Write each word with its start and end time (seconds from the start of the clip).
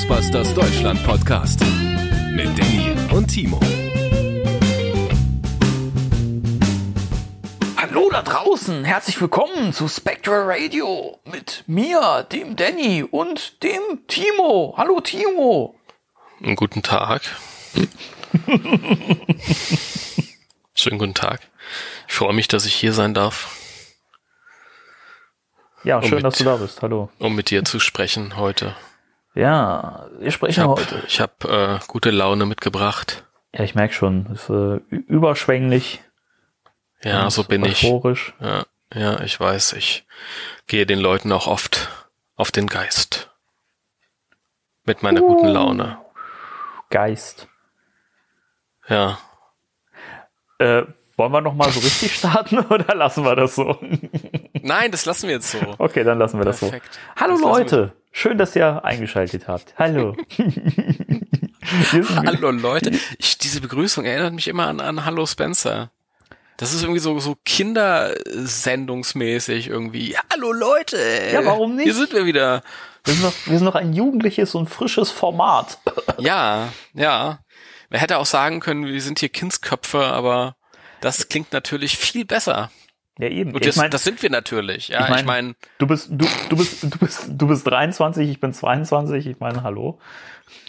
Ghostbusters 0.00 0.54
Deutschland 0.54 1.04
Podcast 1.04 1.60
mit 2.32 2.46
Danny 2.58 2.96
und 3.12 3.26
Timo. 3.28 3.60
Hallo 7.76 8.08
da 8.10 8.22
draußen, 8.22 8.82
herzlich 8.86 9.20
willkommen 9.20 9.74
zu 9.74 9.88
Spectral 9.88 10.44
Radio 10.50 11.18
mit 11.26 11.64
mir, 11.66 12.26
dem 12.32 12.56
Danny 12.56 13.02
und 13.02 13.62
dem 13.62 13.82
Timo. 14.08 14.72
Hallo 14.78 15.02
Timo. 15.02 15.74
Einen 16.42 16.56
guten 16.56 16.82
Tag. 16.82 17.20
Schönen 20.74 20.98
guten 20.98 21.14
Tag. 21.14 21.40
Ich 22.08 22.14
freue 22.14 22.32
mich, 22.32 22.48
dass 22.48 22.64
ich 22.64 22.74
hier 22.74 22.94
sein 22.94 23.12
darf. 23.12 23.54
Ja, 25.84 25.98
Um 25.98 26.04
schön, 26.04 26.14
mit- 26.16 26.24
dass 26.24 26.38
du 26.38 26.44
da 26.44 26.56
bist. 26.56 26.80
Hallo. 26.80 27.10
um 27.18 27.34
mit 27.34 27.50
dir 27.50 27.64
zu 27.66 27.78
sprechen 27.80 28.36
heute. 28.38 28.74
Ja, 29.34 30.06
wir 30.18 30.28
Ich 30.28 30.34
sprechen 30.34 30.62
habe 30.64 30.80
heute. 30.80 31.02
ich 31.06 31.20
hab, 31.20 31.44
äh, 31.44 31.78
gute 31.86 32.10
Laune 32.10 32.46
mitgebracht. 32.46 33.24
Ja, 33.54 33.64
ich 33.64 33.74
merke 33.74 33.94
schon, 33.94 34.26
ist 34.26 34.48
äh, 34.50 34.76
überschwänglich. 34.90 36.02
Ja, 37.02 37.30
so 37.30 37.44
bin 37.44 37.64
ich. 37.64 37.82
Ja, 38.40 38.64
ja, 38.92 39.20
ich 39.20 39.38
weiß, 39.38 39.72
ich 39.74 40.04
gehe 40.66 40.86
den 40.86 40.98
Leuten 40.98 41.32
auch 41.32 41.46
oft 41.46 41.88
auf 42.36 42.50
den 42.50 42.66
Geist. 42.66 43.30
Mit 44.84 45.02
meiner 45.02 45.20
guten 45.20 45.48
Laune. 45.48 45.98
Geist. 46.90 47.48
Ja. 48.88 49.18
Äh, 50.58 50.82
wollen 51.16 51.32
wir 51.32 51.40
noch 51.40 51.54
mal 51.54 51.70
so 51.70 51.80
richtig 51.80 52.16
starten 52.18 52.58
oder 52.58 52.94
lassen 52.94 53.24
wir 53.24 53.36
das 53.36 53.54
so? 53.54 53.78
Nein, 54.62 54.90
das 54.90 55.04
lassen 55.04 55.28
wir 55.28 55.34
jetzt 55.36 55.50
so. 55.50 55.58
Okay, 55.78 56.02
dann 56.04 56.18
lassen 56.18 56.38
wir 56.38 56.44
das 56.44 56.60
Perfekt. 56.60 56.94
so. 56.94 57.00
Hallo 57.16 57.32
Das 57.34 57.42
Leute, 57.42 57.92
schön, 58.12 58.38
dass 58.38 58.54
ihr 58.56 58.84
eingeschaltet 58.84 59.46
habt. 59.48 59.74
Hallo. 59.78 60.16
Hallo 62.26 62.50
Leute. 62.50 62.90
Ich, 63.18 63.38
diese 63.38 63.60
Begrüßung 63.60 64.04
erinnert 64.04 64.34
mich 64.34 64.48
immer 64.48 64.66
an, 64.66 64.80
an 64.80 65.04
Hallo 65.04 65.24
Spencer. 65.26 65.90
Das 66.56 66.74
ist 66.74 66.82
irgendwie 66.82 66.98
so, 67.00 67.18
so 67.20 67.36
kindersendungsmäßig 67.44 69.68
irgendwie. 69.68 70.16
Hallo 70.32 70.52
Leute. 70.52 70.98
Ja, 71.32 71.44
warum 71.44 71.76
nicht? 71.76 71.84
Hier 71.84 71.94
sind 71.94 72.12
wir 72.12 72.26
wieder. 72.26 72.62
Wir 73.04 73.14
sind, 73.14 73.22
noch, 73.22 73.32
wir 73.46 73.56
sind 73.56 73.64
noch 73.64 73.76
ein 73.76 73.94
jugendliches 73.94 74.54
und 74.54 74.68
frisches 74.68 75.10
Format. 75.10 75.78
Ja, 76.18 76.68
ja. 76.92 77.38
Man 77.88 77.98
hätte 77.98 78.18
auch 78.18 78.26
sagen 78.26 78.60
können, 78.60 78.84
wir 78.84 79.00
sind 79.00 79.20
hier 79.20 79.30
Kindsköpfe, 79.30 80.04
aber 80.04 80.54
das 81.00 81.28
klingt 81.28 81.54
natürlich 81.54 81.96
viel 81.96 82.26
besser. 82.26 82.70
Ja, 83.20 83.28
eben. 83.28 83.50
Und 83.54 83.60
ich 83.60 83.66
das, 83.66 83.76
mein, 83.76 83.90
das 83.90 84.02
sind 84.04 84.22
wir 84.22 84.30
natürlich. 84.30 84.88
Ja, 84.88 85.02
ich 85.04 85.08
mein- 85.10 85.18
ich 85.20 85.24
meine, 85.26 85.54
du 85.78 85.86
bist, 85.86 86.08
du, 86.10 86.26
du 86.48 86.56
bist, 86.56 86.82
du 86.82 86.98
bist, 86.98 87.24
du 87.28 87.46
bist 87.46 87.66
23, 87.66 88.28
ich 88.30 88.40
bin 88.40 88.52
22, 88.52 89.26
ich 89.26 89.38
meine, 89.40 89.62
hallo. 89.62 89.98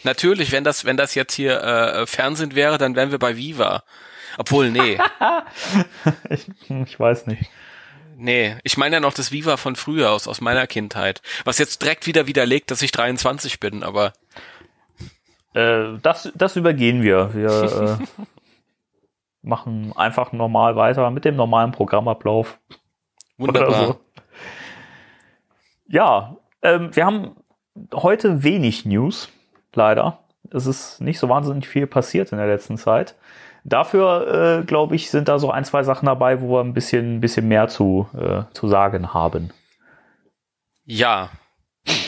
natürlich, 0.04 0.52
wenn 0.52 0.64
das, 0.64 0.86
wenn 0.86 0.98
das 0.98 1.16
jetzt 1.16 1.34
hier 1.34 1.62
äh, 1.62 2.06
Fernsehen 2.08 2.54
wäre, 2.56 2.78
dann 2.78 2.96
wären 2.96 3.12
wir 3.12 3.20
bei 3.20 3.38
Viva. 3.38 3.84
Obwohl, 4.38 4.70
nee. 4.72 4.98
Ich, 6.30 6.48
ich 6.70 7.00
weiß 7.00 7.28
nicht. 7.28 7.44
Nee, 8.18 8.56
ich 8.64 8.78
meine 8.78 8.98
ja 8.98 9.00
noch 9.00 9.14
das 9.14 9.32
Viva 9.32 9.58
von 9.58 9.76
früher 9.76 10.12
aus, 10.12 10.28
aus 10.28 10.42
meiner 10.42 10.68
Kindheit. 10.68 11.22
Was 11.44 11.58
jetzt 11.58 11.82
direkt 11.82 12.06
wieder 12.06 12.28
widerlegt, 12.28 12.70
dass 12.72 12.82
ich 12.82 12.92
23 12.92 13.60
bin, 13.60 13.84
aber 13.84 14.14
Äh, 15.54 15.98
das, 16.02 16.32
das 16.36 16.56
übergehen 16.56 17.02
wir. 17.02 17.34
Wir 17.34 18.00
äh, 18.00 18.24
machen 19.42 19.94
einfach 19.96 20.32
normal 20.32 20.76
weiter 20.76 21.10
mit 21.12 21.26
dem 21.26 21.36
normalen 21.36 21.72
Programmablauf. 21.72 22.60
wunderbar. 23.38 23.88
So. 23.88 24.00
Ja, 25.88 26.38
ähm, 26.62 26.96
wir 26.96 27.06
haben 27.06 27.36
heute 27.94 28.44
wenig 28.44 28.86
News, 28.86 29.30
leider. 29.74 30.20
Es 30.52 30.66
ist 30.66 31.02
nicht 31.02 31.20
so 31.20 31.30
wahnsinnig 31.30 31.68
viel 31.68 31.88
passiert 31.88 32.32
in 32.32 32.38
der 32.38 32.48
letzten 32.48 32.78
Zeit. 32.78 33.16
Dafür, 33.64 34.62
äh, 34.62 34.66
glaube 34.66 34.96
ich, 34.96 35.12
sind 35.12 35.28
da 35.28 35.38
so 35.38 35.52
ein, 35.52 35.66
zwei 35.66 35.84
Sachen 35.84 36.08
dabei, 36.08 36.42
wo 36.42 36.56
wir 36.56 36.62
ein 36.62 36.74
bisschen, 36.74 37.18
ein 37.18 37.22
bisschen 37.22 37.48
mehr 37.48 37.68
zu, 37.68 38.08
äh, 38.18 38.44
zu 38.54 38.68
sagen 38.68 39.14
haben. 39.14 39.52
Ja. 40.84 41.30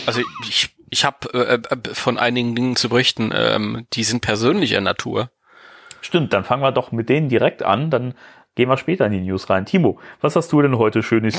Also 0.06 0.22
ich, 0.48 0.76
ich 0.90 1.06
habe 1.06 1.34
äh, 1.34 1.56
äh, 1.56 1.94
von 1.94 2.18
einigen 2.18 2.56
Dingen 2.56 2.76
zu 2.76 2.90
berichten, 2.90 3.32
ähm, 3.34 3.86
die 3.94 4.04
sind 4.04 4.22
persönlicher 4.22 4.82
Natur. 4.82 5.30
Stimmt, 6.04 6.34
dann 6.34 6.44
fangen 6.44 6.62
wir 6.62 6.74
doch 6.74 6.92
mit 6.92 7.08
denen 7.08 7.30
direkt 7.30 7.64
an, 7.64 7.90
dann 7.90 8.14
gehen 8.56 8.70
wir 8.70 8.78
später 8.78 9.06
in 9.06 9.14
die 9.14 9.22
News 9.22 9.50
rein. 9.50 9.66
Timo, 9.66 10.00
was 10.20 10.36
hast 10.36 10.52
du 10.52 10.62
denn 10.62 10.78
heute 10.78 11.02
Schönes 11.02 11.36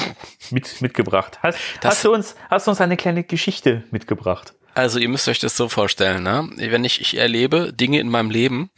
mit, 0.50 0.80
mitgebracht? 0.80 1.38
Hast, 1.42 1.58
hast, 1.84 2.04
du 2.04 2.12
uns, 2.12 2.34
hast 2.50 2.66
du 2.66 2.70
uns 2.70 2.80
eine 2.80 2.96
kleine 2.96 3.24
Geschichte 3.24 3.84
mitgebracht? 3.90 4.54
Also 4.74 4.98
ihr 4.98 5.08
müsst 5.08 5.28
euch 5.28 5.38
das 5.38 5.56
so 5.56 5.68
vorstellen, 5.68 6.22
ne? 6.22 6.48
Wenn 6.56 6.84
ich, 6.84 7.00
ich 7.00 7.18
erlebe 7.18 7.72
Dinge 7.72 8.00
in 8.00 8.08
meinem 8.08 8.30
Leben 8.30 8.70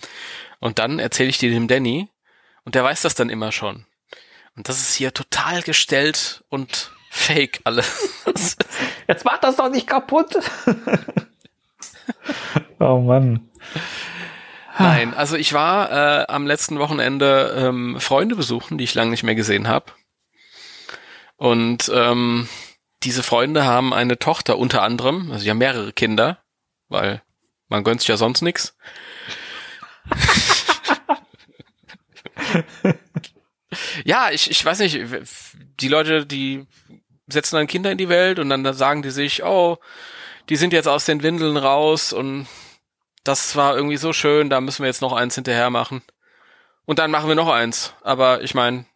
und 0.59 0.81
dann 0.81 0.99
erzähle 0.99 1.31
ich 1.31 1.39
die 1.39 1.51
dem 1.51 1.69
Danny 1.69 2.09
und 2.65 2.75
der 2.75 2.85
weiß 2.85 3.03
das 3.03 3.15
dann 3.15 3.31
immer 3.31 3.53
schon. 3.53 3.87
Und 4.57 4.69
das 4.69 4.81
ist 4.81 4.95
hier 4.95 5.15
total 5.15 5.63
gestellt 5.63 6.45
und 6.49 6.91
fake 7.11 7.61
alles. 7.63 8.19
Jetzt 9.07 9.25
mach 9.25 9.39
das 9.39 9.57
doch 9.57 9.71
nicht 9.71 9.87
kaputt! 9.87 10.37
oh 12.81 12.99
Mann. 12.99 13.49
Nein, 14.79 15.15
also 15.15 15.37
ich 15.37 15.53
war 15.53 15.91
äh, 15.91 16.27
am 16.29 16.47
letzten 16.47 16.79
Wochenende 16.79 17.55
ähm, 17.57 17.99
Freunde 18.01 18.37
besuchen, 18.37 18.79
die 18.79 18.85
ich 18.85 18.95
lange 18.95 19.11
nicht 19.11 19.23
mehr 19.23 19.35
gesehen 19.35 19.69
habe. 19.69 19.93
Und 21.37 21.91
ähm, 21.95 22.49
diese 23.03 23.23
Freunde 23.23 23.65
haben 23.65 23.93
eine 23.95 24.19
Tochter 24.19 24.59
unter 24.59 24.83
anderem, 24.83 25.31
also 25.33 25.45
die 25.45 25.51
haben 25.51 25.59
mehrere 25.59 25.93
Kinder, 25.93 26.43
weil 26.89 27.23
man 27.69 27.85
gönnt 27.85 28.01
sich 28.01 28.09
ja 28.09 28.17
sonst 28.17 28.43
nix. 28.43 28.77
ja, 34.05 34.31
ich, 34.31 34.51
ich 34.51 34.65
weiß 34.65 34.79
nicht, 34.81 34.99
die 35.81 35.89
Leute, 35.89 36.27
die 36.27 36.67
setzen 37.27 37.57
dann 37.57 37.67
Kinder 37.67 37.91
in 37.91 37.99
die 37.99 38.09
Welt 38.09 38.39
und 38.39 38.49
dann 38.49 38.73
sagen 38.75 39.03
die 39.03 39.11
sich, 39.11 39.43
oh, 39.45 39.79
die 40.49 40.57
sind 40.57 40.73
jetzt 40.73 40.89
aus 40.89 41.05
den 41.05 41.23
Windeln 41.23 41.57
raus 41.57 42.13
und 42.13 42.47
das 43.27 43.57
war 43.57 43.77
irgendwie 43.77 43.97
so 43.97 44.13
schön, 44.13 44.51
da 44.51 44.61
müssen 44.61 44.83
wir 44.83 44.87
jetzt 44.89 45.03
noch 45.03 45.13
eins 45.13 45.35
hinterher 45.35 45.71
machen. 45.71 46.03
Und 46.85 46.99
dann 46.99 47.11
machen 47.11 47.29
wir 47.29 47.35
noch 47.35 47.49
eins. 47.49 47.95
Aber 48.03 48.43
ich 48.43 48.55
meine, 48.55 48.87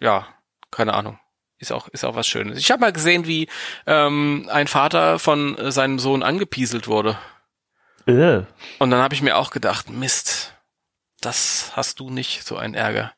ja, 0.00 0.26
keine 0.70 0.94
Ahnung. 0.94 1.18
Ist 1.58 1.72
auch, 1.72 1.88
ist 1.88 2.04
auch 2.04 2.16
was 2.16 2.26
Schönes. 2.26 2.58
Ich 2.58 2.70
habe 2.70 2.80
mal 2.80 2.92
gesehen, 2.92 3.26
wie 3.26 3.48
ähm, 3.86 4.48
ein 4.50 4.66
Vater 4.66 5.18
von 5.18 5.56
äh, 5.58 5.70
seinem 5.70 5.98
Sohn 6.00 6.22
angepieselt 6.24 6.88
wurde. 6.88 7.18
Äh, 8.06 8.42
Und 8.80 8.90
dann 8.90 9.00
habe 9.00 9.14
ich 9.14 9.22
mir 9.22 9.36
auch 9.36 9.50
gedacht, 9.50 9.88
Mist, 9.88 10.54
das 11.20 11.70
hast 11.76 12.00
du 12.00 12.10
nicht, 12.10 12.44
so 12.44 12.56
ein 12.56 12.74
Ärger. 12.74 13.12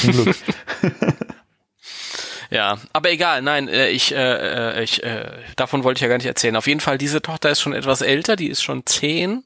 zum 0.00 0.12
Glück. 0.12 0.36
Ja, 2.50 2.78
aber 2.92 3.10
egal, 3.10 3.42
nein, 3.42 3.68
äh, 3.68 3.88
ich, 3.88 4.12
äh, 4.12 4.78
äh, 4.78 4.82
ich, 4.82 5.02
äh, 5.02 5.30
davon 5.56 5.84
wollte 5.84 5.98
ich 5.98 6.02
ja 6.02 6.08
gar 6.08 6.16
nicht 6.18 6.26
erzählen. 6.26 6.56
Auf 6.56 6.66
jeden 6.66 6.80
Fall, 6.80 6.98
diese 6.98 7.22
Tochter 7.22 7.50
ist 7.50 7.60
schon 7.60 7.72
etwas 7.72 8.00
älter, 8.00 8.36
die 8.36 8.48
ist 8.48 8.62
schon 8.62 8.86
zehn. 8.86 9.44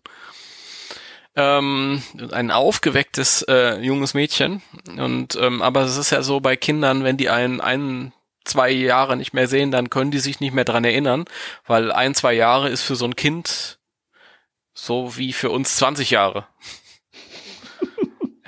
Ähm, 1.37 2.03
ein 2.32 2.50
aufgewecktes 2.50 3.42
äh, 3.42 3.78
junges 3.81 4.14
Mädchen. 4.14 4.62
Und 4.97 5.37
ähm, 5.37 5.62
aber 5.62 5.82
es 5.82 5.97
ist 5.97 6.10
ja 6.10 6.22
so 6.22 6.41
bei 6.41 6.56
Kindern, 6.56 7.05
wenn 7.05 7.17
die 7.17 7.31
einen, 7.31 7.61
ein, 7.61 8.12
zwei 8.44 8.70
Jahre 8.70 9.17
nicht 9.17 9.34
mehr 9.34 9.46
sehen, 9.46 9.70
dann 9.70 9.90
können 9.90 10.11
die 10.11 10.19
sich 10.19 10.40
nicht 10.40 10.55
mehr 10.55 10.64
dran 10.64 10.84
erinnern, 10.84 11.26
weil 11.67 11.93
ein, 11.93 12.14
zwei 12.14 12.32
Jahre 12.32 12.69
ist 12.70 12.82
für 12.82 12.96
so 12.96 13.05
ein 13.05 13.14
Kind 13.14 13.78
so 14.78 15.17
wie 15.17 15.32
für 15.32 15.50
uns 15.50 15.76
20 15.76 16.11
Jahre. 16.11 16.46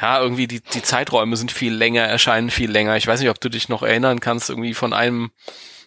Ja, 0.01 0.21
irgendwie 0.21 0.47
die, 0.47 0.61
die 0.61 0.83
Zeiträume 0.83 1.37
sind 1.37 1.53
viel 1.53 1.75
länger, 1.75 2.03
erscheinen 2.03 2.51
viel 2.51 2.71
länger. 2.71 2.97
Ich 2.97 3.07
weiß 3.07 3.21
nicht, 3.21 3.31
ob 3.31 3.41
du 3.41 3.49
dich 3.49 3.69
noch 3.69 3.83
erinnern 3.83 4.21
kannst, 4.21 4.49
irgendwie 4.49 4.75
von 4.75 4.93
einem 4.93 5.31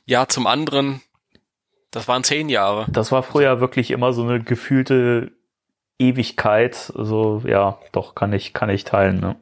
Jahr 0.06 0.30
zum 0.30 0.46
anderen. 0.46 1.02
Das 1.92 2.08
waren 2.08 2.24
zehn 2.24 2.50
Jahre. 2.50 2.86
Das 2.90 3.12
war 3.12 3.24
früher 3.24 3.60
wirklich 3.60 3.92
immer 3.92 4.14
so 4.14 4.24
eine 4.24 4.42
gefühlte 4.42 5.32
Ewigkeit. 6.00 6.76
So, 6.96 7.42
ja, 7.46 7.80
doch, 7.92 8.16
kann 8.16 8.34
ich, 8.34 8.54
kann 8.54 8.70
ich 8.70 8.84
teilen, 8.84 9.20
ne? 9.20 9.36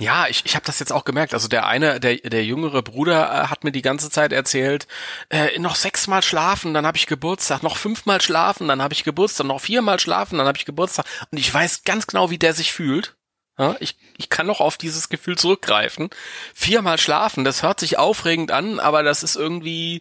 Ja, 0.00 0.28
ich, 0.28 0.44
ich 0.46 0.54
habe 0.54 0.64
das 0.64 0.78
jetzt 0.78 0.92
auch 0.92 1.04
gemerkt. 1.04 1.34
Also 1.34 1.48
der 1.48 1.66
eine, 1.66 1.98
der, 1.98 2.16
der 2.16 2.44
jüngere 2.44 2.82
Bruder 2.82 3.24
äh, 3.24 3.46
hat 3.48 3.64
mir 3.64 3.72
die 3.72 3.82
ganze 3.82 4.10
Zeit 4.10 4.32
erzählt, 4.32 4.86
äh, 5.28 5.58
noch 5.58 5.74
sechsmal 5.74 6.22
schlafen, 6.22 6.72
dann 6.72 6.86
habe 6.86 6.96
ich 6.96 7.08
Geburtstag, 7.08 7.64
noch 7.64 7.76
fünfmal 7.76 8.20
schlafen, 8.20 8.68
dann 8.68 8.80
habe 8.80 8.94
ich 8.94 9.02
Geburtstag, 9.02 9.48
noch 9.48 9.60
viermal 9.60 9.98
schlafen, 9.98 10.38
dann 10.38 10.46
habe 10.46 10.56
ich 10.56 10.66
Geburtstag. 10.66 11.04
Und 11.32 11.38
ich 11.38 11.52
weiß 11.52 11.82
ganz 11.82 12.06
genau, 12.06 12.30
wie 12.30 12.38
der 12.38 12.54
sich 12.54 12.72
fühlt. 12.72 13.17
Ja, 13.58 13.76
ich, 13.80 13.96
ich 14.16 14.28
kann 14.28 14.46
noch 14.46 14.60
auf 14.60 14.76
dieses 14.76 15.08
Gefühl 15.08 15.36
zurückgreifen. 15.36 16.10
Viermal 16.54 16.96
schlafen, 16.96 17.44
das 17.44 17.62
hört 17.64 17.80
sich 17.80 17.98
aufregend 17.98 18.52
an, 18.52 18.78
aber 18.78 19.02
das 19.02 19.22
ist 19.24 19.34
irgendwie 19.36 20.00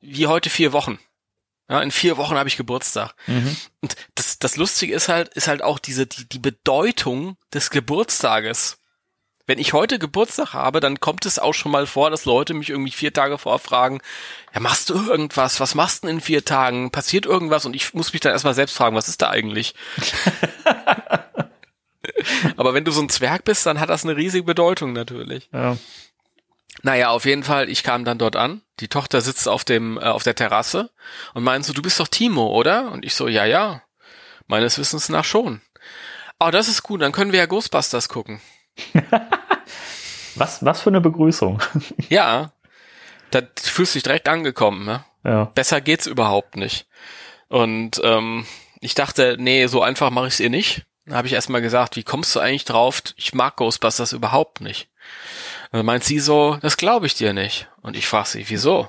wie 0.00 0.26
heute 0.26 0.50
vier 0.50 0.72
Wochen. 0.72 0.98
Ja, 1.68 1.80
in 1.82 1.90
vier 1.90 2.16
Wochen 2.16 2.36
habe 2.36 2.48
ich 2.48 2.56
Geburtstag. 2.56 3.14
Und 3.80 3.96
das, 4.14 4.38
das 4.38 4.56
Lustige 4.56 4.94
ist 4.94 5.08
halt, 5.08 5.34
ist 5.34 5.48
halt 5.48 5.62
auch 5.62 5.78
diese, 5.78 6.06
die, 6.06 6.28
die 6.28 6.38
Bedeutung 6.38 7.36
des 7.52 7.70
Geburtstages. 7.70 8.78
wenn 9.46 9.58
ich 9.60 9.72
heute 9.72 9.98
Geburtstag 10.00 10.52
habe, 10.54 10.80
dann 10.80 10.98
kommt 11.00 11.26
es 11.26 11.38
auch 11.38 11.54
schon 11.54 11.72
mal 11.72 11.86
vor, 11.86 12.10
dass 12.10 12.24
Leute 12.24 12.54
mich 12.54 12.70
irgendwie 12.70 12.92
vier 12.92 13.12
Tage 13.12 13.38
vorher 13.38 13.60
fragen, 13.60 14.00
ja, 14.54 14.60
machst 14.60 14.90
du 14.90 14.94
irgendwas? 14.94 15.60
Was 15.60 15.74
machst 15.76 16.02
du 16.02 16.08
denn 16.08 16.16
in 16.16 16.20
vier 16.22 16.44
Tagen? 16.44 16.90
Passiert 16.90 17.26
irgendwas? 17.26 17.64
Und 17.66 17.74
ich 17.76 17.94
muss 17.94 18.12
mich 18.12 18.20
dann 18.20 18.32
erstmal 18.32 18.54
selbst 18.54 18.76
fragen, 18.76 18.96
was 18.96 19.08
ist 19.08 19.22
da 19.22 19.30
eigentlich? 19.30 19.74
Aber 22.56 22.74
wenn 22.74 22.84
du 22.84 22.92
so 22.92 23.00
ein 23.00 23.08
Zwerg 23.08 23.44
bist, 23.44 23.66
dann 23.66 23.80
hat 23.80 23.88
das 23.88 24.04
eine 24.04 24.16
riesige 24.16 24.44
Bedeutung 24.44 24.92
natürlich. 24.92 25.48
Ja. 25.52 25.76
Naja, 26.82 27.10
auf 27.10 27.24
jeden 27.24 27.42
Fall, 27.42 27.68
ich 27.68 27.82
kam 27.82 28.04
dann 28.04 28.18
dort 28.18 28.36
an. 28.36 28.60
Die 28.80 28.88
Tochter 28.88 29.20
sitzt 29.20 29.48
auf 29.48 29.64
dem, 29.64 29.96
äh, 29.98 30.02
auf 30.02 30.22
der 30.22 30.34
Terrasse 30.34 30.90
und 31.34 31.42
meint 31.42 31.64
so, 31.64 31.72
du 31.72 31.82
bist 31.82 31.98
doch 31.98 32.08
Timo, 32.08 32.48
oder? 32.48 32.92
Und 32.92 33.04
ich 33.04 33.14
so, 33.14 33.28
ja, 33.28 33.44
ja. 33.44 33.82
Meines 34.46 34.78
Wissens 34.78 35.08
nach 35.08 35.24
schon. 35.24 35.60
Oh, 36.38 36.50
das 36.50 36.68
ist 36.68 36.82
gut, 36.82 37.00
dann 37.02 37.12
können 37.12 37.32
wir 37.32 37.40
ja 37.40 37.46
Ghostbusters 37.46 38.08
gucken. 38.08 38.40
Was, 40.36 40.62
was 40.62 40.82
für 40.82 40.90
eine 40.90 41.00
Begrüßung. 41.00 41.62
Ja. 42.08 42.52
Da 43.30 43.40
fühlst 43.60 43.94
du 43.94 43.96
dich 43.96 44.04
direkt 44.04 44.28
angekommen, 44.28 44.84
ne? 44.84 45.04
Ja. 45.24 45.46
Besser 45.46 45.80
geht's 45.80 46.06
überhaupt 46.06 46.56
nicht. 46.56 46.86
Und 47.48 48.00
ähm, 48.04 48.46
ich 48.80 48.94
dachte, 48.94 49.36
nee, 49.38 49.66
so 49.66 49.82
einfach 49.82 50.10
mache 50.10 50.28
ich 50.28 50.34
es 50.34 50.40
ihr 50.40 50.50
nicht. 50.50 50.86
Dann 51.06 51.16
habe 51.16 51.28
ich 51.28 51.34
erstmal 51.34 51.62
gesagt, 51.62 51.96
wie 51.96 52.02
kommst 52.02 52.34
du 52.34 52.40
eigentlich 52.40 52.64
drauf? 52.64 53.02
Ich 53.16 53.32
mag 53.32 53.56
Ghostbusters 53.56 54.12
überhaupt 54.12 54.60
nicht. 54.60 54.88
Und 55.70 55.78
dann 55.78 55.86
meint 55.86 56.04
sie 56.04 56.18
so, 56.18 56.58
das 56.62 56.76
glaube 56.76 57.06
ich 57.06 57.14
dir 57.14 57.32
nicht. 57.32 57.68
Und 57.80 57.96
ich 57.96 58.08
frage 58.08 58.28
sie, 58.28 58.50
wieso? 58.50 58.88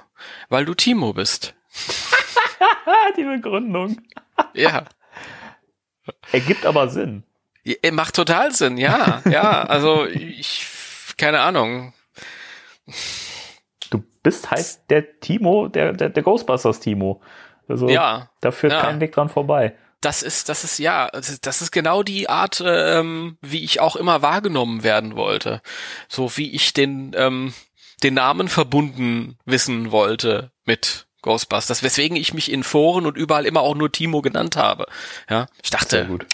Weil 0.50 0.66
du 0.66 0.74
Timo 0.74 1.14
bist. 1.14 1.54
Die 3.18 3.24
Begründung. 3.24 4.02
Ja. 4.54 4.86
Ergibt 6.32 6.66
aber 6.66 6.90
Sinn. 6.90 7.24
Ja, 7.64 7.76
Macht 7.92 8.16
total 8.16 8.54
Sinn, 8.54 8.78
ja, 8.78 9.22
ja. 9.30 9.64
Also 9.64 10.06
ich, 10.06 10.66
keine 11.18 11.42
Ahnung. 11.42 11.94
Du 13.90 14.04
bist 14.24 14.50
halt 14.50 14.90
der 14.90 15.20
Timo, 15.20 15.68
der, 15.68 15.94
der, 15.94 16.10
der 16.10 16.24
Ghostbusters 16.24 16.80
Timo. 16.80 17.22
Also 17.68 17.90
Ja, 17.90 18.30
da 18.42 18.52
führt 18.52 18.74
ja. 18.74 18.82
kein 18.82 19.00
Weg 19.02 19.12
dran 19.12 19.30
vorbei. 19.30 19.76
Das 20.02 20.22
ist, 20.24 20.48
das 20.50 20.64
ist 20.64 20.78
ja, 20.80 21.10
das 21.12 21.30
ist- 21.30 21.46
das 21.48 21.62
ist 21.62 21.72
genau 21.72 22.04
die 22.04 22.30
Art, 22.30 22.62
ähm, 22.66 23.38
wie 23.42 23.64
ich 23.64 23.80
auch 23.80 23.96
immer 23.96 24.22
wahrgenommen 24.22 24.84
werden 24.84 25.16
wollte. 25.16 25.62
So 26.08 26.38
wie 26.38 26.52
ich 26.54 26.74
den, 26.74 27.14
ähm, 27.16 27.54
den 28.04 28.14
Namen 28.14 28.48
verbunden 28.48 29.38
wissen 29.46 29.92
wollte 29.92 30.52
mit 30.66 31.08
Ghostbusters, 31.24 31.82
weswegen 31.82 32.16
ich 32.16 32.34
mich 32.36 32.52
in 32.52 32.62
Foren 32.64 33.08
und 33.08 33.18
überall 33.18 33.48
immer 33.48 33.62
auch 33.62 33.74
nur 33.74 33.92
Timo 33.92 34.22
genannt 34.22 34.56
habe. 34.56 34.86
Ja, 35.30 35.48
ich 35.64 35.72
dachte, 35.72 36.06
gut. 36.06 36.28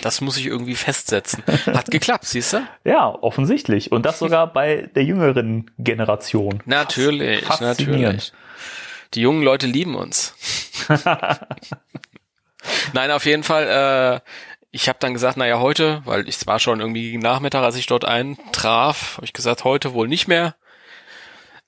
das 0.00 0.22
muss 0.22 0.38
ich 0.38 0.46
irgendwie 0.46 0.74
festsetzen. 0.74 1.42
Hat 1.66 1.90
geklappt, 1.90 2.24
siehst 2.24 2.54
du? 2.54 2.66
Ja, 2.84 3.06
offensichtlich. 3.06 3.92
Und 3.92 4.06
das 4.06 4.18
sogar 4.18 4.50
bei 4.50 4.88
der 4.94 5.04
jüngeren 5.04 5.70
Generation. 5.78 6.62
Natürlich, 6.66 7.46
natürlich. 7.60 8.32
Die 9.12 9.20
jungen 9.20 9.42
Leute 9.42 9.66
lieben 9.66 9.94
uns. 9.94 10.34
Nein, 12.92 13.10
auf 13.10 13.24
jeden 13.26 13.42
Fall. 13.42 14.22
Äh, 14.24 14.30
ich 14.70 14.88
habe 14.88 14.98
dann 15.00 15.14
gesagt, 15.14 15.36
naja, 15.36 15.58
heute, 15.58 16.02
weil 16.04 16.28
ich 16.28 16.46
war 16.46 16.60
schon 16.60 16.80
irgendwie 16.80 17.10
gegen 17.10 17.22
Nachmittag, 17.22 17.62
als 17.62 17.76
ich 17.76 17.86
dort 17.86 18.04
eintraf, 18.04 19.16
habe 19.16 19.26
ich 19.26 19.32
gesagt, 19.32 19.64
heute 19.64 19.94
wohl 19.94 20.06
nicht 20.06 20.28
mehr. 20.28 20.54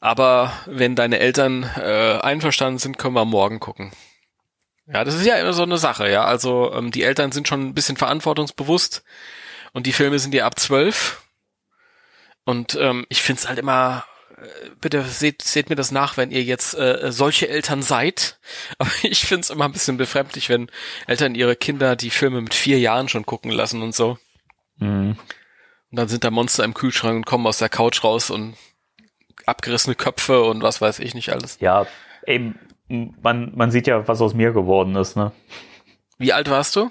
Aber 0.00 0.52
wenn 0.66 0.96
deine 0.96 1.18
Eltern 1.18 1.64
äh, 1.76 2.18
einverstanden 2.20 2.78
sind, 2.78 2.98
können 2.98 3.14
wir 3.14 3.24
morgen 3.24 3.60
gucken. 3.60 3.92
Ja, 4.86 5.04
das 5.04 5.14
ist 5.14 5.26
ja 5.26 5.36
immer 5.36 5.52
so 5.52 5.62
eine 5.62 5.78
Sache, 5.78 6.10
ja. 6.10 6.24
Also 6.24 6.72
ähm, 6.74 6.90
die 6.90 7.02
Eltern 7.02 7.32
sind 7.32 7.48
schon 7.48 7.68
ein 7.68 7.74
bisschen 7.74 7.96
verantwortungsbewusst 7.96 9.04
und 9.72 9.86
die 9.86 9.92
Filme 9.92 10.18
sind 10.18 10.34
ja 10.34 10.44
ab 10.44 10.58
zwölf. 10.58 11.22
Und 12.44 12.74
ähm, 12.74 13.06
ich 13.08 13.22
find's 13.22 13.48
halt 13.48 13.58
immer, 13.58 14.04
bitte 14.80 15.02
seht, 15.02 15.42
seht 15.42 15.70
mir 15.70 15.76
das 15.76 15.90
nach, 15.90 16.16
wenn 16.16 16.30
ihr 16.30 16.42
jetzt 16.42 16.74
äh, 16.74 17.10
solche 17.12 17.48
Eltern 17.48 17.82
seid. 17.82 18.38
Aber 18.78 18.90
ich 19.02 19.26
find's 19.26 19.50
immer 19.50 19.64
ein 19.64 19.72
bisschen 19.72 19.96
befremdlich, 19.96 20.48
wenn 20.48 20.70
Eltern 21.06 21.34
ihre 21.34 21.56
Kinder 21.56 21.96
die 21.96 22.10
Filme 22.10 22.40
mit 22.40 22.54
vier 22.54 22.78
Jahren 22.78 23.08
schon 23.08 23.26
gucken 23.26 23.50
lassen 23.50 23.82
und 23.82 23.94
so. 23.94 24.18
Mhm. 24.78 25.16
Und 25.90 25.98
dann 25.98 26.08
sind 26.08 26.24
da 26.24 26.30
Monster 26.30 26.64
im 26.64 26.74
Kühlschrank 26.74 27.16
und 27.16 27.26
kommen 27.26 27.46
aus 27.46 27.58
der 27.58 27.68
Couch 27.68 28.02
raus 28.02 28.30
und 28.30 28.54
abgerissene 29.46 29.94
Köpfe 29.94 30.42
und 30.42 30.62
was 30.62 30.80
weiß 30.80 30.98
ich 31.00 31.14
nicht 31.14 31.30
alles. 31.30 31.58
Ja, 31.60 31.86
eben, 32.26 32.58
man, 32.88 33.52
man 33.54 33.70
sieht 33.70 33.86
ja, 33.86 34.06
was 34.08 34.20
aus 34.20 34.34
mir 34.34 34.52
geworden 34.52 34.96
ist, 34.96 35.16
ne? 35.16 35.32
Wie 36.18 36.32
alt 36.32 36.48
warst 36.48 36.76
du? 36.76 36.90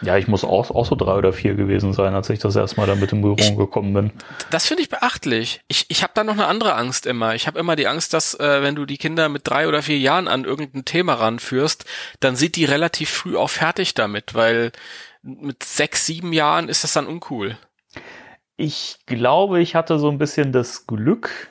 Ja, 0.00 0.16
ich 0.16 0.26
muss 0.26 0.44
auch, 0.44 0.70
auch 0.70 0.86
so 0.86 0.96
drei 0.96 1.14
oder 1.14 1.32
vier 1.32 1.54
gewesen 1.54 1.92
sein, 1.92 2.14
als 2.14 2.30
ich 2.30 2.38
das 2.38 2.56
erstmal 2.56 2.86
damit 2.86 3.12
in 3.12 3.20
Berührung 3.20 3.56
gekommen 3.56 3.92
bin. 3.92 4.10
Das 4.50 4.66
finde 4.66 4.82
ich 4.82 4.88
beachtlich. 4.88 5.60
Ich, 5.68 5.86
ich 5.88 6.02
habe 6.02 6.12
da 6.14 6.24
noch 6.24 6.34
eine 6.34 6.46
andere 6.46 6.74
Angst 6.74 7.06
immer. 7.06 7.34
Ich 7.34 7.46
habe 7.46 7.58
immer 7.58 7.76
die 7.76 7.86
Angst, 7.86 8.14
dass 8.14 8.34
äh, 8.34 8.62
wenn 8.62 8.74
du 8.74 8.86
die 8.86 8.98
Kinder 8.98 9.28
mit 9.28 9.42
drei 9.44 9.68
oder 9.68 9.82
vier 9.82 9.98
Jahren 9.98 10.28
an 10.28 10.44
irgendein 10.44 10.84
Thema 10.84 11.14
ranführst, 11.14 11.84
dann 12.20 12.36
sind 12.36 12.56
die 12.56 12.64
relativ 12.64 13.10
früh 13.10 13.36
auch 13.36 13.50
fertig 13.50 13.94
damit, 13.94 14.34
weil 14.34 14.72
mit 15.22 15.62
sechs, 15.62 16.06
sieben 16.06 16.32
Jahren 16.32 16.68
ist 16.68 16.84
das 16.84 16.94
dann 16.94 17.06
uncool. 17.06 17.56
Ich 18.56 18.98
glaube, 19.06 19.60
ich 19.60 19.74
hatte 19.74 19.98
so 19.98 20.10
ein 20.10 20.18
bisschen 20.18 20.52
das 20.52 20.86
Glück, 20.86 21.50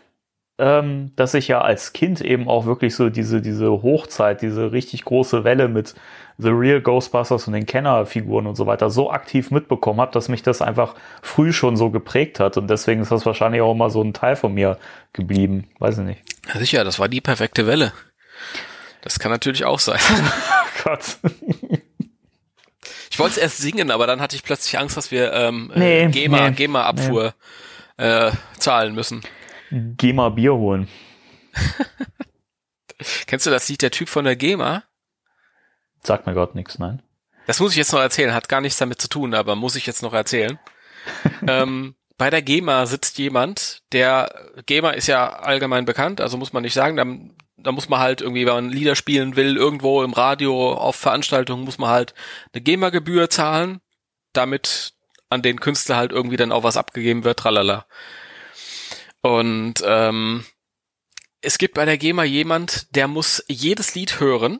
ähm, 0.61 1.11
dass 1.15 1.33
ich 1.33 1.47
ja 1.47 1.59
als 1.59 1.91
Kind 1.91 2.21
eben 2.21 2.47
auch 2.47 2.67
wirklich 2.67 2.95
so 2.95 3.09
diese, 3.09 3.41
diese 3.41 3.69
Hochzeit, 3.69 4.43
diese 4.43 4.71
richtig 4.71 5.03
große 5.03 5.43
Welle 5.43 5.67
mit 5.67 5.95
The 6.37 6.49
Real 6.49 6.79
Ghostbusters 6.81 7.47
und 7.47 7.53
den 7.53 7.65
Kennerfiguren 7.65 8.45
und 8.45 8.55
so 8.55 8.67
weiter 8.67 8.91
so 8.91 9.11
aktiv 9.11 9.49
mitbekommen 9.49 9.99
habe, 9.99 10.11
dass 10.11 10.29
mich 10.29 10.43
das 10.43 10.61
einfach 10.61 10.93
früh 11.23 11.51
schon 11.51 11.77
so 11.77 11.89
geprägt 11.89 12.39
hat. 12.39 12.57
Und 12.57 12.69
deswegen 12.69 13.01
ist 13.01 13.11
das 13.11 13.25
wahrscheinlich 13.25 13.61
auch 13.61 13.71
immer 13.71 13.89
so 13.89 14.03
ein 14.03 14.13
Teil 14.13 14.35
von 14.35 14.53
mir 14.53 14.77
geblieben. 15.13 15.67
Weiß 15.79 15.97
ich 15.97 16.05
nicht. 16.05 16.21
Ja, 16.47 16.59
sicher, 16.59 16.83
das 16.83 16.99
war 16.99 17.09
die 17.09 17.21
perfekte 17.21 17.65
Welle. 17.65 17.91
Das 19.01 19.17
kann 19.17 19.31
natürlich 19.31 19.65
auch 19.65 19.79
sein. 19.79 19.99
Gott. 20.83 21.17
Ich 23.09 23.17
wollte 23.17 23.31
es 23.31 23.37
erst 23.37 23.57
singen, 23.57 23.89
aber 23.89 24.05
dann 24.05 24.21
hatte 24.21 24.35
ich 24.35 24.43
plötzlich 24.43 24.77
Angst, 24.77 24.95
dass 24.95 25.09
wir 25.09 25.33
ähm, 25.33 25.71
Nee, 25.73 26.03
äh, 26.03 26.07
GEMA, 26.09 26.49
nee, 26.49 26.55
GEMA-Abfuhr 26.55 27.33
äh, 27.97 28.31
zahlen 28.59 28.93
müssen. 28.93 29.21
Geh 29.71 30.13
mal 30.13 30.29
Bier 30.29 30.53
holen. 30.53 30.87
Kennst 33.25 33.45
du 33.45 33.49
das 33.49 33.67
Lied 33.69 33.81
Der 33.81 33.91
Typ 33.91 34.09
von 34.09 34.25
der 34.25 34.35
GEMA? 34.35 34.83
Sagt 36.03 36.27
mir 36.27 36.33
Gott 36.33 36.55
nichts, 36.55 36.77
nein. 36.79 37.01
Das 37.47 37.59
muss 37.59 37.71
ich 37.71 37.77
jetzt 37.77 37.93
noch 37.93 37.99
erzählen, 37.99 38.33
hat 38.33 38.49
gar 38.49 38.61
nichts 38.61 38.77
damit 38.77 39.01
zu 39.01 39.07
tun, 39.07 39.33
aber 39.33 39.55
muss 39.55 39.75
ich 39.75 39.85
jetzt 39.85 40.03
noch 40.03 40.13
erzählen. 40.13 40.59
ähm, 41.47 41.95
bei 42.17 42.29
der 42.29 42.41
GEMA 42.41 42.85
sitzt 42.85 43.17
jemand, 43.17 43.81
der 43.93 44.51
GEMA 44.65 44.91
ist 44.91 45.07
ja 45.07 45.29
allgemein 45.29 45.85
bekannt, 45.85 46.21
also 46.21 46.37
muss 46.37 46.53
man 46.53 46.63
nicht 46.63 46.73
sagen, 46.73 46.95
da, 46.97 47.05
da 47.63 47.71
muss 47.71 47.89
man 47.89 47.99
halt 47.99 48.21
irgendwie, 48.21 48.45
wenn 48.45 48.53
man 48.53 48.69
Lieder 48.69 48.95
spielen 48.95 49.35
will, 49.35 49.57
irgendwo 49.57 50.03
im 50.03 50.13
Radio, 50.13 50.73
auf 50.73 50.95
Veranstaltungen, 50.95 51.63
muss 51.63 51.79
man 51.79 51.89
halt 51.89 52.13
eine 52.53 52.61
GEMA-Gebühr 52.61 53.29
zahlen, 53.29 53.79
damit 54.33 54.93
an 55.29 55.41
den 55.41 55.59
Künstler 55.59 55.95
halt 55.95 56.11
irgendwie 56.11 56.37
dann 56.37 56.51
auch 56.51 56.63
was 56.63 56.77
abgegeben 56.77 57.23
wird, 57.23 57.39
tralala. 57.39 57.85
Und 59.21 59.75
ähm, 59.85 60.45
es 61.41 61.57
gibt 61.57 61.75
bei 61.75 61.85
der 61.85 61.97
GEMA 61.97 62.23
jemand, 62.23 62.95
der 62.95 63.07
muss 63.07 63.43
jedes 63.47 63.95
Lied 63.95 64.19
hören 64.19 64.59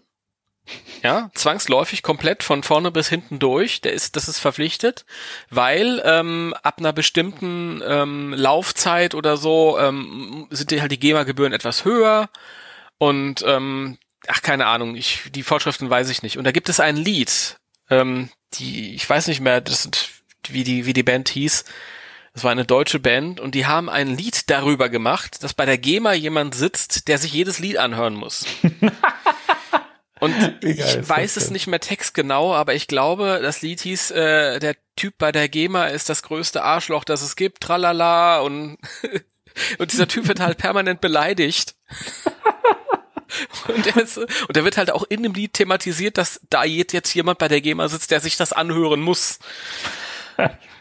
ja, 1.04 1.32
zwangsläufig 1.34 2.04
komplett 2.04 2.44
von 2.44 2.64
vorne 2.64 2.92
bis 2.92 3.10
hinten 3.10 3.40
durch. 3.40 3.82
Der 3.82 3.94
ist, 3.94 4.16
das 4.16 4.28
ist 4.28 4.40
verpflichtet, 4.40 5.06
weil 5.50 6.02
ähm, 6.06 6.54
ab 6.62 6.78
einer 6.78 6.94
bestimmten 6.94 7.82
ähm, 7.86 8.34
Laufzeit 8.34 9.16
oder 9.16 9.38
so 9.38 9.80
ähm, 9.80 10.48
sind 10.52 10.72
die 10.72 10.82
halt 10.82 10.92
die 10.92 11.00
GEMA-Gebühren 11.00 11.54
etwas 11.54 11.86
höher 11.86 12.30
und 13.00 13.44
ähm, 13.48 13.98
ach 14.28 14.42
keine 14.44 14.68
Ahnung, 14.68 14.96
ich 14.96 15.22
die 15.32 15.44
Vorschriften 15.44 15.90
weiß 15.90 16.10
ich 16.10 16.22
nicht. 16.22 16.38
Und 16.38 16.44
da 16.44 16.52
gibt 16.52 16.70
es 16.70 16.80
ein 16.80 16.96
Lied, 16.96 17.58
ähm, 17.90 18.30
die 18.54 18.94
ich 18.94 19.10
weiß 19.10 19.28
nicht 19.28 19.42
mehr, 19.42 19.60
das 19.60 19.90
wie 20.48 20.64
die 20.64 20.86
wie 20.86 20.94
die 20.94 21.04
Band 21.04 21.30
hieß. 21.30 21.66
Das 22.34 22.44
war 22.46 22.52
eine 22.52 22.66
deutsche 22.66 23.00
Band 23.00 23.40
und 23.40 23.56
die 23.56 23.66
haben 23.66 23.90
ein 23.90 24.16
Lied 24.16 24.50
darüber 24.50 24.88
gemacht, 24.88 25.44
dass 25.44 25.54
bei 25.54 25.66
der 25.66 25.78
GEMA 25.78 26.14
jemand 26.14 26.56
sitzt, 26.56 27.08
der 27.10 27.18
sich 27.18 27.34
jedes 27.34 27.60
Lied 27.60 27.78
anhören 27.78 28.16
muss. 28.16 28.46
Und 30.22 30.64
ich 30.64 30.78
weiß 30.78 31.36
es 31.36 31.50
nicht 31.50 31.66
mehr 31.66 31.80
textgenau, 31.80 32.54
aber 32.54 32.76
ich 32.76 32.86
glaube, 32.86 33.40
das 33.42 33.64
Lied 33.64 33.82
hieß, 33.82 34.12
äh, 34.12 34.60
der 34.60 34.76
Typ 34.96 35.18
bei 35.18 35.32
der 35.32 35.50
GEMA 35.50 35.88
ist 35.88 36.10
das 36.10 36.22
größte 36.22 36.62
Arschloch, 36.62 37.04
das 37.04 37.24
es 37.24 37.36
gibt, 37.36 37.62
tralala 37.62 38.42
und, 38.42 38.78
und 39.80 39.92
dieser 39.92 40.08
Typ 40.08 40.28
wird 40.28 40.40
halt 40.40 40.60
permanent 40.60 41.02
beleidigt. 41.02 41.74
Und, 43.68 43.86
der 43.88 43.98
ist, 43.98 44.18
und 44.18 44.56
der 44.56 44.64
wird 44.64 44.78
halt 44.78 44.92
auch 44.92 45.06
in 45.10 45.24
dem 45.24 45.34
Lied 45.34 45.54
thematisiert, 45.54 46.20
dass 46.20 46.40
da 46.52 46.66
jetzt 46.66 47.16
jemand 47.16 47.40
bei 47.40 47.48
der 47.48 47.62
GEMA 47.62 47.88
sitzt, 47.88 48.12
der 48.12 48.20
sich 48.20 48.38
das 48.38 48.54
anhören 48.54 49.02
muss. 49.02 49.40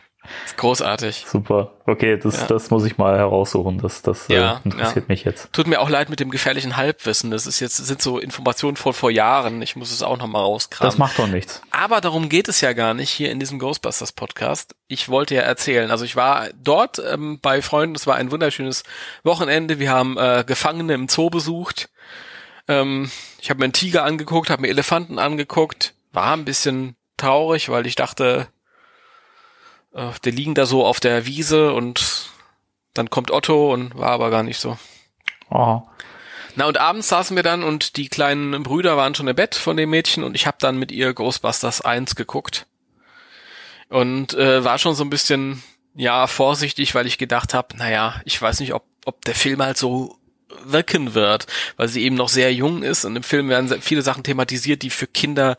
Großartig. 0.57 1.25
Super. 1.29 1.73
Okay, 1.87 2.17
das, 2.19 2.41
Ja. 2.43 2.47
das 2.47 2.71
muss 2.71 2.85
ich 2.85 2.99
mal 2.99 3.17
heraussuchen. 3.17 3.79
Das, 3.79 4.03
das 4.03 4.29
Ja, 4.29 4.57
äh, 4.57 4.61
interessiert 4.65 5.09
mich 5.09 5.25
jetzt. 5.25 5.53
Tut 5.53 5.67
mir 5.67 5.81
auch 5.81 5.89
leid 5.89 6.09
mit 6.11 6.21
dem 6.21 6.31
gefährlichen 6.31 6.77
Halbwissen. 6.77 7.31
Das 7.31 7.47
ist 7.47 7.61
jetzt, 7.61 7.77
sind 7.79 8.01
so 8.03 8.19
Informationen 8.19 8.77
von 8.77 8.93
vor 8.93 9.11
Jahren. 9.11 9.63
Ich 9.63 9.77
muss 9.77 9.91
es 9.93 10.03
auch 10.03 10.19
nochmal 10.19 10.43
rauskramen. 10.43 10.91
Das 10.91 10.99
macht 10.99 11.19
doch 11.19 11.27
nichts. 11.27 11.63
Aber 11.71 12.01
darum 12.01 12.29
geht 12.29 12.49
es 12.49 12.61
ja 12.61 12.73
gar 12.73 12.95
nicht 12.95 13.11
hier 13.11 13.31
in 13.31 13.41
diesem 13.41 13.59
Ghostbusters 13.59 14.13
Podcast. 14.13 14.75
Ich 14.89 15.09
wollte 15.09 15.35
ja 15.35 15.43
erzählen. 15.43 15.91
Also 15.91 16.05
ich 16.05 16.17
war 16.17 16.49
dort 16.63 16.99
ähm, 16.99 17.39
bei 17.41 17.63
Freunden. 17.63 17.97
Es 17.97 18.07
war 18.07 18.17
ein 18.17 18.31
wunderschönes 18.31 18.85
Wochenende. 19.25 19.79
Wir 19.79 19.91
haben 19.91 20.17
äh, 20.19 20.45
Gefangene 20.47 20.95
im 20.95 21.09
Zoo 21.09 21.31
besucht. 21.31 21.89
Ähm, 22.69 23.11
ich 23.41 23.51
habe 23.51 23.59
mir 23.59 23.65
einen 23.65 23.73
Tiger 23.73 24.05
angeguckt, 24.05 24.51
habe 24.51 24.63
mir 24.63 24.69
Elefanten 24.69 25.19
angeguckt. 25.19 25.95
War 26.13 26.35
ein 26.35 26.45
bisschen 26.45 26.95
traurig, 27.17 27.69
weil 27.69 27.87
ich 27.87 27.95
dachte, 27.97 28.49
äh, 29.94 30.11
die 30.25 30.30
liegen 30.30 30.54
da 30.54 30.66
so 30.66 30.85
auf 30.85 31.00
der 31.00 31.26
Wiese 31.26 31.73
und 31.73 32.30
dann 32.94 33.11
kommt 33.11 33.30
Otto 33.30 33.73
und 33.73 33.97
war 33.97 34.11
aber 34.11 34.30
gar 34.30 34.42
nicht 34.42 34.59
so. 34.59 34.78
Oh. 35.50 35.82
Na 36.56 36.66
und 36.66 36.78
abends 36.78 37.09
saßen 37.09 37.37
wir 37.37 37.42
dann 37.42 37.62
und 37.62 37.97
die 37.97 38.09
kleinen 38.09 38.62
Brüder 38.62 38.97
waren 38.97 39.14
schon 39.14 39.28
im 39.28 39.37
Bett 39.37 39.54
von 39.54 39.76
dem 39.76 39.90
Mädchen 39.90 40.25
und 40.25 40.35
ich 40.35 40.47
habe 40.47 40.56
dann 40.61 40.78
mit 40.78 40.90
ihr 40.92 41.14
Ghostbusters 41.14 41.80
1 41.80 42.16
geguckt. 42.16 42.66
Und 43.88 44.35
äh, 44.35 44.62
war 44.64 44.78
schon 44.78 44.94
so 44.94 45.02
ein 45.02 45.11
bisschen, 45.11 45.62
ja, 45.94 46.26
vorsichtig, 46.26 46.94
weil 46.94 47.06
ich 47.06 47.18
gedacht 47.18 47.54
habe, 47.54 47.76
naja, 47.76 48.20
ich 48.25 48.40
weiß 48.40 48.61
nicht, 48.61 48.73
ob, 48.73 48.85
ob 49.04 49.25
der 49.25 49.35
Film 49.35 49.62
halt 49.62 49.76
so 49.76 50.16
wirken 50.64 51.14
wird, 51.14 51.47
weil 51.76 51.88
sie 51.88 52.02
eben 52.02 52.16
noch 52.16 52.28
sehr 52.28 52.52
jung 52.52 52.82
ist 52.82 53.04
und 53.04 53.16
im 53.16 53.23
Film 53.23 53.49
werden 53.49 53.68
sehr 53.68 53.80
viele 53.80 54.02
Sachen 54.02 54.23
thematisiert, 54.23 54.82
die 54.82 54.90
für 54.90 55.06
Kinder 55.06 55.56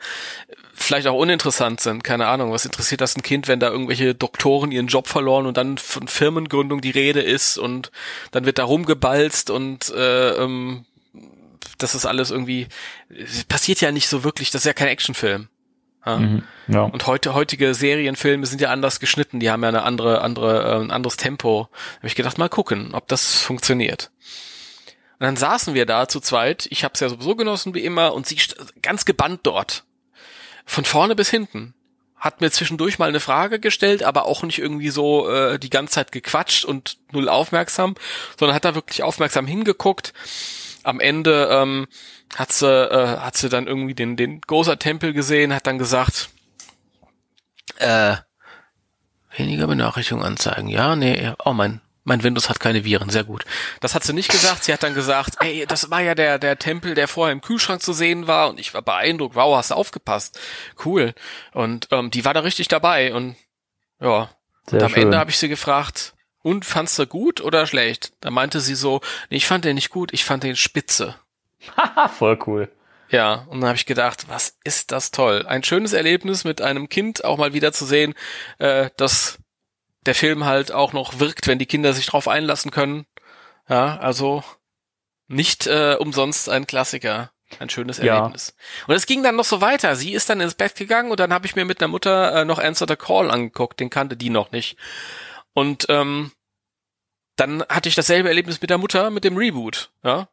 vielleicht 0.82 1.08
auch 1.08 1.16
uninteressant 1.16 1.80
sind. 1.80 2.04
Keine 2.04 2.28
Ahnung, 2.28 2.52
was 2.52 2.66
interessiert 2.66 3.02
das 3.02 3.16
ein 3.16 3.22
Kind, 3.22 3.48
wenn 3.48 3.60
da 3.60 3.70
irgendwelche 3.70 4.16
Doktoren 4.16 4.72
ihren 4.72 4.88
Job 4.88 5.08
verloren 5.08 5.46
und 5.46 5.58
dann 5.58 5.78
von 5.78 6.08
Firmengründung 6.08 6.82
die 6.82 6.92
Rede 6.92 7.22
ist 7.22 7.58
und 7.58 7.92
dann 8.32 8.46
wird 8.46 8.58
da 8.58 8.64
rumgebalzt 8.64 9.50
und 9.50 9.90
äh, 9.90 10.32
ähm, 10.32 10.86
das 11.78 11.96
ist 11.96 12.06
alles 12.06 12.32
irgendwie 12.32 12.68
passiert 13.48 13.82
ja 13.82 13.92
nicht 13.92 14.08
so 14.08 14.24
wirklich. 14.24 14.52
Das 14.52 14.62
ist 14.62 14.66
ja 14.66 14.74
kein 14.74 14.88
Actionfilm. 14.88 15.48
Ja. 16.06 16.18
Mhm. 16.18 16.44
Ja. 16.68 16.84
Und 16.84 17.06
heute 17.06 17.34
heutige 17.34 17.74
Serienfilme 17.74 18.46
sind 18.46 18.62
ja 18.62 18.70
anders 18.70 19.00
geschnitten. 19.00 19.40
Die 19.40 19.52
haben 19.52 19.62
ja 19.62 19.70
eine 19.70 19.84
andere 19.84 20.22
andere 20.22 20.64
äh, 20.64 20.84
ein 20.84 20.92
anderes 20.92 21.18
Tempo. 21.18 21.70
Habe 21.98 22.08
ich 22.08 22.16
gedacht, 22.16 22.38
mal 22.38 22.50
gucken, 22.50 22.94
ob 22.94 23.08
das 23.08 23.42
funktioniert. 23.42 24.12
Und 25.20 25.26
dann 25.26 25.38
saßen 25.38 25.76
wir 25.76 25.86
da 25.86 26.08
zu 26.08 26.20
zweit. 26.20 26.68
Ich 26.72 26.84
habe 26.84 26.96
es 26.96 27.00
ja 27.00 27.10
sowieso 27.10 27.36
genossen 27.36 27.76
wie 27.76 27.84
immer 27.84 28.14
und 28.14 28.26
sie 28.26 28.38
ganz 28.82 29.06
gebannt 29.06 29.42
dort 29.44 29.84
von 30.66 30.86
vorne 30.86 31.16
bis 31.16 31.30
hinten. 31.30 31.74
Hat 32.16 32.40
mir 32.40 32.52
zwischendurch 32.52 33.00
mal 33.00 33.10
eine 33.10 33.20
Frage 33.20 33.60
gestellt, 33.60 34.04
aber 34.04 34.26
auch 34.26 34.44
nicht 34.44 34.60
irgendwie 34.60 34.90
so 34.90 35.28
äh, 35.30 35.58
die 35.58 35.72
ganze 35.72 35.96
Zeit 35.96 36.12
gequatscht 36.12 36.66
und 36.66 36.98
null 37.12 37.28
aufmerksam, 37.28 37.96
sondern 38.40 38.56
hat 38.56 38.66
da 38.66 38.76
wirklich 38.76 39.02
aufmerksam 39.02 39.48
hingeguckt. 39.48 40.14
Am 40.84 41.00
Ende 41.00 41.50
ähm, 41.52 41.88
hat 42.36 42.52
sie 42.52 42.68
äh, 42.68 43.18
hat 43.18 43.38
sie 43.38 43.50
dann 43.50 43.68
irgendwie 43.68 43.96
den 43.96 44.18
den 44.18 44.42
großer 44.42 44.78
Tempel 44.78 45.14
gesehen, 45.14 45.54
hat 45.54 45.66
dann 45.66 45.80
gesagt, 45.80 46.30
äh, 47.78 48.18
weniger 49.36 49.66
Benachrichtigungen 49.66 50.26
anzeigen. 50.28 50.68
Ja, 50.68 50.96
nee, 50.96 51.34
oh 51.44 51.54
mein 51.54 51.82
mein 52.04 52.24
Windows 52.24 52.50
hat 52.50 52.60
keine 52.60 52.84
Viren, 52.84 53.10
sehr 53.10 53.24
gut. 53.24 53.46
Das 53.80 53.96
hat 53.96 54.04
sie 54.04 54.14
nicht 54.14 54.32
gesagt. 54.32 54.64
Sie 54.64 54.74
hat 54.74 54.84
dann 54.84 54.94
gesagt, 54.94 55.36
ey, 55.40 55.66
das 55.68 55.92
war 55.92 56.02
ja 56.02 56.16
der, 56.16 56.40
der 56.40 56.58
Tempel, 56.58 56.96
der 56.96 57.08
vorher 57.08 57.34
im 57.34 57.42
Kühlschrank 57.42 57.82
zu 57.82 57.94
sehen 57.94 58.28
war 58.28 58.50
und 58.50 58.60
ich 58.60 58.74
war 58.74 58.82
beeindruckt. 58.82 59.36
Wow, 59.36 59.58
hast 59.58 59.72
du 59.72 59.76
aufgepasst. 59.76 60.40
Cool. 60.84 61.14
Und 61.54 61.88
ähm, 61.92 62.12
die 62.12 62.26
war 62.26 62.34
da 62.34 62.40
richtig 62.42 62.68
dabei 62.68 63.14
und 63.14 63.36
ja. 64.00 64.30
Sehr 64.68 64.80
und 64.80 64.86
am 64.86 64.94
schön. 64.94 65.04
Ende 65.04 65.18
habe 65.18 65.32
ich 65.32 65.38
sie 65.38 65.50
gefragt, 65.50 66.14
und 66.44 66.66
fandst 66.66 66.98
du 66.98 67.06
gut 67.06 67.42
oder 67.42 67.68
schlecht? 67.68 68.14
Da 68.22 68.32
meinte 68.32 68.60
sie 68.62 68.76
so, 68.76 69.02
nee, 69.30 69.38
ich 69.38 69.46
fand 69.46 69.66
den 69.66 69.76
nicht 69.76 69.90
gut, 69.90 70.14
ich 70.14 70.26
fand 70.26 70.44
den 70.44 70.56
spitze. 70.56 71.16
Haha, 71.78 72.08
voll 72.08 72.40
cool. 72.48 72.72
Ja, 73.10 73.46
und 73.50 73.62
dann 73.62 73.68
habe 73.68 73.78
ich 73.78 73.86
gedacht, 73.86 74.26
was 74.30 74.58
ist 74.64 74.92
das 74.92 75.12
toll. 75.12 75.46
Ein 75.46 75.64
schönes 75.64 75.94
Erlebnis 75.94 76.44
mit 76.44 76.62
einem 76.62 76.88
Kind 76.90 77.26
auch 77.26 77.38
mal 77.38 77.54
wieder 77.54 77.74
zu 77.74 77.86
sehen, 77.86 78.14
äh, 78.58 78.90
dass 78.96 79.38
der 80.06 80.16
Film 80.16 80.46
halt 80.46 80.72
auch 80.72 80.94
noch 80.94 81.20
wirkt, 81.20 81.48
wenn 81.48 81.60
die 81.60 81.66
Kinder 81.66 81.94
sich 81.94 82.06
drauf 82.08 82.28
einlassen 82.28 82.72
können. 82.72 83.06
Ja, 83.70 83.98
also 84.00 84.44
nicht 85.28 85.68
äh, 85.68 85.96
umsonst 86.00 86.50
ein 86.50 86.68
Klassiker. 86.68 87.32
Ein 87.60 87.70
schönes 87.70 87.98
Ja. 87.98 88.18
Erlebnis. 88.18 88.56
Und 88.88 88.96
es 88.96 89.06
ging 89.06 89.24
dann 89.24 89.36
noch 89.36 89.46
so 89.46 89.60
weiter. 89.62 89.96
Sie 89.98 90.14
ist 90.14 90.30
dann 90.30 90.40
ins 90.40 90.56
Bett 90.56 90.76
gegangen 90.76 91.12
und 91.12 91.20
dann 91.20 91.34
habe 91.34 91.46
ich 91.46 91.56
mir 91.56 91.66
mit 91.66 91.82
der 91.82 91.90
Mutter 91.90 92.34
äh, 92.42 92.46
noch 92.46 92.60
Answer 92.60 92.88
the 92.88 92.96
Call 92.96 93.30
angeguckt. 93.30 93.80
Den 93.80 93.90
kannte 93.90 94.16
die 94.16 94.30
noch 94.30 94.52
nicht. 94.52 94.78
Und 95.54 95.86
ähm, 95.90 96.32
dann 97.36 97.64
hatte 97.68 97.90
ich 97.90 97.96
dasselbe 97.96 98.30
Erlebnis 98.30 98.62
mit 98.62 98.70
der 98.70 98.78
Mutter 98.78 99.10
mit 99.10 99.24
dem 99.26 99.36
Reboot. 99.36 99.92
Ja, 100.04 100.30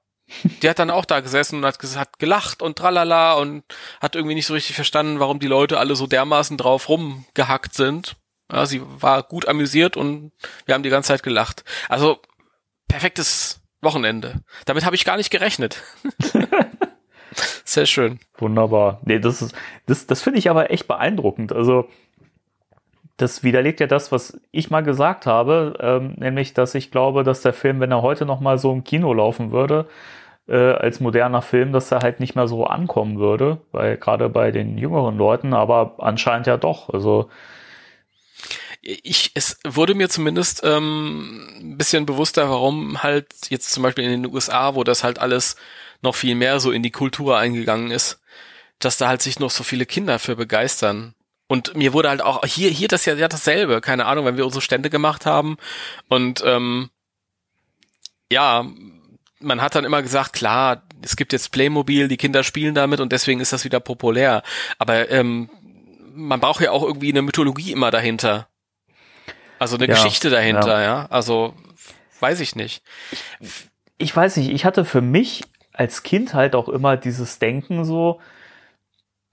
die 0.63 0.69
hat 0.69 0.79
dann 0.79 0.91
auch 0.91 1.05
da 1.05 1.21
gesessen 1.21 1.57
und 1.57 1.65
hat, 1.65 1.83
hat 1.97 2.19
gelacht 2.19 2.63
und 2.63 2.79
tralala 2.79 3.35
und 3.35 3.65
hat 4.01 4.15
irgendwie 4.15 4.35
nicht 4.35 4.47
so 4.47 4.55
richtig 4.55 4.77
verstanden, 4.77 5.19
warum 5.19 5.41
die 5.41 5.47
Leute 5.47 5.79
alle 5.79 5.97
so 5.97 6.07
dermaßen 6.07 6.57
drauf 6.57 6.89
rumgehackt 6.89 7.75
sind. 7.75 8.17
Ja, 8.51 8.67
sie 8.67 8.81
war 8.85 9.23
gut 9.23 9.47
amüsiert 9.47 9.97
und 9.97 10.33
wir 10.65 10.75
haben 10.75 10.83
die 10.83 10.91
ganze 10.91 11.09
Zeit 11.09 11.23
gelacht. 11.23 11.65
Also 11.89 12.19
perfektes 12.89 13.61
Wochenende. 13.81 14.43
Damit 14.65 14.85
habe 14.85 14.97
ich 14.97 15.05
gar 15.05 15.17
nicht 15.17 15.31
gerechnet. 15.31 15.83
Sehr 17.65 17.87
schön. 17.87 18.19
Wunderbar. 18.37 19.01
Nee, 19.05 19.19
das 19.19 19.43
ist, 19.43 19.55
das, 19.87 20.07
das 20.07 20.23
finde 20.23 20.39
ich 20.39 20.51
aber 20.51 20.71
echt 20.71 20.89
beeindruckend. 20.89 21.53
Also, 21.53 21.89
das 23.17 23.43
widerlegt 23.43 23.81
ja 23.81 23.87
das, 23.87 24.11
was 24.13 24.41
ich 24.53 24.71
mal 24.71 24.83
gesagt 24.83 25.27
habe, 25.27 25.77
ähm, 25.81 26.15
nämlich, 26.19 26.55
dass 26.55 26.75
ich 26.75 26.91
glaube, 26.91 27.25
dass 27.25 27.43
der 27.43 27.53
Film, 27.53 27.81
wenn 27.81 27.91
er 27.91 28.03
heute 28.03 28.25
noch 28.27 28.41
mal 28.41 28.59
so 28.59 28.73
im 28.73 28.85
Kino 28.85 29.13
laufen 29.13 29.51
würde, 29.51 29.87
äh, 30.49 30.57
als 30.57 31.01
moderner 31.01 31.43
Film, 31.43 31.73
dass 31.73 31.93
er 31.93 32.01
halt 32.01 32.21
nicht 32.21 32.35
mehr 32.37 32.49
so 32.49 32.65
ankommen 32.65 33.19
würde, 33.19 33.59
weil 33.73 33.97
gerade 33.97 34.29
bei 34.29 34.51
den 34.51 34.79
jüngeren 34.79 35.19
Leuten, 35.19 35.53
aber 35.53 35.97
anscheinend 35.99 36.47
ja 36.47 36.57
doch. 36.57 36.89
Also, 36.91 37.29
ich, 38.89 39.33
es 39.35 39.59
wurde 39.67 39.95
mir 39.95 40.09
zumindest 40.09 40.63
ähm, 40.65 41.47
ein 41.61 41.77
bisschen 41.77 42.07
bewusster, 42.07 42.49
warum 42.49 43.03
halt 43.03 43.27
jetzt 43.51 43.71
zum 43.71 43.83
Beispiel 43.83 44.05
in 44.05 44.23
den 44.23 44.33
USA, 44.33 44.75
wo 44.75 44.83
das 44.83 45.05
halt 45.05 45.19
alles 45.19 45.57
noch 46.01 46.15
viel 46.15 46.35
mehr 46.35 46.59
so 46.59 46.71
in 46.71 46.83
die 46.83 46.91
Kultur 46.91 47.37
eingegangen 47.37 47.91
ist, 47.91 48.21
dass 48.79 48.97
da 48.97 49.09
halt 49.09 49.21
sich 49.21 49.41
noch 49.41 49.51
so 49.51 49.63
viele 49.63 49.85
Kinder 49.85 50.19
für 50.19 50.37
begeistern. 50.37 51.15
Und 51.49 51.77
mir 51.77 51.93
wurde 51.93 52.09
halt 52.09 52.23
auch 52.23 52.45
hier 52.47 52.71
hier 52.71 52.89
das 52.89 53.05
ja, 53.05 53.15
ja 53.15 53.29
dasselbe, 53.29 53.83
keine 53.83 54.07
Ahnung, 54.07 54.25
wenn 54.25 54.37
wir 54.39 54.47
unsere 54.47 54.63
Stände 54.63 54.89
gemacht 54.89 55.27
haben 55.27 55.59
und 56.09 56.43
ähm, 56.47 56.91
ja, 58.31 58.67
man 59.41 59.63
hat 59.63 59.75
dann 59.75 59.85
immer 59.85 60.03
gesagt, 60.03 60.33
klar, 60.33 60.83
es 61.03 61.17
gibt 61.17 61.33
jetzt 61.33 61.53
Playmobil, 61.53 62.09
die 62.09 62.17
Kinder 62.17 62.43
spielen 62.43 62.75
damit 62.75 63.01
und 63.01 63.13
deswegen 63.13 63.41
ist 63.41 63.53
das 63.53 63.65
wieder 63.65 63.81
populär. 63.81 64.43
Aber 64.79 65.11
ähm, 65.11 65.49
man 66.15 66.41
braucht 66.41 66.61
ja 66.61 66.73
auch 66.73 66.83
irgendwie 66.83 67.11
eine 67.11 67.23
Mythologie 67.23 67.73
immer 67.73 67.91
dahinter. 67.91 68.49
Also 69.59 69.77
eine 69.77 69.87
Ja, 69.87 69.95
Geschichte 69.95 70.31
dahinter, 70.31 70.83
ja. 70.83 71.07
Also 71.11 71.55
weiß 72.21 72.41
ich 72.41 72.57
nicht. 72.57 72.83
ich 73.99 74.15
weiß 74.15 74.37
nicht, 74.37 74.51
ich 74.51 74.65
hatte 74.65 74.85
für 74.85 75.01
mich 75.01 75.43
als 75.73 76.03
Kind 76.03 76.35
halt 76.35 76.55
auch 76.55 76.69
immer 76.69 76.97
dieses 76.97 77.39
Denken 77.39 77.85
so, 77.85 78.21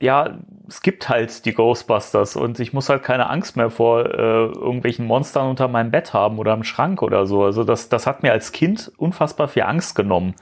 ja, 0.02 0.38
es 0.68 0.82
gibt 0.82 1.08
halt 1.10 1.46
die 1.46 1.54
Ghostbusters 1.54 2.36
und 2.36 2.60
ich 2.60 2.74
muss 2.74 2.90
halt 2.90 3.04
keine 3.04 3.30
Angst 3.30 3.56
mehr 3.56 3.70
vor 3.70 4.06
äh, 4.06 4.46
irgendwelchen 4.48 5.06
Monstern 5.06 5.48
unter 5.50 5.68
meinem 5.70 5.90
Bett 5.90 6.14
haben 6.14 6.38
oder 6.38 6.54
im 6.54 6.64
Schrank 6.64 7.02
oder 7.02 7.26
so. 7.26 7.44
Also 7.46 7.64
das, 7.64 7.88
das 7.90 8.06
hat 8.06 8.22
mir 8.22 8.32
als 8.34 8.52
Kind 8.52 8.92
unfassbar 8.98 9.48
viel 9.48 9.64
Angst 9.64 9.96
genommen, 9.96 10.36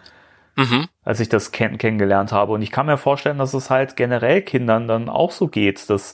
Mhm. 0.56 0.88
als 1.04 1.20
ich 1.20 1.30
das 1.30 1.52
kenn 1.52 1.78
kennengelernt 1.78 2.32
habe. 2.32 2.54
Und 2.54 2.62
ich 2.62 2.72
kann 2.72 2.86
mir 2.88 2.98
vorstellen, 2.98 3.38
dass 3.40 3.54
es 3.54 3.70
halt 3.70 3.96
generell 3.96 4.42
Kindern 4.42 4.88
dann 4.88 5.10
auch 5.10 5.32
so 5.32 5.48
geht, 5.48 5.90
dass 5.90 6.14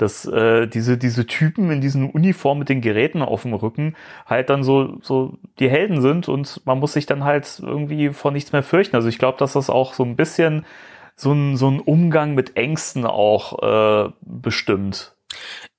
dass 0.00 0.24
äh, 0.26 0.66
diese 0.66 0.96
diese 0.98 1.26
Typen 1.26 1.70
in 1.70 1.80
diesen 1.80 2.10
Uniformen 2.10 2.60
mit 2.60 2.68
den 2.68 2.80
Geräten 2.80 3.22
auf 3.22 3.42
dem 3.42 3.54
Rücken 3.54 3.96
halt 4.26 4.50
dann 4.50 4.62
so 4.62 4.98
so 5.02 5.38
die 5.58 5.70
Helden 5.70 6.00
sind 6.00 6.28
und 6.28 6.60
man 6.64 6.78
muss 6.78 6.92
sich 6.94 7.06
dann 7.06 7.24
halt 7.24 7.60
irgendwie 7.62 8.10
vor 8.10 8.30
nichts 8.30 8.52
mehr 8.52 8.62
fürchten. 8.62 8.96
Also 8.96 9.08
ich 9.08 9.18
glaube, 9.18 9.38
dass 9.38 9.54
das 9.54 9.70
auch 9.70 9.94
so 9.94 10.04
ein 10.04 10.16
bisschen 10.16 10.64
so 11.16 11.32
ein 11.32 11.56
so 11.56 11.70
ein 11.70 11.80
Umgang 11.80 12.34
mit 12.34 12.56
Ängsten 12.56 13.04
auch 13.06 14.06
äh, 14.06 14.10
bestimmt. 14.22 15.14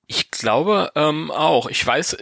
Ich 0.06 0.30
glaube 0.30 0.90
ähm, 0.94 1.30
auch. 1.30 1.68
Ich 1.68 1.86
weiß, 1.86 2.16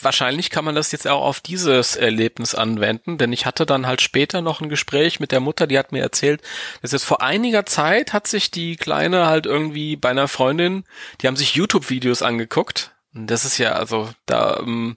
wahrscheinlich 0.00 0.50
kann 0.50 0.64
man 0.64 0.74
das 0.74 0.92
jetzt 0.92 1.06
auch 1.08 1.22
auf 1.22 1.40
dieses 1.40 1.96
Erlebnis 1.96 2.54
anwenden, 2.54 3.18
denn 3.18 3.32
ich 3.32 3.44
hatte 3.46 3.66
dann 3.66 3.86
halt 3.86 4.00
später 4.00 4.40
noch 4.40 4.60
ein 4.60 4.68
Gespräch 4.68 5.20
mit 5.20 5.32
der 5.32 5.40
Mutter, 5.40 5.66
die 5.66 5.78
hat 5.78 5.92
mir 5.92 6.02
erzählt, 6.02 6.42
dass 6.82 6.92
jetzt 6.92 7.04
vor 7.04 7.22
einiger 7.22 7.66
Zeit 7.66 8.12
hat 8.12 8.26
sich 8.26 8.50
die 8.50 8.76
Kleine 8.76 9.26
halt 9.26 9.46
irgendwie 9.46 9.96
bei 9.96 10.10
einer 10.10 10.28
Freundin, 10.28 10.84
die 11.20 11.26
haben 11.26 11.36
sich 11.36 11.54
YouTube-Videos 11.54 12.22
angeguckt. 12.22 12.92
Und 13.14 13.28
das 13.28 13.44
ist 13.44 13.58
ja 13.58 13.72
also 13.72 14.10
da 14.26 14.58
ähm, 14.60 14.96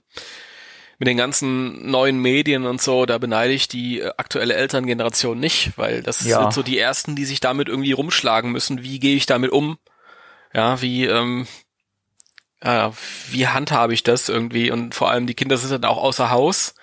mit 0.98 1.06
den 1.06 1.16
ganzen 1.16 1.90
neuen 1.90 2.18
Medien 2.18 2.66
und 2.66 2.82
so, 2.82 3.06
da 3.06 3.18
beneide 3.18 3.52
ich 3.52 3.68
die 3.68 4.00
äh, 4.00 4.10
aktuelle 4.16 4.54
Elterngeneration 4.54 5.38
nicht, 5.38 5.72
weil 5.76 6.02
das 6.02 6.24
Ja. 6.24 6.40
sind 6.40 6.52
so 6.52 6.62
die 6.62 6.78
ersten, 6.78 7.14
die 7.14 7.24
sich 7.24 7.40
damit 7.40 7.68
irgendwie 7.68 7.92
rumschlagen 7.92 8.50
müssen. 8.50 8.82
Wie 8.82 8.98
gehe 8.98 9.16
ich 9.16 9.26
damit 9.26 9.52
um? 9.52 9.78
Ja, 10.52 10.80
wie 10.82 11.04
ähm, 11.06 11.46
äh, 12.60 12.90
wie 13.30 13.48
handhabe 13.48 13.94
ich 13.94 14.02
das 14.02 14.28
irgendwie? 14.28 14.70
Und 14.70 14.94
vor 14.94 15.10
allem 15.10 15.26
die 15.26 15.34
Kinder 15.34 15.56
sind 15.56 15.70
dann 15.70 15.90
auch 15.90 16.02
außer 16.02 16.30
Haus 16.30 16.74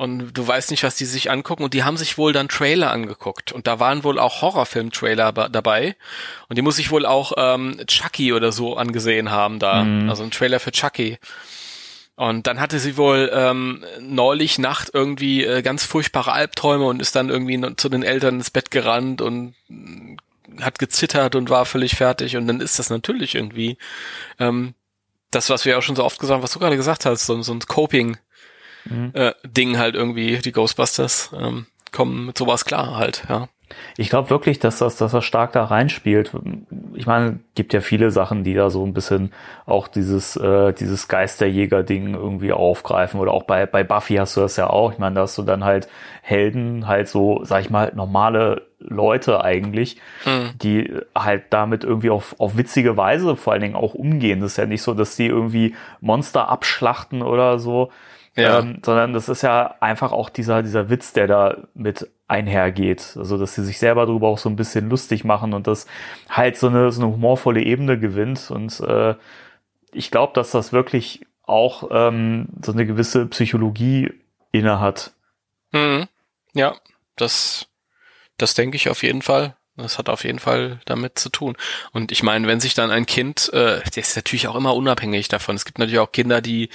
und 0.00 0.32
du 0.32 0.48
weißt 0.48 0.70
nicht, 0.70 0.82
was 0.82 0.96
die 0.96 1.04
sich 1.04 1.30
angucken. 1.30 1.62
Und 1.62 1.74
die 1.74 1.84
haben 1.84 1.98
sich 1.98 2.16
wohl 2.16 2.32
dann 2.32 2.48
Trailer 2.48 2.90
angeguckt. 2.90 3.52
Und 3.52 3.66
da 3.66 3.80
waren 3.80 4.02
wohl 4.02 4.18
auch 4.18 4.40
Horrorfilm-Trailer 4.40 5.30
dabei. 5.50 5.94
Und 6.48 6.56
die 6.56 6.62
muss 6.62 6.78
ich 6.78 6.90
wohl 6.90 7.04
auch 7.04 7.34
ähm, 7.36 7.78
Chucky 7.86 8.32
oder 8.32 8.50
so 8.50 8.78
angesehen 8.78 9.30
haben 9.30 9.58
da. 9.58 9.84
Mhm. 9.84 10.08
Also 10.08 10.22
ein 10.22 10.30
Trailer 10.30 10.58
für 10.58 10.72
Chucky. 10.72 11.18
Und 12.16 12.46
dann 12.46 12.60
hatte 12.60 12.78
sie 12.78 12.96
wohl 12.96 13.30
ähm, 13.30 13.84
neulich 14.00 14.58
Nacht 14.58 14.88
irgendwie 14.94 15.44
äh, 15.44 15.60
ganz 15.60 15.84
furchtbare 15.84 16.32
Albträume 16.32 16.86
und 16.86 17.02
ist 17.02 17.14
dann 17.14 17.28
irgendwie 17.28 17.60
zu 17.76 17.90
den 17.90 18.02
Eltern 18.02 18.36
ins 18.36 18.50
Bett 18.50 18.70
gerannt 18.70 19.20
und 19.20 19.54
hat 20.62 20.78
gezittert 20.78 21.34
und 21.34 21.50
war 21.50 21.66
völlig 21.66 21.96
fertig. 21.96 22.38
Und 22.38 22.46
dann 22.46 22.62
ist 22.62 22.78
das 22.78 22.88
natürlich 22.88 23.34
irgendwie 23.34 23.76
ähm, 24.38 24.72
das, 25.30 25.50
was 25.50 25.64
wir 25.64 25.78
auch 25.78 25.82
schon 25.82 25.96
so 25.96 26.04
oft 26.04 26.18
gesagt 26.18 26.36
haben, 26.36 26.42
was 26.42 26.52
du 26.52 26.58
gerade 26.58 26.76
gesagt 26.76 27.06
hast, 27.06 27.26
so, 27.26 27.40
so 27.42 27.52
ein 27.52 27.60
Coping 27.60 28.16
mhm. 28.84 29.12
äh, 29.14 29.32
halt 29.78 29.94
irgendwie, 29.94 30.38
die 30.38 30.52
Ghostbusters 30.52 31.30
ähm, 31.36 31.66
kommen 31.92 32.26
mit 32.26 32.38
sowas 32.38 32.64
klar 32.64 32.96
halt, 32.96 33.24
ja. 33.28 33.48
Ich 33.96 34.10
glaube 34.10 34.30
wirklich, 34.30 34.58
dass 34.58 34.78
das, 34.78 34.96
dass 34.96 35.12
das 35.12 35.24
stark 35.24 35.52
da 35.52 35.64
reinspielt. 35.64 36.32
Ich 36.94 37.06
meine, 37.06 37.40
gibt 37.54 37.72
ja 37.72 37.80
viele 37.80 38.10
Sachen, 38.10 38.44
die 38.44 38.54
da 38.54 38.70
so 38.70 38.84
ein 38.84 38.94
bisschen 38.94 39.32
auch 39.66 39.88
dieses, 39.88 40.36
äh, 40.36 40.72
dieses 40.72 41.08
Geisterjäger-Ding 41.08 42.14
irgendwie 42.14 42.52
aufgreifen. 42.52 43.20
Oder 43.20 43.32
auch 43.32 43.44
bei, 43.44 43.66
bei 43.66 43.84
Buffy 43.84 44.16
hast 44.16 44.36
du 44.36 44.40
das 44.40 44.56
ja 44.56 44.68
auch. 44.68 44.92
Ich 44.92 44.98
meine, 44.98 45.16
da 45.16 45.22
hast 45.22 45.38
du 45.38 45.42
dann 45.42 45.64
halt 45.64 45.88
Helden, 46.22 46.86
halt 46.86 47.08
so, 47.08 47.40
sag 47.44 47.62
ich 47.62 47.70
mal, 47.70 47.92
normale 47.94 48.62
Leute 48.80 49.44
eigentlich, 49.44 49.98
mhm. 50.24 50.50
die 50.58 50.94
halt 51.14 51.44
damit 51.50 51.84
irgendwie 51.84 52.10
auf, 52.10 52.34
auf 52.38 52.56
witzige 52.56 52.96
Weise 52.96 53.36
vor 53.36 53.52
allen 53.52 53.62
Dingen 53.62 53.76
auch 53.76 53.94
umgehen. 53.94 54.40
Das 54.40 54.52
ist 54.52 54.56
ja 54.56 54.66
nicht 54.66 54.82
so, 54.82 54.94
dass 54.94 55.16
die 55.16 55.26
irgendwie 55.26 55.74
Monster 56.00 56.48
abschlachten 56.48 57.22
oder 57.22 57.58
so, 57.58 57.90
ja. 58.36 58.60
Ähm, 58.60 58.80
sondern 58.84 59.12
das 59.12 59.28
ist 59.28 59.42
ja 59.42 59.74
einfach 59.80 60.12
auch 60.12 60.30
dieser, 60.30 60.62
dieser 60.62 60.88
Witz, 60.88 61.12
der 61.12 61.26
da 61.26 61.56
mit 61.74 62.08
einhergeht. 62.28 63.14
Also, 63.16 63.38
dass 63.38 63.54
sie 63.54 63.64
sich 63.64 63.78
selber 63.78 64.06
darüber 64.06 64.28
auch 64.28 64.38
so 64.38 64.48
ein 64.48 64.56
bisschen 64.56 64.88
lustig 64.88 65.24
machen 65.24 65.52
und 65.52 65.66
das 65.66 65.86
halt 66.28 66.56
so 66.56 66.68
eine, 66.68 66.92
so 66.92 67.02
eine 67.02 67.12
humorvolle 67.12 67.62
Ebene 67.62 67.98
gewinnt. 67.98 68.50
Und 68.50 68.80
äh, 68.80 69.14
ich 69.92 70.10
glaube, 70.10 70.32
dass 70.34 70.52
das 70.52 70.72
wirklich 70.72 71.26
auch 71.42 71.88
ähm, 71.90 72.48
so 72.62 72.72
eine 72.72 72.86
gewisse 72.86 73.26
Psychologie 73.26 74.12
inne 74.52 74.78
hat. 74.78 75.12
Mhm. 75.72 76.06
Ja, 76.54 76.76
das, 77.16 77.68
das 78.38 78.54
denke 78.54 78.76
ich 78.76 78.88
auf 78.88 79.02
jeden 79.02 79.22
Fall. 79.22 79.56
Das 79.82 79.98
hat 79.98 80.08
auf 80.08 80.24
jeden 80.24 80.38
Fall 80.38 80.80
damit 80.84 81.18
zu 81.18 81.28
tun. 81.28 81.56
Und 81.92 82.12
ich 82.12 82.22
meine, 82.22 82.46
wenn 82.46 82.60
sich 82.60 82.74
dann 82.74 82.90
ein 82.90 83.06
Kind, 83.06 83.52
äh, 83.52 83.80
der 83.80 84.02
ist 84.02 84.16
natürlich 84.16 84.48
auch 84.48 84.56
immer 84.56 84.74
unabhängig 84.74 85.28
davon. 85.28 85.56
Es 85.56 85.64
gibt 85.64 85.78
natürlich 85.78 85.98
auch 85.98 86.12
Kinder, 86.12 86.40
die 86.40 86.68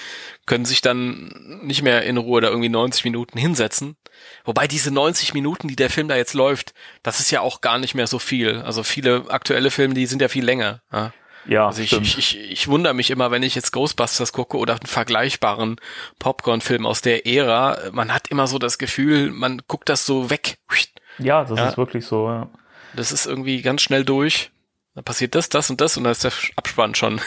können 0.46 0.66
sich 0.66 0.82
dann 0.82 1.60
nicht 1.64 1.82
mehr 1.82 2.04
in 2.04 2.18
Ruhe 2.18 2.42
da 2.42 2.50
irgendwie 2.50 2.70
90 2.70 3.04
Minuten 3.06 3.38
hinsetzen. 3.38 3.96
Wobei 4.44 4.68
diese 4.68 4.92
90 4.92 5.34
Minuten, 5.34 5.68
die 5.68 5.76
der 5.76 5.90
Film 5.90 6.08
da 6.08 6.16
jetzt 6.16 6.34
läuft, 6.34 6.74
das 7.04 7.20
ist 7.20 7.32
ja 7.32 7.42
auch 7.42 7.62
gar 7.62 7.78
nicht 7.78 7.96
mehr 7.96 8.08
so 8.08 8.20
viel. 8.20 8.62
Also 8.62 8.84
viele 8.84 9.26
aktuelle 9.30 9.72
Filme, 9.72 9.94
die 9.94 10.06
sind 10.06 10.22
ja 10.22 10.28
viel 10.28 10.46
länger. 10.46 10.82
Ja. 10.92 11.14
Ja, 11.48 11.68
also 11.68 11.82
ich, 11.82 11.94
ich, 11.94 12.18
ich, 12.18 12.52
ich 12.52 12.68
wundere 12.68 12.94
mich 12.94 13.12
immer, 13.12 13.30
wenn 13.32 13.44
ich 13.44 13.56
jetzt 13.56 13.72
Ghostbusters 13.72 14.34
gucke 14.34 14.58
oder 14.58 14.74
einen 14.74 14.88
vergleichbaren 14.88 15.76
Popcorn-Film 16.20 16.86
aus 16.86 17.02
der 17.02 17.28
Ära. 17.28 17.78
Man 17.92 18.14
hat 18.14 18.30
immer 18.30 18.48
so 18.48 18.58
das 18.58 18.78
Gefühl, 18.78 19.32
man 19.32 19.62
guckt 19.68 19.90
das 19.90 20.06
so 20.06 20.30
weg. 20.30 20.58
Ja, 21.20 21.44
das 21.44 21.60
ja. 21.60 21.70
ist 21.70 21.78
wirklich 21.78 22.06
so. 22.06 22.28
Ja. 22.28 22.50
Das 22.96 23.12
ist 23.12 23.26
irgendwie 23.26 23.62
ganz 23.62 23.82
schnell 23.82 24.06
durch. 24.06 24.52
Da 24.94 25.02
passiert 25.02 25.36
das, 25.36 25.50
das 25.50 25.70
und 25.70 25.82
das 25.82 25.98
und 25.98 26.06
da 26.06 26.12
ist 26.12 26.24
der 26.24 26.32
Abspann 26.56 26.96
schon. 26.96 27.20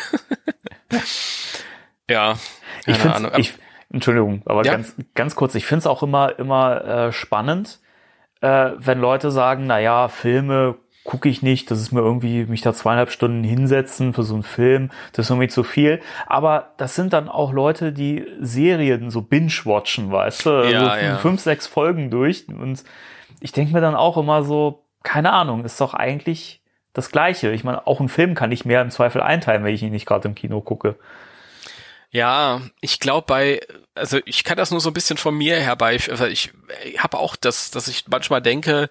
ja. 2.08 2.38
Ich 2.87 2.96
finde 2.96 3.32
ich, 3.37 3.54
Entschuldigung, 3.90 4.42
aber 4.46 4.64
ja? 4.64 4.72
ganz, 4.72 4.94
ganz 5.14 5.37
kurz, 5.37 5.54
ich 5.54 5.66
finde 5.66 5.80
es 5.80 5.87
auch 5.87 6.02
immer, 6.02 6.38
immer 6.38 6.84
äh, 6.84 7.12
spannend, 7.12 7.80
äh, 8.40 8.70
wenn 8.76 9.00
Leute 9.00 9.30
sagen, 9.30 9.66
na 9.66 9.78
ja, 9.78 10.08
Filme 10.08 10.76
gucke 11.04 11.31
ich 11.31 11.42
nicht, 11.42 11.70
das 11.70 11.81
ist 11.81 11.90
mir 11.90 12.00
irgendwie, 12.00 12.44
mich 12.44 12.61
da 12.61 12.74
zweieinhalb 12.74 13.11
Stunden 13.11 13.42
hinsetzen 13.42 14.12
für 14.12 14.24
so 14.24 14.35
einen 14.35 14.42
Film, 14.42 14.90
das 15.12 15.26
ist 15.26 15.31
irgendwie 15.31 15.48
zu 15.48 15.64
viel. 15.64 16.00
Aber 16.26 16.74
das 16.76 16.94
sind 16.94 17.14
dann 17.14 17.31
auch 17.31 17.50
Leute, 17.50 17.92
die 17.94 18.26
Serien 18.40 19.11
so 19.11 19.22
binge-watchen, 19.22 20.12
weißt 20.12 20.44
du? 20.44 20.50
Ja, 20.70 20.87
also 20.87 21.07
ja. 21.07 21.16
fünf, 21.16 21.40
sechs 21.40 21.66
Folgen 21.66 22.11
durch. 22.11 22.46
Und 22.48 22.85
ich 23.40 23.52
denke 23.52 23.72
mir 23.72 23.81
dann 23.81 23.94
auch 23.94 24.18
immer 24.18 24.42
so, 24.42 24.85
keine 25.02 25.32
Ahnung, 25.32 25.64
ist 25.64 25.80
doch 25.80 25.94
eigentlich 25.94 26.61
das 26.92 27.11
Gleiche. 27.11 27.52
Ich 27.52 27.64
meine, 27.64 27.87
auch 27.87 28.00
einen 28.00 28.08
Film 28.08 28.34
kann 28.34 28.52
ich 28.52 28.64
mehr 28.64 28.82
im 28.82 28.90
Zweifel 28.90 29.22
einteilen, 29.22 29.64
wenn 29.64 29.74
ich 29.74 29.82
ihn 29.82 29.92
nicht 29.92 30.06
gerade 30.06 30.28
im 30.28 30.34
Kino 30.34 30.61
gucke. 30.61 30.96
Ja, 32.11 32.62
ich 32.80 33.00
glaube 33.00 33.26
bei, 33.26 33.61
also 33.94 34.18
ich 34.24 34.42
kann 34.42 34.56
das 34.56 34.70
nur 34.70 34.80
so 34.80 34.88
ein 34.88 34.94
bisschen 34.94 35.18
von 35.18 35.37
mir 35.37 35.56
herbei, 35.56 35.98
also 36.08 36.24
ich, 36.24 36.52
ich 36.84 37.02
habe 37.02 37.18
auch 37.18 37.37
das, 37.37 37.70
dass 37.70 37.87
ich 37.87 38.06
manchmal 38.08 38.40
denke, 38.40 38.88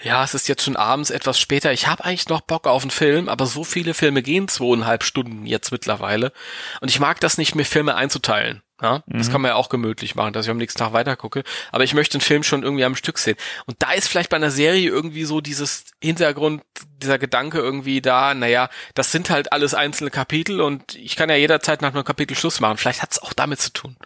ja, 0.00 0.22
es 0.22 0.34
ist 0.34 0.46
jetzt 0.46 0.62
schon 0.62 0.76
abends 0.76 1.10
etwas 1.10 1.40
später, 1.40 1.72
ich 1.72 1.88
habe 1.88 2.04
eigentlich 2.04 2.28
noch 2.28 2.42
Bock 2.42 2.68
auf 2.68 2.82
einen 2.82 2.92
Film, 2.92 3.28
aber 3.28 3.46
so 3.46 3.64
viele 3.64 3.92
Filme 3.92 4.22
gehen 4.22 4.46
zweieinhalb 4.46 5.02
Stunden 5.02 5.46
jetzt 5.46 5.72
mittlerweile 5.72 6.32
und 6.80 6.90
ich 6.90 7.00
mag 7.00 7.18
das 7.18 7.38
nicht, 7.38 7.56
mir 7.56 7.64
Filme 7.64 7.96
einzuteilen. 7.96 8.62
Ja, 8.82 9.02
das 9.06 9.28
mhm. 9.28 9.32
kann 9.32 9.40
man 9.42 9.50
ja 9.50 9.54
auch 9.56 9.68
gemütlich 9.68 10.14
machen, 10.14 10.32
dass 10.32 10.46
ich 10.46 10.50
am 10.50 10.56
nächsten 10.56 10.78
Tag 10.78 10.92
weiter 10.92 11.16
gucke. 11.16 11.42
Aber 11.70 11.84
ich 11.84 11.92
möchte 11.92 12.14
einen 12.14 12.22
Film 12.22 12.42
schon 12.42 12.62
irgendwie 12.62 12.84
am 12.84 12.96
Stück 12.96 13.18
sehen. 13.18 13.36
Und 13.66 13.76
da 13.80 13.92
ist 13.92 14.08
vielleicht 14.08 14.30
bei 14.30 14.36
einer 14.36 14.50
Serie 14.50 14.88
irgendwie 14.88 15.24
so 15.24 15.40
dieses 15.40 15.84
Hintergrund, 16.02 16.62
dieser 17.02 17.18
Gedanke 17.18 17.58
irgendwie 17.58 18.00
da, 18.00 18.34
naja, 18.34 18.70
das 18.94 19.12
sind 19.12 19.28
halt 19.28 19.52
alles 19.52 19.74
einzelne 19.74 20.10
Kapitel 20.10 20.60
und 20.60 20.94
ich 20.96 21.16
kann 21.16 21.28
ja 21.28 21.36
jederzeit 21.36 21.82
nach 21.82 21.92
einem 21.92 22.04
Kapitel 22.04 22.36
Schluss 22.36 22.60
machen. 22.60 22.78
Vielleicht 22.78 23.02
hat 23.02 23.12
es 23.12 23.22
auch 23.22 23.34
damit 23.34 23.60
zu 23.60 23.72
tun. 23.72 23.96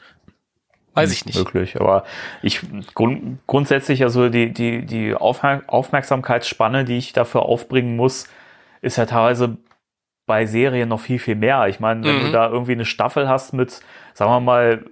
Weiß 0.94 1.12
ich 1.12 1.26
nicht. 1.26 1.36
Wirklich, 1.36 1.80
aber 1.80 2.04
ich 2.40 2.60
grund, 2.94 3.40
grundsätzlich, 3.48 4.04
also 4.04 4.28
die, 4.28 4.52
die, 4.52 4.86
die 4.86 5.14
Aufmerksamkeitsspanne, 5.14 6.84
die 6.84 6.98
ich 6.98 7.12
dafür 7.12 7.42
aufbringen 7.42 7.96
muss, 7.96 8.28
ist 8.80 8.96
ja 8.96 9.06
teilweise 9.06 9.56
bei 10.26 10.46
Serien 10.46 10.88
noch 10.88 11.00
viel, 11.00 11.18
viel 11.18 11.34
mehr. 11.34 11.66
Ich 11.66 11.80
meine, 11.80 12.04
wenn 12.04 12.18
mhm. 12.18 12.26
du 12.26 12.32
da 12.32 12.48
irgendwie 12.48 12.72
eine 12.72 12.84
Staffel 12.84 13.28
hast 13.28 13.52
mit, 13.52 13.80
sagen 14.14 14.30
wir 14.30 14.40
mal, 14.40 14.84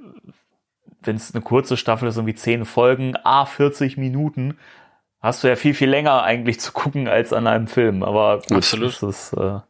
wenn 1.03 1.17
es 1.17 1.35
eine 1.35 1.43
kurze 1.43 1.77
Staffel 1.77 2.09
ist, 2.09 2.17
irgendwie 2.17 2.35
zehn 2.35 2.65
Folgen, 2.65 3.17
a 3.25 3.47
40 3.47 3.97
Minuten, 3.97 4.59
hast 5.21 5.43
du 5.43 5.49
ja 5.49 5.57
viel, 5.57 5.75
viel 5.75 5.89
länger 5.89 6.23
eigentlich 6.23 6.61
zu 6.61 6.73
gucken 6.73 7.09
als 7.09 7.33
an 7.33 7.47
einem 7.47 7.67
Film. 7.67 8.03
Aber 8.03 8.39
gut, 8.39 8.59
Absolut. 8.59 8.93
das 8.95 9.03
ist, 9.03 9.33
äh, 9.33 9.61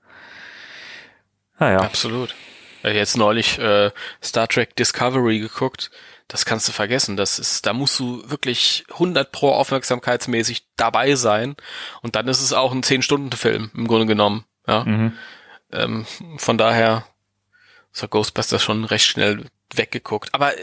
naja. 1.58 1.78
Absolut. 1.80 2.34
Jetzt 2.82 3.16
neulich 3.16 3.58
äh, 3.60 3.92
Star 4.22 4.48
Trek 4.48 4.74
Discovery 4.74 5.38
geguckt. 5.38 5.90
Das 6.26 6.44
kannst 6.44 6.66
du 6.66 6.72
vergessen. 6.72 7.16
Das 7.16 7.38
ist, 7.38 7.66
da 7.66 7.72
musst 7.72 7.98
du 8.00 8.28
wirklich 8.28 8.84
100 8.90 9.30
pro 9.30 9.50
aufmerksamkeitsmäßig 9.50 10.66
dabei 10.76 11.14
sein. 11.14 11.54
Und 12.00 12.16
dann 12.16 12.26
ist 12.26 12.42
es 12.42 12.52
auch 12.52 12.72
ein 12.72 12.82
10-Stunden-Film 12.82 13.70
im 13.74 13.86
Grunde 13.86 14.06
genommen. 14.06 14.44
Ja. 14.66 14.84
Mhm. 14.84 15.12
Ähm, 15.70 16.06
von 16.38 16.58
daher 16.58 17.04
ist 17.92 18.10
Ghostbusters 18.10 18.62
schon 18.62 18.84
recht 18.84 19.06
schnell 19.06 19.46
weggeguckt. 19.74 20.34
Aber 20.34 20.56
äh, 20.56 20.62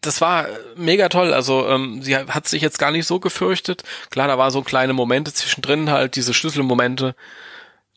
das 0.00 0.20
war 0.20 0.46
mega 0.76 1.08
toll. 1.08 1.32
Also 1.32 1.68
ähm, 1.68 2.02
sie 2.02 2.16
hat 2.16 2.48
sich 2.48 2.62
jetzt 2.62 2.78
gar 2.78 2.90
nicht 2.90 3.06
so 3.06 3.20
gefürchtet. 3.20 3.84
Klar, 4.10 4.28
da 4.28 4.38
war 4.38 4.50
so 4.50 4.62
kleine 4.62 4.92
Momente 4.92 5.32
zwischendrin, 5.32 5.90
halt 5.90 6.16
diese 6.16 6.34
Schlüsselmomente 6.34 7.14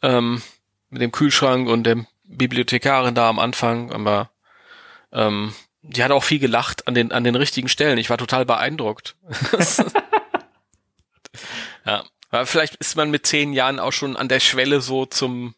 ähm, 0.02 0.42
mit 0.90 1.02
dem 1.02 1.12
Kühlschrank 1.12 1.68
und 1.68 1.84
dem 1.84 2.08
Bibliothekarin 2.24 3.16
da 3.16 3.30
am 3.30 3.40
Anfang. 3.40 3.92
Aber 3.92 4.30
ähm, 5.12 5.54
die 5.82 6.04
hat 6.04 6.12
auch 6.12 6.24
viel 6.24 6.40
gelacht 6.40 6.88
an 6.88 6.94
den 6.94 7.12
an 7.12 7.24
den 7.24 7.36
richtigen 7.36 7.70
Stellen. 7.70 7.98
Ich 7.98 8.10
war 8.10 8.18
total 8.18 8.46
beeindruckt. 8.46 9.16
ja, 11.86 12.04
aber 12.30 12.46
vielleicht 12.46 12.76
ist 12.76 12.96
man 12.96 13.10
mit 13.10 13.26
zehn 13.26 13.54
Jahren 13.54 13.80
auch 13.80 13.92
schon 13.92 14.16
an 14.16 14.28
der 14.28 14.40
Schwelle 14.40 14.82
so 14.82 15.06
zum 15.06 15.56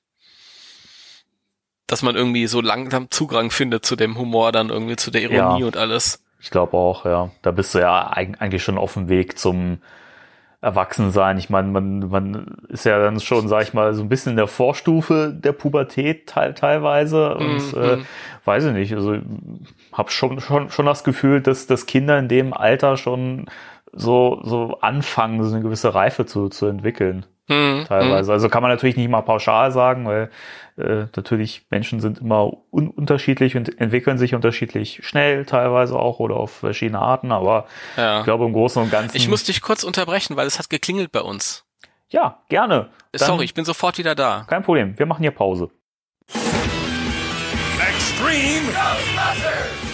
dass 1.88 2.02
man 2.02 2.16
irgendwie 2.16 2.48
so 2.48 2.62
langsam 2.62 3.12
Zugang 3.12 3.52
findet 3.52 3.86
zu 3.86 3.96
dem 3.96 4.18
Humor, 4.18 4.52
dann 4.52 4.70
irgendwie 4.70 4.96
zu 4.96 5.12
der 5.12 5.22
Ironie 5.22 5.62
ja, 5.62 5.68
und 5.68 5.78
alles. 5.78 6.24
Ich 6.40 6.50
glaube 6.50 6.76
auch, 6.78 7.06
ja. 7.06 7.30
Da 7.42 7.52
bist 7.52 7.74
du 7.74 7.80
ja 7.80 8.08
eigentlich 8.10 8.64
schon 8.64 8.78
auf 8.78 8.94
dem 8.94 9.10
Weg 9.10 9.38
zum 9.38 9.80
Erwachsensein. 10.64 11.38
Ich 11.38 11.50
meine, 11.50 11.68
man, 11.68 12.10
man 12.10 12.58
ist 12.70 12.86
ja 12.86 12.98
dann 12.98 13.20
schon, 13.20 13.50
sag 13.50 13.64
ich 13.64 13.74
mal, 13.74 13.94
so 13.94 14.02
ein 14.02 14.10
bisschen 14.10 14.32
in 14.32 14.38
der 14.38 14.48
Vorstufe 14.48 15.34
der 15.34 15.52
Pubertät 15.52 16.28
teil, 16.28 16.54
teilweise. 16.54 17.36
Und 17.36 17.76
mhm. 17.76 17.82
äh, 17.82 17.98
weiß 18.46 18.66
ich 18.66 18.74
nicht, 18.74 18.94
also 18.94 19.18
habe 19.92 20.10
schon, 20.10 20.40
schon, 20.40 20.70
schon 20.70 20.86
das 20.86 21.04
Gefühl, 21.04 21.42
dass, 21.42 21.68
dass 21.68 21.86
Kinder 21.86 22.18
in 22.18 22.30
dem 22.30 22.54
Alter 22.54 22.96
schon 22.96 23.48
so, 23.92 24.40
so 24.44 24.80
anfangen, 24.80 25.44
so 25.44 25.54
eine 25.54 25.64
gewisse 25.64 25.94
Reife 25.94 26.26
zu, 26.26 26.48
zu 26.48 26.66
entwickeln. 26.66 27.26
Mhm. 27.48 27.86
Teilweise. 27.88 28.32
Also 28.32 28.50
kann 28.50 28.62
man 28.62 28.72
natürlich 28.72 28.96
nicht 28.96 29.10
mal 29.10 29.22
pauschal 29.22 29.72
sagen, 29.72 30.06
weil 30.06 30.30
äh, 30.78 31.08
natürlich 31.16 31.66
Menschen 31.70 32.00
sind 32.00 32.20
immer 32.20 32.52
un 32.72 32.90
unterschiedlich 32.90 33.58
und 33.58 33.80
entwickeln 33.80 34.18
sich 34.18 34.34
unterschiedlich 34.34 35.02
schnell 35.04 35.46
teilweise 35.46 35.98
auch 35.98 36.20
oder 36.20 36.38
auf 36.38 36.52
verschiedene 36.52 37.00
Arten, 37.00 37.32
aber 37.32 37.66
ja. 37.98 38.20
ich 38.20 38.24
glaube 38.24 38.46
im 38.46 38.54
Großen 38.54 38.82
und 38.82 38.92
Ganzen. 38.92 39.18
Ich 39.18 39.28
muss 39.28 39.44
dich 39.44 39.62
kurz 39.62 39.84
unterbrechen, 39.84 40.38
weil 40.38 40.48
es 40.48 40.58
hat 40.58 40.70
geklingelt 40.70 41.12
bei 41.12 41.22
uns. 41.22 41.66
Ja, 42.10 42.40
gerne. 42.48 42.90
Dann 43.12 43.28
Sorry, 43.28 43.46
ich 43.46 43.54
bin 43.54 43.66
sofort 43.66 43.98
wieder 43.98 44.16
da. 44.16 44.46
Kein 44.48 44.64
Problem, 44.64 44.98
wir 44.98 45.06
machen 45.06 45.22
hier 45.22 45.32
Pause. 45.32 45.70
Extreme 47.80 48.74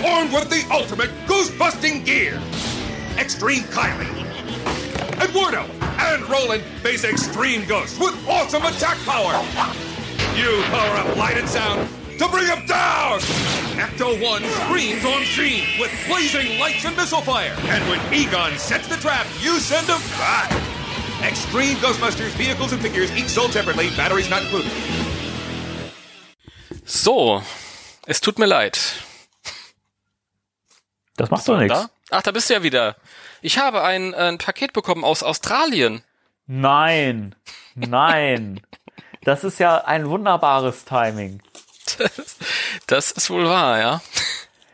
Armed 0.04 0.32
with 0.32 0.50
the 0.50 0.66
ultimate 0.72 1.10
goose-busting 1.28 2.04
gear. 2.04 2.40
Extreme 3.18 3.64
Kylie. 3.72 4.29
Eduardo 5.22 5.66
and 5.82 6.24
Roland 6.30 6.64
face 6.82 7.04
Extreme 7.04 7.66
Ghost 7.68 8.00
with 8.00 8.16
awesome 8.28 8.64
attack 8.64 8.98
power. 9.06 9.34
You 10.36 10.62
power 10.72 10.96
up 10.98 11.18
light 11.18 11.38
and 11.38 11.48
sound 11.48 11.90
to 12.18 12.28
bring 12.30 12.48
him 12.48 12.66
down. 12.66 13.20
Ecto 13.76 14.22
1 14.22 14.44
screams 14.44 15.06
on 15.06 15.24
scene 15.26 15.66
with 15.80 15.92
blazing 16.08 16.60
lights 16.60 16.86
and 16.86 16.96
missile 16.96 17.22
fire. 17.22 17.54
And 17.68 17.84
when 17.90 18.00
Egon 18.14 18.58
sets 18.58 18.88
the 18.88 18.96
trap, 18.96 19.28
you 19.42 19.60
send 19.60 19.88
him 19.88 20.02
back. 20.18 20.52
Extreme 21.24 21.78
Ghostbusters 21.78 22.32
vehicles 22.38 22.72
and 22.72 22.82
figures 22.82 23.12
each 23.16 23.28
sold 23.28 23.52
separately, 23.52 23.90
batteries 23.98 24.30
not 24.30 24.42
included. 24.44 24.72
So, 26.86 27.44
es 28.08 28.22
tut 28.22 28.40
mir 28.40 28.48
leid. 28.48 28.80
Das 31.18 31.30
macht 31.30 31.48
doch 31.48 31.58
nichts. 31.58 31.78
Da? 31.78 31.90
Ach, 32.12 32.22
da 32.22 32.32
bist 32.32 32.50
du 32.50 32.54
ja 32.54 32.64
wieder. 32.64 32.96
Ich 33.42 33.58
habe 33.58 33.84
ein, 33.84 34.14
ein 34.14 34.38
Paket 34.38 34.74
bekommen 34.74 35.04
aus 35.04 35.24
Australien. 35.24 36.04
Nein, 36.48 37.36
nein. 37.76 38.62
Das 39.24 39.44
ist 39.44 39.60
ja 39.60 39.84
ein 39.86 40.10
wunderbares 40.10 40.86
Timing. 40.86 41.42
Das, 41.98 42.38
das 42.88 43.12
ist 43.12 43.30
wohl 43.30 43.46
wahr, 43.46 43.80
ja. 43.80 44.02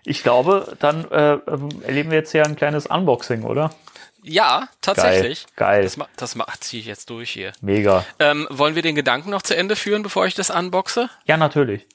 Ich 0.03 0.21
glaube, 0.23 0.75
dann 0.79 1.09
äh, 1.11 1.37
erleben 1.85 2.11
wir 2.11 2.19
jetzt 2.19 2.31
hier 2.31 2.45
ein 2.45 2.55
kleines 2.55 2.85
Unboxing, 2.85 3.43
oder? 3.43 3.73
Ja, 4.21 4.69
tatsächlich. 4.81 5.45
Geil. 5.55 5.83
Das, 5.83 5.97
ma- 5.97 6.07
das 6.15 6.35
ma- 6.35 6.47
ziehe 6.59 6.81
ich 6.81 6.87
jetzt 6.87 7.09
durch 7.09 7.29
hier. 7.31 7.53
Mega. 7.61 8.05
Ähm, 8.19 8.47
wollen 8.49 8.75
wir 8.75 8.81
den 8.81 8.95
Gedanken 8.95 9.29
noch 9.29 9.41
zu 9.41 9.55
Ende 9.55 9.75
führen, 9.75 10.03
bevor 10.03 10.25
ich 10.25 10.33
das 10.35 10.49
unboxe? 10.49 11.09
Ja, 11.25 11.37
natürlich. 11.37 11.87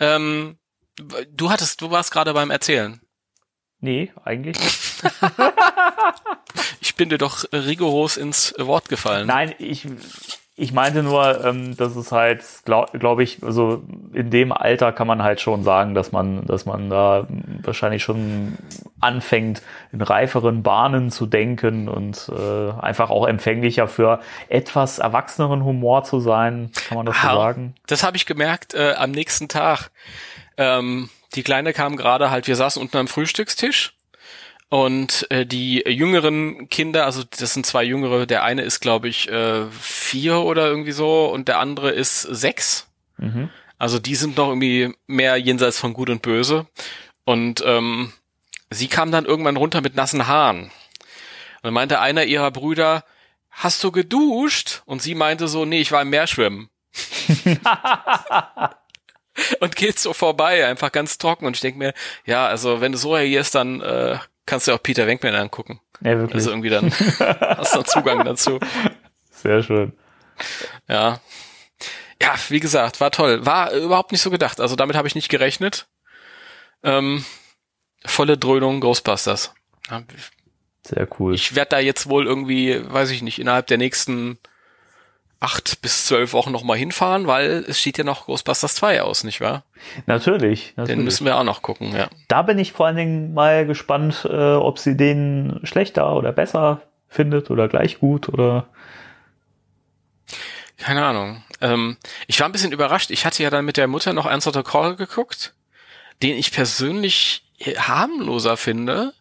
Ähm, 0.00 0.58
du 1.30 1.50
hattest, 1.50 1.80
du 1.80 1.90
warst 1.90 2.10
gerade 2.12 2.32
beim 2.34 2.50
Erzählen. 2.50 3.00
Nee, 3.84 4.10
eigentlich 4.24 4.58
nicht. 4.58 5.04
Ich 6.80 6.94
bin 6.94 7.10
dir 7.10 7.18
doch 7.18 7.44
rigoros 7.52 8.16
ins 8.16 8.54
Wort 8.56 8.88
gefallen. 8.88 9.26
Nein, 9.26 9.54
ich, 9.58 9.86
ich 10.56 10.72
meinte 10.72 11.02
nur, 11.02 11.44
ähm, 11.44 11.76
dass 11.76 11.96
es 11.96 12.12
halt, 12.12 12.42
glaube 12.64 12.98
glaub 12.98 13.20
ich, 13.20 13.42
also 13.42 13.82
in 14.14 14.30
dem 14.30 14.52
Alter 14.52 14.92
kann 14.92 15.06
man 15.06 15.22
halt 15.22 15.42
schon 15.42 15.64
sagen, 15.64 15.94
dass 15.94 16.12
man, 16.12 16.46
dass 16.46 16.64
man 16.64 16.88
da 16.88 17.26
wahrscheinlich 17.62 18.02
schon 18.02 18.56
anfängt, 19.00 19.60
in 19.92 20.00
reiferen 20.00 20.62
Bahnen 20.62 21.10
zu 21.10 21.26
denken 21.26 21.88
und 21.90 22.30
äh, 22.34 22.70
einfach 22.80 23.10
auch 23.10 23.26
empfänglicher 23.26 23.86
für 23.86 24.20
etwas 24.48 24.98
erwachseneren 24.98 25.62
Humor 25.62 26.04
zu 26.04 26.20
sein, 26.20 26.70
kann 26.88 26.96
man 26.96 27.04
das 27.04 27.20
so 27.20 27.28
sagen? 27.28 27.74
Das 27.86 28.02
habe 28.02 28.16
ich 28.16 28.24
gemerkt 28.24 28.72
äh, 28.72 28.94
am 28.96 29.10
nächsten 29.10 29.48
Tag. 29.48 29.90
Ähm, 30.56 31.10
die 31.34 31.42
Kleine 31.42 31.72
kam 31.72 31.96
gerade 31.96 32.30
halt, 32.30 32.46
wir 32.46 32.56
saßen 32.56 32.80
unten 32.80 32.96
am 32.96 33.08
Frühstückstisch 33.08 33.94
und 34.68 35.26
äh, 35.30 35.46
die 35.46 35.84
jüngeren 35.86 36.68
Kinder, 36.68 37.04
also 37.04 37.22
das 37.38 37.54
sind 37.54 37.66
zwei 37.66 37.84
jüngere, 37.84 38.26
der 38.26 38.42
eine 38.44 38.62
ist 38.62 38.80
glaube 38.80 39.08
ich 39.08 39.28
äh, 39.28 39.66
vier 39.70 40.38
oder 40.40 40.66
irgendwie 40.66 40.92
so 40.92 41.26
und 41.26 41.48
der 41.48 41.58
andere 41.58 41.90
ist 41.90 42.22
sechs. 42.22 42.88
Mhm. 43.18 43.50
Also 43.78 43.98
die 43.98 44.14
sind 44.14 44.36
noch 44.36 44.48
irgendwie 44.48 44.94
mehr 45.06 45.36
jenseits 45.36 45.78
von 45.78 45.92
Gut 45.92 46.10
und 46.10 46.22
Böse. 46.22 46.66
Und 47.24 47.62
ähm, 47.66 48.12
sie 48.70 48.88
kam 48.88 49.10
dann 49.10 49.24
irgendwann 49.24 49.56
runter 49.56 49.80
mit 49.80 49.94
nassen 49.94 50.26
Haaren. 50.26 50.64
Und 50.64 50.70
dann 51.62 51.74
meinte 51.74 52.00
einer 52.00 52.24
ihrer 52.24 52.50
Brüder, 52.50 53.04
hast 53.50 53.82
du 53.84 53.90
geduscht? 53.92 54.82
Und 54.86 55.02
sie 55.02 55.14
meinte 55.14 55.48
so, 55.48 55.64
nee, 55.64 55.80
ich 55.80 55.92
war 55.92 56.02
im 56.02 56.10
Meer 56.10 56.26
schwimmen. 56.26 56.68
und 59.60 59.76
geht 59.76 59.98
so 59.98 60.12
vorbei, 60.12 60.66
einfach 60.66 60.92
ganz 60.92 61.18
trocken. 61.18 61.46
Und 61.46 61.56
ich 61.56 61.60
denke 61.60 61.78
mir, 61.78 61.94
ja, 62.24 62.46
also 62.46 62.80
wenn 62.80 62.92
du 62.92 62.98
so 62.98 63.14
reagierst, 63.14 63.54
dann 63.54 63.80
äh, 63.80 64.18
kannst 64.46 64.68
du 64.68 64.72
auch 64.72 64.82
Peter 64.82 65.06
Wenkman 65.06 65.34
angucken. 65.34 65.80
Ja, 66.00 66.18
wirklich. 66.18 66.34
Also 66.34 66.50
irgendwie 66.50 66.70
dann 66.70 66.90
hast 67.20 67.74
du 67.74 67.82
Zugang 67.82 68.24
dazu. 68.24 68.58
Sehr 69.30 69.62
schön. 69.62 69.92
Ja. 70.88 71.20
Ja, 72.22 72.34
wie 72.48 72.60
gesagt, 72.60 73.00
war 73.00 73.10
toll. 73.10 73.44
War 73.44 73.72
überhaupt 73.72 74.12
nicht 74.12 74.22
so 74.22 74.30
gedacht. 74.30 74.60
Also 74.60 74.76
damit 74.76 74.96
habe 74.96 75.08
ich 75.08 75.14
nicht 75.14 75.28
gerechnet. 75.28 75.86
Ähm, 76.82 77.24
volle 78.04 78.38
Dröhnung 78.38 78.80
Ghostbusters. 78.80 79.54
Sehr 80.86 81.08
cool. 81.18 81.34
Ich 81.34 81.54
werde 81.54 81.70
da 81.70 81.78
jetzt 81.78 82.08
wohl 82.08 82.26
irgendwie, 82.26 82.80
weiß 82.84 83.10
ich 83.10 83.22
nicht, 83.22 83.38
innerhalb 83.38 83.66
der 83.66 83.78
nächsten 83.78 84.38
acht 85.44 85.82
bis 85.82 86.06
zwölf 86.06 86.32
Wochen 86.32 86.52
nochmal 86.52 86.78
hinfahren, 86.78 87.26
weil 87.26 87.64
es 87.68 87.78
steht 87.78 87.98
ja 87.98 88.04
noch 88.04 88.26
Ghostbusters 88.26 88.74
2 88.76 89.02
aus, 89.02 89.24
nicht 89.24 89.42
wahr? 89.42 89.64
natürlich, 90.06 90.68
Den 90.68 90.74
natürlich. 90.76 91.04
müssen 91.04 91.26
wir 91.26 91.36
auch 91.36 91.44
noch 91.44 91.60
gucken, 91.60 91.94
ja. 91.94 92.08
Da 92.28 92.40
bin 92.40 92.58
ich 92.58 92.72
vor 92.72 92.86
allen 92.86 92.96
Dingen 92.96 93.34
mal 93.34 93.66
gespannt, 93.66 94.26
äh, 94.28 94.54
ob 94.54 94.78
sie 94.78 94.96
den 94.96 95.60
schlechter 95.64 96.16
oder 96.16 96.32
besser 96.32 96.80
findet 97.08 97.50
oder 97.50 97.68
gleich 97.68 97.98
gut 98.00 98.28
oder 98.30 98.68
Keine 100.78 101.04
Ahnung. 101.04 101.44
Ähm, 101.60 101.98
ich 102.26 102.40
war 102.40 102.48
ein 102.48 102.52
bisschen 102.52 102.72
überrascht. 102.72 103.10
Ich 103.10 103.26
hatte 103.26 103.42
ja 103.42 103.50
dann 103.50 103.66
mit 103.66 103.76
der 103.76 103.86
Mutter 103.86 104.12
noch 104.14 104.26
Answer 104.26 104.52
the 104.52 104.62
Call 104.62 104.96
geguckt, 104.96 105.54
den 106.22 106.36
ich 106.36 106.52
persönlich 106.52 107.42
harmloser 107.60 108.56
finde. 108.56 109.12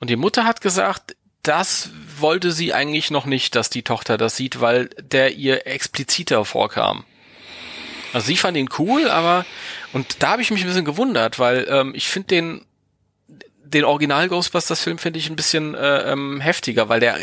Und 0.00 0.10
die 0.10 0.16
Mutter 0.16 0.44
hat 0.44 0.60
gesagt, 0.60 1.16
das 1.42 1.90
wollte 2.20 2.52
sie 2.52 2.72
eigentlich 2.72 3.10
noch 3.10 3.26
nicht, 3.26 3.54
dass 3.54 3.70
die 3.70 3.82
Tochter 3.82 4.18
das 4.18 4.36
sieht, 4.36 4.60
weil 4.60 4.90
der 5.00 5.34
ihr 5.34 5.66
expliziter 5.66 6.44
vorkam. 6.44 7.04
Also 8.12 8.26
sie 8.26 8.36
fand 8.36 8.56
ihn 8.56 8.68
cool, 8.78 9.08
aber 9.08 9.46
und 9.92 10.22
da 10.22 10.30
habe 10.30 10.42
ich 10.42 10.50
mich 10.50 10.62
ein 10.62 10.66
bisschen 10.66 10.84
gewundert, 10.84 11.38
weil 11.38 11.66
ähm, 11.68 11.92
ich 11.94 12.08
finde 12.08 12.28
den 12.28 12.64
den 13.64 13.84
Original 13.84 14.28
Ghostbusters 14.28 14.82
Film 14.82 14.98
finde 14.98 15.18
ich 15.18 15.30
ein 15.30 15.36
bisschen 15.36 15.74
äh, 15.74 16.12
ähm, 16.12 16.40
heftiger, 16.40 16.88
weil 16.88 17.00
der 17.00 17.16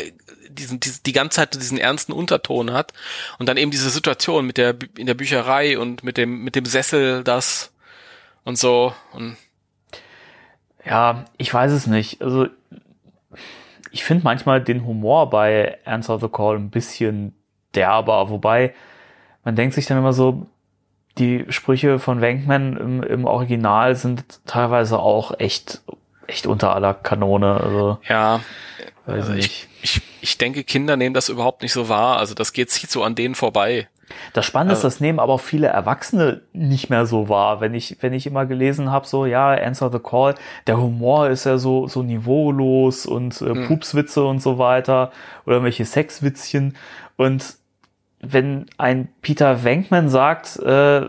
diesen, 0.48 0.80
diesen 0.80 1.02
die 1.04 1.12
ganze 1.12 1.36
Zeit 1.36 1.54
diesen 1.54 1.78
ernsten 1.78 2.12
Unterton 2.12 2.72
hat 2.72 2.92
und 3.38 3.48
dann 3.48 3.56
eben 3.56 3.70
diese 3.70 3.88
Situation 3.88 4.46
mit 4.46 4.58
der 4.58 4.74
in 4.96 5.06
der 5.06 5.14
Bücherei 5.14 5.78
und 5.78 6.02
mit 6.02 6.16
dem 6.16 6.42
mit 6.42 6.56
dem 6.56 6.64
Sessel 6.64 7.22
das 7.22 7.72
und 8.44 8.58
so 8.58 8.94
und 9.12 9.36
Ja, 10.84 11.24
ich 11.38 11.54
weiß 11.54 11.70
es 11.70 11.86
nicht. 11.86 12.20
Also 12.20 12.48
ich 13.90 14.04
finde 14.04 14.24
manchmal 14.24 14.62
den 14.62 14.84
Humor 14.84 15.30
bei 15.30 15.78
Answer 15.84 16.18
the 16.18 16.28
Call 16.28 16.56
ein 16.56 16.70
bisschen 16.70 17.34
derber, 17.74 18.30
wobei 18.30 18.74
man 19.44 19.56
denkt 19.56 19.74
sich 19.74 19.86
dann 19.86 19.98
immer 19.98 20.12
so, 20.12 20.46
die 21.18 21.44
Sprüche 21.48 21.98
von 21.98 22.20
Wenkman 22.20 22.76
im, 22.76 23.02
im 23.02 23.24
Original 23.24 23.96
sind 23.96 24.40
teilweise 24.46 24.98
auch 24.98 25.38
echt, 25.38 25.82
echt 26.26 26.46
unter 26.46 26.74
aller 26.74 26.94
Kanone. 26.94 27.60
Also, 27.60 27.98
ja, 28.08 28.40
weiß 29.06 29.28
also 29.28 29.32
ich, 29.34 29.68
ich 29.82 30.02
ich 30.20 30.38
denke 30.38 30.64
Kinder 30.64 30.96
nehmen 30.96 31.14
das 31.14 31.28
überhaupt 31.28 31.62
nicht 31.62 31.72
so 31.72 31.88
wahr, 31.88 32.18
also 32.18 32.34
das 32.34 32.52
geht 32.52 32.70
zieht 32.70 32.90
so 32.90 33.02
an 33.02 33.14
denen 33.14 33.34
vorbei. 33.34 33.88
Das 34.32 34.44
Spannende 34.46 34.72
ist, 34.72 34.78
Also- 34.78 34.88
das 34.88 35.00
nehmen 35.00 35.18
aber 35.18 35.34
auch 35.34 35.40
viele 35.40 35.68
Erwachsene 35.68 36.42
nicht 36.52 36.90
mehr 36.90 37.06
so 37.06 37.28
wahr. 37.28 37.60
Wenn 37.60 37.74
ich, 37.74 37.98
wenn 38.00 38.12
ich 38.12 38.26
immer 38.26 38.46
gelesen 38.46 38.90
habe, 38.90 39.06
so, 39.06 39.26
ja, 39.26 39.50
Answer 39.50 39.90
the 39.90 39.98
Call, 39.98 40.34
der 40.66 40.80
Humor 40.80 41.28
ist 41.28 41.44
ja 41.44 41.58
so, 41.58 41.86
so 41.88 42.02
niveaulos 42.02 43.06
und 43.06 43.40
äh, 43.42 43.66
Pupswitze 43.66 44.24
und 44.24 44.40
so 44.42 44.58
weiter 44.58 45.10
oder 45.46 45.56
irgendwelche 45.56 45.84
Sexwitzchen. 45.84 46.76
Und 47.16 47.56
wenn 48.20 48.66
ein 48.78 49.08
Peter 49.22 49.64
Wenkman 49.64 50.08
sagt, 50.08 50.58
äh, 50.58 51.06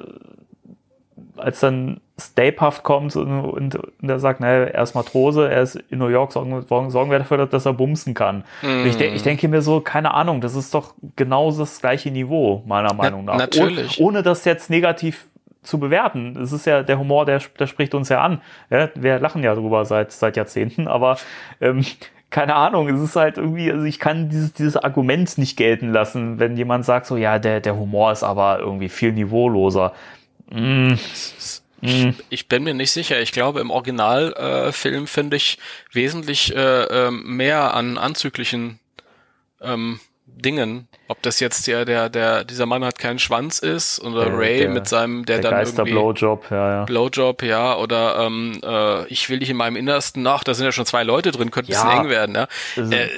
als 1.38 1.60
dann 1.60 2.00
Stapehaft 2.28 2.84
kommt 2.84 3.16
und, 3.16 3.46
und, 3.46 3.76
und 3.76 4.10
er 4.10 4.20
sagt, 4.20 4.40
naja, 4.40 4.66
er 4.66 4.84
ist 4.84 4.96
Matrose, 4.96 5.50
er 5.50 5.62
ist 5.62 5.76
in 5.90 6.00
New 6.00 6.08
York, 6.08 6.32
sorgen, 6.32 6.64
sorgen 6.90 7.12
wir 7.12 7.20
dafür, 7.20 7.46
dass 7.46 7.66
er 7.66 7.74
bumsen 7.74 8.14
kann. 8.14 8.44
Und 8.62 8.86
Ich, 8.86 8.98
denk, 8.98 9.16
ich 9.16 9.24
denke 9.24 9.48
mir 9.48 9.62
so, 9.62 9.82
keine 9.82 10.14
Ahnung, 10.14 10.42
das 10.42 10.56
ist 10.56 10.74
doch 10.74 10.94
genau 11.16 11.52
das 11.52 11.82
gleiche 11.82 12.12
Niveau, 12.12 12.64
meiner 12.66 12.94
Meinung 12.94 13.26
nach. 13.26 13.38
natürlich. 13.38 14.00
Oh, 14.00 14.06
ohne 14.06 14.24
das 14.24 14.46
jetzt 14.46 14.70
negativ 14.70 15.28
zu 15.64 15.80
bewerten. 15.80 16.38
Es 16.42 16.52
ist 16.52 16.66
ja 16.66 16.84
der 16.84 16.98
Humor, 16.98 17.26
der, 17.26 17.42
der 17.60 17.68
spricht 17.68 17.94
uns 17.94 18.10
ja 18.10 18.22
an. 18.22 18.42
Ja, 18.70 18.90
wir 18.96 19.20
lachen 19.20 19.44
ja 19.44 19.54
drüber 19.54 19.86
seit, 19.86 20.12
seit 20.12 20.36
Jahrzehnten, 20.36 20.88
aber 20.88 21.18
ähm, 21.60 21.86
keine 22.32 22.56
Ahnung, 22.56 22.90
es 22.90 23.00
ist 23.00 23.16
halt 23.16 23.38
irgendwie, 23.38 23.72
also 23.72 23.84
ich 23.84 24.00
kann 24.00 24.30
dieses, 24.30 24.54
dieses 24.54 24.78
Argument 24.78 25.38
nicht 25.38 25.58
gelten 25.58 25.92
lassen, 25.92 26.40
wenn 26.40 26.58
jemand 26.58 26.86
sagt 26.86 27.06
so, 27.06 27.18
ja, 27.18 27.38
der, 27.40 27.60
der 27.60 27.76
Humor 27.78 28.12
ist 28.12 28.24
aber 28.24 28.60
irgendwie 28.60 28.90
viel 28.90 29.12
niveauloser. 29.12 29.92
Mm, 30.50 30.94
Ich, 31.82 32.14
ich 32.30 32.48
bin 32.48 32.64
mir 32.64 32.74
nicht 32.74 32.92
sicher. 32.92 33.20
Ich 33.22 33.32
glaube, 33.32 33.60
im 33.60 33.70
Originalfilm 33.72 34.68
äh, 34.68 34.72
Film 34.72 35.08
finde 35.08 35.38
ich 35.38 35.58
wesentlich 35.92 36.56
äh, 36.56 36.84
ähm, 36.84 37.24
mehr 37.36 37.74
an 37.74 37.98
anzüglichen 37.98 38.80
ähm, 39.62 40.00
Dingen. 40.26 40.88
Ob 41.08 41.22
das 41.24 41.40
jetzt 41.40 41.68
der, 41.68 41.84
der, 41.86 42.10
der, 42.10 42.44
dieser 42.46 42.66
Mann 42.66 42.86
hat 42.86 42.98
keinen 43.00 43.20
Schwanz 43.20 43.60
ist 43.60 44.00
oder 44.00 44.26
Der- 44.26 44.38
Ray 44.38 44.60
der- 44.60 44.70
mit 44.70 44.88
seinem, 44.88 45.26
der, 45.26 45.40
der 45.40 45.52
dann 45.52 45.60
irgendwie 45.60 45.92
Geister-Blowjob, 45.92 46.52
ja, 46.52 46.70
ja. 46.72 46.86
Blowjob, 46.86 47.44
ja, 47.44 47.76
oder 47.78 48.20
ähm, 48.26 48.60
äh, 48.64 49.06
ich 49.08 49.30
will 49.30 49.40
dich 49.40 49.50
in 49.50 49.58
meinem 49.58 49.76
Innersten 49.76 50.22
nach, 50.24 50.44
da 50.44 50.54
sind 50.54 50.66
ja 50.66 50.72
schon 50.72 50.86
zwei 50.86 51.04
Leute 51.04 51.32
drin, 51.32 51.52
könnte 51.52 51.72
ein 51.72 51.74
Ja. 51.74 51.84
bisschen 51.84 52.04
eng 52.06 52.10
werden, 52.10 52.36
ja. 52.36 52.48
Also- 52.78 52.92
Äh, 52.94 53.10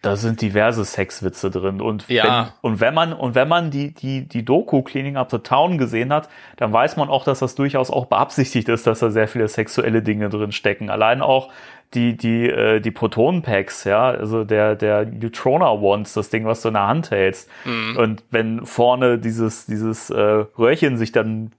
da 0.00 0.14
sind 0.14 0.40
diverse 0.42 0.84
Sexwitze 0.84 1.50
drin 1.50 1.80
und 1.80 2.08
Ja. 2.08 2.52
wenn, 2.62 2.70
und 2.72 2.80
wenn 2.80 2.94
man 2.94 3.12
und 3.12 3.34
wenn 3.34 3.48
man 3.48 3.70
die 3.70 3.92
die 3.92 4.28
die 4.28 4.44
Doku 4.44 4.82
Cleaning 4.82 5.16
Up 5.16 5.30
the 5.30 5.38
Town 5.38 5.76
gesehen 5.76 6.12
hat, 6.12 6.28
dann 6.56 6.72
weiß 6.72 6.96
man 6.96 7.08
auch, 7.08 7.24
dass 7.24 7.40
das 7.40 7.56
durchaus 7.56 7.90
auch 7.90 8.06
beabsichtigt 8.06 8.68
ist, 8.68 8.86
dass 8.86 9.00
da 9.00 9.10
sehr 9.10 9.26
viele 9.26 9.48
sexuelle 9.48 10.00
Dinge 10.02 10.28
drin 10.28 10.52
stecken. 10.52 10.88
Allein 10.88 11.20
auch 11.20 11.48
die 11.94 12.16
die 12.16 12.48
äh, 12.48 12.80
die 12.80 12.90
Proton 12.92 13.42
Packs, 13.42 13.84
ja, 13.84 14.08
also 14.08 14.44
der 14.44 14.76
der 14.76 15.04
Neutrona 15.04 15.66
Wands, 15.82 16.12
das 16.14 16.30
Ding, 16.30 16.44
was 16.44 16.62
du 16.62 16.68
in 16.68 16.74
der 16.74 16.86
Hand 16.86 17.10
hältst. 17.10 17.50
Und 17.96 18.22
wenn 18.30 18.66
vorne 18.66 19.18
dieses 19.18 19.66
dieses 19.66 20.10
äh, 20.10 20.44
Röhrchen 20.58 20.96
sich 20.96 21.10
dann 21.12 21.50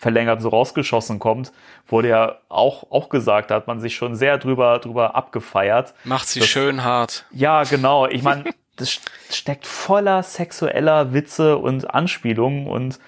verlängert 0.00 0.36
und 0.38 0.42
so 0.42 0.48
rausgeschossen 0.50 1.18
kommt, 1.18 1.52
wurde 1.88 2.08
ja 2.08 2.36
auch 2.48 2.90
auch 2.90 3.08
gesagt, 3.08 3.50
da 3.50 3.56
hat 3.56 3.66
man 3.66 3.80
sich 3.80 3.94
schon 3.96 4.14
sehr 4.14 4.38
drüber 4.38 4.78
drüber 4.78 5.14
abgefeiert. 5.16 5.94
Macht 6.04 6.28
sie 6.28 6.40
Das- 6.40 6.48
schön 6.48 6.84
hart. 6.84 7.24
Ja, 7.30 7.64
genau. 7.64 8.06
Ich 8.06 8.22
meine, 8.22 8.44
das 8.76 8.90
st- 8.90 9.00
steckt 9.34 9.66
voller 9.66 10.22
sexueller 10.22 11.12
Witze 11.12 11.58
und 11.58 11.92
Anspielungen 11.94 12.66
und 12.66 12.98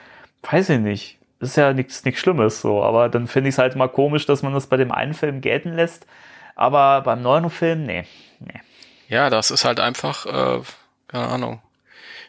weiß 0.50 0.70
ich 0.70 0.80
nicht. 0.80 1.18
Ist 1.40 1.56
ja 1.56 1.72
nichts 1.72 2.04
nichts 2.04 2.20
Schlimmes 2.20 2.60
so, 2.60 2.82
aber 2.84 3.08
dann 3.08 3.26
finde 3.26 3.48
ich 3.48 3.54
es 3.56 3.58
halt 3.58 3.74
mal 3.74 3.88
komisch, 3.88 4.26
dass 4.26 4.42
man 4.42 4.54
das 4.54 4.66
bei 4.68 4.76
dem 4.76 4.92
einen 4.92 5.12
Film 5.14 5.40
gelten 5.40 5.74
lässt, 5.74 6.06
aber 6.54 7.00
beim 7.00 7.20
neuen 7.22 7.50
Film, 7.50 7.84
nee. 7.84 8.04
nee. 8.40 8.60
Ja, 9.08 9.28
das 9.28 9.50
ist 9.50 9.64
halt 9.64 9.80
einfach, 9.80 10.24
äh, 10.26 10.60
keine 11.08 11.26
Ahnung. 11.28 11.60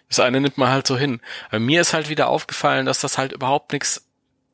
Das 0.09 0.19
eine 0.19 0.41
nimmt 0.41 0.57
man 0.57 0.69
halt 0.69 0.85
so 0.87 0.97
hin. 0.97 1.21
Bei 1.51 1.59
mir 1.59 1.81
ist 1.81 1.93
halt 1.93 2.09
wieder 2.09 2.27
aufgefallen, 2.27 2.85
dass 2.85 2.99
das 3.01 3.17
halt 3.17 3.31
überhaupt 3.31 3.73
nichts 3.73 4.05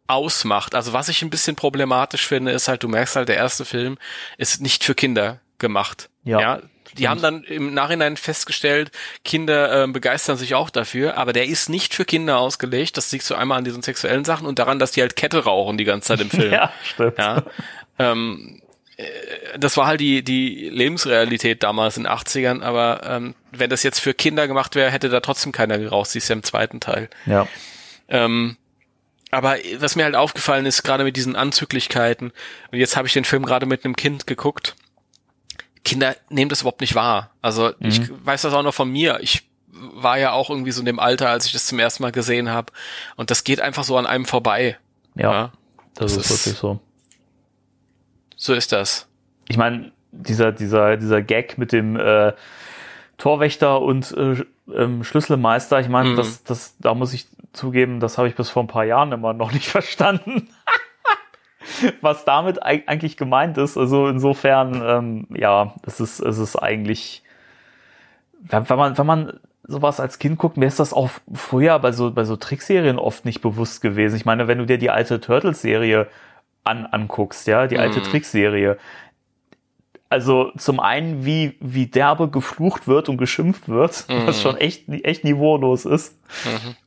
ausmacht. 0.08 0.74
Also 0.74 0.94
was 0.94 1.10
ich 1.10 1.22
ein 1.22 1.30
bisschen 1.30 1.56
problematisch 1.56 2.26
finde, 2.26 2.52
ist 2.52 2.68
halt, 2.68 2.84
du 2.84 2.88
merkst 2.88 3.16
halt, 3.16 3.30
der 3.30 3.36
erste 3.36 3.66
Film 3.66 3.98
ist 4.38 4.62
nicht 4.62 4.84
für 4.84 4.96
Kinder 4.96 5.40
gemacht. 5.60 6.10
Ja, 6.24 6.62
Die 6.98 7.08
haben 7.08 7.22
dann 7.22 7.44
im 7.44 7.74
Nachhinein 7.76 8.18
festgestellt, 8.18 8.92
Kinder 9.24 9.84
äh, 9.84 9.88
begeistern 9.88 10.38
sich 10.38 10.56
auch 10.56 10.70
dafür, 10.72 11.18
aber 11.18 11.34
der 11.34 11.46
ist 11.46 11.70
nicht 11.70 11.94
für 11.94 12.06
Kinder 12.06 12.40
ausgelegt. 12.40 12.98
Das 12.98 13.12
liegt 13.12 13.24
so 13.24 13.36
einmal 13.36 13.60
an 13.60 13.64
diesen 13.64 13.84
sexuellen 13.84 14.26
Sachen 14.26 14.48
und 14.48 14.58
daran, 14.58 14.80
dass 14.80 14.92
die 14.92 15.02
halt 15.02 15.16
Kette 15.16 15.44
rauchen 15.44 15.78
die 15.78 15.84
ganze 15.86 16.08
Zeit 16.08 16.22
im 16.22 16.30
Film. 16.32 16.52
Ja, 16.54 16.74
stimmt. 16.84 17.18
Ja. 17.20 17.44
Ähm, 18.00 18.59
äh, 18.59 18.59
das 19.58 19.78
war 19.78 19.88
halt 19.88 20.00
die, 20.02 20.24
die 20.24 20.70
Lebensrealität 20.70 21.64
damals 21.64 21.98
in 21.98 22.04
den 22.04 22.12
80ern, 22.12 22.62
aber 22.62 23.02
ähm, 23.06 23.36
wenn 23.52 23.70
das 23.70 23.84
jetzt 23.84 24.00
für 24.00 24.14
Kinder 24.14 24.48
gemacht 24.48 24.76
wäre, 24.76 24.92
hätte 24.92 25.10
da 25.10 25.20
trotzdem 25.22 25.52
keiner 25.52 25.78
geraucht. 25.78 26.10
Sie 26.10 26.18
ist 26.18 26.28
ja 26.28 26.34
im 26.34 26.44
zweiten 26.44 26.80
Teil. 26.80 27.10
Ja. 27.26 27.48
Ähm, 28.10 28.58
aber 29.32 29.58
was 29.78 29.96
mir 29.96 30.04
halt 30.06 30.16
aufgefallen 30.16 30.66
ist, 30.66 30.84
gerade 30.84 31.04
mit 31.04 31.16
diesen 31.16 31.36
Anzüglichkeiten, 31.36 32.32
und 32.72 32.78
jetzt 32.80 32.98
habe 32.98 33.08
ich 33.08 33.14
den 33.14 33.26
Film 33.26 33.46
gerade 33.46 33.66
mit 33.66 33.86
einem 33.86 33.96
Kind 33.96 34.28
geguckt, 34.28 34.76
Kinder 35.86 36.16
nehmen 36.30 36.50
das 36.50 36.62
überhaupt 36.62 36.82
nicht 36.82 36.96
wahr. 36.96 37.32
Also 37.42 37.72
ich 37.80 38.02
weiß 38.26 38.42
das 38.42 38.54
auch 38.54 38.64
noch 38.64 38.74
von 38.74 38.90
mir. 38.92 39.20
Ich 39.22 39.48
war 39.72 40.18
ja 40.20 40.34
auch 40.34 40.50
irgendwie 40.50 40.72
so 40.72 40.82
in 40.82 40.86
dem 40.86 41.00
Alter, 41.00 41.30
als 41.30 41.46
ich 41.46 41.54
das 41.54 41.68
zum 41.68 41.80
ersten 41.80 42.04
Mal 42.04 42.12
gesehen 42.12 42.50
habe. 42.50 42.74
Und 43.16 43.32
das 43.32 43.44
geht 43.46 43.62
einfach 43.62 43.84
so 43.86 43.98
an 43.98 44.06
einem 44.06 44.26
vorbei. 44.26 44.78
Ja, 45.16 45.32
Ja. 45.32 45.52
das, 45.96 46.16
das 46.16 46.26
ist 46.26 46.32
ist- 46.32 46.46
wirklich 46.48 46.60
so. 46.60 46.80
So 48.42 48.54
ist 48.54 48.72
das. 48.72 49.08
ich 49.50 49.58
meine, 49.58 49.92
dieser, 50.12 50.52
dieser, 50.54 50.96
dieser 50.96 51.22
Gag 51.22 51.58
mit 51.58 51.72
dem 51.74 51.96
äh, 51.98 52.32
Torwächter 53.18 53.82
und 53.82 54.12
äh, 54.16 54.44
ähm, 54.74 55.04
Schlüsselmeister, 55.04 55.80
ich 55.82 55.90
meine, 55.90 56.12
Mhm. 56.12 56.16
das, 56.16 56.44
das, 56.44 56.76
da 56.80 56.94
muss 56.94 57.14
ich 57.14 57.28
zugeben, 57.52 58.00
das 58.00 58.18
habe 58.18 58.30
ich 58.30 58.36
bis 58.36 58.50
vor 58.50 58.64
ein 58.64 58.68
paar 58.68 58.86
Jahren 58.86 59.12
immer 59.12 59.34
noch 59.34 59.52
nicht 59.58 59.68
verstanden. 59.68 60.48
Was 62.02 62.24
damit 62.26 62.64
eig- 62.64 62.88
eigentlich 62.88 63.18
gemeint 63.18 63.58
ist. 63.58 63.78
Also 63.78 64.08
insofern, 64.08 64.82
ähm, 64.86 65.28
ja, 65.38 65.76
es 65.86 66.00
ist, 66.00 66.20
es 66.22 66.38
ist 66.38 66.56
eigentlich, 66.56 67.24
wenn, 68.42 68.70
wenn 68.70 68.78
man, 68.78 68.98
wenn 68.98 69.06
man 69.06 69.40
sowas 69.64 70.00
als 70.00 70.18
Kind 70.18 70.38
guckt, 70.40 70.56
mir 70.58 70.66
ist 70.68 70.80
das 70.80 70.94
auch 70.94 71.10
früher 71.34 71.78
bei 71.80 71.92
so, 71.92 72.12
bei 72.12 72.24
so 72.24 72.38
Trickserien 72.38 72.98
oft 72.98 73.26
nicht 73.26 73.42
bewusst 73.42 73.82
gewesen. 73.82 74.16
Ich 74.16 74.26
meine, 74.26 74.48
wenn 74.48 74.58
du 74.60 74.66
dir 74.66 74.78
die 74.78 74.90
alte 74.90 75.20
Turtles-Serie 75.20 76.08
an, 76.64 76.86
anguckst, 76.86 77.48
ja, 77.48 77.68
die 77.68 77.78
alte 77.80 78.00
Mhm. 78.00 78.04
Trickserie, 78.04 78.78
also 80.12 80.52
zum 80.58 80.80
einen, 80.80 81.24
wie, 81.24 81.56
wie 81.60 81.86
derbe 81.86 82.30
geflucht 82.30 82.88
wird 82.88 83.10
und 83.10 83.18
geschimpft 83.18 83.70
wird, 83.70 84.06
was 84.26 84.42
schon 84.42 84.58
echt, 84.58 84.90
echt 84.90 85.24
niveaulos 85.24 85.86
ist. 85.86 86.16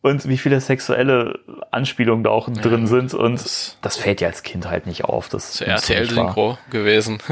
Und 0.03 0.29
wie 0.29 0.39
viele 0.39 0.61
sexuelle 0.61 1.39
Anspielungen 1.71 2.25
da 2.25 2.31
auch 2.31 2.49
drin 2.49 2.87
sind. 2.89 3.15
Und 3.15 3.35
das- 3.35 3.79
das, 3.81 3.97
fällt 3.97 4.21
ja 4.21 4.29
als 4.29 4.43
Kind 4.43 4.69
halt 4.69 4.87
nicht 4.87 5.05
auf. 5.05 5.29
Das 5.29 5.61
wahr. 5.61 5.69
RTL-Synchro 5.69 6.59
gewesen. 6.71 7.19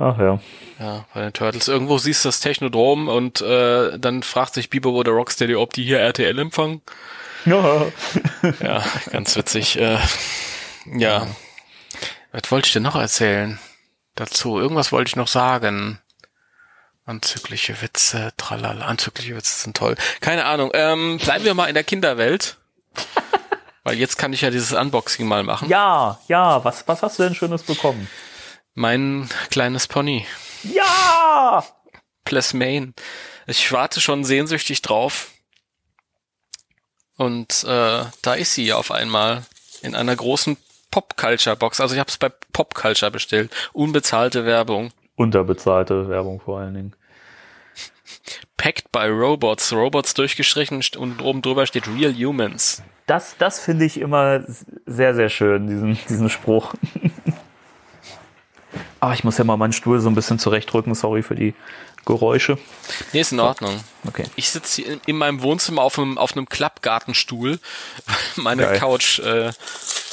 Ach 0.00 0.16
ja. 0.18 0.38
ja, 0.78 1.04
bei 1.12 1.22
den 1.22 1.32
Turtles. 1.32 1.66
Irgendwo 1.66 1.98
siehst 1.98 2.24
du 2.24 2.28
das 2.28 2.38
Technodrom 2.38 3.08
und 3.08 3.40
äh, 3.40 3.98
dann 3.98 4.22
fragt 4.22 4.54
sich 4.54 4.70
Bieber 4.70 4.90
oder 4.90 5.10
Rocksteady, 5.10 5.56
ob 5.56 5.72
die 5.72 5.82
hier 5.82 5.98
RTL 5.98 6.38
empfangen. 6.38 6.82
ja. 8.60 8.84
Ganz 9.10 9.36
witzig. 9.36 9.78
Äh, 9.78 9.98
ja. 10.86 11.26
Was 12.32 12.50
wollte 12.50 12.66
ich 12.66 12.72
denn 12.72 12.82
noch 12.82 12.96
erzählen 12.96 13.58
dazu? 14.14 14.58
Irgendwas 14.58 14.92
wollte 14.92 15.08
ich 15.08 15.16
noch 15.16 15.28
sagen. 15.28 15.98
Anzügliche 17.04 17.80
Witze, 17.80 18.32
tralala, 18.36 18.84
anzügliche 18.84 19.34
Witze 19.34 19.62
sind 19.62 19.76
toll. 19.76 19.96
Keine 20.20 20.44
Ahnung. 20.44 20.70
Ähm, 20.74 21.18
bleiben 21.18 21.44
wir 21.44 21.54
mal 21.54 21.66
in 21.66 21.74
der 21.74 21.84
Kinderwelt. 21.84 22.58
Weil 23.84 23.98
jetzt 23.98 24.18
kann 24.18 24.34
ich 24.34 24.42
ja 24.42 24.50
dieses 24.50 24.72
Unboxing 24.72 25.26
mal 25.26 25.42
machen. 25.42 25.70
Ja, 25.70 26.20
ja, 26.28 26.62
was, 26.64 26.86
was 26.86 27.02
hast 27.02 27.18
du 27.18 27.22
denn 27.22 27.34
Schönes 27.34 27.62
bekommen? 27.62 28.08
Mein 28.74 29.28
kleines 29.50 29.86
Pony. 29.86 30.26
Ja! 30.62 31.64
Plasmane. 32.24 32.92
Ich 33.46 33.72
warte 33.72 34.02
schon 34.02 34.24
sehnsüchtig 34.24 34.82
drauf. 34.82 35.30
Und 37.18 37.64
äh, 37.64 38.04
da 38.22 38.34
ist 38.34 38.54
sie 38.54 38.72
auf 38.72 38.92
einmal 38.92 39.42
in 39.82 39.96
einer 39.96 40.14
großen 40.14 40.56
Pop-Culture-Box. 40.92 41.80
Also 41.80 41.94
ich 41.94 42.00
habe 42.00 42.08
es 42.08 42.16
bei 42.16 42.30
Pop-Culture 42.52 43.10
bestellt. 43.10 43.50
Unbezahlte 43.72 44.46
Werbung. 44.46 44.92
Unterbezahlte 45.16 46.08
Werbung 46.08 46.40
vor 46.40 46.60
allen 46.60 46.74
Dingen. 46.74 46.92
Packed 48.56 48.92
by 48.92 49.08
Robots. 49.08 49.72
Robots 49.72 50.14
durchgestrichen 50.14 50.80
st- 50.80 50.96
und 50.96 51.20
oben 51.20 51.42
drüber 51.42 51.66
steht 51.66 51.88
Real 51.88 52.14
Humans. 52.14 52.84
Das, 53.06 53.36
das 53.36 53.58
finde 53.58 53.84
ich 53.84 54.00
immer 54.00 54.44
sehr, 54.86 55.14
sehr 55.14 55.28
schön, 55.28 55.66
diesen, 55.66 55.98
diesen 56.08 56.30
Spruch. 56.30 56.74
Aber 59.00 59.12
ich 59.14 59.24
muss 59.24 59.38
ja 59.38 59.44
mal 59.44 59.56
meinen 59.56 59.72
Stuhl 59.72 59.98
so 59.98 60.08
ein 60.08 60.14
bisschen 60.14 60.38
zurechtrücken. 60.38 60.94
Sorry 60.94 61.24
für 61.24 61.34
die 61.34 61.54
Geräusche. 62.04 62.58
Nee, 63.12 63.20
ist 63.20 63.32
in 63.32 63.40
Ordnung. 63.40 63.82
Okay. 64.06 64.24
Ich 64.36 64.50
sitze 64.50 64.82
hier 64.82 64.92
in, 64.94 65.00
in 65.06 65.16
meinem 65.16 65.42
Wohnzimmer 65.42 65.82
auf 65.82 65.98
einem, 65.98 66.18
auf 66.18 66.32
einem 66.32 66.48
Klappgartenstuhl, 66.48 67.58
weil 68.06 68.16
meine 68.36 68.62
Geil. 68.62 68.78
Couch 68.78 69.18
äh, 69.18 69.52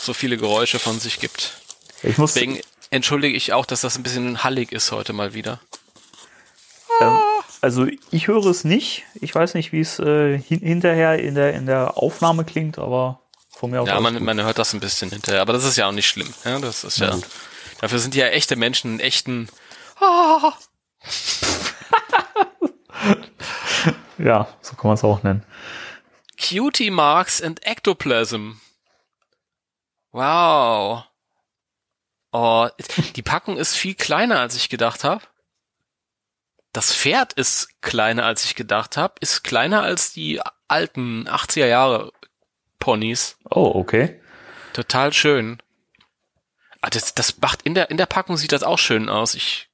so 0.01 0.13
viele 0.13 0.37
Geräusche 0.37 0.79
von 0.79 0.99
sich 0.99 1.19
gibt. 1.19 1.53
Ich 2.03 2.17
muss, 2.17 2.33
Deswegen 2.33 2.59
entschuldige 2.89 3.35
ich 3.35 3.53
auch, 3.53 3.65
dass 3.65 3.81
das 3.81 3.97
ein 3.97 4.03
bisschen 4.03 4.43
hallig 4.43 4.71
ist 4.71 4.91
heute 4.91 5.13
mal 5.13 5.33
wieder. 5.33 5.59
ähm, 7.01 7.17
also 7.61 7.87
ich 8.11 8.27
höre 8.27 8.45
es 8.45 8.63
nicht. 8.63 9.03
Ich 9.15 9.33
weiß 9.33 9.53
nicht, 9.55 9.71
wie 9.71 9.79
es 9.79 9.97
äh, 9.99 10.37
hin, 10.37 10.59
hinterher 10.59 11.17
in 11.19 11.35
der, 11.35 11.53
in 11.53 11.65
der 11.65 11.97
Aufnahme 11.97 12.45
klingt, 12.45 12.77
aber 12.77 13.21
von 13.49 13.71
mir 13.71 13.81
aus. 13.81 13.87
Ja, 13.87 13.99
man, 13.99 14.21
man 14.23 14.41
hört 14.41 14.59
das 14.59 14.73
ein 14.73 14.79
bisschen 14.79 15.09
hinterher, 15.09 15.41
aber 15.41 15.53
das 15.53 15.63
ist 15.63 15.77
ja 15.77 15.87
auch 15.87 15.91
nicht 15.91 16.07
schlimm. 16.07 16.31
Ja, 16.43 16.59
das 16.59 16.83
ist 16.83 16.99
ja. 16.99 17.17
Dafür 17.81 17.99
sind 17.99 18.15
ja 18.15 18.27
echte 18.27 18.55
Menschen 18.55 18.95
in 18.95 18.99
echten. 18.99 19.49
ja, 24.17 24.47
so 24.61 24.75
kann 24.75 24.87
man 24.89 24.95
es 24.95 25.03
auch 25.03 25.23
nennen. 25.23 25.45
Cutie 26.37 26.91
Marks 26.91 27.41
and 27.41 27.65
Ectoplasm. 27.65 28.53
Wow. 30.11 31.05
Oh, 32.31 32.67
die 33.15 33.21
Packung 33.21 33.57
ist 33.57 33.75
viel 33.75 33.95
kleiner, 33.95 34.39
als 34.39 34.55
ich 34.55 34.69
gedacht 34.69 35.03
habe. 35.03 35.23
Das 36.73 36.93
Pferd 36.93 37.33
ist 37.33 37.81
kleiner, 37.81 38.25
als 38.25 38.43
ich 38.43 38.55
gedacht 38.55 38.97
habe. 38.97 39.15
Ist 39.21 39.43
kleiner 39.43 39.81
als 39.81 40.11
die 40.11 40.41
alten 40.67 41.27
80er 41.27 41.67
Jahre 41.67 42.11
Ponys. 42.79 43.37
Oh, 43.49 43.71
okay. 43.75 44.21
Total 44.73 45.13
schön. 45.13 45.61
Ah, 46.81 46.89
das, 46.89 47.15
das 47.15 47.39
macht 47.39 47.61
in 47.61 47.73
der, 47.73 47.89
in 47.89 47.97
der 47.97 48.05
Packung 48.05 48.35
sieht 48.35 48.51
das 48.51 48.63
auch 48.63 48.77
schön 48.77 49.07
aus. 49.07 49.35
Ich 49.35 49.69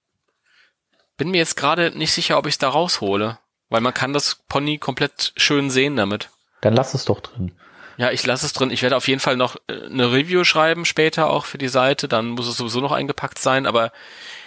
bin 1.21 1.29
mir 1.29 1.37
jetzt 1.37 1.55
gerade 1.55 1.95
nicht 1.95 2.13
sicher, 2.13 2.39
ob 2.39 2.47
ich 2.47 2.55
es 2.55 2.57
da 2.57 2.69
raushole. 2.69 3.37
Weil 3.69 3.81
man 3.81 3.93
kann 3.93 4.11
das 4.11 4.39
Pony 4.49 4.79
komplett 4.79 5.33
schön 5.37 5.69
sehen 5.69 5.95
damit. 5.95 6.31
Dann 6.61 6.73
lass 6.73 6.95
es 6.95 7.05
doch 7.05 7.19
drin. 7.19 7.51
Ja, 7.97 8.09
ich 8.09 8.25
lasse 8.25 8.47
es 8.47 8.53
drin. 8.53 8.71
Ich 8.71 8.81
werde 8.81 8.97
auf 8.97 9.07
jeden 9.07 9.19
Fall 9.19 9.37
noch 9.37 9.55
äh, 9.67 9.85
eine 9.85 10.11
Review 10.11 10.43
schreiben 10.43 10.83
später 10.83 11.29
auch 11.29 11.45
für 11.45 11.59
die 11.59 11.67
Seite. 11.67 12.07
Dann 12.07 12.29
muss 12.29 12.47
es 12.47 12.57
sowieso 12.57 12.79
noch 12.79 12.91
eingepackt 12.91 13.37
sein. 13.37 13.67
Aber 13.67 13.91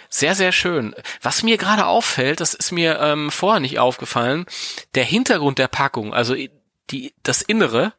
sehr, 0.09 0.35
sehr 0.35 0.51
schön. 0.51 0.93
Was 1.21 1.43
mir 1.43 1.55
gerade 1.55 1.85
auffällt, 1.85 2.41
das 2.41 2.53
ist 2.53 2.73
mir 2.73 2.99
ähm, 2.99 3.31
vorher 3.31 3.61
nicht 3.61 3.79
aufgefallen, 3.79 4.45
der 4.95 5.05
Hintergrund 5.05 5.59
der 5.59 5.69
Packung, 5.69 6.13
also 6.13 6.35
die, 6.91 7.13
das 7.23 7.41
Innere, 7.41 7.93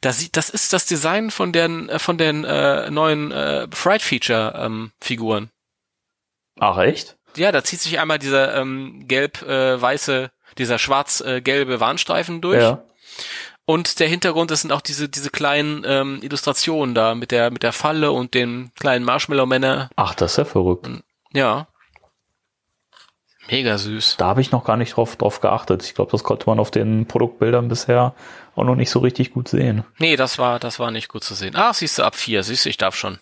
das, 0.00 0.20
sieht, 0.20 0.38
das 0.38 0.48
ist 0.48 0.72
das 0.72 0.86
Design 0.86 1.30
von 1.30 1.52
den, 1.52 1.90
äh, 1.90 1.98
von 1.98 2.16
den 2.16 2.44
äh, 2.44 2.90
neuen 2.90 3.30
äh, 3.30 3.68
Fright 3.70 4.00
Feature 4.00 4.54
ähm, 4.56 4.92
Figuren. 5.02 5.50
Ach, 6.58 6.78
echt? 6.78 7.18
Ja, 7.36 7.52
da 7.52 7.62
zieht 7.64 7.80
sich 7.80 7.98
einmal 7.98 8.18
dieser 8.18 8.56
ähm, 8.56 9.04
gelb-weiße, 9.06 10.30
dieser 10.58 10.78
schwarz-gelbe 10.78 11.80
Warnstreifen 11.80 12.40
durch. 12.40 12.62
Ja. 12.62 12.82
Und 13.64 14.00
der 14.00 14.08
Hintergrund, 14.08 14.50
das 14.50 14.62
sind 14.62 14.72
auch 14.72 14.80
diese, 14.80 15.08
diese 15.08 15.30
kleinen 15.30 15.84
ähm, 15.86 16.18
Illustrationen 16.22 16.94
da 16.94 17.14
mit 17.14 17.30
der, 17.30 17.50
mit 17.50 17.62
der 17.62 17.72
Falle 17.72 18.10
und 18.10 18.34
den 18.34 18.72
kleinen 18.74 19.04
Marshmallow-Männer. 19.04 19.90
Ach, 19.94 20.14
das 20.14 20.32
ist 20.32 20.36
ja 20.38 20.44
verrückt. 20.44 20.88
Ja. 21.32 21.68
Mega 23.48 23.78
süß. 23.78 24.16
Da 24.18 24.26
habe 24.26 24.40
ich 24.40 24.50
noch 24.50 24.64
gar 24.64 24.76
nicht 24.76 24.96
drauf, 24.96 25.16
drauf 25.16 25.40
geachtet. 25.40 25.84
Ich 25.84 25.94
glaube, 25.94 26.10
das 26.10 26.24
konnte 26.24 26.46
man 26.46 26.58
auf 26.58 26.70
den 26.70 27.06
Produktbildern 27.06 27.68
bisher 27.68 28.14
auch 28.54 28.64
noch 28.64 28.74
nicht 28.74 28.90
so 28.90 28.98
richtig 28.98 29.32
gut 29.32 29.48
sehen. 29.48 29.84
Nee, 29.98 30.16
das 30.16 30.38
war, 30.38 30.58
das 30.58 30.78
war 30.78 30.90
nicht 30.90 31.08
gut 31.08 31.24
zu 31.24 31.34
sehen. 31.34 31.54
Ach, 31.56 31.74
siehst 31.74 31.98
du, 31.98 32.02
ab 32.02 32.16
vier, 32.16 32.42
siehst 32.42 32.64
du, 32.64 32.68
ich 32.68 32.76
darf 32.76 32.96
schon. 32.96 33.18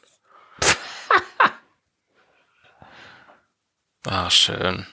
Ah, 4.06 4.30
schön. 4.30 4.86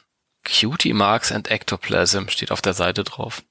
Cutie 0.43 0.93
Marks 0.93 1.31
and 1.31 1.49
Ectoplasm 1.49 2.27
steht 2.29 2.51
auf 2.51 2.61
der 2.61 2.73
Seite 2.73 3.03
drauf. 3.03 3.43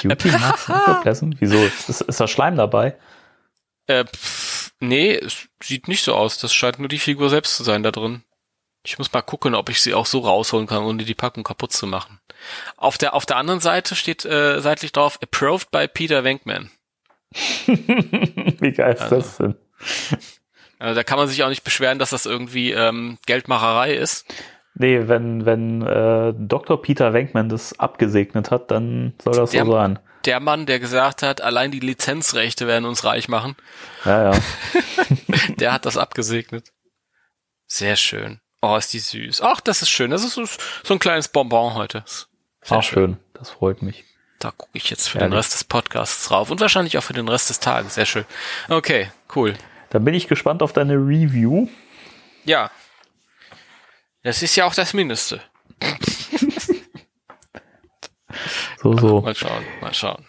Cutie 0.00 0.30
Max 0.30 0.68
Ectoplasm? 0.68 1.32
Wieso? 1.38 1.56
Ist, 1.64 2.00
ist 2.02 2.20
da 2.20 2.28
Schleim 2.28 2.56
dabei? 2.56 2.96
Äh, 3.86 4.04
pff, 4.04 4.72
nee, 4.80 5.14
es 5.14 5.48
sieht 5.62 5.88
nicht 5.88 6.04
so 6.04 6.14
aus. 6.14 6.38
Das 6.38 6.52
scheint 6.52 6.78
nur 6.78 6.88
die 6.88 6.98
Figur 6.98 7.30
selbst 7.30 7.56
zu 7.56 7.64
sein 7.64 7.82
da 7.82 7.90
drin. 7.90 8.22
Ich 8.84 8.98
muss 8.98 9.12
mal 9.12 9.20
gucken, 9.22 9.54
ob 9.54 9.68
ich 9.68 9.82
sie 9.82 9.92
auch 9.94 10.06
so 10.06 10.20
rausholen 10.20 10.66
kann, 10.66 10.82
ohne 10.82 11.04
die 11.04 11.14
Packung 11.14 11.44
kaputt 11.44 11.72
zu 11.72 11.86
machen. 11.86 12.18
Auf 12.78 12.96
der, 12.96 13.12
auf 13.14 13.26
der 13.26 13.36
anderen 13.36 13.60
Seite 13.60 13.94
steht 13.94 14.24
äh, 14.24 14.60
seitlich 14.60 14.92
drauf, 14.92 15.18
approved 15.22 15.70
by 15.70 15.86
Peter 15.86 16.24
Venkman. 16.24 16.70
Wie 17.66 18.72
geil 18.72 18.94
ist 18.94 19.02
Also. 19.02 19.16
das 19.16 19.36
denn? 19.36 19.56
Also 20.80 20.94
da 20.96 21.04
kann 21.04 21.18
man 21.18 21.28
sich 21.28 21.42
auch 21.44 21.48
nicht 21.48 21.62
beschweren, 21.62 21.98
dass 21.98 22.10
das 22.10 22.26
irgendwie 22.26 22.72
ähm, 22.72 23.18
Geldmacherei 23.26 23.94
ist. 23.94 24.24
Nee, 24.74 25.08
wenn, 25.08 25.44
wenn 25.46 25.82
äh, 25.82 26.32
Dr. 26.36 26.80
Peter 26.80 27.12
Wenkman 27.12 27.48
das 27.48 27.78
abgesegnet 27.78 28.50
hat, 28.50 28.70
dann 28.70 29.14
soll 29.22 29.34
das 29.34 29.50
Der- 29.50 29.64
so 29.64 29.72
sein. 29.72 29.98
Der 30.26 30.38
Mann, 30.40 30.66
der 30.66 30.78
gesagt 30.80 31.22
hat, 31.22 31.40
allein 31.40 31.70
die 31.70 31.80
Lizenzrechte 31.80 32.66
werden 32.66 32.84
uns 32.84 33.04
reich 33.04 33.28
machen, 33.28 33.56
Ja, 34.04 34.32
ja. 34.34 34.38
der 35.56 35.72
hat 35.72 35.86
das 35.86 35.96
abgesegnet. 35.96 36.72
Sehr 37.66 37.96
schön. 37.96 38.40
Oh, 38.60 38.76
ist 38.76 38.92
die 38.92 38.98
süß. 38.98 39.40
Ach, 39.40 39.60
das 39.60 39.80
ist 39.80 39.88
schön. 39.88 40.10
Das 40.10 40.22
ist 40.22 40.34
so, 40.34 40.44
so 40.84 40.92
ein 40.94 40.98
kleines 40.98 41.28
Bonbon 41.28 41.72
heute. 41.74 42.04
Sehr 42.62 42.76
Auch 42.76 42.82
schön. 42.82 43.16
Das 43.32 43.48
freut 43.48 43.80
mich. 43.80 44.04
Da 44.38 44.50
gucke 44.50 44.72
ich 44.74 44.90
jetzt 44.90 45.08
für 45.08 45.18
Ehrlich. 45.18 45.30
den 45.30 45.36
Rest 45.38 45.54
des 45.54 45.64
Podcasts 45.64 46.28
drauf 46.28 46.50
und 46.50 46.60
wahrscheinlich 46.60 46.98
auch 46.98 47.02
für 47.02 47.14
den 47.14 47.28
Rest 47.28 47.48
des 47.48 47.60
Tages. 47.60 47.94
Sehr 47.94 48.04
schön. 48.06 48.26
Okay, 48.68 49.10
cool. 49.34 49.54
Dann 49.90 50.04
bin 50.04 50.14
ich 50.14 50.28
gespannt 50.28 50.62
auf 50.62 50.72
deine 50.72 50.94
Review. 50.94 51.68
Ja. 52.44 52.70
Das 54.22 54.42
ist 54.42 54.56
ja 54.56 54.64
auch 54.64 54.74
das 54.74 54.94
Mindeste. 54.94 55.40
So, 58.82 58.96
so. 58.96 59.20
Mal 59.20 59.34
schauen, 59.34 59.64
mal 59.80 59.92
schauen. 59.92 60.24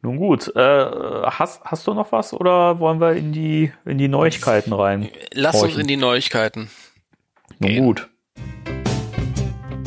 Nun 0.00 0.16
gut. 0.16 0.54
Äh, 0.56 0.60
hast, 0.60 1.62
hast 1.64 1.86
du 1.86 1.94
noch 1.94 2.12
was 2.12 2.32
oder 2.32 2.78
wollen 2.78 3.00
wir 3.00 3.12
in 3.12 3.32
die, 3.32 3.72
in 3.84 3.98
die 3.98 4.08
Neuigkeiten 4.08 4.72
rein? 4.72 5.10
Lass 5.32 5.56
uns 5.56 5.64
Horchen. 5.64 5.80
in 5.80 5.86
die 5.86 5.96
Neuigkeiten. 5.96 6.70
Nun 7.58 7.70
gehen. 7.70 7.84
gut. 7.84 8.08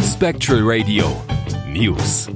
Spectral 0.03 0.59
Radio 0.63 1.05
News. 1.67 2.29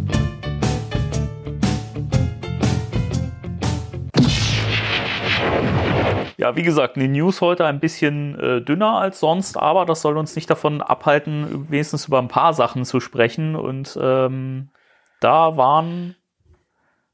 Ja, 6.44 6.58
wie 6.58 6.64
gesagt, 6.64 6.98
die 6.98 7.08
News 7.08 7.40
heute 7.40 7.66
ein 7.66 7.80
bisschen 7.80 8.38
äh, 8.38 8.62
dünner 8.62 8.98
als 8.98 9.22
sonst, 9.22 9.58
aber 9.58 9.86
das 9.86 10.02
soll 10.02 10.18
uns 10.18 10.36
nicht 10.36 10.50
davon 10.50 10.82
abhalten, 10.82 11.68
wenigstens 11.70 12.10
über 12.10 12.20
ein 12.20 12.28
paar 12.28 12.54
Sachen 12.54 12.84
zu 12.84 13.00
sprechen. 13.00 13.56
Und 13.56 13.98
ähm, 14.02 14.68
da 15.22 15.56
waren 15.56 16.18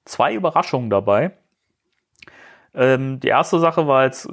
zwei 0.03 0.33
Überraschungen 0.33 0.89
dabei. 0.89 1.37
Ähm, 2.73 3.19
die 3.19 3.27
erste 3.27 3.59
Sache 3.59 3.85
war 3.85 4.05
jetzt 4.05 4.25
äh, 4.25 4.31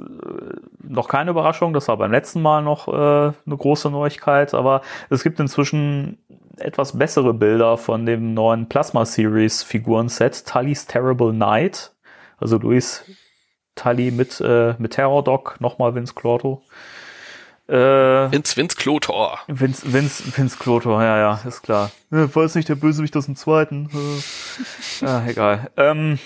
noch 0.81 1.07
keine 1.07 1.29
Überraschung, 1.29 1.73
das 1.73 1.87
war 1.89 1.97
beim 1.97 2.11
letzten 2.11 2.41
Mal 2.41 2.63
noch 2.63 2.87
äh, 2.87 2.91
eine 2.91 3.35
große 3.45 3.91
Neuigkeit, 3.91 4.55
aber 4.55 4.81
es 5.11 5.21
gibt 5.21 5.39
inzwischen 5.39 6.17
etwas 6.57 6.97
bessere 6.97 7.35
Bilder 7.35 7.77
von 7.77 8.07
dem 8.07 8.33
neuen 8.33 8.67
Plasma 8.67 9.05
Series 9.05 9.61
Figurenset 9.61 10.47
Tully's 10.47 10.87
Terrible 10.87 11.33
Night. 11.33 11.93
Also 12.39 12.57
Luis 12.57 13.05
Tully 13.77 14.11
mit, 14.11 14.41
äh, 14.41 14.75
mit 14.77 14.93
Terror 14.93 15.23
Dog, 15.23 15.55
nochmal 15.59 15.95
Vince 15.95 16.13
Clorto. 16.13 16.61
Äh, 17.67 17.73
Vince, 18.31 18.55
Vince 18.55 18.77
Klotor. 18.77 19.39
Vince, 19.47 19.91
Vince, 19.91 20.23
Vince 20.37 20.57
Clorto, 20.57 21.01
ja, 21.01 21.17
ja, 21.17 21.41
ist 21.45 21.63
klar. 21.63 21.91
War 22.09 22.43
es 22.43 22.55
nicht 22.55 22.69
der 22.69 22.75
Bösewicht 22.75 23.15
aus 23.17 23.25
dem 23.25 23.35
zweiten? 23.35 23.89
Äh, 23.93 25.05
ja, 25.05 25.25
egal. 25.27 25.69
Ähm, 25.75 26.17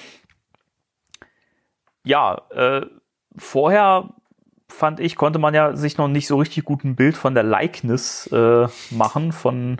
ja, 2.03 2.41
äh, 2.51 2.85
vorher 3.37 4.09
fand 4.67 4.99
ich, 4.99 5.15
konnte 5.15 5.39
man 5.39 5.53
ja 5.53 5.75
sich 5.75 5.97
noch 5.97 6.07
nicht 6.07 6.27
so 6.27 6.37
richtig 6.37 6.63
gut 6.63 6.83
ein 6.83 6.95
Bild 6.95 7.17
von 7.17 7.33
der 7.33 7.43
Likeness 7.43 8.27
äh, 8.27 8.67
machen 8.89 9.31
von 9.31 9.77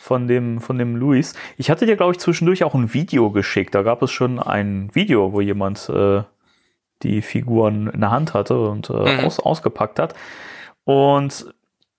von 0.00 0.26
dem 0.28 0.60
von 0.60 0.78
dem 0.78 0.96
Luis. 0.96 1.34
Ich 1.56 1.70
hatte 1.70 1.84
dir 1.84 1.96
glaube 1.96 2.12
ich 2.12 2.18
zwischendurch 2.18 2.64
auch 2.64 2.74
ein 2.74 2.94
Video 2.94 3.30
geschickt. 3.30 3.74
Da 3.74 3.82
gab 3.82 4.02
es 4.02 4.10
schon 4.10 4.38
ein 4.38 4.88
Video, 4.94 5.32
wo 5.32 5.40
jemand 5.40 5.88
äh, 5.90 6.22
die 7.02 7.22
Figuren 7.22 7.88
in 7.88 8.00
der 8.00 8.10
Hand 8.10 8.34
hatte 8.34 8.60
und 8.60 8.90
äh, 8.90 8.92
Mhm. 8.92 9.24
aus, 9.24 9.40
ausgepackt 9.40 9.98
hat. 9.98 10.14
Und 10.84 11.46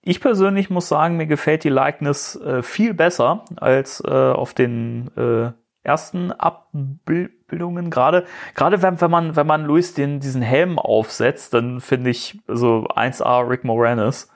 ich 0.03 0.19
persönlich 0.19 0.69
muss 0.69 0.87
sagen, 0.87 1.17
mir 1.17 1.27
gefällt 1.27 1.63
die 1.63 1.69
Likeness 1.69 2.35
äh, 2.35 2.63
viel 2.63 2.93
besser 2.93 3.45
als 3.57 4.01
äh, 4.05 4.09
auf 4.09 4.53
den 4.53 5.11
äh, 5.15 5.51
ersten 5.83 6.31
Abbildungen. 6.31 7.89
Gerade, 7.89 8.25
gerade 8.55 8.81
wenn, 8.81 8.99
wenn 9.01 9.11
man, 9.11 9.35
wenn 9.35 9.47
man 9.47 9.65
Luis 9.65 9.93
den, 9.93 10.19
diesen 10.19 10.41
Helm 10.41 10.79
aufsetzt, 10.79 11.53
dann 11.53 11.81
finde 11.81 12.09
ich 12.09 12.39
so 12.47 12.87
1A 12.87 13.47
Rick 13.47 13.63
Moranis. 13.63 14.29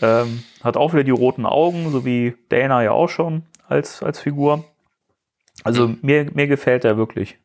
Ähm, 0.00 0.42
hat 0.62 0.76
auch 0.76 0.92
wieder 0.92 1.04
die 1.04 1.10
roten 1.10 1.46
Augen, 1.46 1.90
so 1.90 2.04
wie 2.04 2.36
Dana 2.48 2.82
ja 2.82 2.90
auch 2.92 3.08
schon 3.08 3.44
als, 3.66 4.02
als 4.02 4.20
Figur. 4.20 4.64
Also 5.64 5.94
mir, 6.02 6.30
mir 6.34 6.46
gefällt 6.46 6.84
er 6.84 6.96
wirklich. 6.96 7.38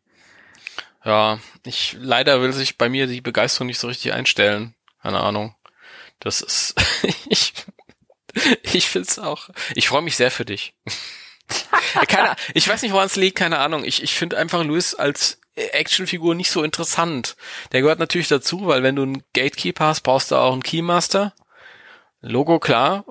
Ja, 1.03 1.39
ich 1.65 1.97
leider 1.99 2.41
will 2.41 2.53
sich 2.53 2.77
bei 2.77 2.89
mir 2.89 3.07
die 3.07 3.21
Begeisterung 3.21 3.67
nicht 3.67 3.79
so 3.79 3.87
richtig 3.87 4.13
einstellen. 4.13 4.75
Keine 5.01 5.21
Ahnung. 5.21 5.55
Das 6.19 6.41
ist 6.41 6.75
ich 7.29 7.53
ich 8.63 8.87
find's 8.87 9.19
auch. 9.19 9.49
Ich 9.75 9.87
freue 9.87 10.01
mich 10.01 10.15
sehr 10.15 10.31
für 10.31 10.45
dich. 10.45 10.73
keine, 12.07 12.35
ich 12.53 12.67
weiß 12.67 12.81
nicht, 12.81 12.93
woran 12.93 13.07
es 13.07 13.15
liegt, 13.15 13.37
keine 13.37 13.59
Ahnung. 13.59 13.83
Ich, 13.83 14.03
ich 14.03 14.13
finde 14.13 14.37
einfach 14.37 14.63
Louis 14.63 14.95
als 14.95 15.39
Actionfigur 15.55 16.33
nicht 16.35 16.49
so 16.49 16.63
interessant. 16.63 17.35
Der 17.71 17.81
gehört 17.81 17.99
natürlich 17.99 18.29
dazu, 18.29 18.67
weil 18.67 18.83
wenn 18.83 18.95
du 18.95 19.03
einen 19.03 19.23
Gatekeeper 19.33 19.87
hast, 19.87 20.01
brauchst 20.01 20.31
du 20.31 20.35
auch 20.35 20.53
einen 20.53 20.63
Keymaster. 20.63 21.33
Logo 22.21 22.59
klar, 22.59 23.03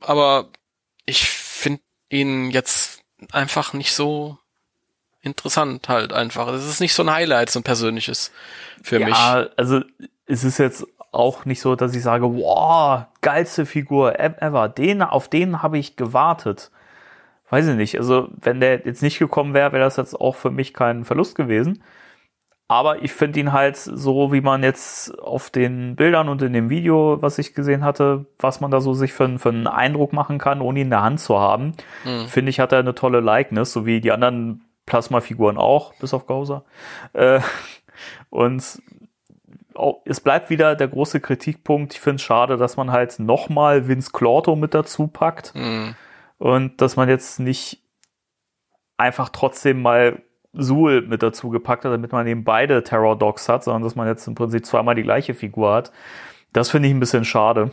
aber 0.00 0.50
ich 1.06 1.28
finde 1.28 1.82
ihn 2.08 2.50
jetzt 2.50 3.02
einfach 3.30 3.74
nicht 3.74 3.92
so 3.92 4.38
interessant 5.24 5.88
halt 5.88 6.12
einfach. 6.12 6.46
Das 6.48 6.66
ist 6.68 6.80
nicht 6.80 6.94
so 6.94 7.02
ein 7.02 7.12
Highlight, 7.12 7.50
so 7.50 7.60
ein 7.60 7.64
persönliches 7.64 8.32
für 8.82 8.98
mich. 8.98 9.08
Ja, 9.08 9.46
also 9.56 9.80
es 10.26 10.44
ist 10.44 10.58
jetzt 10.58 10.86
auch 11.12 11.44
nicht 11.44 11.60
so, 11.60 11.76
dass 11.76 11.94
ich 11.94 12.02
sage, 12.02 12.24
wow, 12.26 13.04
geilste 13.20 13.66
Figur 13.66 14.18
ever. 14.20 14.68
Den, 14.68 15.02
auf 15.02 15.28
den 15.28 15.62
habe 15.62 15.78
ich 15.78 15.96
gewartet. 15.96 16.70
Weiß 17.50 17.66
ich 17.68 17.76
nicht. 17.76 17.98
Also, 17.98 18.28
wenn 18.40 18.58
der 18.60 18.84
jetzt 18.86 19.02
nicht 19.02 19.18
gekommen 19.18 19.54
wäre, 19.54 19.72
wäre 19.72 19.84
das 19.84 19.96
jetzt 19.96 20.14
auch 20.14 20.34
für 20.34 20.50
mich 20.50 20.74
kein 20.74 21.04
Verlust 21.04 21.36
gewesen. 21.36 21.82
Aber 22.66 23.02
ich 23.02 23.12
finde 23.12 23.38
ihn 23.40 23.52
halt 23.52 23.76
so, 23.76 24.32
wie 24.32 24.40
man 24.40 24.62
jetzt 24.62 25.16
auf 25.20 25.50
den 25.50 25.96
Bildern 25.96 26.30
und 26.30 26.40
in 26.40 26.54
dem 26.54 26.70
Video, 26.70 27.18
was 27.20 27.38
ich 27.38 27.54
gesehen 27.54 27.84
hatte, 27.84 28.24
was 28.38 28.60
man 28.62 28.70
da 28.70 28.80
so 28.80 28.94
sich 28.94 29.12
für, 29.12 29.24
einen- 29.24 29.38
für 29.38 29.50
einen 29.50 29.66
Eindruck 29.66 30.14
machen 30.14 30.38
kann, 30.38 30.62
ohne 30.62 30.80
ihn 30.80 30.86
in 30.86 30.90
der 30.90 31.02
Hand 31.02 31.20
zu 31.20 31.38
haben, 31.38 31.72
Hm. 32.04 32.26
finde 32.26 32.48
ich, 32.50 32.60
hat 32.60 32.72
er 32.72 32.78
eine 32.78 32.94
tolle 32.94 33.20
Likeness, 33.20 33.72
so 33.72 33.84
wie 33.84 34.00
die 34.00 34.12
anderen 34.12 34.64
Plasma-Figuren 34.86 35.56
auch, 35.58 35.94
bis 35.94 36.14
auf 36.14 36.26
Gauser. 36.26 36.64
Äh, 37.12 37.40
und 38.30 38.62
es 40.04 40.20
bleibt 40.20 40.50
wieder 40.50 40.76
der 40.76 40.88
große 40.88 41.20
Kritikpunkt. 41.20 41.94
Ich 41.94 42.00
finde 42.00 42.16
es 42.16 42.22
schade, 42.22 42.56
dass 42.56 42.76
man 42.76 42.92
halt 42.92 43.18
nochmal 43.18 43.88
Vince 43.88 44.10
Clorto 44.12 44.54
mit 44.56 44.74
dazu 44.74 45.08
packt 45.08 45.52
Hm. 45.54 45.94
und 46.38 46.80
dass 46.80 46.96
man 46.96 47.08
jetzt 47.08 47.40
nicht 47.40 47.82
einfach 48.96 49.30
trotzdem 49.30 49.82
mal 49.82 50.22
Suhl 50.52 51.02
mit 51.02 51.24
dazu 51.24 51.50
gepackt 51.50 51.84
hat, 51.84 51.92
damit 51.92 52.12
man 52.12 52.26
eben 52.28 52.44
beide 52.44 52.84
Terror 52.84 53.18
Dogs 53.18 53.48
hat, 53.48 53.64
sondern 53.64 53.82
dass 53.82 53.96
man 53.96 54.06
jetzt 54.06 54.28
im 54.28 54.36
Prinzip 54.36 54.64
zweimal 54.64 54.94
die 54.94 55.02
gleiche 55.02 55.34
Figur 55.34 55.72
hat. 55.74 55.90
Das 56.52 56.70
finde 56.70 56.88
ich 56.88 56.94
ein 56.94 57.00
bisschen 57.00 57.24
schade. 57.24 57.72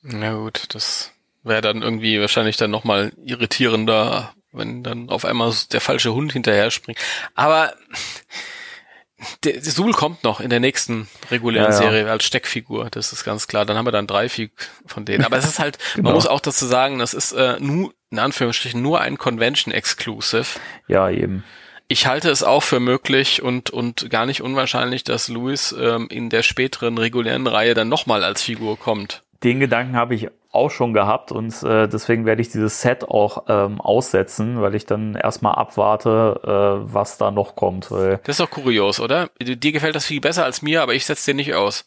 Na 0.00 0.32
gut, 0.34 0.74
das 0.74 1.12
wäre 1.42 1.60
dann 1.60 1.82
irgendwie 1.82 2.18
wahrscheinlich 2.18 2.56
dann 2.56 2.70
nochmal 2.70 3.12
irritierender, 3.22 4.32
wenn 4.56 4.82
dann 4.82 5.08
auf 5.08 5.24
einmal 5.24 5.52
der 5.72 5.80
falsche 5.80 6.14
Hund 6.14 6.32
hinterher 6.32 6.70
springt. 6.70 6.98
Aber 7.34 7.74
der 9.44 9.62
Sul 9.62 9.92
kommt 9.92 10.24
noch 10.24 10.40
in 10.40 10.50
der 10.50 10.60
nächsten 10.60 11.08
regulären 11.30 11.72
Ja, 11.72 11.78
ja. 11.80 11.90
Serie 11.90 12.10
als 12.10 12.24
Steckfigur, 12.24 12.88
das 12.90 13.12
ist 13.12 13.24
ganz 13.24 13.46
klar. 13.46 13.64
Dann 13.64 13.76
haben 13.76 13.86
wir 13.86 13.92
dann 13.92 14.06
drei 14.06 14.28
Fig 14.28 14.50
von 14.86 15.04
denen. 15.04 15.24
Aber 15.24 15.36
es 15.38 15.46
ist 15.46 15.58
halt, 15.58 15.78
Genau. 15.94 16.08
man 16.08 16.14
muss 16.14 16.26
auch 16.26 16.40
dazu 16.40 16.66
sagen, 16.66 16.98
das 16.98 17.14
ist 17.14 17.32
äh, 17.32 17.56
nur, 17.58 17.92
in 18.10 18.18
Anführungsstrichen, 18.18 18.80
nur 18.80 19.00
ein 19.00 19.16
Convention-Exclusive. 19.18 20.46
Ja, 20.88 21.08
eben. 21.10 21.44
Ich 21.88 22.06
halte 22.06 22.30
es 22.30 22.42
auch 22.42 22.64
für 22.64 22.80
möglich 22.80 23.42
und, 23.42 23.70
und 23.70 24.10
gar 24.10 24.26
nicht 24.26 24.42
unwahrscheinlich, 24.42 25.04
dass 25.04 25.28
Louis 25.28 25.72
ähm, 25.78 26.08
in 26.10 26.30
der 26.30 26.42
späteren 26.42 26.98
regulären 26.98 27.46
Reihe 27.46 27.74
dann 27.74 27.88
nochmal 27.88 28.24
als 28.24 28.42
Figur 28.42 28.76
kommt. 28.78 29.22
Den 29.44 29.60
Gedanken 29.60 29.94
habe 29.96 30.14
ich 30.16 30.28
auch 30.56 30.70
schon 30.70 30.92
gehabt 30.92 31.30
und 31.32 31.62
äh, 31.62 31.86
deswegen 31.88 32.26
werde 32.26 32.42
ich 32.42 32.48
dieses 32.48 32.80
Set 32.80 33.04
auch 33.04 33.44
ähm, 33.48 33.80
aussetzen, 33.80 34.60
weil 34.60 34.74
ich 34.74 34.86
dann 34.86 35.14
erstmal 35.14 35.54
abwarte, 35.54 36.40
äh, 36.42 36.92
was 36.92 37.18
da 37.18 37.30
noch 37.30 37.54
kommt. 37.54 37.90
Weil 37.90 38.18
Das 38.24 38.34
ist 38.34 38.40
doch 38.40 38.50
kurios, 38.50 38.98
oder? 38.98 39.28
Dir 39.40 39.72
gefällt 39.72 39.94
das 39.94 40.06
viel 40.06 40.20
besser 40.20 40.44
als 40.44 40.62
mir, 40.62 40.82
aber 40.82 40.94
ich 40.94 41.06
setze 41.06 41.30
den 41.30 41.36
nicht 41.36 41.54
aus. 41.54 41.84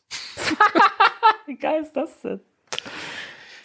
Wie 1.46 1.58
geil 1.58 1.82
ist 1.82 1.94
das 1.94 2.22
denn? 2.22 2.40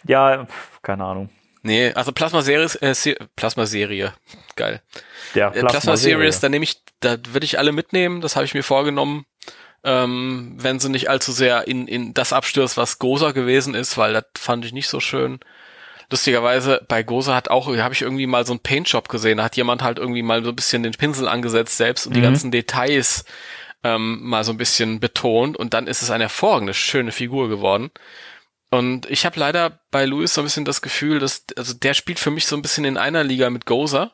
Ja, 0.07 0.45
pf, 0.45 0.81
keine 0.81 1.05
Ahnung. 1.05 1.29
Nee, 1.63 1.91
also 1.93 2.11
Plasma 2.11 2.41
Series, 2.41 2.75
äh, 2.81 2.93
Se 2.93 3.15
Plasma 3.35 3.65
Serie, 3.65 4.13
geil. 4.55 4.81
Der 5.33 5.47
Äh, 5.47 5.61
Plasma 5.61 5.97
Serie. 5.97 6.17
Series, 6.17 6.39
da 6.39 6.49
nehme 6.49 6.63
ich, 6.63 6.79
da 6.99 7.17
würde 7.29 7.45
ich 7.45 7.57
alle 7.57 7.71
mitnehmen, 7.71 8.21
das 8.21 8.35
habe 8.35 8.45
ich 8.45 8.53
mir 8.53 8.61
vorgenommen. 8.63 9.25
Ähm, 9.87 10.55
wenn 10.57 10.79
sie 10.79 10.89
nicht 10.89 11.09
allzu 11.11 11.31
sehr 11.31 11.67
in, 11.67 11.87
in 11.87 12.15
das 12.15 12.33
abstürzt, 12.33 12.75
was 12.75 12.97
Goza 12.97 13.31
gewesen 13.31 13.75
ist, 13.75 13.97
weil 13.99 14.13
das 14.13 14.25
fand 14.35 14.65
ich 14.65 14.73
nicht 14.73 14.87
so 14.87 14.99
schön. 14.99 15.39
Lustigerweise, 16.09 16.83
bei 16.87 17.03
Goza 17.03 17.35
hat 17.35 17.49
auch, 17.49 17.67
habe 17.67 17.93
ich 17.93 18.01
irgendwie 18.01 18.25
mal 18.25 18.45
so 18.47 18.53
einen 18.53 18.61
Paint-Shop 18.61 19.09
gesehen, 19.09 19.37
da 19.37 19.43
hat 19.43 19.57
jemand 19.57 19.83
halt 19.83 19.99
irgendwie 19.99 20.23
mal 20.23 20.43
so 20.43 20.49
ein 20.49 20.55
bisschen 20.55 20.81
den 20.81 20.93
Pinsel 20.93 21.27
angesetzt 21.27 21.77
selbst 21.77 22.07
und 22.07 22.15
die 22.15 22.21
ganzen 22.21 22.51
Details 22.51 23.25
ähm, 23.83 24.19
mal 24.23 24.43
so 24.43 24.51
ein 24.51 24.57
bisschen 24.57 24.99
betont 24.99 25.55
und 25.55 25.75
dann 25.75 25.85
ist 25.85 26.01
es 26.01 26.09
eine 26.09 26.25
hervorragende, 26.25 26.73
schöne 26.73 27.11
Figur 27.11 27.47
geworden. 27.47 27.91
Und 28.71 29.09
ich 29.09 29.25
habe 29.25 29.39
leider 29.39 29.81
bei 29.91 30.05
Louis 30.05 30.33
so 30.33 30.41
ein 30.41 30.45
bisschen 30.45 30.65
das 30.65 30.81
Gefühl, 30.81 31.19
dass, 31.19 31.45
also 31.55 31.73
der 31.73 31.93
spielt 31.93 32.19
für 32.19 32.31
mich 32.31 32.47
so 32.47 32.55
ein 32.55 32.63
bisschen 32.63 32.85
in 32.85 32.97
einer 32.97 33.23
Liga 33.23 33.49
mit 33.51 33.67
Goza. 33.67 34.13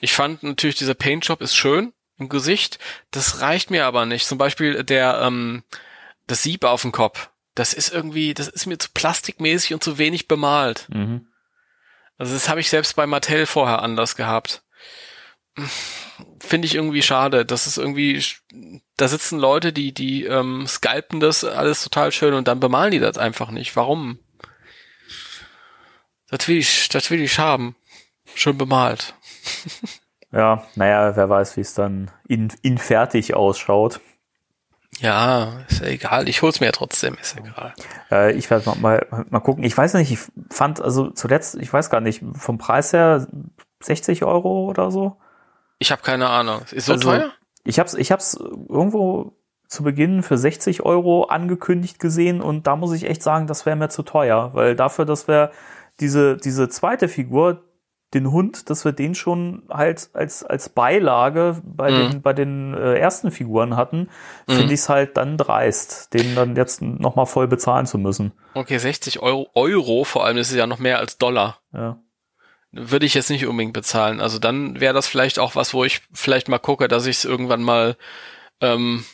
Ich 0.00 0.12
fand 0.12 0.42
natürlich, 0.42 0.76
dieser 0.76 0.94
Paintjob 0.94 1.40
ist 1.40 1.56
schön 1.56 1.92
im 2.18 2.28
Gesicht. 2.28 2.78
Das 3.10 3.40
reicht 3.40 3.70
mir 3.70 3.86
aber 3.86 4.06
nicht. 4.06 4.26
Zum 4.26 4.38
Beispiel 4.38 4.84
der, 4.84 5.20
ähm, 5.22 5.62
das 6.26 6.42
Sieb 6.42 6.64
auf 6.64 6.82
dem 6.82 6.92
Kopf. 6.92 7.30
Das 7.54 7.74
ist 7.74 7.92
irgendwie, 7.92 8.34
das 8.34 8.48
ist 8.48 8.66
mir 8.66 8.78
zu 8.78 8.88
plastikmäßig 8.92 9.74
und 9.74 9.82
zu 9.82 9.98
wenig 9.98 10.28
bemalt. 10.28 10.86
Mhm. 10.90 11.26
Also 12.16 12.34
das 12.34 12.48
habe 12.48 12.60
ich 12.60 12.68
selbst 12.68 12.96
bei 12.96 13.06
Mattel 13.06 13.46
vorher 13.46 13.82
anders 13.82 14.16
gehabt. 14.16 14.62
Finde 16.40 16.66
ich 16.66 16.74
irgendwie 16.74 17.02
schade. 17.02 17.44
Das 17.44 17.66
ist 17.66 17.78
irgendwie, 17.78 18.22
da 18.96 19.08
sitzen 19.08 19.38
Leute, 19.38 19.72
die, 19.72 19.92
die 19.92 20.24
ähm, 20.24 20.66
scalpen 20.66 21.20
das 21.20 21.44
alles 21.44 21.82
total 21.82 22.12
schön 22.12 22.34
und 22.34 22.48
dann 22.48 22.60
bemalen 22.60 22.92
die 22.92 23.00
das 23.00 23.18
einfach 23.18 23.50
nicht. 23.50 23.74
Warum? 23.76 24.18
Das 26.28 26.46
will 26.46 26.58
ich, 26.58 26.88
das 26.88 27.10
will 27.10 27.20
ich 27.20 27.38
haben. 27.38 27.74
Schön 28.34 28.58
bemalt. 28.58 29.14
Ja, 30.30 30.62
naja, 30.74 31.16
wer 31.16 31.28
weiß, 31.28 31.56
wie 31.56 31.62
es 31.62 31.74
dann 31.74 32.10
in, 32.26 32.52
in 32.62 32.78
fertig 32.78 33.34
ausschaut. 33.34 34.00
Ja, 35.00 35.60
ist 35.68 35.80
ja 35.80 35.86
egal. 35.86 36.28
Ich 36.28 36.42
hol's 36.42 36.60
mir 36.60 36.66
ja 36.66 36.72
trotzdem, 36.72 37.16
ist 37.20 37.36
ja 37.36 37.44
egal. 37.44 37.74
Äh, 38.10 38.32
ich 38.32 38.50
werde 38.50 38.68
mal, 38.68 39.06
mal, 39.10 39.26
mal 39.30 39.40
gucken. 39.40 39.64
Ich 39.64 39.76
weiß 39.76 39.94
nicht, 39.94 40.10
ich 40.10 40.18
fand, 40.50 40.80
also 40.80 41.10
zuletzt, 41.10 41.54
ich 41.56 41.72
weiß 41.72 41.88
gar 41.90 42.00
nicht, 42.00 42.22
vom 42.34 42.58
Preis 42.58 42.92
her 42.92 43.26
60 43.80 44.24
Euro 44.24 44.64
oder 44.66 44.90
so. 44.90 45.16
Ich 45.78 45.92
habe 45.92 46.02
keine 46.02 46.28
Ahnung. 46.28 46.62
Ist 46.72 46.86
so 46.86 46.94
Also, 46.94 47.10
teuer? 47.10 47.30
Ich 47.64 47.78
hab's, 47.78 47.94
ich 47.94 48.10
hab's 48.10 48.34
irgendwo 48.34 49.34
zu 49.68 49.82
Beginn 49.82 50.22
für 50.22 50.36
60 50.38 50.82
Euro 50.82 51.24
angekündigt 51.24 51.98
gesehen 52.00 52.40
und 52.40 52.66
da 52.66 52.74
muss 52.74 52.92
ich 52.92 53.04
echt 53.04 53.22
sagen, 53.22 53.46
das 53.46 53.66
wäre 53.66 53.76
mir 53.76 53.90
zu 53.90 54.02
teuer, 54.02 54.50
weil 54.54 54.74
dafür, 54.74 55.04
dass 55.04 55.28
wir 55.28 55.52
diese, 56.00 56.38
diese 56.38 56.68
zweite 56.70 57.06
Figur, 57.08 57.62
den 58.14 58.30
Hund, 58.30 58.70
dass 58.70 58.84
wir 58.84 58.92
den 58.92 59.14
schon 59.14 59.64
halt 59.68 60.08
als, 60.14 60.42
als 60.42 60.70
Beilage 60.70 61.60
bei 61.64 61.90
Mhm. 61.90 62.10
den, 62.10 62.22
bei 62.22 62.32
den 62.32 62.74
äh, 62.74 62.94
ersten 62.98 63.30
Figuren 63.30 63.76
hatten, 63.76 64.08
finde 64.46 64.64
Mhm. 64.64 64.70
ich 64.70 64.80
es 64.80 64.88
halt 64.88 65.16
dann 65.18 65.36
dreist, 65.36 66.14
den 66.14 66.34
dann 66.34 66.56
jetzt 66.56 66.80
nochmal 66.80 67.26
voll 67.26 67.48
bezahlen 67.48 67.84
zu 67.86 67.98
müssen. 67.98 68.32
Okay, 68.54 68.78
60 68.78 69.20
Euro, 69.20 69.48
Euro 69.54 70.04
vor 70.04 70.24
allem, 70.24 70.38
das 70.38 70.50
ist 70.50 70.56
ja 70.56 70.66
noch 70.66 70.78
mehr 70.78 70.98
als 70.98 71.18
Dollar. 71.18 71.58
Ja. 71.72 71.98
Würde 72.72 73.06
ich 73.06 73.14
jetzt 73.14 73.30
nicht 73.30 73.46
unbedingt 73.46 73.72
bezahlen. 73.74 74.20
Also 74.20 74.38
dann 74.38 74.80
wäre 74.80 74.94
das 74.94 75.06
vielleicht 75.06 75.38
auch 75.38 75.54
was, 75.54 75.72
wo 75.74 75.84
ich 75.84 76.02
vielleicht 76.12 76.48
mal 76.48 76.58
gucke, 76.58 76.88
dass 76.88 77.06
ich 77.06 77.16
es 77.18 77.24
irgendwann 77.24 77.62
mal 77.62 77.96
ähm, 78.60 79.04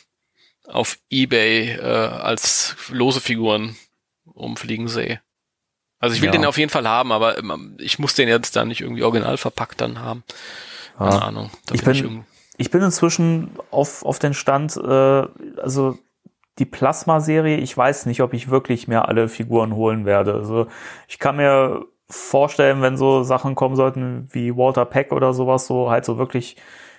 auf 0.67 0.97
Ebay 1.09 1.71
äh, 1.75 1.81
als 1.81 2.75
lose 2.89 3.21
Figuren 3.21 3.75
umfliegen 4.25 4.87
sehe. 4.87 5.21
Also 5.99 6.15
ich 6.15 6.21
will 6.21 6.27
Ja. 6.27 6.31
den 6.33 6.45
auf 6.45 6.57
jeden 6.57 6.69
Fall 6.71 6.87
haben, 6.87 7.11
aber 7.11 7.37
ähm, 7.37 7.75
ich 7.79 7.99
muss 7.99 8.13
den 8.15 8.27
jetzt 8.27 8.55
dann 8.55 8.67
nicht 8.67 8.81
irgendwie 8.81 9.03
original 9.03 9.37
verpackt 9.37 9.81
dann 9.81 9.99
haben. 9.99 10.23
Keine 10.97 11.11
Ja. 11.11 11.19
Ahnung. 11.19 11.49
Da 11.67 11.75
Ich 11.75 11.83
bin 11.83 11.93
ich 11.95 12.05
Ich 12.57 12.71
bin 12.71 12.81
inzwischen 12.81 13.51
auf, 13.71 14.05
auf 14.05 14.19
den 14.19 14.33
Stand, 14.33 14.77
äh, 14.77 15.23
also 15.61 15.97
die 16.59 16.65
Plasma-Serie, 16.65 17.57
ich 17.57 17.75
weiß 17.75 18.05
nicht, 18.05 18.21
ob 18.21 18.33
ich 18.33 18.49
wirklich 18.49 18.87
mir 18.87 19.07
alle 19.09 19.27
Figuren 19.27 19.75
holen 19.75 20.05
werde. 20.05 20.33
Also 20.35 20.67
ich 21.07 21.19
kann 21.19 21.35
mir 21.35 21.85
vorstellen, 22.09 22.81
wenn 22.81 22.97
so 22.97 23.23
Sachen 23.23 23.55
kommen 23.55 23.75
sollten 23.75 24.29
wie 24.31 24.55
Walter 24.55 24.85
Peck 24.85 25.11
oder 25.11 25.33
sowas, 25.33 25.67
so 25.67 25.89
halt 25.89 26.05
so 26.05 26.17
wirklich 26.17 26.55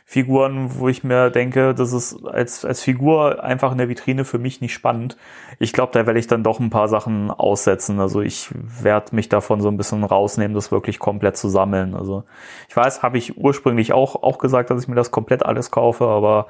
Figuren, 0.09 0.79
wo 0.79 0.89
ich 0.89 1.03
mir 1.03 1.31
denke, 1.31 1.75
das 1.75 1.93
ist 1.93 2.25
als, 2.25 2.65
als 2.65 2.81
Figur 2.81 3.43
einfach 3.43 3.73
in 3.73 3.79
der 3.79 3.89
Vitrine 3.89 4.25
für 4.25 4.39
mich 4.39 4.61
nicht 4.61 4.73
spannend. 4.73 5.17
Ich 5.59 5.73
glaube, 5.73 5.93
da 5.93 6.07
werde 6.07 6.21
ich 6.21 6.29
dann 6.29 6.45
doch 6.45 6.61
ein 6.61 6.71
paar 6.71 6.87
Sachen 6.87 7.33
aussetzen. 7.33 7.99
Also 7.99 8.21
ich 8.23 8.49
werde 8.53 9.17
mich 9.17 9.29
davon 9.29 9.61
so 9.61 9.67
ein 9.67 9.77
bisschen 9.77 10.05
rausnehmen, 10.05 10.55
das 10.55 10.71
wirklich 10.71 11.01
komplett 11.01 11.37
zu 11.37 11.49
sammeln. 11.49 11.97
Also 11.97 12.23
ich 12.69 12.77
weiß, 12.77 13.03
habe 13.03 13.19
ich 13.19 13.37
ursprünglich 13.37 13.93
auch, 13.93 14.23
auch 14.23 14.39
gesagt, 14.39 14.71
dass 14.71 14.81
ich 14.81 14.87
mir 14.87 14.95
das 14.95 15.11
komplett 15.11 15.45
alles 15.45 15.73
kaufe, 15.73 16.05
aber 16.07 16.47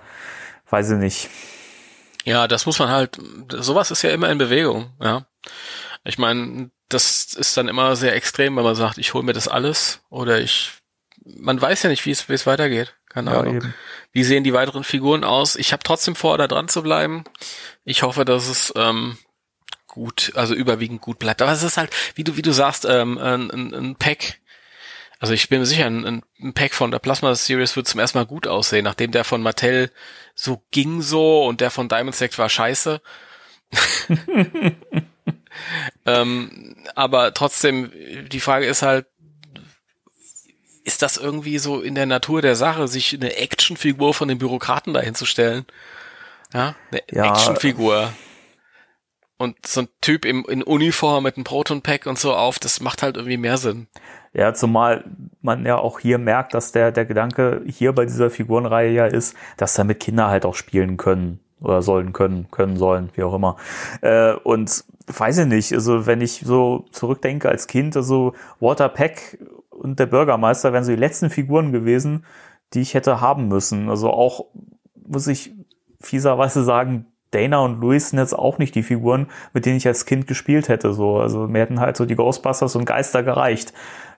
weiß 0.69 0.91
ich 0.91 0.99
nicht. 0.99 1.31
Ja, 2.25 2.49
das 2.49 2.67
muss 2.67 2.79
man 2.79 2.91
halt, 2.91 3.19
sowas 3.55 3.91
ist 3.91 4.03
ja 4.03 4.11
immer 4.11 4.29
in 4.29 4.37
Bewegung, 4.37 4.91
ja. 5.01 5.25
Ich 6.05 6.19
meine, 6.19 6.71
das 6.91 7.33
ist 7.33 7.57
dann 7.57 7.69
immer 7.69 7.97
sehr 7.97 8.15
extrem, 8.15 8.55
wenn 8.57 8.65
man 8.65 8.75
sagt, 8.75 8.99
ich 8.99 9.15
hole 9.15 9.25
mir 9.25 9.33
das 9.33 9.49
alles 9.49 10.03
oder 10.11 10.41
ich, 10.41 10.73
man 11.25 11.61
weiß 11.61 11.85
ja 11.85 11.89
nicht, 11.89 12.05
wie 12.05 12.11
es, 12.11 12.29
wie 12.29 12.35
es 12.35 12.47
weitergeht. 12.47 12.95
Keine 13.17 13.31
Ja, 13.31 13.41
Ahnung. 13.41 13.57
eben. 13.57 13.75
Wie 14.13 14.25
sehen 14.25 14.45
die 14.45 14.53
weiteren 14.53 14.85
Figuren 14.85 15.25
aus? 15.25 15.57
Ich 15.57 15.73
habe 15.73 15.83
trotzdem 15.83 16.15
vor, 16.15 16.37
da 16.37 16.47
dran 16.47 16.69
zu 16.69 16.83
bleiben. 16.83 17.25
Ich 17.85 18.03
hoffe, 18.03 18.27
dass 18.27 18.47
es 18.47 18.75
ähm, 18.77 19.17
gut, 19.87 20.33
also 20.35 20.53
überwiegend 20.55 21.01
gut 21.01 21.19
bleibt. 21.19 21.41
Aber 21.41 21.51
es 21.51 21.63
ist 21.63 21.79
halt, 21.79 21.91
wie 22.15 22.25
du, 22.25 22.37
wie 22.37 22.43
du 22.43 22.53
sagst, 22.53 22.85
ähm, 22.85 23.17
ein, 23.17 23.51
ein, 23.51 23.75
ein 23.75 23.97
Pack. 23.97 24.39
Also 25.19 25.33
ich 25.33 25.49
bin 25.49 25.61
mir 25.61 25.67
sicher, 25.67 25.87
ein, 25.87 26.23
ein 26.43 26.53
Pack 26.53 26.75
von 26.75 26.91
der 26.91 26.99
Plasma 26.99 27.35
Series 27.35 27.75
wird 27.75 27.89
zum 27.89 28.01
ersten 28.01 28.19
Mal 28.19 28.27
gut 28.27 28.47
aussehen, 28.47 28.85
nachdem 28.85 29.13
der 29.13 29.25
von 29.25 29.41
Mattel 29.41 29.91
so 30.35 30.63
ging 30.73 31.01
so 31.01 31.47
und 31.47 31.63
der 31.63 31.71
von 31.71 31.89
Diamond 31.89 32.15
Select 32.15 32.37
war 32.39 32.51
scheiße. 32.51 33.01
ähm, 36.05 36.77
aber 36.95 37.33
trotzdem, 37.33 37.91
die 38.31 38.41
Frage 38.41 38.67
ist 38.67 38.83
halt, 38.83 39.07
ist 40.87 41.03
das 41.03 41.17
irgendwie 41.17 41.59
so 41.59 41.81
in 41.81 41.97
der 41.97 42.07
Natur 42.07 42.41
der 42.43 42.55
Sache, 42.55 42.87
sich 42.87 43.13
eine 43.13 43.37
Actionfigur 43.37 44.15
von 44.15 44.29
den 44.29 44.39
Bürokraten 44.39 44.95
dahinzustellen? 44.95 45.67
Ja, 46.55 46.77
eine 46.91 47.03
Ja. 47.11 47.33
Actionfigur. 47.33 48.13
Und 49.37 49.67
so 49.67 49.83
ein 49.83 49.89
Typ 50.01 50.25
im, 50.25 50.47
in 50.49 50.63
Uniform 50.63 51.25
mit 51.25 51.37
einem 51.37 51.45
Proton-Pack 51.45 52.07
und 52.07 52.19
so 52.19 52.35
auf, 52.35 52.59
das 52.59 52.81
macht 52.81 53.03
halt 53.03 53.17
irgendwie 53.17 53.37
mehr 53.37 53.59
Sinn. 53.59 53.89
Ja, 54.33 54.55
zumal 54.55 55.05
man 55.43 55.67
ja 55.67 55.77
auch 55.77 55.99
hier 55.99 56.19
merkt, 56.19 56.55
dass 56.55 56.71
der, 56.71 56.93
der 56.93 57.05
Gedanke 57.05 57.63
hier 57.67 57.93
bei 57.93 58.05
dieser 58.05 58.31
Figurenreihe 58.31 58.93
ja 58.93 59.07
ist, 59.07 59.35
dass 59.57 59.75
damit 59.75 60.01
Kinder 60.01 60.29
halt 60.29 60.47
auch 60.47 60.55
spielen 60.55 60.97
können 60.97 61.41
oder 61.61 61.83
sollen 61.83 62.13
können, 62.13 62.47
können 62.51 62.77
sollen, 62.77 63.11
wie 63.15 63.25
auch 63.25 63.35
immer. 63.35 63.57
Äh, 64.03 64.35
und 64.35 64.85
weiß 65.09 65.39
ich 65.39 65.47
nicht, 65.47 65.73
also 65.73 66.07
wenn 66.07 66.21
ich 66.21 66.43
so 66.45 66.87
zurückdenke 66.93 67.49
als 67.49 67.67
Kind, 67.67 67.97
also 67.97 68.35
Walter 68.61 68.89
Peck 68.89 69.39
und 69.77 69.99
der 69.99 70.07
Bürgermeister 70.07 70.73
wären 70.73 70.85
so 70.85 70.91
die 70.91 70.99
letzten 70.99 71.31
Figuren 71.31 71.73
gewesen, 71.73 72.25
die 72.75 72.81
ich 72.81 72.95
hätte 72.95 73.21
haben 73.21 73.49
müssen. 73.49 73.89
Also 73.89 74.11
auch, 74.11 74.47
muss 75.07 75.27
ich 75.27 75.53
fieserweise 76.01 76.65
sagen, 76.65 77.07
Dana 77.31 77.59
und 77.59 77.81
Louis 77.81 78.11
sind 78.11 78.19
jetzt 78.19 78.35
auch 78.35 78.59
nicht 78.59 78.75
die 78.75 78.83
Figuren, 78.83 79.29
mit 79.53 79.67
denen 79.67 79.77
ich 79.77 79.87
als 79.87 80.07
Kind 80.07 80.27
gespielt 80.27 80.69
hätte. 80.69 80.93
So, 80.93 81.19
also 81.19 81.47
mir 81.49 81.61
hätten 81.61 81.81
halt 81.81 81.97
so 81.97 82.07
die 82.07 82.15
Ghostbusters 82.15 82.77
und 82.77 82.85
Geister 82.85 83.23
gereicht. 83.23 83.73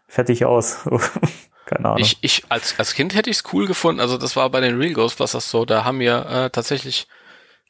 Fertig 0.07 0.45
aus. 0.45 0.89
Keine 1.67 1.87
Ahnung. 1.87 1.99
Ich, 1.99 2.19
ich 2.23 2.45
als, 2.49 2.79
als 2.79 2.95
Kind 2.95 3.15
hätte 3.15 3.29
ich 3.29 3.39
es 3.39 3.45
cool 3.53 3.67
gefunden. 3.67 4.01
Also 4.01 4.17
das 4.17 4.37
war 4.37 4.49
bei 4.51 4.61
den 4.61 4.79
Real 4.79 4.95
Ghostbusters 4.95 5.51
so. 5.51 5.65
Da 5.65 5.85
haben 5.85 5.99
mir 5.99 6.27
äh, 6.27 6.51
tatsächlich 6.51 7.09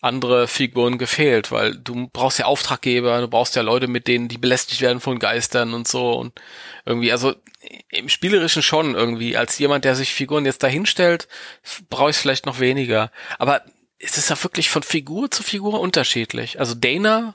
andere 0.01 0.47
Figuren 0.47 0.99
gefehlt, 0.99 1.51
weil 1.51 1.77
du 1.77 2.09
brauchst 2.13 2.39
ja 2.39 2.45
Auftraggeber, 2.45 3.21
du 3.21 3.29
brauchst 3.29 3.57
ja 3.57 3.63
Leute, 3.63 3.89
mit 3.89 4.07
denen 4.07 4.29
die 4.29 4.39
belästigt 4.39 4.81
werden 4.81 5.01
von 5.01 5.19
Geistern 5.19 5.75
und 5.75 5.89
so 5.89 6.13
und 6.13 6.41
irgendwie, 6.85 7.11
also 7.11 7.35
im 7.91 8.09
Spielerischen 8.09 8.63
schon 8.63 8.95
irgendwie. 8.95 9.37
Als 9.37 9.59
jemand, 9.59 9.85
der 9.85 9.97
sich 9.97 10.15
Figuren 10.15 10.45
jetzt 10.45 10.63
dahinstellt, 10.63 11.29
brauche 11.91 12.11
ich 12.11 12.17
vielleicht 12.17 12.47
noch 12.47 12.61
weniger. 12.61 13.11
Aber 13.39 13.63
es 13.99 14.17
ist 14.17 14.31
ja 14.31 14.43
wirklich 14.43 14.71
von 14.71 14.83
Figur 14.83 15.31
zu 15.31 15.43
Figur 15.43 15.81
unterschiedlich. 15.81 16.61
Also 16.61 16.75
Dana 16.75 17.35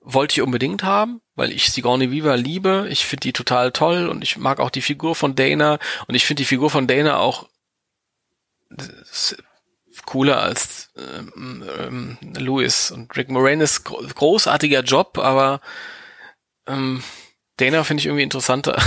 wollte 0.00 0.32
ich 0.32 0.42
unbedingt 0.42 0.82
haben, 0.82 1.20
weil 1.34 1.52
ich 1.52 1.70
Sigourney 1.70 2.10
Weaver 2.10 2.36
liebe. 2.36 2.86
Ich 2.90 3.04
finde 3.04 3.20
die 3.20 3.32
total 3.34 3.72
toll 3.72 4.08
und 4.08 4.22
ich 4.22 4.38
mag 4.38 4.60
auch 4.60 4.70
die 4.70 4.80
Figur 4.80 5.14
von 5.14 5.34
Dana 5.34 5.78
und 6.06 6.14
ich 6.14 6.24
finde 6.24 6.40
die 6.40 6.46
Figur 6.46 6.70
von 6.70 6.86
Dana 6.86 7.18
auch 7.18 7.48
cooler 10.10 10.42
als 10.42 10.90
ähm, 10.96 11.62
ähm, 11.78 12.18
Louis 12.36 12.90
und 12.90 13.16
Rick 13.16 13.30
Moranis 13.30 13.84
großartiger 13.84 14.82
Job, 14.82 15.18
aber 15.18 15.60
ähm, 16.66 17.04
Dana 17.58 17.84
finde 17.84 18.00
ich 18.00 18.06
irgendwie 18.06 18.24
interessanter. 18.24 18.76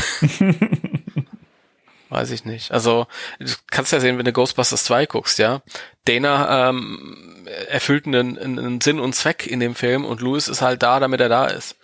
Weiß 2.10 2.30
ich 2.32 2.44
nicht. 2.44 2.72
Also, 2.72 3.08
du 3.40 3.54
kannst 3.72 3.94
ja 3.94 4.02
sehen, 4.02 4.18
wenn 4.18 4.26
du 4.26 4.34
Ghostbusters 4.34 4.84
2 4.84 5.06
guckst, 5.06 5.40
ja. 5.40 5.62
Dana 6.04 6.70
ähm, 6.70 7.48
erfüllt 7.70 8.06
einen, 8.06 8.38
einen 8.38 8.82
Sinn 8.82 9.00
und 9.00 9.16
Zweck 9.16 9.48
in 9.48 9.62
dem 9.62 9.76
Film 9.76 10.04
und 10.04 10.20
Louis 10.20 10.50
ist 10.50 10.62
halt 10.62 10.84
da, 10.84 11.00
damit 11.00 11.22
er 11.22 11.30
da 11.30 11.46
ist. 11.46 11.78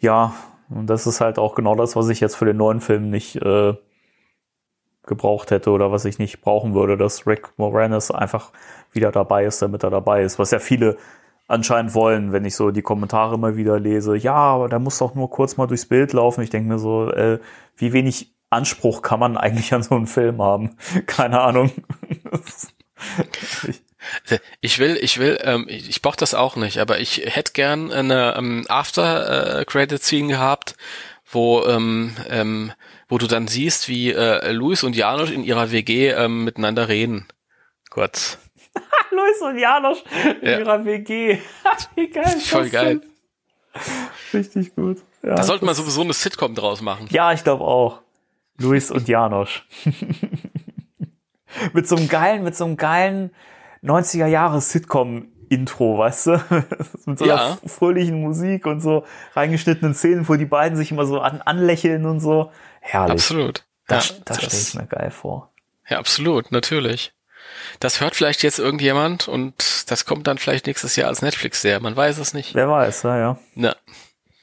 Ja, 0.00 0.34
und 0.70 0.86
das 0.86 1.06
ist 1.06 1.20
halt 1.20 1.38
auch 1.38 1.54
genau 1.54 1.74
das, 1.74 1.96
was 1.96 2.08
ich 2.08 2.20
jetzt 2.20 2.36
für 2.36 2.46
den 2.46 2.56
neuen 2.56 2.80
Film 2.80 3.10
nicht 3.10 3.36
äh, 3.36 3.74
gebraucht 5.08 5.50
hätte 5.50 5.70
oder 5.70 5.90
was 5.90 6.04
ich 6.04 6.18
nicht 6.18 6.40
brauchen 6.40 6.74
würde, 6.74 6.96
dass 6.96 7.26
Rick 7.26 7.50
Moranis 7.56 8.10
einfach 8.10 8.52
wieder 8.92 9.10
dabei 9.10 9.44
ist, 9.44 9.60
damit 9.60 9.82
er 9.82 9.90
dabei 9.90 10.22
ist. 10.22 10.38
Was 10.38 10.52
ja 10.52 10.60
viele 10.60 10.96
anscheinend 11.48 11.94
wollen, 11.94 12.32
wenn 12.32 12.44
ich 12.44 12.54
so 12.54 12.70
die 12.70 12.82
Kommentare 12.82 13.38
mal 13.38 13.56
wieder 13.56 13.80
lese. 13.80 14.16
Ja, 14.16 14.34
aber 14.34 14.68
der 14.68 14.78
muss 14.78 14.98
doch 14.98 15.14
nur 15.14 15.30
kurz 15.30 15.56
mal 15.56 15.66
durchs 15.66 15.86
Bild 15.86 16.12
laufen. 16.12 16.42
Ich 16.42 16.50
denke 16.50 16.68
mir 16.68 16.78
so, 16.78 17.10
äh, 17.10 17.40
wie 17.76 17.92
wenig 17.92 18.34
Anspruch 18.50 19.02
kann 19.02 19.18
man 19.18 19.36
eigentlich 19.36 19.74
an 19.74 19.82
so 19.82 19.94
einen 19.94 20.06
Film 20.06 20.40
haben? 20.40 20.76
Keine 21.06 21.40
Ahnung. 21.40 21.72
ich 24.60 24.78
will, 24.78 24.98
ich 25.00 25.18
will, 25.18 25.38
ähm, 25.42 25.66
ich, 25.68 25.88
ich 25.88 26.02
brauche 26.02 26.16
das 26.16 26.34
auch 26.34 26.56
nicht, 26.56 26.78
aber 26.78 27.00
ich 27.00 27.22
hätte 27.24 27.52
gern 27.52 27.90
eine 27.92 28.34
ähm, 28.36 28.64
After 28.68 29.60
äh, 29.60 29.64
gehabt, 29.64 30.76
wo 31.30 31.64
ähm, 31.64 32.16
ähm, 32.28 32.72
wo 33.08 33.18
du 33.18 33.26
dann 33.26 33.48
siehst, 33.48 33.88
wie 33.88 34.12
äh, 34.12 34.52
Luis 34.52 34.84
und 34.84 34.94
Janusz 34.94 35.30
in 35.30 35.44
ihrer 35.44 35.72
WG 35.72 36.10
ähm, 36.10 36.44
miteinander 36.44 36.88
reden. 36.88 37.26
Kurz. 37.90 38.38
Luis 39.10 39.40
und 39.40 39.58
Janusz 39.58 40.02
in 40.42 40.48
ja. 40.48 40.58
ihrer 40.58 40.84
WG. 40.84 41.38
wie 41.94 42.10
geil. 42.10 42.40
Voll 42.40 42.68
geil. 42.68 43.00
Richtig 44.32 44.74
gut. 44.74 44.98
Ja, 45.22 45.34
da 45.34 45.42
sollte 45.42 45.64
man 45.64 45.74
sowieso 45.74 46.02
eine 46.02 46.12
Sitcom 46.12 46.54
draus 46.54 46.80
machen. 46.80 47.08
Ja, 47.10 47.32
ich 47.32 47.42
glaube 47.42 47.64
auch. 47.64 48.02
Luis 48.58 48.90
und 48.90 49.08
Janosch. 49.08 49.66
mit 51.72 51.88
so 51.88 51.96
einem 51.96 52.08
geilen, 52.08 52.42
mit 52.42 52.56
so 52.56 52.64
einem 52.64 52.76
geilen 52.76 53.30
90er 53.82 54.26
Jahre 54.26 54.60
Sitcom 54.60 55.28
Intro, 55.48 55.98
weißt 55.98 56.26
du? 56.26 56.30
mit 57.06 57.18
so 57.18 57.24
einer 57.24 57.34
ja. 57.34 57.58
fröhlichen 57.66 58.20
Musik 58.20 58.66
und 58.66 58.80
so 58.80 59.04
reingeschnittenen 59.34 59.94
Szenen, 59.94 60.28
wo 60.28 60.34
die 60.34 60.44
beiden 60.44 60.76
sich 60.76 60.90
immer 60.90 61.06
so 61.06 61.20
an, 61.20 61.40
anlächeln 61.40 62.04
und 62.04 62.20
so. 62.20 62.50
Herrlich. 62.88 63.12
Absolut. 63.12 63.64
Das, 63.86 64.08
ja, 64.08 64.14
das, 64.24 64.38
das 64.38 64.46
stelle 64.46 64.62
ich 64.62 64.74
mir 64.74 64.86
geil 64.86 65.10
vor. 65.10 65.52
Ja, 65.88 65.98
absolut, 65.98 66.52
natürlich. 66.52 67.12
Das 67.80 68.00
hört 68.00 68.16
vielleicht 68.16 68.42
jetzt 68.42 68.58
irgendjemand 68.58 69.28
und 69.28 69.90
das 69.90 70.06
kommt 70.06 70.26
dann 70.26 70.38
vielleicht 70.38 70.66
nächstes 70.66 70.96
Jahr 70.96 71.08
als 71.08 71.20
Netflix-Serie. 71.20 71.80
Man 71.80 71.96
weiß 71.96 72.16
es 72.18 72.32
nicht. 72.32 72.54
Wer 72.54 72.68
weiß, 72.68 73.02
ja, 73.02 73.18
ja. 73.18 73.38
ja. 73.56 73.76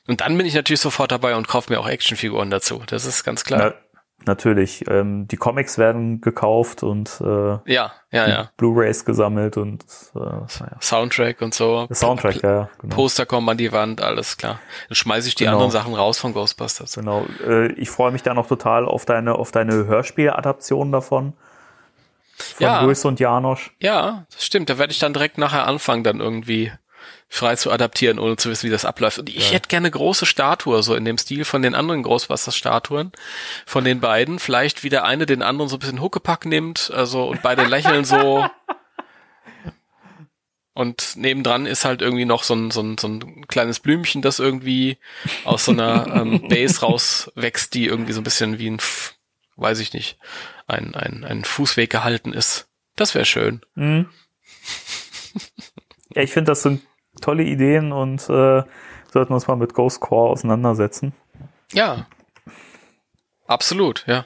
Und 0.08 0.22
dann 0.22 0.38
bin 0.38 0.46
ich 0.46 0.54
natürlich 0.54 0.80
sofort 0.80 1.12
dabei 1.12 1.36
und 1.36 1.48
kaufe 1.48 1.74
mir 1.74 1.80
auch 1.80 1.88
Actionfiguren 1.88 2.52
dazu. 2.52 2.84
Das 2.86 3.06
ist 3.06 3.24
ganz 3.24 3.44
klar. 3.44 3.60
Na, 3.60 3.74
natürlich. 4.26 4.86
Ähm, 4.90 5.28
die 5.28 5.38
Comics 5.38 5.78
werden 5.78 6.22
gekauft 6.22 6.84
und 6.84 7.22
äh, 7.22 7.58
ja, 7.72 7.92
ja, 8.12 8.28
ja. 8.28 8.52
Blu-rays 8.58 9.06
gesammelt 9.06 9.58
und 9.58 9.84
äh, 10.16 10.20
ja. 10.20 10.48
Soundtrack 10.82 11.42
und 11.42 11.54
so. 11.54 11.86
Der 11.88 11.96
Soundtrack, 11.96 12.42
ja, 12.42 12.52
ja. 12.52 12.70
Genau. 12.80 12.96
Poster 12.96 13.26
kommen 13.26 13.48
an 13.50 13.58
die 13.58 13.72
Wand, 13.72 14.02
alles 14.02 14.38
klar. 14.38 14.60
Dann 14.88 14.96
schmeiße 14.96 15.28
ich 15.28 15.36
die 15.36 15.44
genau. 15.44 15.58
anderen 15.58 15.72
Sachen 15.72 15.94
raus 15.94 16.18
von 16.18 16.34
Ghostbusters. 16.34 16.96
Genau. 16.96 17.26
Äh, 17.46 17.72
ich 17.74 17.90
freue 17.90 18.12
mich 18.12 18.24
da 18.24 18.34
noch 18.34 18.48
total 18.48 18.86
auf 18.86 19.06
deine 19.06 19.36
auf 19.36 19.52
deine 19.52 19.86
Hörspieladaption 19.86 20.92
davon. 20.92 21.34
Von 22.38 22.66
ja. 22.66 22.82
Luis 22.82 23.06
und 23.06 23.20
Janosch. 23.20 23.74
Ja, 23.80 24.26
das 24.34 24.46
stimmt. 24.46 24.70
Da 24.70 24.78
werde 24.78 24.92
ich 24.92 25.00
dann 25.00 25.14
direkt 25.14 25.38
nachher 25.38 25.68
anfangen, 25.68 26.04
dann 26.04 26.20
irgendwie 26.20 26.72
frei 27.28 27.56
zu 27.56 27.72
adaptieren, 27.72 28.20
ohne 28.20 28.38
zu 28.38 28.50
wissen, 28.50 28.68
wie 28.68 28.72
das 28.72 28.86
abläuft. 28.86 29.20
Und 29.20 29.30
ich 29.30 29.50
ja. 29.50 29.56
hätte 29.56 29.68
gerne 29.68 29.90
große 29.90 30.26
Statue, 30.26 30.82
so 30.84 30.96
in 30.96 31.06
dem 31.06 31.18
Stil 31.18 31.46
von 31.46 31.62
den 31.62 31.76
anderen 31.76 32.04
Ghostbusters-Statuen, 32.04 33.12
von 33.66 33.84
den 33.84 34.00
beiden. 34.00 34.40
Vielleicht 34.40 34.84
wie 34.84 34.90
der 34.90 35.04
eine 35.06 35.26
den 35.26 35.42
anderen 35.42 35.70
so 35.70 35.78
ein 35.78 35.80
bisschen 35.80 36.02
Huckepack 36.02 36.46
nimmt, 36.46 36.92
also 36.94 37.28
und 37.28 37.42
beide 37.42 37.66
lächeln 37.66 38.06
so. 38.06 38.48
Und 40.78 41.16
nebendran 41.16 41.66
ist 41.66 41.86
halt 41.86 42.02
irgendwie 42.02 42.26
noch 42.26 42.44
so 42.44 42.54
ein, 42.54 42.70
so 42.70 42.82
ein, 42.82 42.98
so 42.98 43.08
ein 43.08 43.48
kleines 43.48 43.80
Blümchen, 43.80 44.22
das 44.22 44.40
irgendwie 44.40 44.98
aus 45.46 45.64
so 45.64 45.72
einer 45.72 46.14
ähm, 46.14 46.46
Base 46.50 46.82
rauswächst, 46.82 47.74
die 47.74 47.86
irgendwie 47.86 48.12
so 48.12 48.20
ein 48.20 48.26
bisschen 48.26 48.60
wie 48.60 48.72
ein, 48.72 48.82
weiß 49.56 49.80
ich 49.80 49.94
nicht, 49.94 50.18
ein, 50.68 50.94
ein, 50.94 51.24
ein 51.24 51.46
Fußweg 51.46 51.90
gehalten 51.90 52.34
ist. 52.34 52.68
Das 52.98 53.16
wäre 53.16 53.26
schön. 53.26 53.62
Mhm. 53.76 54.10
Ja, 56.14 56.22
ich 56.22 56.32
finde, 56.32 56.52
das 56.52 56.62
sind 56.62 56.82
tolle 57.22 57.44
Ideen 57.44 57.92
und 57.92 58.30
äh, 58.30 58.64
sollten 59.12 59.34
uns 59.34 59.48
mal 59.48 59.56
mit 59.56 59.74
Ghost 59.74 60.00
Core 60.00 60.32
auseinandersetzen. 60.32 61.14
Ja. 61.72 62.06
Absolut, 63.48 64.04
ja. 64.08 64.26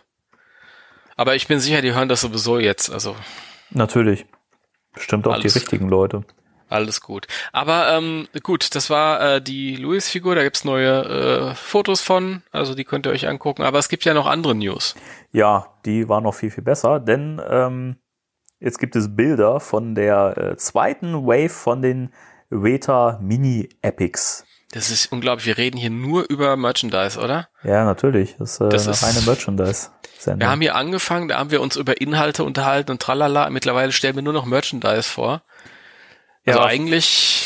Aber 1.15 1.35
ich 1.35 1.47
bin 1.47 1.59
sicher, 1.59 1.81
die 1.81 1.93
hören 1.93 2.09
das 2.09 2.21
sowieso 2.21 2.59
jetzt, 2.59 2.89
also. 2.91 3.15
Natürlich. 3.71 4.25
Bestimmt 4.93 5.27
auch 5.27 5.33
alles, 5.33 5.53
die 5.53 5.59
richtigen 5.59 5.89
Leute. 5.89 6.23
Alles 6.69 7.01
gut. 7.01 7.27
Aber 7.51 7.91
ähm, 7.91 8.27
gut, 8.43 8.75
das 8.75 8.89
war 8.89 9.35
äh, 9.35 9.41
die 9.41 9.75
Louis-Figur, 9.75 10.35
da 10.35 10.43
gibt's 10.43 10.63
neue 10.63 11.51
äh, 11.51 11.55
Fotos 11.55 12.01
von, 12.01 12.43
also 12.51 12.75
die 12.75 12.83
könnt 12.83 13.07
ihr 13.07 13.11
euch 13.11 13.27
angucken. 13.27 13.63
Aber 13.63 13.79
es 13.79 13.89
gibt 13.89 14.05
ja 14.05 14.13
noch 14.13 14.27
andere 14.27 14.55
News. 14.55 14.95
Ja, 15.31 15.73
die 15.85 16.07
waren 16.07 16.23
noch 16.23 16.35
viel, 16.35 16.51
viel 16.51 16.63
besser, 16.63 16.99
denn 16.99 17.41
ähm, 17.49 17.97
jetzt 18.59 18.77
gibt 18.77 18.95
es 18.95 19.15
Bilder 19.15 19.59
von 19.59 19.95
der 19.95 20.37
äh, 20.37 20.57
zweiten 20.57 21.25
Wave 21.25 21.49
von 21.49 21.81
den 21.81 22.13
Weta 22.49 23.19
Mini 23.21 23.69
Epics. 23.81 24.45
Das 24.71 24.91
ist 24.91 25.11
unglaublich. 25.11 25.47
Wir 25.47 25.57
reden 25.57 25.77
hier 25.77 25.89
nur 25.89 26.29
über 26.29 26.55
Merchandise, 26.55 27.19
oder? 27.19 27.49
Ja, 27.63 27.85
natürlich. 27.85 28.35
Das, 28.37 28.59
äh, 28.59 28.69
das 28.69 28.85
ist 28.85 29.03
eine 29.03 29.21
Merchandise. 29.21 29.89
-Sendung. 30.19 30.39
Wir 30.39 30.49
haben 30.49 30.61
hier 30.61 30.75
angefangen, 30.75 31.27
da 31.27 31.39
haben 31.39 31.51
wir 31.51 31.61
uns 31.61 31.75
über 31.75 31.99
Inhalte 32.01 32.43
unterhalten 32.43 32.91
und 32.91 33.01
tralala. 33.01 33.49
Mittlerweile 33.49 33.91
stellen 33.91 34.15
wir 34.15 34.21
nur 34.21 34.33
noch 34.33 34.45
Merchandise 34.45 35.09
vor. 35.09 35.41
Also 36.45 36.59
ja. 36.59 36.65
eigentlich, 36.65 37.45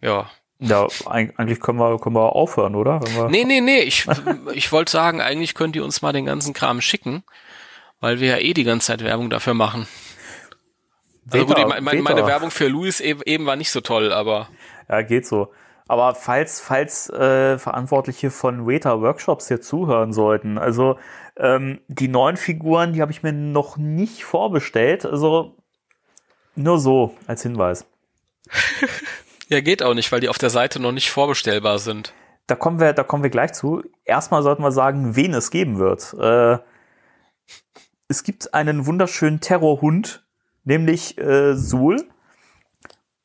ja. 0.00 0.30
Ja, 0.60 0.88
eigentlich 1.06 1.60
können 1.60 1.78
wir, 1.78 1.98
können 1.98 2.16
wir 2.16 2.34
aufhören, 2.34 2.74
oder? 2.74 3.00
Wenn 3.00 3.14
wir 3.14 3.28
nee, 3.28 3.44
nee, 3.44 3.60
nee. 3.60 3.80
Ich, 3.80 4.06
ich 4.52 4.72
wollte 4.72 4.90
sagen, 4.90 5.20
eigentlich 5.20 5.54
könnt 5.54 5.76
ihr 5.76 5.84
uns 5.84 6.02
mal 6.02 6.12
den 6.12 6.26
ganzen 6.26 6.52
Kram 6.52 6.80
schicken, 6.80 7.22
weil 8.00 8.20
wir 8.20 8.28
ja 8.28 8.38
eh 8.38 8.54
die 8.54 8.64
ganze 8.64 8.88
Zeit 8.88 9.04
Werbung 9.04 9.30
dafür 9.30 9.54
machen. 9.54 9.86
Also 11.30 11.46
gut, 11.46 11.56
meine, 11.80 12.02
meine, 12.02 12.26
Werbung 12.26 12.50
für 12.50 12.68
Louis 12.68 13.00
eben, 13.00 13.20
eben 13.24 13.46
war 13.46 13.56
nicht 13.56 13.70
so 13.70 13.80
toll, 13.80 14.12
aber. 14.12 14.48
Ja, 14.88 15.02
geht 15.02 15.26
so. 15.26 15.52
Aber 15.88 16.14
falls, 16.14 16.60
falls 16.60 17.08
äh, 17.10 17.58
Verantwortliche 17.58 18.30
von 18.30 18.66
Weta 18.66 19.00
Workshops 19.00 19.48
hier 19.48 19.60
zuhören 19.60 20.12
sollten, 20.12 20.58
also 20.58 20.98
ähm, 21.36 21.80
die 21.88 22.08
neuen 22.08 22.36
Figuren, 22.36 22.92
die 22.92 23.00
habe 23.00 23.10
ich 23.12 23.22
mir 23.22 23.32
noch 23.32 23.78
nicht 23.78 24.24
vorbestellt. 24.24 25.06
Also 25.06 25.56
nur 26.56 26.78
so 26.78 27.14
als 27.26 27.42
Hinweis. 27.42 27.86
ja, 29.48 29.60
geht 29.60 29.82
auch 29.82 29.94
nicht, 29.94 30.12
weil 30.12 30.20
die 30.20 30.28
auf 30.28 30.38
der 30.38 30.50
Seite 30.50 30.80
noch 30.80 30.92
nicht 30.92 31.10
vorbestellbar 31.10 31.78
sind. 31.78 32.12
Da 32.46 32.54
kommen 32.54 32.80
wir, 32.80 32.92
da 32.92 33.02
kommen 33.02 33.22
wir 33.22 33.30
gleich 33.30 33.52
zu. 33.52 33.82
Erstmal 34.04 34.42
sollten 34.42 34.62
wir 34.62 34.72
sagen, 34.72 35.16
wen 35.16 35.32
es 35.32 35.50
geben 35.50 35.78
wird. 35.78 36.14
Äh, 36.14 36.58
es 38.08 38.24
gibt 38.24 38.54
einen 38.54 38.86
wunderschönen 38.86 39.40
Terrorhund, 39.40 40.26
nämlich 40.68 41.18
äh, 41.18 41.54
Sul. 41.56 42.06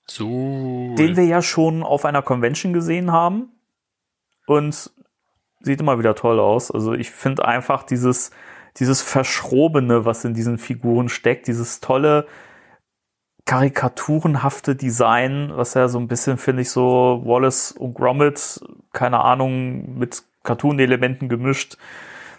Sul. 0.07 0.95
Den 0.95 1.15
wir 1.15 1.25
ja 1.25 1.41
schon 1.41 1.83
auf 1.83 2.05
einer 2.05 2.21
Convention 2.21 2.73
gesehen 2.73 3.11
haben. 3.11 3.51
Und 4.47 4.91
sieht 5.59 5.79
immer 5.79 5.99
wieder 5.99 6.15
toll 6.15 6.39
aus. 6.39 6.71
Also 6.71 6.93
ich 6.93 7.11
finde 7.11 7.45
einfach 7.45 7.83
dieses, 7.83 8.31
dieses 8.77 9.01
Verschrobene, 9.01 10.05
was 10.05 10.25
in 10.25 10.33
diesen 10.33 10.57
Figuren 10.57 11.09
steckt, 11.09 11.47
dieses 11.47 11.79
tolle, 11.79 12.25
karikaturenhafte 13.45 14.75
Design, 14.75 15.51
was 15.53 15.73
ja 15.73 15.89
so 15.89 15.99
ein 15.99 16.07
bisschen, 16.07 16.37
finde 16.37 16.61
ich, 16.61 16.69
so 16.69 17.21
Wallace 17.25 17.73
und 17.73 17.93
Gromit, 17.93 18.61
keine 18.93 19.19
Ahnung, 19.19 19.97
mit 19.97 20.23
Cartoon-Elementen 20.43 21.29
gemischt 21.29 21.77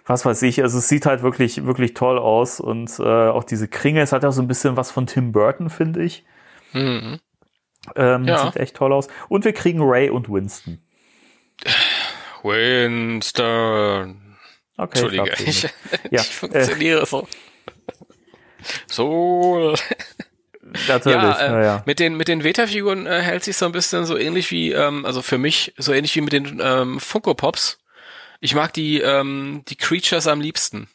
was 0.05 0.25
weiß 0.25 0.43
ich. 0.43 0.63
Also 0.63 0.79
es 0.79 0.89
sieht 0.89 1.07
halt 1.07 1.23
wirklich, 1.23 1.65
wirklich 1.65 1.95
toll 1.95 2.19
aus 2.19 2.61
und 2.61 2.99
äh, 2.99 3.03
auch 3.03 3.45
diese 3.45 3.69
Kringe, 3.69 4.03
es 4.03 4.13
hat 4.13 4.23
ja 4.23 4.33
so 4.33 4.43
ein 4.43 4.49
bisschen 4.49 4.77
was 4.77 4.91
von 4.91 5.07
Tim 5.07 5.33
Burton, 5.33 5.71
finde 5.71 6.03
ich. 6.03 6.25
Mhm. 6.73 7.21
Ähm, 7.97 8.25
ja. 8.25 8.45
Sieht 8.47 8.57
echt 8.57 8.77
toll 8.77 8.93
aus. 8.93 9.09
Und 9.29 9.45
wir 9.45 9.53
kriegen 9.53 9.81
Ray 9.83 10.11
und 10.11 10.29
Winston. 10.29 10.79
Winston. 12.43 14.21
Okay, 14.77 14.99
Entschuldige, 15.01 15.33
ich, 15.39 15.65
ich, 15.65 15.71
ja. 16.11 16.21
ich 16.21 16.35
funktioniere 16.35 17.03
äh, 17.03 17.07
so. 17.07 17.29
So. 18.87 19.75
Natürlich, 20.89 21.23
ja, 21.23 21.41
äh, 21.41 21.51
ja, 21.51 21.63
ja. 21.63 21.83
mit 21.87 22.01
den 22.01 22.17
mit 22.17 22.27
den 22.27 22.43
Veta-Figuren 22.43 23.07
äh, 23.07 23.21
hält 23.21 23.45
sich 23.45 23.57
so 23.57 23.67
ein 23.67 23.73
bisschen 23.73 24.07
so 24.07 24.17
ähnlich 24.17 24.51
wie, 24.51 24.73
ähm, 24.73 25.05
also 25.05 25.23
für 25.23 25.39
mich 25.39 25.73
so 25.77 25.93
ähnlich 25.93 26.17
wie 26.17 26.23
mit 26.23 26.33
den 26.33 26.61
ähm, 26.63 26.99
Funko 26.99 27.35
Pops. 27.35 27.79
Ich 28.41 28.55
mag 28.55 28.73
die 28.73 29.01
ähm, 29.01 29.63
die 29.69 29.77
Creatures 29.77 30.27
am 30.27 30.41
liebsten. 30.41 30.89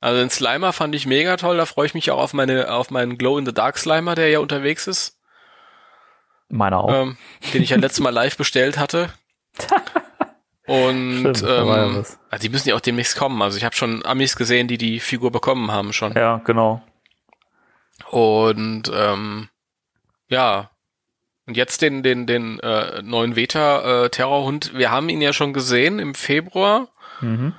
Also 0.00 0.20
den 0.20 0.30
Slimer 0.30 0.72
fand 0.72 0.94
ich 0.94 1.06
mega 1.06 1.36
toll. 1.36 1.56
Da 1.56 1.66
freue 1.66 1.86
ich 1.86 1.94
mich 1.94 2.10
auch 2.10 2.18
auf 2.18 2.32
meine 2.32 2.72
auf 2.72 2.90
meinen 2.90 3.18
Glow 3.18 3.38
in 3.38 3.46
the 3.46 3.52
Dark 3.52 3.78
Slimer, 3.78 4.14
der 4.14 4.28
ja 4.30 4.38
unterwegs 4.38 4.86
ist, 4.86 5.18
Meiner 6.48 6.78
auch. 6.78 6.92
ähm, 6.92 7.16
den 7.52 7.62
ich 7.62 7.70
ja 7.70 7.76
letztes 7.76 8.00
Mal 8.00 8.10
live 8.10 8.36
bestellt 8.36 8.78
hatte. 8.78 9.12
Und 10.66 11.36
Stimmt, 11.38 11.44
ähm, 11.48 12.04
also 12.30 12.42
die 12.42 12.48
müssen 12.50 12.68
ja 12.68 12.74
auch 12.74 12.80
demnächst 12.80 13.16
kommen. 13.16 13.40
Also 13.40 13.56
ich 13.56 13.64
habe 13.64 13.74
schon 13.74 14.04
Amis 14.04 14.36
gesehen, 14.36 14.68
die 14.68 14.76
die 14.76 15.00
Figur 15.00 15.32
bekommen 15.32 15.70
haben 15.72 15.94
schon. 15.94 16.12
ja, 16.12 16.42
genau. 16.44 16.82
Und 18.10 18.90
ähm, 18.94 19.48
ja, 20.28 20.70
und 21.48 21.56
jetzt 21.56 21.82
den 21.82 22.02
den 22.04 22.26
den 22.26 22.60
äh, 22.60 23.02
neuen 23.02 23.34
Veta 23.34 24.04
äh, 24.04 24.10
Terrorhund. 24.10 24.72
Wir 24.74 24.90
haben 24.90 25.08
ihn 25.08 25.20
ja 25.20 25.32
schon 25.32 25.52
gesehen 25.52 25.98
im 25.98 26.14
Februar 26.14 26.88
Mhm. 27.20 27.54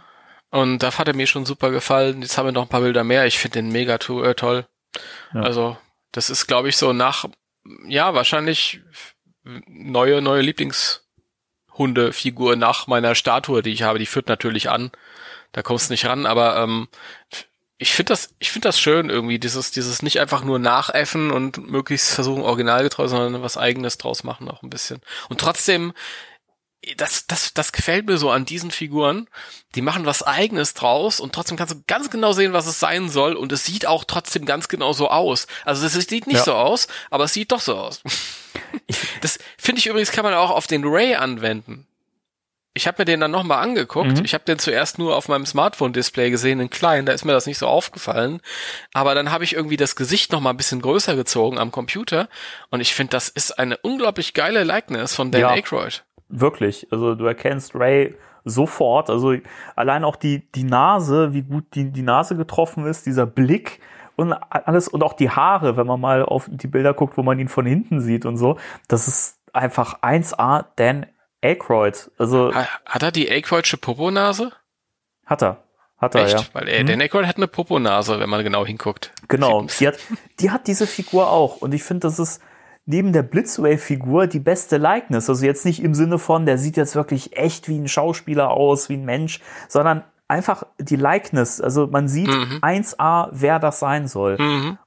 und 0.51 0.79
da 0.83 0.97
hat 0.97 1.07
er 1.09 1.15
mir 1.15 1.27
schon 1.27 1.45
super 1.45 1.69
gefallen. 1.71 2.21
Jetzt 2.21 2.37
haben 2.37 2.45
wir 2.45 2.53
noch 2.53 2.61
ein 2.61 2.69
paar 2.69 2.79
Bilder 2.81 3.03
mehr. 3.03 3.25
Ich 3.25 3.39
finde 3.39 3.59
den 3.59 3.71
mega 3.73 3.97
to 3.97 4.23
äh, 4.23 4.35
toll. 4.35 4.65
Ja. 5.33 5.41
Also 5.41 5.77
das 6.13 6.29
ist, 6.29 6.47
glaube 6.47 6.69
ich, 6.69 6.77
so 6.77 6.93
nach 6.93 7.25
ja 7.87 8.13
wahrscheinlich 8.13 8.79
neue 9.67 10.21
neue 10.21 10.41
Lieblingshundefigur 10.41 12.55
nach 12.55 12.87
meiner 12.87 13.15
Statue, 13.15 13.61
die 13.61 13.73
ich 13.73 13.83
habe. 13.83 13.99
Die 13.99 14.05
führt 14.05 14.29
natürlich 14.29 14.69
an. 14.69 14.91
Da 15.51 15.61
kommst 15.63 15.89
du 15.89 15.93
nicht 15.93 16.05
ran, 16.05 16.25
aber 16.25 16.55
ähm, 16.57 16.87
ich 17.81 17.93
finde 17.93 18.11
das, 18.11 18.29
ich 18.39 18.51
finde 18.51 18.67
das 18.67 18.79
schön 18.79 19.09
irgendwie, 19.09 19.39
dieses, 19.39 19.71
dieses 19.71 20.01
nicht 20.03 20.19
einfach 20.19 20.43
nur 20.43 20.59
nachäffen 20.59 21.31
und 21.31 21.57
möglichst 21.69 22.11
versuchen 22.11 22.43
originalgetreu, 22.43 23.07
sondern 23.07 23.41
was 23.41 23.57
eigenes 23.57 23.97
draus 23.97 24.23
machen 24.25 24.49
auch 24.49 24.61
ein 24.63 24.69
bisschen. 24.69 25.01
Und 25.29 25.39
trotzdem, 25.39 25.93
das, 26.97 27.25
das, 27.27 27.53
das 27.53 27.71
gefällt 27.71 28.05
mir 28.05 28.17
so 28.17 28.31
an 28.31 28.43
diesen 28.43 28.71
Figuren. 28.71 29.29
Die 29.75 29.81
machen 29.81 30.05
was 30.05 30.23
eigenes 30.23 30.73
draus 30.73 31.21
und 31.21 31.33
trotzdem 31.33 31.55
kannst 31.57 31.73
du 31.73 31.81
ganz 31.87 32.09
genau 32.09 32.33
sehen, 32.33 32.51
was 32.51 32.67
es 32.67 32.79
sein 32.81 33.07
soll 33.09 33.33
und 33.33 33.51
es 33.53 33.63
sieht 33.63 33.85
auch 33.85 34.03
trotzdem 34.03 34.45
ganz 34.45 34.67
genau 34.67 34.91
so 34.91 35.09
aus. 35.09 35.47
Also 35.63 35.85
es 35.85 35.93
sieht 35.93 36.27
nicht 36.27 36.37
Ja. 36.37 36.43
so 36.43 36.53
aus, 36.55 36.87
aber 37.09 37.23
es 37.25 37.33
sieht 37.33 37.53
doch 37.53 37.61
so 37.61 37.77
aus. 37.77 38.01
Das 39.21 39.39
finde 39.57 39.79
ich 39.79 39.87
übrigens 39.87 40.11
kann 40.11 40.25
man 40.25 40.33
auch 40.33 40.49
auf 40.51 40.67
den 40.67 40.83
Ray 40.83 41.15
anwenden. 41.15 41.87
Ich 42.73 42.87
habe 42.87 43.01
mir 43.01 43.05
den 43.05 43.19
dann 43.19 43.31
nochmal 43.31 43.63
angeguckt. 43.63 44.19
Mhm. 44.19 44.25
Ich 44.25 44.33
habe 44.33 44.43
den 44.45 44.59
zuerst 44.59 44.99
nur 44.99 45.15
auf 45.15 45.27
meinem 45.27 45.45
Smartphone-Display 45.45 46.29
gesehen, 46.29 46.59
in 46.59 46.69
klein, 46.69 47.05
da 47.05 47.13
ist 47.13 47.25
mir 47.25 47.33
das 47.33 47.45
nicht 47.47 47.57
so 47.57 47.67
aufgefallen. 47.67 48.41
Aber 48.93 49.15
dann 49.15 49.31
habe 49.31 49.43
ich 49.43 49.55
irgendwie 49.55 49.77
das 49.77 49.95
Gesicht 49.95 50.31
nochmal 50.31 50.53
ein 50.53 50.57
bisschen 50.57 50.81
größer 50.81 51.15
gezogen 51.15 51.57
am 51.57 51.71
Computer. 51.71 52.29
Und 52.69 52.81
ich 52.81 52.93
finde, 52.93 53.11
das 53.11 53.29
ist 53.29 53.57
eine 53.57 53.77
unglaublich 53.77 54.33
geile 54.33 54.63
Likeness 54.63 55.15
von 55.15 55.31
Dan 55.31 55.41
Ja. 55.41 55.49
Aykroyd. 55.49 56.05
Wirklich. 56.29 56.87
Also 56.91 57.15
du 57.15 57.25
erkennst 57.25 57.75
Ray 57.75 58.15
sofort. 58.45 59.09
Also 59.09 59.35
allein 59.75 60.03
auch 60.03 60.15
die, 60.15 60.49
die 60.51 60.63
Nase, 60.63 61.33
wie 61.33 61.41
gut 61.41 61.65
die, 61.73 61.91
die 61.91 62.01
Nase 62.03 62.35
getroffen 62.35 62.85
ist, 62.85 63.05
dieser 63.05 63.25
Blick 63.25 63.79
und 64.15 64.33
alles 64.33 64.87
und 64.87 65.03
auch 65.03 65.13
die 65.13 65.29
Haare, 65.29 65.77
wenn 65.77 65.87
man 65.87 65.99
mal 65.99 66.23
auf 66.23 66.47
die 66.49 66.67
Bilder 66.67 66.93
guckt, 66.93 67.17
wo 67.17 67.23
man 67.23 67.39
ihn 67.39 67.47
von 67.47 67.65
hinten 67.65 68.01
sieht 68.01 68.25
und 68.25 68.37
so. 68.37 68.57
Das 68.87 69.07
ist 69.07 69.39
einfach 69.53 70.01
1A 70.01 70.65
Dan 70.75 71.05
Aykroyd. 71.41 72.11
Also 72.17 72.53
Ha- 72.53 72.67
Hat 72.85 73.03
er 73.03 73.11
die 73.11 73.29
Aykroydsche 73.29 73.77
Poponase? 73.77 74.51
hat 75.25 75.41
er. 75.43 75.63
Hat 75.97 76.15
er, 76.15 76.23
Echt? 76.25 76.33
ja. 76.39 76.43
Weil 76.53 76.67
äh, 76.69 76.83
Dan 76.85 77.01
Aykroyd 77.01 77.25
hat 77.27 77.37
eine 77.37 77.47
Poponase, 77.47 78.19
wenn 78.19 78.29
man 78.29 78.43
genau 78.43 78.65
hinguckt. 78.65 79.11
Genau, 79.27 79.63
die 79.79 79.87
hat, 79.87 79.97
die 80.39 80.49
hat 80.49 80.67
diese 80.67 80.87
Figur 80.87 81.29
auch. 81.29 81.57
Und 81.57 81.73
ich 81.73 81.83
finde, 81.83 82.07
das 82.07 82.19
ist 82.19 82.41
neben 82.85 83.11
der 83.13 83.21
Blitzwave-Figur 83.23 84.25
die 84.27 84.39
beste 84.39 84.77
Likeness. 84.77 85.29
Also 85.29 85.45
jetzt 85.45 85.65
nicht 85.65 85.83
im 85.83 85.93
Sinne 85.93 86.17
von, 86.17 86.45
der 86.45 86.57
sieht 86.57 86.77
jetzt 86.77 86.95
wirklich 86.95 87.35
echt 87.37 87.67
wie 87.67 87.77
ein 87.77 87.87
Schauspieler 87.89 88.49
aus, 88.49 88.87
wie 88.89 88.93
ein 88.95 89.05
Mensch, 89.05 89.41
sondern 89.67 90.03
einfach 90.27 90.63
die 90.79 90.95
Likeness. 90.95 91.59
Also 91.61 91.85
man 91.87 92.07
sieht 92.07 92.27
Mhm. 92.29 92.59
1A, 92.63 93.27
wer 93.31 93.59
das 93.59 93.79
sein 93.79 94.07
soll. 94.07 94.37
Mhm. 94.39 94.77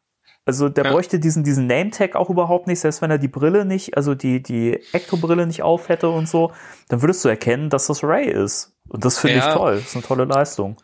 Also 0.45 0.69
der 0.69 0.85
Ja. 0.87 0.91
bräuchte 0.93 1.21
diesen, 1.21 1.45
diesen 1.45 1.67
Name-Tag 1.67 2.17
auch 2.17 2.29
überhaupt 2.31 2.67
nicht, 2.67 2.81
selbst 2.81 3.01
wenn 3.03 3.11
er 3.11 3.19
die 3.19 3.29
Brille 3.29 3.65
nicht, 3.65 3.97
also 3.97 4.15
die, 4.15 4.43
die 4.43 4.81
Ecto-Brille 4.93 5.47
nicht 5.47 5.63
auf 5.63 5.89
hätte 5.89 6.09
und 6.09 6.29
so, 6.29 6.53
dann 6.89 7.01
würdest 7.03 7.25
du 7.25 7.29
erkennen, 7.29 7.71
dass 7.71 7.87
das 7.87 8.03
Ray 8.03 8.29
ist. 8.29 8.73
Und 8.89 9.05
das 9.05 9.19
finde 9.19 9.39
Ja. 9.39 9.49
ich 9.49 9.55
toll. 9.55 9.77
Das 9.77 9.89
ist 9.91 9.95
eine 9.97 10.05
tolle 10.05 10.25
Leistung. 10.25 10.77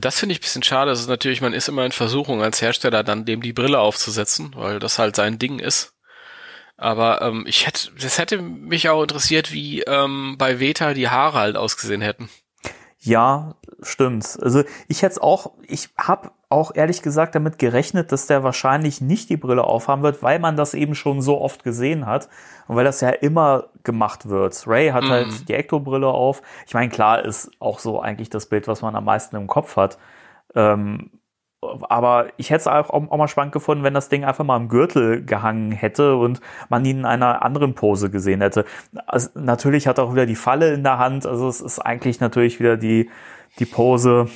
Das 0.00 0.18
finde 0.18 0.32
ich 0.32 0.40
ein 0.40 0.42
bisschen 0.42 0.64
schade. 0.64 0.90
Das 0.90 0.98
ist 1.00 1.08
natürlich, 1.08 1.40
man 1.40 1.52
ist 1.52 1.68
immer 1.68 1.86
in 1.86 1.92
Versuchung 1.92 2.42
als 2.42 2.60
Hersteller 2.60 3.04
dann 3.04 3.24
dem 3.24 3.40
die 3.42 3.52
Brille 3.52 3.78
aufzusetzen, 3.78 4.52
weil 4.56 4.80
das 4.80 4.98
halt 4.98 5.14
sein 5.14 5.38
Ding 5.38 5.60
ist. 5.60 5.92
Aber 6.76 7.22
ähm, 7.22 7.44
ich 7.46 7.68
hätte, 7.68 7.90
das 8.00 8.18
hätte 8.18 8.42
mich 8.42 8.88
auch 8.88 9.00
interessiert, 9.02 9.52
wie 9.52 9.82
ähm, 9.82 10.34
bei 10.36 10.58
Veta 10.58 10.92
die 10.92 11.08
Haare 11.08 11.38
halt 11.38 11.56
ausgesehen 11.56 12.00
hätten. 12.00 12.28
Ja, 12.98 13.54
stimmt. 13.86 14.38
Also 14.42 14.62
ich 14.88 15.02
hätte 15.02 15.12
es 15.12 15.18
auch, 15.20 15.52
ich 15.66 15.90
habe 15.98 16.30
auch 16.48 16.72
ehrlich 16.74 17.02
gesagt 17.02 17.34
damit 17.34 17.58
gerechnet, 17.58 18.12
dass 18.12 18.26
der 18.26 18.42
wahrscheinlich 18.44 19.00
nicht 19.00 19.28
die 19.30 19.36
Brille 19.36 19.64
aufhaben 19.64 20.02
wird, 20.02 20.22
weil 20.22 20.38
man 20.38 20.56
das 20.56 20.74
eben 20.74 20.94
schon 20.94 21.20
so 21.20 21.40
oft 21.40 21.64
gesehen 21.64 22.06
hat 22.06 22.28
und 22.68 22.76
weil 22.76 22.84
das 22.84 23.00
ja 23.00 23.10
immer 23.10 23.64
gemacht 23.82 24.28
wird. 24.28 24.64
Ray 24.66 24.90
hat 24.90 25.04
Mhm. 25.04 25.08
halt 25.08 25.48
die 25.48 25.54
Ecto-Brille 25.54 26.08
auf. 26.08 26.42
Ich 26.66 26.74
meine, 26.74 26.90
klar 26.90 27.24
ist 27.24 27.50
auch 27.58 27.78
so 27.78 28.00
eigentlich 28.00 28.30
das 28.30 28.46
Bild, 28.46 28.68
was 28.68 28.82
man 28.82 28.94
am 28.96 29.04
meisten 29.04 29.36
im 29.36 29.46
Kopf 29.46 29.76
hat. 29.76 29.98
Ähm, 30.54 31.10
aber 31.88 32.26
ich 32.36 32.50
hätte 32.50 32.60
es 32.60 32.66
auch, 32.66 32.90
auch 32.90 33.16
mal 33.16 33.26
spannend 33.26 33.52
gefunden, 33.52 33.84
wenn 33.84 33.94
das 33.94 34.10
Ding 34.10 34.22
einfach 34.24 34.44
mal 34.44 34.56
am 34.56 34.68
Gürtel 34.68 35.24
gehangen 35.24 35.72
hätte 35.72 36.16
und 36.16 36.40
man 36.68 36.84
ihn 36.84 36.98
in 37.00 37.04
einer 37.06 37.42
anderen 37.42 37.74
Pose 37.74 38.10
gesehen 38.10 38.42
hätte. 38.42 38.66
Also, 39.06 39.30
natürlich 39.34 39.86
hat 39.86 39.96
er 39.98 40.04
auch 40.04 40.12
wieder 40.12 40.26
die 40.26 40.34
Falle 40.36 40.74
in 40.74 40.82
der 40.82 40.98
Hand. 40.98 41.24
Also 41.26 41.48
es 41.48 41.62
ist 41.62 41.78
eigentlich 41.78 42.20
natürlich 42.20 42.60
wieder 42.60 42.76
die, 42.76 43.08
die 43.58 43.66
Pose, 43.66 44.28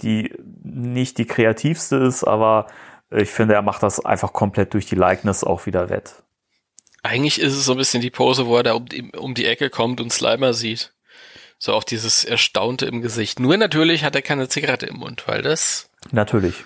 die 0.00 0.34
nicht 0.62 1.18
die 1.18 1.26
kreativste 1.26 1.96
ist, 1.96 2.24
aber 2.24 2.66
ich 3.10 3.30
finde, 3.30 3.54
er 3.54 3.62
macht 3.62 3.82
das 3.82 4.04
einfach 4.04 4.32
komplett 4.32 4.74
durch 4.74 4.86
die 4.86 4.94
Likeness 4.94 5.44
auch 5.44 5.66
wieder 5.66 5.90
wett. 5.90 6.14
Eigentlich 7.02 7.40
ist 7.40 7.54
es 7.54 7.64
so 7.64 7.72
ein 7.72 7.78
bisschen 7.78 8.00
die 8.00 8.10
Pose, 8.10 8.46
wo 8.46 8.56
er 8.56 8.62
da 8.62 8.74
um 8.74 8.86
die, 8.86 9.10
um 9.16 9.34
die 9.34 9.46
Ecke 9.46 9.70
kommt 9.70 10.00
und 10.00 10.12
Slimer 10.12 10.54
sieht. 10.54 10.92
So 11.58 11.74
auch 11.74 11.84
dieses 11.84 12.24
Erstaunte 12.24 12.86
im 12.86 13.02
Gesicht. 13.02 13.38
Nur 13.38 13.56
natürlich 13.56 14.04
hat 14.04 14.16
er 14.16 14.22
keine 14.22 14.48
Zigarette 14.48 14.86
im 14.86 14.96
Mund, 14.96 15.24
weil 15.26 15.42
das, 15.42 15.90
Natürlich. 16.10 16.64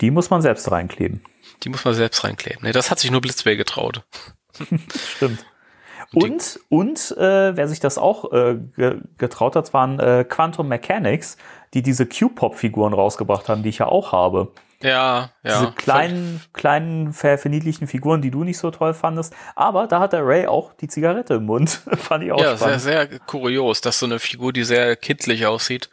Die 0.00 0.10
muss 0.10 0.28
man 0.28 0.42
selbst 0.42 0.70
reinkleben. 0.70 1.22
die 1.62 1.68
muss 1.68 1.84
man 1.84 1.94
selbst 1.94 2.24
reinkleben. 2.24 2.60
Nee, 2.62 2.72
das 2.72 2.90
hat 2.90 2.98
sich 2.98 3.10
nur 3.10 3.20
Blitzway 3.20 3.56
getraut. 3.56 4.02
Stimmt. 5.16 5.44
Und, 6.14 6.60
und 6.68 7.16
äh, 7.18 7.56
wer 7.56 7.68
sich 7.68 7.80
das 7.80 7.98
auch 7.98 8.32
äh, 8.32 8.58
ge 8.76 9.00
getraut 9.18 9.56
hat, 9.56 9.72
waren 9.74 9.98
äh, 9.98 10.24
Quantum 10.28 10.68
Mechanics, 10.68 11.36
die 11.74 11.82
diese 11.82 12.06
Q-Pop-Figuren 12.06 12.92
rausgebracht 12.92 13.48
haben, 13.48 13.62
die 13.62 13.68
ich 13.68 13.78
ja 13.78 13.86
auch 13.86 14.12
habe. 14.12 14.52
Ja, 14.82 15.30
ja. 15.42 15.60
Diese 15.60 15.72
kleinen, 15.72 16.40
kleinen, 16.52 17.12
ver 17.12 17.38
verniedlichen 17.38 17.86
Figuren, 17.86 18.20
die 18.22 18.30
du 18.30 18.44
nicht 18.44 18.58
so 18.58 18.70
toll 18.70 18.92
fandest. 18.94 19.34
Aber 19.54 19.86
da 19.86 20.00
hat 20.00 20.12
der 20.12 20.26
Ray 20.26 20.46
auch 20.46 20.72
die 20.74 20.88
Zigarette 20.88 21.34
im 21.34 21.46
Mund. 21.46 21.80
Fand 21.96 22.24
ich 22.24 22.32
auch 22.32 22.38
Ja, 22.40 22.56
sehr, 22.56 22.78
spannend. 22.78 22.80
sehr 22.82 23.18
kurios, 23.20 23.80
dass 23.80 23.98
so 23.98 24.06
eine 24.06 24.18
Figur, 24.18 24.52
die 24.52 24.64
sehr 24.64 24.96
kindlich 24.96 25.46
aussieht, 25.46 25.88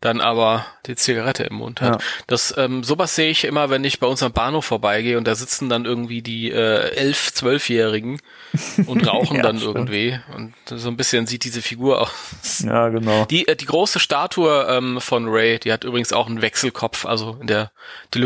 dann 0.00 0.20
aber 0.20 0.66
die 0.86 0.96
Zigarette 0.96 1.44
im 1.44 1.56
Mund 1.56 1.80
hat. 1.80 2.00
Ja. 2.02 2.06
Das 2.26 2.54
ähm, 2.58 2.84
sowas 2.84 3.14
sehe 3.14 3.30
ich 3.30 3.44
immer, 3.44 3.70
wenn 3.70 3.84
ich 3.84 4.00
bei 4.00 4.06
uns 4.06 4.22
am 4.22 4.32
Bahnhof 4.32 4.64
vorbeigehe 4.66 5.16
und 5.16 5.26
da 5.26 5.34
sitzen 5.34 5.68
dann 5.68 5.84
irgendwie 5.86 6.20
die 6.22 6.50
äh, 6.50 6.90
elf, 6.96 7.32
zwölfjährigen 7.32 8.20
und 8.86 9.06
rauchen 9.06 9.36
Ja, 9.38 9.42
dann 9.42 9.58
stimmt. 9.58 9.74
irgendwie 9.76 10.18
und 10.34 10.54
so 10.66 10.88
ein 10.88 10.96
bisschen 10.96 11.26
sieht 11.26 11.44
diese 11.44 11.62
Figur 11.62 12.02
aus. 12.02 12.60
ja, 12.66 12.88
genau. 12.88 13.24
Die, 13.26 13.48
äh, 13.48 13.56
die 13.56 13.66
große 13.66 14.00
Statue 14.00 14.66
ähm, 14.68 15.00
von 15.00 15.28
Ray, 15.28 15.58
die 15.58 15.72
hat 15.72 15.84
übrigens 15.84 16.12
auch 16.12 16.26
einen 16.26 16.42
Wechselkopf, 16.42 17.06
also 17.06 17.38
in 17.40 17.46
der 17.46 17.70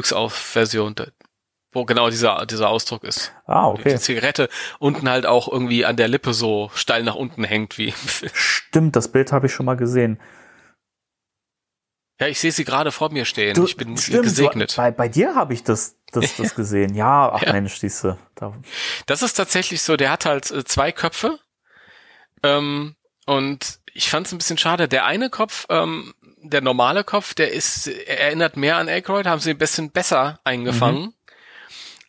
Deluxe-Version, 0.03 0.95
wo 1.73 1.85
genau 1.85 2.11
dieser, 2.11 2.47
dieser 2.47 2.69
Ausdruck 2.69 3.05
ist. 3.05 3.33
Ah, 3.47 3.73
Die 3.75 3.81
okay. 3.81 3.99
Zigarette 3.99 4.49
unten 4.79 5.09
halt 5.09 5.27
auch 5.27 5.49
irgendwie 5.51 5.85
an 5.85 5.97
der 5.97 6.09
Lippe 6.09 6.33
so 6.33 6.71
steil 6.75 7.03
nach 7.03 7.15
unten 7.15 7.45
hängt, 7.45 7.79
wie. 7.79 7.93
Stimmt, 8.33 8.97
das 8.97 9.09
Bild 9.09 9.33
habe 9.33 9.47
ich 9.47 9.53
schon 9.53 9.67
mal 9.67 9.77
gesehen. 9.77 10.21
Ja, 12.21 12.27
ich 12.27 12.41
sehe 12.41 12.51
sie 12.51 12.65
gerade 12.65 12.91
vor 12.91 13.13
mir 13.13 13.25
stehen. 13.25 13.55
Du, 13.55 13.65
ich 13.65 13.77
bin 13.77 13.97
stimmt, 13.97 14.25
gesegnet. 14.25 14.73
Du, 14.73 14.77
bei, 14.77 14.91
bei 14.91 15.09
dir 15.09 15.37
habe 15.37 15.55
ich 15.55 15.63
das, 15.63 15.97
das, 16.11 16.37
das 16.37 16.55
gesehen. 16.57 16.95
Ja, 16.97 17.31
ach 17.33 17.43
Ja. 17.43 17.53
Mensch, 17.53 17.77
siehste. 17.79 18.19
Da, 18.35 18.55
Das 19.07 19.23
ist 19.23 19.35
tatsächlich 19.35 19.83
so, 19.83 19.97
der 19.97 20.11
hat 20.11 20.27
halt 20.27 20.51
äh, 20.51 20.65
zwei 20.65 20.91
Köpfe. 20.91 21.39
Ähm, 22.43 22.97
und 23.27 23.79
ich 23.93 24.11
fand 24.11 24.27
es 24.27 24.33
ein 24.33 24.39
bisschen 24.39 24.59
schade. 24.59 24.89
Der 24.89 25.05
eine 25.05 25.31
Kopf, 25.31 25.67
ähm, 25.69 26.13
der 26.43 26.61
normale 26.61 27.05
Kopf, 27.05 27.35
der 27.35 27.53
ist, 27.53 27.87
er 27.89 28.21
erinnert 28.21 28.57
mehr 28.57 28.77
an 28.77 28.89
Aykroyd, 28.89 29.27
haben 29.27 29.41
sie 29.41 29.51
ein 29.51 29.59
bisschen 29.59 29.91
besser 29.91 30.41
eingefangen. 30.45 31.15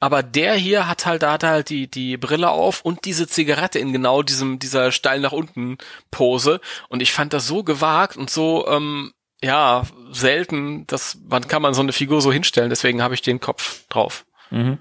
Aber 0.01 0.23
der 0.23 0.53
hier 0.53 0.88
hat 0.88 1.05
halt, 1.05 1.23
da 1.23 1.34
hat 1.34 1.43
er 1.43 1.49
halt 1.49 1.69
die, 1.69 1.89
die 1.89 2.15
Brille 2.15 2.49
auf 2.49 2.82
und 2.86 3.03
diese 3.03 3.27
Zigarette 3.27 3.80
in 3.80 3.91
genau 3.91 4.23
diesem, 4.23 4.57
dieser 4.57 4.93
steil 4.93 5.19
nach 5.19 5.34
unten 5.34 5.77
Pose. 6.09 6.61
Und 6.88 7.01
ich 7.01 7.11
fand 7.11 7.34
das 7.34 7.47
so 7.47 7.63
gewagt 7.63 8.15
und 8.15 8.30
so, 8.30 8.65
ähm, 8.69 9.11
ja, 9.41 9.84
selten, 10.11 10.88
dass, 10.88 11.17
wann 11.25 11.47
kann 11.47 11.61
man 11.61 11.73
so 11.73 11.82
eine 11.82 11.91
Figur 11.93 12.21
so 12.21 12.32
hinstellen? 12.32 12.69
Deswegen 12.69 13.01
habe 13.01 13.13
ich 13.13 13.21
den 13.21 13.39
Kopf 13.39 13.86
drauf. 13.89 14.25
mhm. 14.51 14.77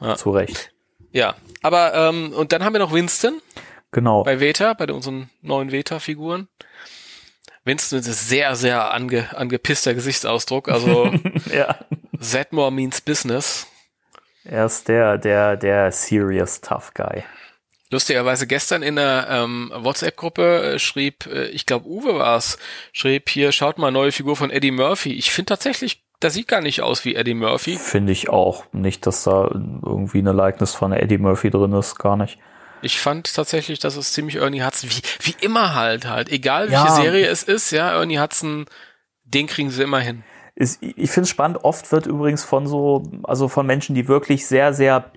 Ja. 0.00 0.16
Zu 0.16 0.30
Recht. 0.30 0.72
Ja, 1.12 1.36
aber 1.62 1.94
ähm, 1.94 2.34
und 2.34 2.52
dann 2.52 2.62
haben 2.62 2.74
wir 2.74 2.80
noch 2.80 2.92
Winston 2.92 3.40
Genau. 3.92 4.24
bei 4.24 4.40
Veta, 4.40 4.74
bei 4.74 4.84
unseren 4.92 5.30
neuen 5.40 5.72
Veta-Figuren. 5.72 6.48
Winston 7.66 7.98
ist 7.98 8.06
ein 8.06 8.12
sehr, 8.12 8.56
sehr 8.56 8.94
ange, 8.94 9.36
angepisster 9.36 9.92
Gesichtsausdruck. 9.92 10.68
Also 10.68 11.12
ja. 11.52 11.76
Zedmore 12.18 12.72
means 12.72 13.00
business. 13.00 13.66
Er 14.44 14.66
ist 14.66 14.88
der, 14.88 15.18
der, 15.18 15.56
der 15.56 15.90
serious 15.90 16.60
tough 16.60 16.94
guy. 16.94 17.24
Lustigerweise 17.90 18.46
gestern 18.46 18.82
in 18.82 18.96
der 18.96 19.26
ähm, 19.30 19.72
WhatsApp-Gruppe 19.74 20.74
äh, 20.74 20.78
schrieb, 20.78 21.26
äh, 21.26 21.46
ich 21.48 21.66
glaube 21.66 21.86
Uwe 21.86 22.18
war's, 22.18 22.58
schrieb 22.92 23.28
hier, 23.28 23.52
schaut 23.52 23.78
mal 23.78 23.90
neue 23.90 24.12
Figur 24.12 24.36
von 24.36 24.50
Eddie 24.50 24.72
Murphy. 24.72 25.12
Ich 25.14 25.30
finde 25.30 25.50
tatsächlich, 25.50 26.04
das 26.20 26.34
sieht 26.34 26.48
gar 26.48 26.60
nicht 26.60 26.82
aus 26.82 27.04
wie 27.04 27.14
Eddie 27.14 27.34
Murphy. 27.34 27.76
Finde 27.76 28.12
ich 28.12 28.28
auch 28.28 28.64
nicht, 28.72 29.06
dass 29.06 29.24
da 29.24 29.48
irgendwie 29.52 30.18
eine 30.18 30.32
Likeness 30.32 30.74
von 30.74 30.92
Eddie 30.92 31.18
Murphy 31.18 31.50
drin 31.50 31.72
ist, 31.72 31.96
gar 31.98 32.16
nicht. 32.16 32.38
Ich 32.82 33.00
fand 33.00 33.34
tatsächlich, 33.34 33.78
dass 33.78 33.96
es 33.96 34.12
ziemlich 34.12 34.36
Ernie 34.36 34.62
Hudson, 34.62 34.90
wie, 34.90 35.02
wie 35.26 35.44
immer 35.44 35.74
halt 35.74 36.06
halt, 36.06 36.30
egal 36.30 36.70
welche 36.70 36.84
Ja. 36.84 36.94
Serie 36.94 37.26
es 37.26 37.42
ist, 37.42 37.70
ja, 37.70 37.92
Ernie 37.92 38.18
Hudson, 38.18 38.66
den 39.24 39.46
kriegen 39.46 39.70
sie 39.70 39.82
immer 39.82 40.00
hin. 40.00 40.24
Ist, 40.54 40.82
ich 40.82 41.10
finde 41.10 41.22
es 41.22 41.30
spannend, 41.30 41.58
oft 41.64 41.90
wird 41.92 42.06
übrigens 42.06 42.44
von 42.44 42.66
so, 42.66 43.02
also 43.24 43.48
von 43.48 43.66
Menschen, 43.66 43.94
die 43.94 44.08
wirklich 44.08 44.46
sehr, 44.46 44.72
sehr 44.72 45.12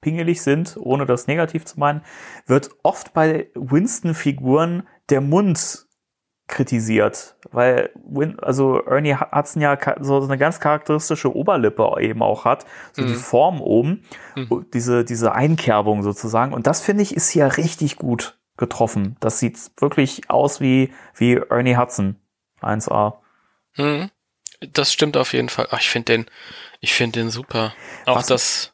pingelig 0.00 0.42
sind, 0.42 0.76
ohne 0.78 1.06
das 1.06 1.26
negativ 1.26 1.64
zu 1.64 1.80
meinen, 1.80 2.02
wird 2.46 2.70
oft 2.82 3.14
bei 3.14 3.48
Winston-Figuren 3.54 4.86
der 5.08 5.20
Mund 5.20 5.86
kritisiert, 6.46 7.36
weil 7.52 7.90
Win, 8.06 8.38
also 8.40 8.80
Ernie 8.84 9.14
Hudson 9.16 9.62
ja 9.62 9.78
so 10.00 10.22
eine 10.22 10.36
ganz 10.36 10.60
charakteristische 10.60 11.34
Oberlippe 11.34 11.90
eben 12.00 12.22
auch 12.22 12.44
hat, 12.44 12.66
so 12.92 13.02
die 13.04 13.14
Form 13.14 13.60
oben, 13.62 14.02
und 14.50 14.74
diese 14.74 15.04
diese 15.04 15.32
Einkerbung 15.34 16.02
sozusagen 16.02 16.52
und 16.52 16.66
das 16.66 16.82
finde 16.82 17.02
ich 17.02 17.14
ist 17.16 17.30
hier 17.30 17.56
richtig 17.56 17.96
gut 17.96 18.36
getroffen. 18.58 19.16
Das 19.20 19.38
sieht 19.40 19.58
wirklich 19.78 20.28
aus 20.30 20.60
wie 20.60 20.92
wie 21.14 21.34
Ernie 21.48 21.76
Hudson 21.76 22.16
1A. 22.60 23.14
Hm. 23.72 24.10
Das 24.72 24.92
stimmt 24.92 25.16
auf 25.16 25.32
jeden 25.32 25.48
Fall. 25.48 25.68
Ach, 25.70 25.80
ich 25.80 25.88
finde 25.90 26.12
den, 26.12 26.26
ich 26.80 26.94
finde 26.94 27.20
den 27.20 27.30
super. 27.30 27.74
Auch 28.06 28.16
Was- 28.16 28.26
das, 28.26 28.72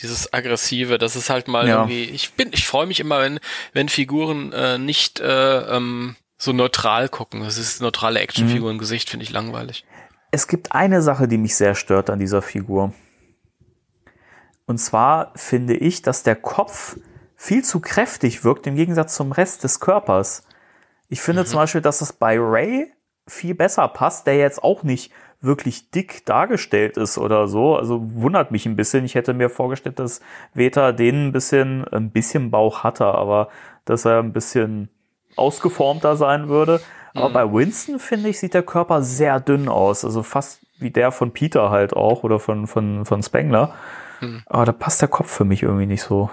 dieses 0.00 0.32
aggressive, 0.32 0.96
das 0.98 1.14
ist 1.16 1.28
halt 1.28 1.46
mal 1.48 1.68
Ja. 1.68 1.76
irgendwie. 1.78 2.04
Ich 2.04 2.32
bin, 2.34 2.50
ich 2.52 2.66
freue 2.66 2.86
mich 2.86 3.00
immer, 3.00 3.20
wenn 3.20 3.38
wenn 3.72 3.88
Figuren 3.88 4.52
äh, 4.52 4.78
nicht 4.78 5.20
äh, 5.20 5.76
ähm, 5.76 6.16
so 6.40 6.52
neutral 6.54 7.08
gucken. 7.10 7.40
Das 7.40 7.58
ist 7.58 7.82
neutrale 7.82 8.18
Actionfigur 8.18 8.70
im 8.70 8.78
Gesicht, 8.78 9.10
finde 9.10 9.24
ich 9.24 9.30
langweilig. 9.30 9.84
Es 10.30 10.48
gibt 10.48 10.72
eine 10.72 11.02
Sache, 11.02 11.28
die 11.28 11.36
mich 11.36 11.54
sehr 11.54 11.74
stört 11.74 12.08
an 12.08 12.18
dieser 12.18 12.40
Figur. 12.40 12.94
Und 14.66 14.78
zwar 14.78 15.32
finde 15.36 15.76
ich, 15.76 16.00
dass 16.00 16.22
der 16.22 16.36
Kopf 16.36 16.96
viel 17.36 17.62
zu 17.62 17.80
kräftig 17.80 18.42
wirkt 18.42 18.66
im 18.66 18.74
Gegensatz 18.74 19.16
zum 19.16 19.32
Rest 19.32 19.64
des 19.64 19.80
Körpers. 19.80 20.44
Ich 21.08 21.20
finde 21.20 21.44
zum 21.44 21.58
Beispiel, 21.58 21.82
dass 21.82 22.00
es 22.00 22.12
bei 22.12 22.38
Ray 22.38 22.90
viel 23.26 23.54
besser 23.54 23.86
passt, 23.88 24.26
der 24.26 24.36
jetzt 24.36 24.62
auch 24.62 24.82
nicht 24.82 25.12
wirklich 25.42 25.90
dick 25.90 26.24
dargestellt 26.24 26.96
ist 26.96 27.18
oder 27.18 27.48
so. 27.48 27.76
Also 27.76 28.00
wundert 28.14 28.50
mich 28.50 28.64
ein 28.64 28.76
bisschen. 28.76 29.04
Ich 29.04 29.14
hätte 29.14 29.34
mir 29.34 29.50
vorgestellt, 29.50 29.98
dass 29.98 30.20
Veta 30.54 30.92
den 30.92 31.28
ein 31.28 31.32
bisschen, 31.32 31.86
ein 31.88 32.10
bisschen 32.10 32.50
Bauch 32.50 32.82
hatte, 32.82 33.06
aber 33.06 33.48
dass 33.84 34.06
er 34.06 34.20
ein 34.20 34.32
bisschen 34.32 34.88
ausgeformter 35.36 36.16
sein 36.16 36.48
würde. 36.48 36.80
Aber 37.14 37.30
bei 37.30 37.52
Winston, 37.52 37.98
finde 37.98 38.28
ich, 38.28 38.38
sieht 38.38 38.54
der 38.54 38.62
Körper 38.62 39.02
sehr 39.02 39.40
dünn 39.40 39.68
aus. 39.68 40.04
Also 40.04 40.22
fast 40.22 40.60
wie 40.78 40.90
der 40.90 41.10
von 41.12 41.32
Peter 41.32 41.70
halt 41.70 41.92
auch 41.92 42.22
oder 42.22 42.38
von, 42.38 42.66
von, 42.66 43.04
von 43.04 43.22
Spengler. 43.22 43.74
Aber 44.46 44.64
da 44.66 44.72
passt 44.72 45.00
der 45.00 45.08
Kopf 45.08 45.30
für 45.30 45.44
mich 45.44 45.62
irgendwie 45.62 45.86
nicht 45.86 46.02
so. 46.02 46.30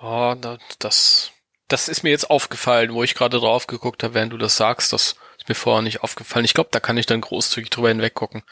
Oh, 0.00 0.34
da- 0.40 0.58
das, 0.78 1.32
das 1.68 1.88
ist 1.88 2.02
mir 2.02 2.10
jetzt 2.10 2.30
aufgefallen, 2.30 2.92
wo 2.92 3.02
ich 3.02 3.14
gerade 3.14 3.38
drauf 3.38 3.66
geguckt 3.66 4.02
habe, 4.02 4.14
während 4.14 4.32
du 4.32 4.36
das 4.38 4.56
sagst. 4.56 4.92
Das 4.92 5.16
ist 5.38 5.48
mir 5.48 5.54
vorher 5.54 5.82
nicht 5.82 6.02
aufgefallen. 6.02 6.44
Ich 6.44 6.54
glaube, 6.54 6.68
da 6.72 6.80
kann 6.80 6.96
ich 6.96 7.06
dann 7.06 7.20
großzügig 7.20 7.70
drüber 7.70 7.88
hinweggucken, 7.88 8.42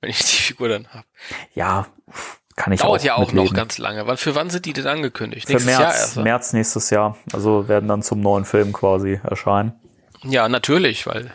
wenn 0.00 0.10
ich 0.10 0.18
die 0.18 0.42
Figur 0.42 0.68
dann 0.68 0.86
habe. 0.88 1.04
Ja, 1.54 1.86
kann 2.58 2.72
ich 2.72 2.80
Dauert 2.80 3.00
auch 3.00 3.04
ja 3.04 3.14
auch 3.14 3.32
noch 3.32 3.44
mitleben. 3.44 3.54
ganz 3.56 3.78
lange. 3.78 4.06
Wann, 4.06 4.16
für 4.16 4.34
wann 4.34 4.50
sind 4.50 4.66
die 4.66 4.72
denn 4.72 4.86
angekündigt? 4.86 5.46
Für 5.46 5.52
Nächstes 5.54 5.72
Jahr 5.72 5.80
März, 5.80 6.00
erst. 6.00 6.16
oder? 6.16 6.24
März 6.24 6.52
nächstes 6.52 6.90
Jahr. 6.90 7.16
Also 7.32 7.68
werden 7.68 7.88
dann 7.88 8.02
zum 8.02 8.20
neuen 8.20 8.44
Film 8.44 8.72
quasi 8.72 9.20
erscheinen. 9.22 9.72
Ja, 10.24 10.48
natürlich, 10.48 11.06
weil 11.06 11.32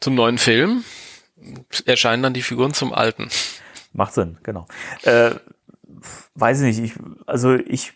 zum 0.00 0.14
neuen 0.14 0.38
Film 0.38 0.84
erscheinen 1.84 2.22
dann 2.22 2.34
die 2.34 2.42
Figuren 2.42 2.72
zum 2.72 2.94
alten. 2.94 3.28
Macht 3.92 4.14
Sinn, 4.14 4.38
genau. 4.44 4.66
Äh, 5.02 5.32
weiß 6.36 6.60
ich 6.62 6.76
nicht, 6.78 6.92
ich, 6.96 7.00
also 7.26 7.54
ich, 7.54 7.92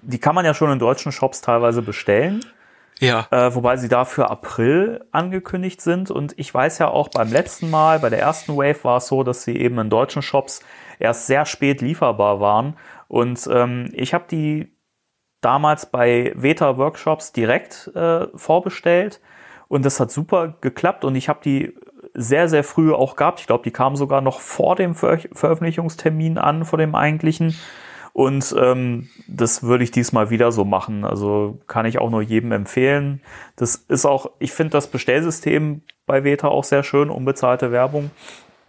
die 0.00 0.18
kann 0.18 0.34
man 0.34 0.44
ja 0.46 0.54
schon 0.54 0.72
in 0.72 0.78
deutschen 0.78 1.12
Shops 1.12 1.42
teilweise 1.42 1.82
bestellen. 1.82 2.44
Ja. 3.00 3.26
äh, 3.32 3.52
wobei 3.54 3.76
sie 3.76 3.88
da 3.88 4.04
für 4.04 4.30
April 4.30 5.04
angekündigt 5.10 5.82
sind. 5.82 6.10
Und 6.12 6.32
ich 6.38 6.54
weiß 6.54 6.78
ja 6.78 6.88
auch 6.88 7.08
beim 7.08 7.30
letzten 7.30 7.68
Mal, 7.68 7.98
bei 7.98 8.08
der 8.08 8.20
ersten 8.20 8.56
Wave 8.56 8.84
war 8.84 8.98
es 8.98 9.08
so, 9.08 9.24
dass 9.24 9.42
sie 9.42 9.56
eben 9.56 9.78
in 9.80 9.90
deutschen 9.90 10.22
Shops 10.22 10.60
erst 11.04 11.26
sehr 11.26 11.46
spät 11.46 11.80
lieferbar 11.80 12.40
waren. 12.40 12.76
Und 13.08 13.48
ähm, 13.52 13.90
ich 13.92 14.14
habe 14.14 14.24
die 14.30 14.76
damals 15.40 15.86
bei 15.86 16.32
Veta 16.34 16.76
Workshops 16.78 17.32
direkt 17.32 17.90
äh, 17.94 18.26
vorbestellt 18.34 19.20
und 19.68 19.84
das 19.84 20.00
hat 20.00 20.10
super 20.10 20.56
geklappt 20.60 21.04
und 21.04 21.14
ich 21.14 21.28
habe 21.28 21.40
die 21.44 21.74
sehr, 22.14 22.48
sehr 22.48 22.64
früh 22.64 22.92
auch 22.92 23.16
gehabt. 23.16 23.40
Ich 23.40 23.46
glaube, 23.46 23.64
die 23.64 23.70
kamen 23.70 23.96
sogar 23.96 24.20
noch 24.20 24.40
vor 24.40 24.76
dem 24.76 24.94
Ver 24.94 25.18
Veröffentlichungstermin 25.32 26.38
an, 26.38 26.64
vor 26.64 26.78
dem 26.78 26.94
eigentlichen. 26.94 27.56
Und 28.12 28.54
ähm, 28.56 29.08
das 29.26 29.64
würde 29.64 29.82
ich 29.82 29.90
diesmal 29.90 30.30
wieder 30.30 30.52
so 30.52 30.64
machen. 30.64 31.04
Also 31.04 31.58
kann 31.66 31.86
ich 31.86 31.98
auch 31.98 32.10
nur 32.10 32.22
jedem 32.22 32.52
empfehlen. 32.52 33.20
Das 33.56 33.74
ist 33.74 34.06
auch, 34.06 34.30
ich 34.38 34.52
finde 34.52 34.70
das 34.70 34.86
Bestellsystem 34.86 35.82
bei 36.06 36.22
Veta 36.22 36.46
auch 36.46 36.62
sehr 36.62 36.84
schön, 36.84 37.10
unbezahlte 37.10 37.72
Werbung. 37.72 38.12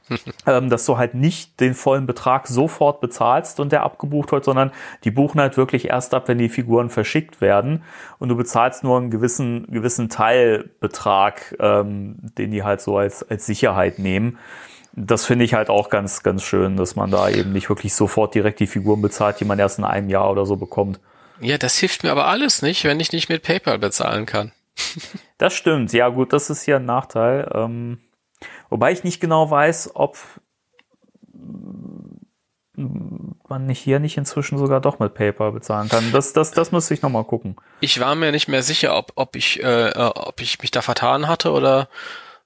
ähm, 0.46 0.70
dass 0.70 0.86
du 0.86 0.98
halt 0.98 1.16
nicht 1.16 1.60
den 1.60 1.74
vollen 1.74 2.06
Betrag 2.06 2.48
sofort 2.48 3.02
bezahlst 3.02 3.60
und 3.60 3.72
der 3.72 3.84
abgebucht 3.84 4.32
wird, 4.32 4.46
sondern 4.46 4.72
die 5.04 5.12
buchen 5.12 5.42
halt 5.42 5.58
wirklich 5.58 5.90
erst 5.90 6.14
ab, 6.14 6.28
wenn 6.28 6.38
die 6.38 6.50
Figuren 6.50 6.90
verschickt 6.90 7.42
werden 7.42 7.84
und 8.20 8.30
du 8.30 8.36
bezahlst 8.36 8.84
nur 8.84 8.98
einen 8.98 9.12
gewissen, 9.12 9.68
gewissen 9.72 10.10
Teilbetrag, 10.10 11.56
ähm, 11.60 12.18
den 12.38 12.52
die 12.52 12.64
halt 12.64 12.82
so 12.82 12.98
als, 12.98 13.28
als 13.30 13.46
Sicherheit 13.46 14.00
nehmen. 14.00 14.38
Das 14.94 15.26
finde 15.26 15.44
ich 15.44 15.54
halt 15.54 15.70
auch 15.70 15.90
ganz, 15.90 16.24
ganz 16.24 16.44
schön, 16.44 16.78
dass 16.78 16.96
man 16.96 17.12
da 17.12 17.28
eben 17.30 17.52
nicht 17.52 17.68
wirklich 17.68 17.94
sofort 17.94 18.34
direkt 18.34 18.60
die 18.62 18.68
Figuren 18.68 19.02
bezahlt, 19.02 19.40
die 19.40 19.46
man 19.46 19.60
erst 19.60 19.78
in 19.78 19.84
einem 19.84 20.10
Jahr 20.10 20.32
oder 20.32 20.46
so 20.46 20.56
bekommt. 20.56 21.00
Ja, 21.42 21.58
das 21.58 21.78
hilft 21.78 22.04
mir 22.04 22.12
aber 22.12 22.28
alles 22.28 22.62
nicht, 22.62 22.86
wenn 22.86 23.00
ich 23.00 23.12
nicht 23.12 23.28
mit 23.28 23.44
PayPal 23.44 23.78
bezahlen 23.78 24.26
kann. 24.26 24.54
Das 25.38 25.54
stimmt, 25.54 25.92
ja 25.92 26.08
gut, 26.08 26.32
das 26.32 26.50
ist 26.50 26.64
hier 26.64 26.78
ein 26.78 26.86
Nachteil. 26.86 27.50
Ähm, 27.54 28.00
wobei 28.70 28.92
ich 28.92 29.04
nicht 29.04 29.20
genau 29.20 29.50
weiß, 29.50 29.92
ob 29.96 30.18
man 33.48 33.66
nicht 33.68 33.80
hier 33.80 34.00
nicht 34.00 34.18
inzwischen 34.18 34.58
sogar 34.58 34.82
doch 34.82 35.00
mit 35.00 35.14
PayPal 35.14 35.52
bezahlen 35.52 35.88
kann. 35.88 36.12
Das, 36.12 36.34
das, 36.34 36.52
das 36.52 36.72
müsste 36.72 36.94
ich 36.94 37.02
nochmal 37.02 37.24
gucken. 37.24 37.56
Ich 37.80 38.00
war 38.00 38.16
mir 38.16 38.32
nicht 38.32 38.48
mehr 38.48 38.64
sicher, 38.64 38.98
ob, 38.98 39.14
ob 39.16 39.36
ich, 39.36 39.64
äh, 39.64 39.92
ob 39.96 40.42
ich 40.42 40.60
mich 40.62 40.72
da 40.72 40.82
vertan 40.82 41.28
hatte 41.28 41.52
oder 41.52 41.88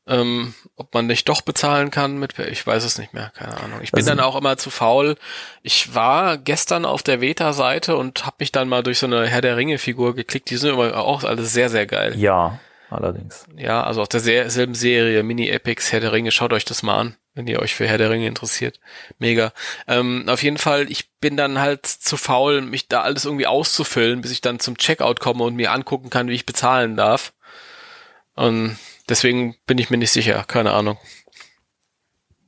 ähm, 0.06 0.54
ob 0.76 0.94
man 0.94 1.08
nicht 1.08 1.30
doch 1.30 1.42
bezahlen 1.42 1.92
kann 1.92 2.18
mit, 2.18 2.38
ich 2.40 2.66
weiß 2.66 2.84
es 2.84 2.98
nicht 2.98 3.14
mehr, 3.14 3.32
keine 3.36 3.58
Ahnung. 3.58 3.80
Ich 3.82 3.92
bin 3.92 4.00
Also- 4.00 4.10
dann 4.10 4.20
auch 4.20 4.36
immer 4.36 4.58
zu 4.58 4.70
faul. 4.70 5.16
Ich 5.64 5.94
war 5.96 6.38
gestern 6.38 6.86
auf 6.86 7.02
der 7.04 7.22
Veta-Seite 7.22 7.96
und 7.96 8.26
habe 8.26 8.38
mich 8.40 8.52
dann 8.52 8.70
mal 8.70 8.84
durch 8.84 9.00
so 9.00 9.06
eine 9.08 9.26
Herr 9.28 9.42
der 9.42 9.58
Ringe-Figur 9.58 10.16
geklickt. 10.16 10.50
Die 10.50 10.58
sind 10.58 10.74
immer 10.74 10.98
auch 10.98 11.24
alles 11.24 11.54
sehr, 11.54 11.70
sehr 11.70 11.86
geil. 11.88 12.14
Ja, 12.18 12.60
allerdings. 12.90 13.46
Ja, 13.56 13.84
also 13.84 14.02
aus 14.02 14.10
der 14.10 14.20
sehr, 14.20 14.50
selben 14.50 14.76
Serie, 14.76 15.24
Mini-Epics, 15.24 15.92
Herr 15.92 16.00
der 16.00 16.12
Ringe, 16.12 16.32
schaut 16.32 16.54
euch 16.54 16.66
das 16.66 16.84
mal 16.84 16.98
an, 16.98 17.16
wenn 17.34 17.48
ihr 17.48 17.60
euch 17.60 17.76
für 17.76 17.88
Herr 17.88 17.98
der 17.98 18.10
Ringe 18.10 18.28
interessiert. 18.28 18.80
Mega. 19.18 19.52
Ähm, 19.88 20.26
auf 20.28 20.44
jeden 20.44 20.58
Fall, 20.58 20.90
ich 20.92 21.12
bin 21.20 21.38
dann 21.38 21.60
halt 21.60 21.86
zu 21.86 22.18
faul, 22.18 22.62
mich 22.62 22.88
da 22.88 23.02
alles 23.02 23.26
irgendwie 23.26 23.48
auszufüllen, 23.48 24.22
bis 24.22 24.32
ich 24.32 24.42
dann 24.42 24.60
zum 24.60 24.78
Checkout 24.78 25.20
komme 25.20 25.44
und 25.44 25.56
mir 25.56 25.72
angucken 25.72 26.10
kann, 26.10 26.28
wie 26.28 26.36
ich 26.36 26.46
bezahlen 26.46 26.96
darf. 26.96 27.34
Und 28.36 28.78
deswegen 29.08 29.56
bin 29.66 29.78
ich 29.78 29.90
mir 29.90 29.98
nicht 29.98 30.12
sicher, 30.12 30.44
keine 30.48 30.72
Ahnung. 30.72 30.98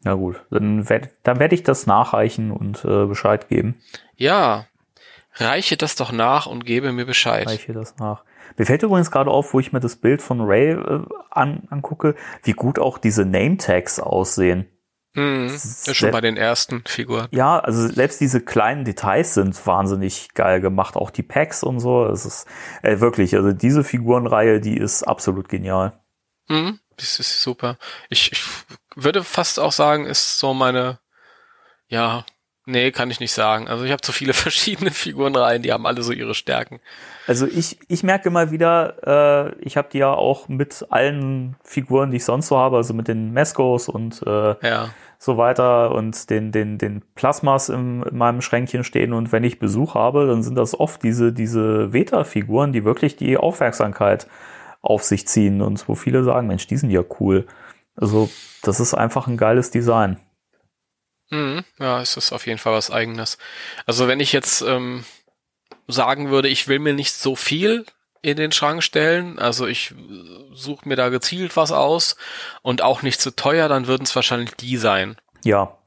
Na 0.04 0.16
gut, 0.16 0.42
dann 0.50 0.90
werde 0.90 1.12
dann 1.24 1.40
werd 1.40 1.54
ich 1.54 1.64
das 1.64 1.86
nachreichen 1.86 2.52
und 2.52 2.84
äh, 2.86 3.06
Bescheid 3.06 3.50
geben. 3.50 3.82
Ja, 4.16 4.66
reiche 5.36 5.78
das 5.78 5.96
doch 5.96 6.12
nach 6.12 6.48
und 6.48 6.66
gebe 6.66 6.92
mir 6.92 7.06
Bescheid. 7.06 7.48
Reiche 7.48 7.74
das 7.74 7.98
nach. 7.98 8.24
Mir 8.62 8.68
fällt 8.68 8.84
übrigens 8.84 9.10
gerade 9.10 9.32
auf, 9.32 9.56
wo 9.56 9.60
ich 9.60 9.74
mir 9.74 9.80
das 9.80 9.96
Bild 9.96 10.22
von 10.22 10.40
Ray 10.40 10.74
äh, 10.74 11.02
an, 11.32 11.64
angucke, 11.72 12.14
wie 12.44 12.52
gut 12.52 12.78
auch 12.78 13.00
diese 13.00 13.26
Name-Tags 13.26 14.00
aussehen. 14.00 14.68
Mhm, 15.16 15.48
ist 15.48 15.96
schon 15.96 16.12
bei 16.12 16.22
den 16.22 16.38
ersten 16.38 16.84
Figuren. 16.86 17.28
Ja, 17.32 17.58
also 17.58 17.88
selbst 17.88 18.22
diese 18.22 18.40
kleinen 18.40 18.86
Details 18.86 19.34
sind 19.34 19.66
wahnsinnig 19.66 20.36
geil 20.36 20.62
gemacht, 20.62 20.96
auch 20.96 21.10
die 21.10 21.24
Packs 21.24 21.64
und 21.64 21.80
so. 21.80 22.06
Es 22.06 22.24
ist 22.28 22.46
äh, 22.84 23.00
wirklich, 23.00 23.36
also 23.36 23.52
diese 23.52 23.84
Figurenreihe, 23.84 24.62
die 24.62 24.78
ist 24.78 25.02
absolut 25.02 25.50
genial. 25.50 26.00
Mhm, 26.48 26.78
das 26.98 27.20
ist 27.20 27.42
super. 27.42 27.80
Ich, 28.12 28.32
ich 28.32 28.44
würde 28.96 29.24
fast 29.24 29.60
auch 29.60 29.72
sagen, 29.72 30.06
ist 30.06 30.38
so 30.38 30.54
meine, 30.54 31.00
ja, 31.88 32.26
Nee, 32.68 32.92
kann 32.92 33.10
ich 33.10 33.20
nicht 33.20 33.32
sagen. 33.32 33.68
Also 33.68 33.84
ich 33.86 33.92
habe 33.92 34.02
zu 34.02 34.12
viele 34.12 34.34
verschiedene 34.36 34.92
Figuren 34.92 35.36
rein, 35.36 35.62
die 35.64 35.72
haben 35.74 35.86
alle 35.88 36.04
so 36.04 36.12
ihre 36.12 36.36
Stärken. 36.36 36.80
Also 37.28 37.48
ich, 37.48 37.80
ich 37.88 38.04
merke 38.04 38.30
immer 38.30 38.52
wieder, 38.52 39.52
äh, 39.56 39.56
ich 39.62 39.78
habe 39.78 39.90
die 39.92 39.98
ja 40.00 40.14
auch 40.14 40.48
mit 40.48 40.86
allen 40.90 41.56
Figuren, 41.64 42.12
die 42.12 42.18
ich 42.18 42.26
sonst 42.26 42.48
so 42.48 42.58
habe, 42.58 42.78
also 42.78 42.94
mit 42.94 43.08
den 43.08 43.32
Mescos 43.32 43.90
und 43.90 44.22
äh, 44.26 44.56
Ja. 44.66 44.90
so 45.18 45.38
weiter 45.38 45.92
und 45.92 46.30
den, 46.30 46.52
den, 46.52 46.78
den 46.78 47.02
Plasmas 47.16 47.70
im, 47.70 48.04
in 48.04 48.18
meinem 48.18 48.42
Schränkchen 48.42 48.84
stehen. 48.84 49.14
Und 49.14 49.32
wenn 49.32 49.44
ich 49.44 49.60
Besuch 49.60 49.96
habe, 49.96 50.28
dann 50.28 50.44
sind 50.44 50.56
das 50.56 50.80
oft 50.80 51.02
diese, 51.04 51.32
diese 51.34 51.94
Veta-Figuren, 51.94 52.74
die 52.74 52.86
wirklich 52.86 53.16
die 53.16 53.38
Aufmerksamkeit 53.38 54.28
auf 54.82 55.04
sich 55.04 55.28
ziehen 55.28 55.62
und 55.62 55.88
wo 55.88 55.96
viele 55.96 56.24
sagen, 56.24 56.48
Mensch, 56.48 56.68
die 56.68 56.78
sind 56.78 56.90
ja 56.90 57.04
cool. 57.20 57.46
Also 57.96 58.30
das 58.64 58.80
ist 58.80 58.94
einfach 58.94 59.28
ein 59.28 59.38
geiles 59.38 59.70
Design. 59.72 60.18
Mhm. 61.32 61.64
Ja, 61.80 62.02
es 62.02 62.18
ist 62.18 62.32
auf 62.32 62.46
jeden 62.46 62.60
Fall 62.60 62.74
was 62.74 62.92
eigenes. 62.92 63.38
Also 63.86 64.08
wenn 64.08 64.20
ich 64.20 64.34
jetzt 64.34 64.62
ähm, 64.62 65.04
sagen 65.88 66.30
würde, 66.30 66.50
ich 66.50 66.68
will 66.68 66.80
mir 66.80 66.94
nicht 66.94 67.14
so 67.14 67.36
viel 67.36 67.86
in 68.22 68.38
den 68.38 68.52
Schrank 68.52 68.84
stellen, 68.84 69.40
also 69.40 69.66
ich 69.66 69.96
suche 70.54 70.88
mir 70.88 70.96
da 70.96 71.10
gezielt 71.10 71.58
was 71.58 71.72
aus 71.72 72.18
und 72.62 72.84
auch 72.84 73.02
nicht 73.02 73.20
zu 73.20 73.36
teuer, 73.36 73.68
dann 73.68 73.88
würden 73.88 74.04
es 74.04 74.16
wahrscheinlich 74.16 74.52
die 74.56 74.78
sein. 74.78 75.18
Ja. 75.44 75.78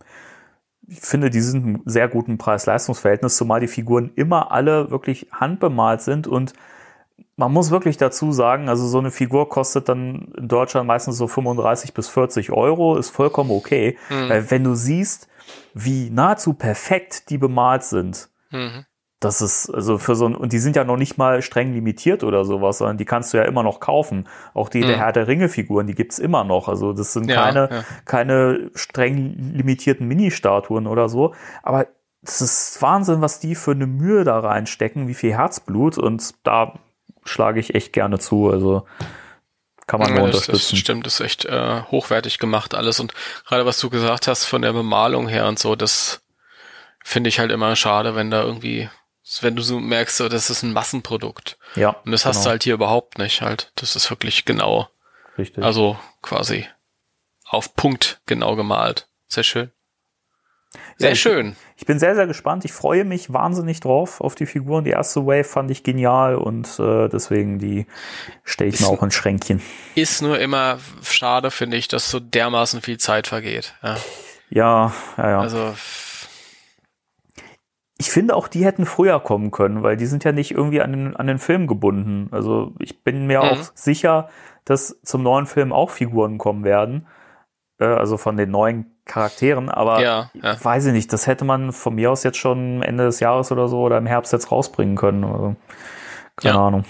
Ich 0.86 1.00
finde, 1.00 1.30
die 1.30 1.40
sind 1.40 1.66
ein 1.66 1.82
sehr 1.86 2.08
guten 2.08 2.36
Preis-Leistungs-Verhältnis, 2.36 3.36
zumal 3.36 3.60
die 3.60 3.68
Figuren 3.68 4.10
immer 4.16 4.52
alle 4.52 4.90
wirklich 4.90 5.28
handbemalt 5.32 6.02
sind 6.02 6.26
und 6.26 6.52
man 7.36 7.52
muss 7.52 7.70
wirklich 7.70 7.96
dazu 7.96 8.32
sagen, 8.32 8.68
also 8.68 8.86
so 8.86 8.98
eine 8.98 9.10
Figur 9.10 9.48
kostet 9.48 9.88
dann 9.88 10.32
in 10.36 10.48
Deutschland 10.48 10.86
meistens 10.86 11.16
so 11.16 11.26
35 11.26 11.94
bis 11.94 12.08
40 12.08 12.52
Euro, 12.52 12.96
ist 12.96 13.10
vollkommen 13.10 13.50
okay. 13.50 13.96
Weil 14.08 14.50
wenn 14.50 14.62
du 14.62 14.74
siehst, 14.74 15.28
wie 15.74 16.10
nahezu 16.10 16.54
perfekt 16.54 17.30
die 17.30 17.38
bemalt 17.38 17.82
sind, 17.84 18.28
Mhm. 18.50 18.84
das 19.20 19.40
ist 19.42 19.70
also 19.70 19.98
für 19.98 20.14
so 20.14 20.26
ein, 20.26 20.34
und 20.36 20.52
die 20.52 20.58
sind 20.58 20.76
ja 20.76 20.84
noch 20.84 20.96
nicht 20.96 21.18
mal 21.18 21.42
streng 21.42 21.72
limitiert 21.72 22.22
oder 22.22 22.44
sowas, 22.44 22.78
sondern 22.78 22.98
die 22.98 23.04
kannst 23.04 23.32
du 23.32 23.38
ja 23.38 23.44
immer 23.44 23.62
noch 23.62 23.80
kaufen. 23.80 24.28
Auch 24.52 24.68
die 24.68 24.82
der 24.82 24.98
Herr 24.98 25.12
der 25.12 25.26
Ringe 25.26 25.48
Figuren, 25.48 25.86
die 25.86 25.94
gibt's 25.94 26.18
immer 26.18 26.44
noch. 26.44 26.68
Also 26.68 26.92
das 26.92 27.12
sind 27.14 27.28
Ja, 27.30 27.42
keine, 27.42 27.68
ja. 27.70 27.84
keine 28.04 28.70
streng 28.74 29.34
limitierten 29.54 30.06
Mini-Statuen 30.06 30.86
oder 30.86 31.08
so. 31.08 31.34
Aber 31.62 31.86
das 32.22 32.40
ist 32.40 32.80
Wahnsinn, 32.82 33.20
was 33.22 33.40
die 33.40 33.54
für 33.54 33.72
eine 33.72 33.86
Mühe 33.86 34.24
da 34.24 34.38
reinstecken, 34.38 35.08
wie 35.08 35.14
viel 35.14 35.34
Herzblut 35.34 35.98
und 35.98 36.34
da 36.46 36.74
schlage 37.24 37.60
ich 37.60 37.74
echt 37.74 37.92
gerne 37.92 38.18
zu. 38.18 38.50
Also 38.50 38.84
kann 39.86 40.00
man 40.00 40.12
nur 40.14 40.26
Ja, 40.26 40.26
das, 40.26 40.48
das 40.48 40.48
unterstützen. 40.48 40.76
stimmt, 40.76 41.06
das 41.06 41.14
ist 41.14 41.20
echt 41.26 41.44
äh, 41.44 41.82
hochwertig 41.90 42.38
gemacht 42.38 42.74
alles 42.74 43.00
und 43.00 43.12
gerade 43.46 43.66
was 43.66 43.78
du 43.78 43.90
gesagt 43.90 44.26
hast 44.28 44.44
von 44.44 44.62
der 44.62 44.72
Bemalung 44.72 45.28
her 45.28 45.46
und 45.46 45.58
so, 45.58 45.76
das 45.76 46.22
finde 47.04 47.28
ich 47.28 47.38
halt 47.38 47.50
immer 47.52 47.76
schade, 47.76 48.14
wenn 48.14 48.30
da 48.30 48.42
irgendwie, 48.42 48.88
wenn 49.42 49.56
du 49.56 49.62
so 49.62 49.78
merkst, 49.80 50.16
so, 50.16 50.28
das 50.28 50.50
ist 50.50 50.62
ein 50.62 50.72
Massenprodukt. 50.72 51.58
ja, 51.74 51.90
Und 52.04 52.12
das 52.12 52.24
hast 52.24 52.36
genau, 52.36 52.44
du 52.44 52.50
halt 52.50 52.64
hier 52.64 52.74
überhaupt 52.74 53.18
nicht 53.18 53.42
halt. 53.42 53.72
Das 53.76 53.94
ist 53.96 54.08
wirklich 54.10 54.44
genau, 54.46 54.88
richtig. 55.38 55.62
also 55.62 55.98
quasi 56.22 56.66
auf 57.44 57.74
Punkt 57.76 58.20
genau 58.26 58.56
gemalt. 58.56 59.06
Sehr 59.28 59.44
schön. 59.44 59.70
Sehr 60.98 61.08
Ja, 61.08 61.12
ich- 61.12 61.20
schön. 61.20 61.56
Ich 61.76 61.86
bin 61.86 61.98
sehr, 61.98 62.14
sehr 62.14 62.26
gespannt. 62.26 62.64
Ich 62.64 62.72
freue 62.72 63.04
mich 63.04 63.32
wahnsinnig 63.32 63.80
drauf 63.80 64.20
auf 64.20 64.34
die 64.34 64.46
Figuren. 64.46 64.84
Die 64.84 64.90
erste 64.90 65.26
Wave 65.26 65.44
fand 65.44 65.70
ich 65.70 65.82
genial 65.82 66.36
und 66.36 66.78
äh, 66.78 67.08
deswegen 67.08 67.58
die 67.58 67.86
stelle 68.44 68.70
ich 68.70 68.80
mir 68.80 68.86
auch 68.88 69.02
ins 69.02 69.14
Schränkchen. 69.14 69.60
Ist 69.94 70.22
nur 70.22 70.38
immer 70.38 70.78
schade, 71.02 71.50
finde 71.50 71.76
ich, 71.76 71.88
dass 71.88 72.10
so 72.10 72.20
dermaßen 72.20 72.80
viel 72.80 72.98
Zeit 72.98 73.26
vergeht. 73.26 73.74
Ja. 73.82 73.96
Ja, 74.50 74.92
ja, 75.16 75.30
ja. 75.30 75.40
Also 75.40 75.74
ich 77.98 78.10
finde 78.10 78.34
auch, 78.34 78.48
die 78.48 78.64
hätten 78.64 78.86
früher 78.86 79.20
kommen 79.20 79.50
können, 79.50 79.82
weil 79.82 79.96
die 79.96 80.06
sind 80.06 80.24
ja 80.24 80.32
nicht 80.32 80.50
irgendwie 80.50 80.80
an 80.80 80.92
den, 80.92 81.16
an 81.16 81.26
den 81.26 81.38
Film 81.38 81.66
gebunden. 81.66 82.28
Also 82.32 82.72
ich 82.80 83.02
bin 83.04 83.26
mir 83.26 83.40
Mhm. 83.42 83.48
auch 83.48 83.58
sicher, 83.74 84.28
dass 84.64 85.00
zum 85.02 85.22
neuen 85.22 85.46
Film 85.46 85.72
auch 85.72 85.90
Figuren 85.90 86.38
kommen 86.38 86.64
werden. 86.64 87.06
Äh, 87.92 87.98
also 87.98 88.16
von 88.16 88.36
den 88.36 88.50
neuen 88.50 88.86
Charakteren. 89.04 89.68
Aber 89.68 90.00
Ja, 90.00 90.30
ja. 90.42 90.62
weiß 90.64 90.86
ich 90.86 90.92
nicht, 90.92 91.12
das 91.12 91.26
hätte 91.26 91.44
man 91.44 91.72
von 91.72 91.94
mir 91.94 92.10
aus 92.10 92.22
jetzt 92.22 92.38
schon 92.38 92.82
Ende 92.82 93.04
des 93.04 93.20
Jahres 93.20 93.52
oder 93.52 93.68
so 93.68 93.80
oder 93.80 93.98
im 93.98 94.06
Herbst 94.06 94.32
jetzt 94.32 94.50
rausbringen 94.50 94.96
können. 94.96 95.24
Also, 95.24 95.56
keine 96.36 96.54
Ja. 96.54 96.66
Ahnung. 96.66 96.84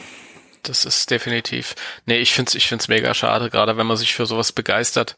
Das 0.63 0.85
ist 0.87 1.11
definitiv. 1.11 1.75
Nee, 2.07 2.19
ich 2.19 2.33
find's, 2.33 2.55
ich 2.55 2.69
find's 2.69 2.89
mega 2.89 3.13
schade, 3.13 3.51
gerade 3.51 3.77
wenn 3.77 3.87
man 3.87 3.99
sich 3.99 4.15
für 4.15 4.25
sowas 4.25 4.53
begeistert. 4.53 5.17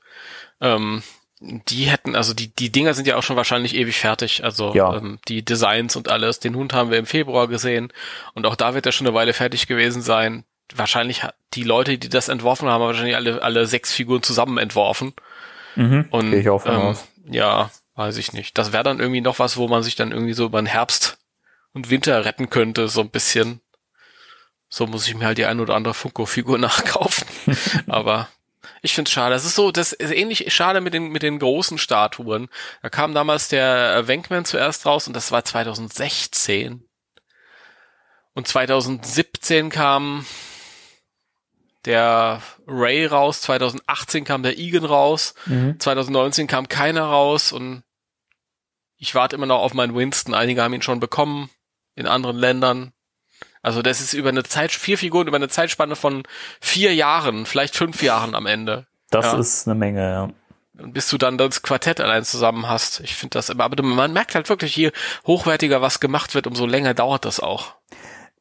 Ähm, 0.61 1.03
die 1.41 1.85
hätten, 1.85 2.17
also 2.17 2.33
die, 2.35 2.49
die 2.49 2.73
Dinger 2.73 2.95
sind 2.95 3.07
ja 3.07 3.17
auch 3.17 3.23
schon 3.23 3.37
wahrscheinlich 3.37 3.75
ewig 3.77 3.99
fertig. 3.99 4.43
Also 4.43 4.75
Ja. 4.75 4.97
ähm, 4.97 5.19
die 5.29 5.45
Designs 5.45 5.95
und 5.95 6.09
alles. 6.09 6.41
Den 6.41 6.57
Hund 6.57 6.73
haben 6.73 6.91
wir 6.91 6.99
im 6.99 7.07
Februar 7.07 7.47
gesehen 7.47 7.93
und 8.35 8.47
auch 8.47 8.57
da 8.57 8.75
wird 8.75 8.87
er 8.87 8.93
schon 8.93 9.07
eine 9.07 9.15
Weile 9.15 9.35
fertig 9.35 9.67
gewesen 9.69 10.03
sein. 10.03 10.45
Wahrscheinlich 10.75 11.23
die 11.55 11.63
Leute, 11.63 11.97
die 11.99 12.09
das 12.09 12.29
entworfen 12.29 12.67
haben, 12.69 12.83
haben 12.83 12.89
wahrscheinlich 12.89 13.15
alle, 13.15 13.41
alle 13.43 13.67
sechs 13.67 13.93
Figuren 13.93 14.23
zusammen 14.25 14.59
entworfen. 14.59 15.13
Mhm. 15.77 16.07
Und 16.11 16.31
Gehe 16.31 16.41
ich 16.41 16.49
auch 16.49 16.67
ähm, 16.67 16.73
aus. 16.73 17.07
ja, 17.29 17.71
weiß 17.95 18.17
ich 18.17 18.33
nicht. 18.33 18.59
Das 18.59 18.73
wäre 18.73 18.83
dann 18.83 19.01
irgendwie 19.01 19.21
noch 19.21 19.39
was, 19.39 19.57
wo 19.57 19.69
man 19.69 19.83
sich 19.83 19.95
dann 19.95 20.13
irgendwie 20.13 20.33
so 20.33 20.47
über 20.47 20.61
den 20.61 20.67
Herbst 20.67 21.19
und 21.73 21.91
Winter 21.91 22.25
retten 22.25 22.51
könnte, 22.51 22.89
so 22.89 23.03
ein 23.03 23.11
bisschen. 23.11 23.61
So 24.69 24.87
muss 24.87 25.07
ich 25.07 25.15
mir 25.15 25.27
halt 25.27 25.39
die 25.39 25.47
ein 25.47 25.61
oder 25.61 25.75
andere 25.75 25.95
Funko-Figur 25.95 26.59
nachkaufen. 26.59 27.27
Aber 27.87 28.29
ich 28.83 28.95
find's 28.95 29.11
schade. 29.11 29.35
Das 29.35 29.45
ist 29.45 29.55
so, 29.55 29.71
das 29.71 29.93
ist 29.93 30.13
ähnlich 30.13 30.53
schade 30.53 30.81
mit 30.81 30.95
den, 30.95 31.09
mit 31.09 31.23
den 31.23 31.39
großen 31.39 31.79
Statuen. 31.79 32.49
Da 32.83 32.89
kam 32.89 33.15
damals 33.15 33.49
der 33.49 33.97
äh, 33.97 34.09
Wankman 34.09 34.45
zuerst 34.45 34.87
raus 34.87 35.07
und 35.07 35.15
das 35.15 35.33
war 35.33 35.45
2016. 35.45 36.83
Und 38.35 38.47
2017 38.49 39.71
kam 39.71 40.27
der 41.87 42.43
Ray 42.67 43.07
raus, 43.07 43.41
2018 43.43 44.25
kam 44.25 44.43
der 44.43 44.59
Egan 44.59 44.85
raus, 44.85 45.35
Mhm. 45.47 45.79
2019 45.81 46.47
kam 46.47 46.69
keiner 46.69 47.05
raus 47.05 47.53
und 47.53 47.83
ich 48.99 49.15
warte 49.15 49.37
immer 49.37 49.47
noch 49.47 49.61
auf 49.61 49.75
meinen 49.75 49.95
Winston. 49.95 50.35
Einige 50.35 50.63
haben 50.63 50.75
ihn 50.75 50.83
schon 50.83 51.01
bekommen 51.01 51.51
in 51.95 52.07
anderen 52.07 52.37
Ländern. 52.37 52.93
Also 53.63 53.83
das 53.83 54.01
ist 54.01 54.13
über 54.13 54.29
eine 54.31 54.43
Zeit, 54.45 54.73
vier 54.73 54.97
Figuren 54.97 55.27
über 55.27 55.37
eine 55.37 55.49
Zeitspanne 55.49 55.97
von 55.97 56.23
vier 56.61 56.95
Jahren, 56.95 57.47
vielleicht 57.47 57.77
fünf 57.77 58.03
Jahren 58.03 58.35
am 58.35 58.47
Ende. 58.47 58.87
Das 59.11 59.27
Ja. 59.27 59.39
ist 59.39 59.67
eine 59.67 59.75
Menge, 59.75 60.11
ja. 60.11 60.31
Und 60.83 60.93
bis 60.93 61.09
du 61.09 61.17
dann 61.19 61.39
das 61.39 61.63
Quartett 61.63 62.01
allein 62.01 62.25
zusammen 62.25 62.69
hast. 62.69 63.01
Ich 63.01 63.15
finde 63.15 63.35
das 63.39 63.49
immer, 63.49 63.65
aber 63.65 63.83
man 63.83 64.13
merkt 64.13 64.35
halt 64.35 64.49
wirklich, 64.49 64.77
je 64.77 64.93
hochwertiger 65.27 65.81
was 65.81 66.01
gemacht 66.01 66.35
wird, 66.35 66.47
umso 66.47 66.67
länger 66.67 66.93
dauert 66.95 67.25
das 67.25 67.41
auch. 67.41 67.75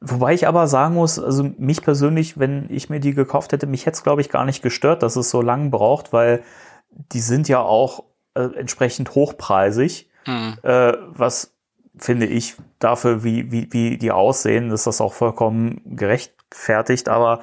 Wobei 0.01 0.33
ich 0.33 0.47
aber 0.47 0.67
sagen 0.67 0.95
muss, 0.95 1.17
also 1.17 1.49
mich 1.57 1.81
persönlich, 1.81 2.37
wenn 2.37 2.67
ich 2.69 2.89
mir 2.89 2.99
die 2.99 3.13
gekauft 3.13 3.53
hätte, 3.53 3.65
mich 3.65 3.85
hätte 3.85 3.95
es, 3.95 4.03
glaube 4.03 4.21
ich, 4.21 4.29
gar 4.29 4.45
nicht 4.45 4.61
gestört, 4.61 5.03
dass 5.03 5.15
es 5.15 5.29
so 5.29 5.41
lang 5.41 5.71
braucht, 5.71 6.13
weil 6.13 6.43
die 6.91 7.21
sind 7.21 7.47
ja 7.47 7.59
auch 7.61 8.03
äh, 8.35 8.49
entsprechend 8.55 9.15
hochpreisig, 9.15 10.09
Hm. 10.25 10.57
äh, 10.63 10.93
was 11.09 11.53
finde 11.97 12.25
ich 12.25 12.55
dafür, 12.79 13.23
wie, 13.23 13.51
wie, 13.51 13.71
wie 13.71 13.97
die 13.97 14.11
aussehen, 14.11 14.71
ist 14.71 14.87
das 14.87 14.99
auch 15.01 15.13
vollkommen 15.13 15.81
gerechtfertigt, 15.85 17.07
aber 17.07 17.39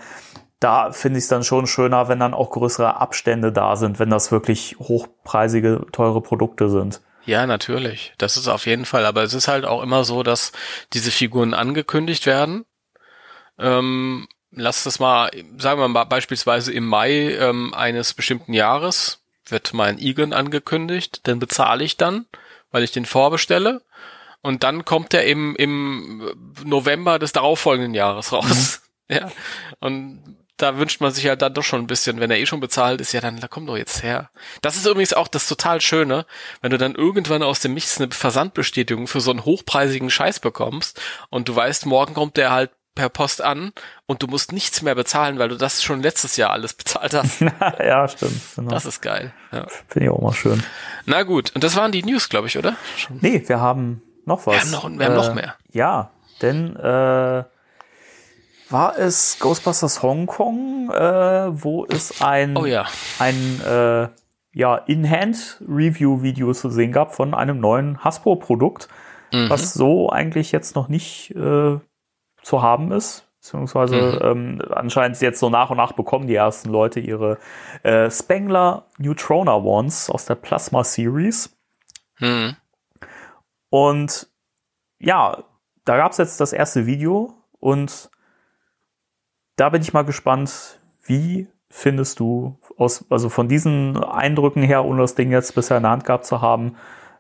da 0.60 0.92
finde 0.92 1.18
ich 1.18 1.24
es 1.24 1.28
dann 1.28 1.42
schon 1.42 1.66
schöner, 1.66 2.08
wenn 2.08 2.20
dann 2.20 2.34
auch 2.34 2.50
größere 2.50 3.00
Abstände 3.00 3.50
da 3.50 3.76
sind, 3.76 3.98
wenn 3.98 4.10
das 4.10 4.30
wirklich 4.30 4.76
hochpreisige, 4.78 5.86
teure 5.90 6.20
Produkte 6.20 6.68
sind. 6.68 7.00
Ja, 7.24 7.46
natürlich. 7.46 8.12
Das 8.18 8.36
ist 8.36 8.48
auf 8.48 8.66
jeden 8.66 8.84
Fall. 8.84 9.06
Aber 9.06 9.22
es 9.22 9.34
ist 9.34 9.48
halt 9.48 9.64
auch 9.64 9.82
immer 9.82 10.04
so, 10.04 10.22
dass 10.22 10.52
diese 10.92 11.10
Figuren 11.10 11.54
angekündigt 11.54 12.26
werden. 12.26 12.64
Ähm, 13.58 14.28
lass 14.50 14.84
das 14.84 14.98
mal, 14.98 15.30
sagen 15.58 15.80
wir 15.80 15.88
mal 15.88 16.04
beispielsweise 16.04 16.72
im 16.72 16.86
Mai 16.86 17.34
ähm, 17.34 17.74
eines 17.74 18.14
bestimmten 18.14 18.52
Jahres 18.52 19.20
wird 19.46 19.74
mein 19.74 19.98
Egan 19.98 20.32
angekündigt. 20.32 21.26
Den 21.26 21.38
bezahle 21.38 21.84
ich 21.84 21.96
dann, 21.96 22.26
weil 22.70 22.84
ich 22.84 22.92
den 22.92 23.06
vorbestelle. 23.06 23.82
Und 24.40 24.64
dann 24.64 24.84
kommt 24.84 25.14
er 25.14 25.24
im, 25.24 25.54
im 25.56 26.54
November 26.64 27.18
des 27.18 27.32
darauffolgenden 27.32 27.94
Jahres 27.94 28.32
raus. 28.32 28.80
Ja. 29.08 29.30
Und 29.80 30.38
da 30.58 30.78
wünscht 30.78 31.00
man 31.00 31.10
sich 31.12 31.26
halt 31.26 31.42
dann 31.42 31.54
doch 31.54 31.62
schon 31.64 31.80
ein 31.80 31.86
bisschen, 31.86 32.20
wenn 32.20 32.30
er 32.30 32.38
eh 32.38 32.46
schon 32.46 32.60
bezahlt 32.60 33.00
ist, 33.00 33.12
ja, 33.12 33.20
dann 33.20 33.40
da 33.40 33.48
komm 33.48 33.66
doch 33.66 33.76
jetzt 33.76 34.02
her. 34.02 34.30
Das 34.60 34.76
ist 34.76 34.86
übrigens 34.86 35.12
auch 35.14 35.26
das 35.28 35.48
total 35.48 35.80
Schöne, 35.80 36.26
wenn 36.60 36.70
du 36.70 36.78
dann 36.78 36.94
irgendwann 36.94 37.42
aus 37.42 37.60
dem 37.60 37.74
Nichts 37.74 38.00
eine 38.00 38.10
Versandbestätigung 38.12 39.06
für 39.06 39.20
so 39.20 39.30
einen 39.30 39.44
hochpreisigen 39.44 40.10
Scheiß 40.10 40.40
bekommst 40.40 41.00
und 41.30 41.48
du 41.48 41.56
weißt, 41.56 41.86
morgen 41.86 42.14
kommt 42.14 42.36
der 42.36 42.52
halt 42.52 42.70
per 42.94 43.08
Post 43.08 43.40
an 43.40 43.72
und 44.04 44.22
du 44.22 44.26
musst 44.26 44.52
nichts 44.52 44.82
mehr 44.82 44.94
bezahlen, 44.94 45.38
weil 45.38 45.48
du 45.48 45.56
das 45.56 45.82
schon 45.82 46.02
letztes 46.02 46.36
Jahr 46.36 46.50
alles 46.50 46.74
bezahlt 46.74 47.14
hast. 47.14 47.40
ja, 47.80 48.06
stimmt. 48.06 48.38
Genau. 48.54 48.70
Das 48.70 48.84
ist 48.84 49.00
geil. 49.00 49.32
Ja. 49.50 49.66
Finde 49.88 50.06
ich 50.06 50.10
auch 50.12 50.20
mal 50.20 50.34
schön. 50.34 50.62
Na 51.06 51.22
gut, 51.22 51.52
und 51.54 51.64
das 51.64 51.74
waren 51.74 51.90
die 51.92 52.02
News, 52.02 52.28
glaube 52.28 52.48
ich, 52.48 52.58
oder? 52.58 52.76
Schon. 52.98 53.18
Nee, 53.22 53.42
wir 53.46 53.60
haben 53.60 54.02
noch 54.26 54.46
was. 54.46 54.54
Wir 54.54 54.60
haben 54.60 54.70
noch- 54.70 54.98
wir 54.98 55.06
haben 55.06 55.14
noch 55.14 55.34
mehr. 55.34 55.56
Ja, 55.72 56.10
denn 56.42 56.76
äh, 56.76 57.44
war 58.72 58.98
es 58.98 59.38
Ghostbusters 59.38 60.02
Hongkong, 60.02 60.90
äh, 60.90 61.62
wo 61.62 61.84
es 61.86 62.20
ein, 62.22 62.56
Oh 62.56 62.64
ja. 62.66 62.86
ein 63.18 63.60
äh, 63.60 64.08
ja, 64.54 64.76
In-Hand-Review-Video 64.76 66.52
zu 66.52 66.70
sehen 66.70 66.92
gab 66.92 67.14
von 67.14 67.34
einem 67.34 67.60
neuen 67.60 68.02
Hasbro-Produkt, 68.04 68.88
Mhm. 69.32 69.48
was 69.48 69.72
so 69.72 70.10
eigentlich 70.10 70.52
jetzt 70.52 70.76
noch 70.76 70.88
nicht 70.88 71.30
äh, 71.30 71.78
zu 72.42 72.62
haben 72.62 72.92
ist. 72.92 73.26
Beziehungsweise 73.40 74.20
ähm, 74.22 74.62
anscheinend 74.70 75.20
jetzt 75.20 75.40
so 75.40 75.50
nach 75.50 75.70
und 75.70 75.78
nach 75.78 75.92
bekommen 75.92 76.26
die 76.28 76.34
ersten 76.34 76.68
Leute 76.70 77.00
ihre 77.00 77.38
äh, 77.82 78.08
Spengler 78.10 78.84
Neutrona 78.98 79.64
Wands 79.64 80.10
aus 80.10 80.26
der 80.26 80.34
Plasma 80.36 80.84
Series. 80.84 81.56
Mhm. 82.20 82.56
Und 83.70 84.28
ja, 85.00 85.42
da 85.84 85.96
gab 85.96 86.12
es 86.12 86.18
jetzt 86.18 86.40
das 86.40 86.52
erste 86.52 86.86
Video 86.86 87.34
und 87.58 88.10
da 89.62 89.68
bin 89.68 89.80
ich 89.80 89.92
mal 89.92 90.02
gespannt, 90.02 90.80
wie 91.04 91.46
findest 91.70 92.18
du 92.18 92.58
aus, 92.78 93.04
also 93.10 93.28
von 93.28 93.46
diesen 93.46 93.96
Eindrücken 94.02 94.64
her, 94.64 94.84
ohne 94.84 95.02
das 95.02 95.14
Ding 95.14 95.30
jetzt 95.30 95.54
bisher 95.54 95.76
in 95.76 95.84
der 95.84 95.92
Hand 95.92 96.04
gehabt 96.04 96.26
zu 96.26 96.40
haben, 96.40 96.74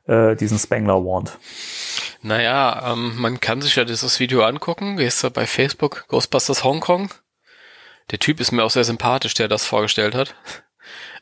äh, 0.08 0.34
diesen 0.34 0.58
Spengler 0.58 1.04
Wand. 1.04 1.38
Naja, 2.20 2.94
ähm, 2.94 3.12
man 3.16 3.38
kann 3.38 3.62
sich 3.62 3.76
ja 3.76 3.84
dieses 3.84 4.18
Video 4.18 4.42
angucken. 4.42 4.96
Gehst 4.96 5.22
du 5.22 5.30
bei 5.30 5.46
Facebook 5.46 6.08
Ghostbusters 6.08 6.64
Hongkong. 6.64 7.10
Der 8.10 8.18
Typ 8.18 8.40
ist 8.40 8.50
mir 8.50 8.64
auch 8.64 8.70
sehr 8.70 8.82
sympathisch, 8.82 9.34
der 9.34 9.46
das 9.46 9.64
vorgestellt 9.64 10.16
hat. 10.16 10.34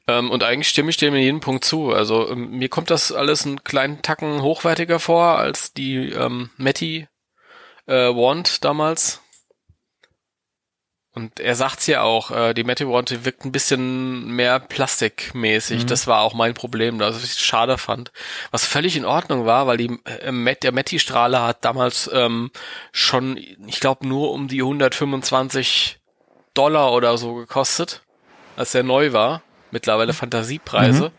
Ähm, 0.09 0.31
und 0.31 0.43
eigentlich 0.43 0.71
stimme 0.71 0.89
ich 0.89 0.97
dem 0.97 1.15
in 1.15 1.21
jedem 1.21 1.41
Punkt 1.41 1.67
zu. 1.67 1.93
Also 1.93 2.31
ähm, 2.31 2.53
mir 2.53 2.71
kommt 2.71 2.89
das 2.89 3.13
alles 3.13 3.45
einen 3.45 3.63
kleinen 3.63 4.01
Tacken 4.01 4.41
hochwertiger 4.41 4.99
vor 4.99 5.39
als 5.39 5.75
die 5.75 6.13
ähm, 6.13 6.49
Matty 6.57 7.09
äh, 7.85 8.09
Wand 8.09 8.65
damals. 8.65 9.20
Und 11.13 11.41
er 11.41 11.57
sagt's 11.57 11.89
ja 11.89 12.03
auch, 12.03 12.31
äh, 12.31 12.55
die 12.55 12.63
die 12.63 13.25
wirkt 13.25 13.45
ein 13.45 13.51
bisschen 13.51 14.29
mehr 14.29 14.61
plastikmäßig. 14.61 15.85
Das 15.87 16.07
war 16.07 16.21
auch 16.21 16.35
mein 16.35 16.55
Problem, 16.55 17.01
das 17.01 17.25
ich 17.25 17.33
schade 17.33 17.79
fand. 17.79 18.13
Was 18.53 18.65
völlig 18.65 18.97
in 18.97 19.05
Ordnung 19.05 19.45
war, 19.45 19.67
weil 19.67 19.77
die, 19.77 19.99
äh, 20.05 20.31
Matt, 20.31 20.63
der 20.63 20.71
Matty-Strahler 20.71 21.43
hat 21.43 21.65
damals 21.65 22.09
ähm, 22.13 22.53
schon, 22.93 23.37
ich 23.37 23.81
glaube, 23.81 24.07
nur 24.07 24.31
um 24.31 24.47
die 24.47 24.61
125 24.61 25.99
Dollar 26.55 26.93
oder 26.93 27.19
so 27.19 27.35
gekostet, 27.35 28.03
als 28.57 28.71
der 28.71 28.85
neu 28.85 29.13
war. 29.13 29.43
Mittlerweile 29.73 30.13
Fantasiepreise. 30.13 31.11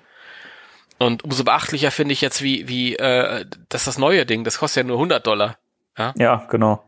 Und 1.00 1.24
umso 1.24 1.44
beachtlicher 1.44 1.92
finde 1.92 2.14
ich 2.14 2.22
jetzt, 2.22 2.42
wie, 2.42 2.68
wie, 2.68 2.96
äh, 2.96 3.46
dass 3.70 3.86
das 3.86 3.98
neue 3.98 4.26
Ding, 4.26 4.44
das 4.46 4.60
kostet 4.60 4.84
ja 4.84 4.88
nur 4.88 4.98
100 4.98 5.26
Dollar. 5.26 5.58
Ja, 6.18 6.46
genau. 6.50 6.84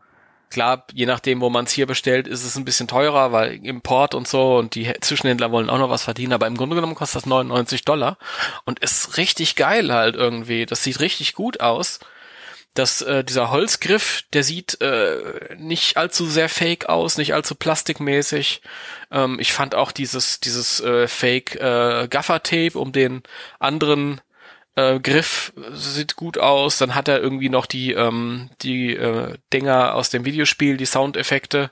Klar, 0.53 0.85
je 0.93 1.07
nachdem, 1.07 1.41
wo 1.41 1.49
man 1.49 1.65
es 1.65 1.71
hier 1.71 1.87
bestellt, 1.87 2.27
ist 2.27 2.43
es 2.43 2.55
ein 2.55 2.63
bisschen 2.63 2.87
teurer, 2.87 3.31
weil 3.31 3.65
Import 3.65 4.13
und 4.13 4.27
so 4.27 4.57
und 4.57 4.75
die 4.75 4.93
Zwischenhändler 5.01 5.51
wollen 5.51 5.67
auch 5.67 5.79
noch 5.79 5.89
was 5.89 6.03
verdienen, 6.03 6.31
aber 6.31 6.45
im 6.45 6.55
Grunde 6.57 6.75
genommen 6.75 6.93
kostet 6.93 7.23
das 7.23 7.25
99 7.25 7.85
Dollar 7.85 8.19
und 8.63 8.77
ist 8.77 9.17
richtig 9.17 9.55
geil 9.55 9.91
halt 9.91 10.15
irgendwie. 10.15 10.67
Das 10.67 10.83
sieht 10.83 10.99
richtig 10.99 11.33
gut 11.33 11.59
aus. 11.59 11.99
Das, 12.75 13.01
äh, 13.01 13.23
dieser 13.23 13.49
Holzgriff, 13.49 14.25
der 14.33 14.43
sieht 14.43 14.79
äh, 14.79 15.55
nicht 15.57 15.97
allzu 15.97 16.27
sehr 16.27 16.49
fake 16.49 16.87
aus, 16.87 17.17
nicht 17.17 17.33
allzu 17.33 17.55
plastikmäßig. 17.55 18.61
Ähm, 19.09 19.39
ich 19.39 19.53
fand 19.53 19.73
auch 19.73 19.91
dieses, 19.91 20.39
dieses 20.39 20.81
äh, 20.81 21.07
Fake 21.07 21.55
äh, 21.55 22.07
Gaffer-Tape 22.07 22.77
um 22.77 22.91
den 22.91 23.23
anderen 23.57 24.21
äh, 24.75 24.99
Griff 24.99 25.53
sieht 25.71 26.15
gut 26.15 26.37
aus. 26.37 26.77
Dann 26.77 26.95
hat 26.95 27.07
er 27.07 27.21
irgendwie 27.21 27.49
noch 27.49 27.65
die, 27.65 27.91
ähm, 27.91 28.49
die 28.61 28.95
äh, 28.95 29.35
Dinger 29.51 29.95
aus 29.95 30.09
dem 30.09 30.25
Videospiel, 30.25 30.77
die 30.77 30.85
Soundeffekte 30.85 31.71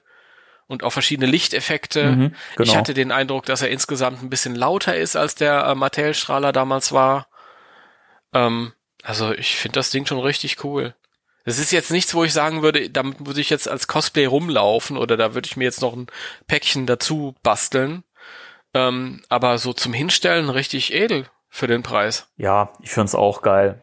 und 0.68 0.84
auch 0.84 0.92
verschiedene 0.92 1.30
Lichteffekte. 1.30 2.04
Mhm, 2.12 2.36
Ich 2.52 2.56
genau. 2.58 2.76
hatte 2.76 2.94
den 2.94 3.12
Eindruck, 3.12 3.46
dass 3.46 3.62
er 3.62 3.70
insgesamt 3.70 4.22
ein 4.24 4.30
bisschen 4.30 4.56
lauter 4.56 4.96
ist, 4.96 5.16
als 5.16 5.36
der 5.36 5.66
äh, 5.66 5.76
Mattel-Strahler 5.76 6.52
damals 6.52 6.92
war. 6.92 7.28
Ähm, 8.34 8.74
also 9.04 9.34
ich 9.34 9.56
finde 9.56 9.80
das 9.80 9.90
Ding 9.90 10.06
schon 10.06 10.20
richtig 10.20 10.64
cool. 10.64 10.96
Es 11.44 11.58
ist 11.58 11.72
jetzt 11.72 11.90
nichts, 11.90 12.14
wo 12.14 12.24
ich 12.24 12.34
sagen 12.34 12.62
würde, 12.62 12.90
damit 12.92 13.26
würde 13.26 13.42
ich 13.42 13.50
jetzt 13.50 13.68
als 13.68 13.88
Cosplay 13.88 14.28
rumlaufen 14.28 14.96
oder 14.96 15.18
da 15.18 15.34
würde 15.34 15.48
ich 15.48 15.58
mir 15.58 15.64
jetzt 15.64 15.82
noch 15.82 15.94
ein 15.94 16.06
Päckchen 16.48 16.86
dazu 16.86 17.36
basteln. 17.42 18.04
Ähm, 18.76 19.24
aber 19.28 19.58
so 19.58 19.74
zum 19.74 19.92
Hinstellen 19.92 20.50
richtig 20.50 20.94
edel 20.94 21.26
für 21.54 21.68
den 21.68 21.84
Preis. 21.84 22.30
Ja, 22.38 22.70
ich 22.80 22.92
find's 22.92 23.14
auch 23.14 23.42
geil. 23.42 23.82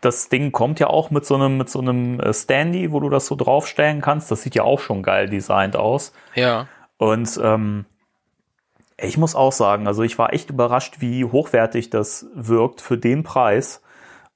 Das 0.00 0.28
Ding 0.28 0.52
kommt 0.52 0.78
ja 0.78 0.86
auch 0.86 1.10
mit 1.10 1.26
so 1.26 1.34
einem, 1.34 1.58
mit 1.58 1.68
so 1.68 1.80
einem 1.80 2.20
äh, 2.20 2.32
Standy, 2.32 2.92
wo 2.92 3.00
du 3.00 3.10
das 3.10 3.26
so 3.26 3.34
draufstellen 3.34 4.00
kannst. 4.00 4.30
Das 4.30 4.42
sieht 4.42 4.54
ja 4.54 4.62
auch 4.62 4.78
schon 4.78 5.02
geil 5.02 5.28
designt 5.28 5.74
aus. 5.74 6.12
Ja. 6.36 6.68
Und 6.96 7.38
ähm, 7.42 7.86
ich 8.96 9.18
muss 9.18 9.34
auch 9.34 9.50
sagen, 9.50 9.88
also 9.88 10.04
ich 10.04 10.16
war 10.16 10.32
echt 10.32 10.50
überrascht, 10.50 11.00
wie 11.00 11.24
hochwertig 11.24 11.90
das 11.90 12.26
wirkt 12.34 12.80
für 12.80 12.96
den 12.96 13.24
Preis. 13.24 13.82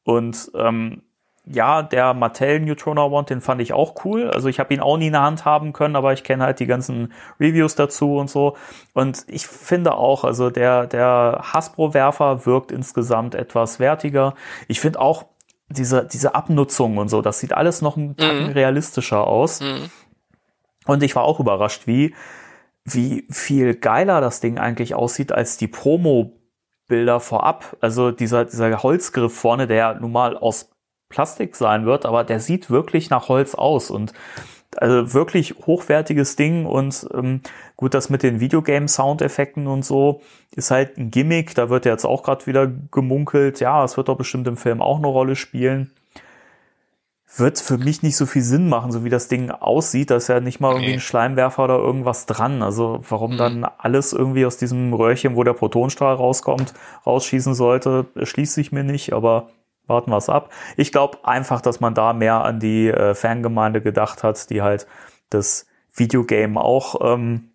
Und 0.02 0.50
ähm, 0.56 1.02
ja, 1.44 1.82
der 1.82 2.14
Mattel 2.14 2.60
Neutrona 2.60 3.10
Wand, 3.10 3.30
den 3.30 3.40
fand 3.40 3.60
ich 3.60 3.72
auch 3.72 4.04
cool. 4.04 4.30
Also 4.30 4.48
ich 4.48 4.60
habe 4.60 4.72
ihn 4.72 4.80
auch 4.80 4.96
nie 4.96 5.08
in 5.08 5.12
der 5.12 5.22
Hand 5.22 5.44
haben 5.44 5.72
können, 5.72 5.96
aber 5.96 6.12
ich 6.12 6.22
kenne 6.22 6.44
halt 6.44 6.60
die 6.60 6.66
ganzen 6.66 7.12
Reviews 7.40 7.74
dazu 7.74 8.16
und 8.16 8.30
so. 8.30 8.56
Und 8.94 9.24
ich 9.26 9.46
finde 9.48 9.94
auch, 9.94 10.22
also 10.22 10.50
der, 10.50 10.86
der 10.86 11.40
Hasbro-Werfer 11.52 12.46
wirkt 12.46 12.70
insgesamt 12.70 13.34
etwas 13.34 13.80
wertiger. 13.80 14.34
Ich 14.68 14.80
finde 14.80 15.00
auch 15.00 15.26
diese, 15.68 16.06
diese 16.06 16.34
Abnutzung 16.34 16.98
und 16.98 17.08
so, 17.08 17.22
das 17.22 17.40
sieht 17.40 17.52
alles 17.52 17.82
noch 17.82 17.96
ein 17.96 18.16
Tacken 18.16 18.52
realistischer 18.52 19.26
aus. 19.26 19.60
Und 20.86 21.02
ich 21.02 21.16
war 21.16 21.24
auch 21.24 21.40
überrascht, 21.40 21.86
wie, 21.86 22.14
wie 22.84 23.26
viel 23.30 23.74
geiler 23.74 24.20
das 24.20 24.40
Ding 24.40 24.58
eigentlich 24.58 24.94
aussieht 24.94 25.32
als 25.32 25.56
die 25.56 25.68
Promo-Bilder 25.68 27.18
vorab. 27.18 27.76
Also 27.80 28.12
dieser, 28.12 28.44
dieser 28.44 28.82
Holzgriff 28.82 29.34
vorne, 29.34 29.66
der 29.66 29.94
nun 29.94 30.12
mal 30.12 30.36
aus 30.36 30.71
Plastik 31.12 31.54
sein 31.54 31.84
wird, 31.86 32.06
aber 32.06 32.24
der 32.24 32.40
sieht 32.40 32.70
wirklich 32.70 33.10
nach 33.10 33.28
Holz 33.28 33.54
aus 33.54 33.90
und 33.90 34.12
also 34.78 35.12
wirklich 35.12 35.54
hochwertiges 35.66 36.34
Ding 36.36 36.64
und 36.64 37.06
ähm, 37.12 37.42
gut, 37.76 37.92
das 37.92 38.08
mit 38.08 38.22
den 38.22 38.40
Videogame-Soundeffekten 38.40 39.66
und 39.66 39.84
so 39.84 40.22
ist 40.56 40.70
halt 40.70 40.96
ein 40.96 41.10
Gimmick. 41.10 41.54
Da 41.54 41.68
wird 41.68 41.84
jetzt 41.84 42.06
auch 42.06 42.22
gerade 42.22 42.46
wieder 42.46 42.72
gemunkelt, 42.90 43.60
ja, 43.60 43.82
das 43.82 43.98
wird 43.98 44.08
doch 44.08 44.16
bestimmt 44.16 44.46
im 44.48 44.56
Film 44.56 44.80
auch 44.80 44.96
eine 44.96 45.08
Rolle 45.08 45.36
spielen. 45.36 45.90
Wird 47.36 47.58
für 47.60 47.78
mich 47.78 48.02
nicht 48.02 48.16
so 48.16 48.26
viel 48.26 48.42
Sinn 48.42 48.68
machen, 48.68 48.92
so 48.92 49.04
wie 49.04 49.08
das 49.10 49.28
Ding 49.28 49.50
aussieht. 49.50 50.10
Da 50.10 50.16
ist 50.16 50.28
ja 50.28 50.40
nicht 50.40 50.60
mal 50.60 50.70
irgendwie 50.72 50.88
Nee. 50.88 50.94
ein 50.94 51.00
Schleimwerfer 51.00 51.64
oder 51.64 51.78
irgendwas 51.78 52.26
dran. 52.26 52.62
Also 52.62 53.00
warum 53.08 53.38
dann 53.38 53.64
alles 53.64 54.12
irgendwie 54.12 54.44
aus 54.44 54.58
diesem 54.58 54.92
Röhrchen, 54.92 55.34
wo 55.36 55.42
der 55.42 55.54
Protonstrahl 55.54 56.14
rauskommt, 56.14 56.74
rausschießen 57.06 57.54
sollte, 57.54 58.06
erschließt 58.14 58.52
sich 58.52 58.70
mir 58.72 58.84
nicht, 58.84 59.14
aber 59.14 59.48
warten 59.92 60.10
wir 60.10 60.16
es 60.16 60.28
ab. 60.28 60.50
Ich 60.76 60.90
glaube 60.90 61.18
einfach, 61.24 61.60
dass 61.60 61.78
man 61.78 61.94
da 61.94 62.12
mehr 62.12 62.42
an 62.44 62.58
die 62.58 62.88
äh, 62.88 63.14
Fangemeinde 63.14 63.80
gedacht 63.80 64.22
hat, 64.24 64.50
die 64.50 64.62
halt 64.62 64.86
das 65.30 65.66
Videogame 65.94 66.60
auch 66.60 66.96
ähm, 67.02 67.50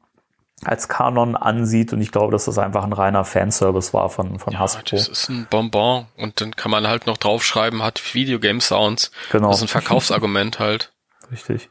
als 0.64 0.88
Kanon 0.88 1.36
ansieht 1.36 1.94
und 1.94 2.02
ich 2.02 2.12
glaube, 2.12 2.32
dass 2.32 2.46
das 2.46 2.58
einfach 2.58 2.84
ein 2.84 2.94
reiner 2.94 3.24
Fanservice 3.26 3.94
war 3.94 4.10
von, 4.10 4.40
von 4.40 4.54
Ja, 4.54 4.60
Hasbro. 4.60 4.84
das 4.92 5.08
ist 5.08 5.30
ein 5.30 5.46
Bonbon 5.50 6.08
und 6.18 6.42
dann 6.42 6.56
kann 6.56 6.72
man 6.72 6.88
halt 6.88 7.06
noch 7.06 7.18
draufschreiben, 7.18 7.84
hat 7.84 8.14
Videogame-Sounds. 8.16 9.12
Genau. 9.32 9.50
Das 9.50 9.58
ist 9.58 9.64
ein 9.64 9.68
Verkaufsargument 9.68 10.60
halt. 10.60 10.94
Richtig. 11.32 11.70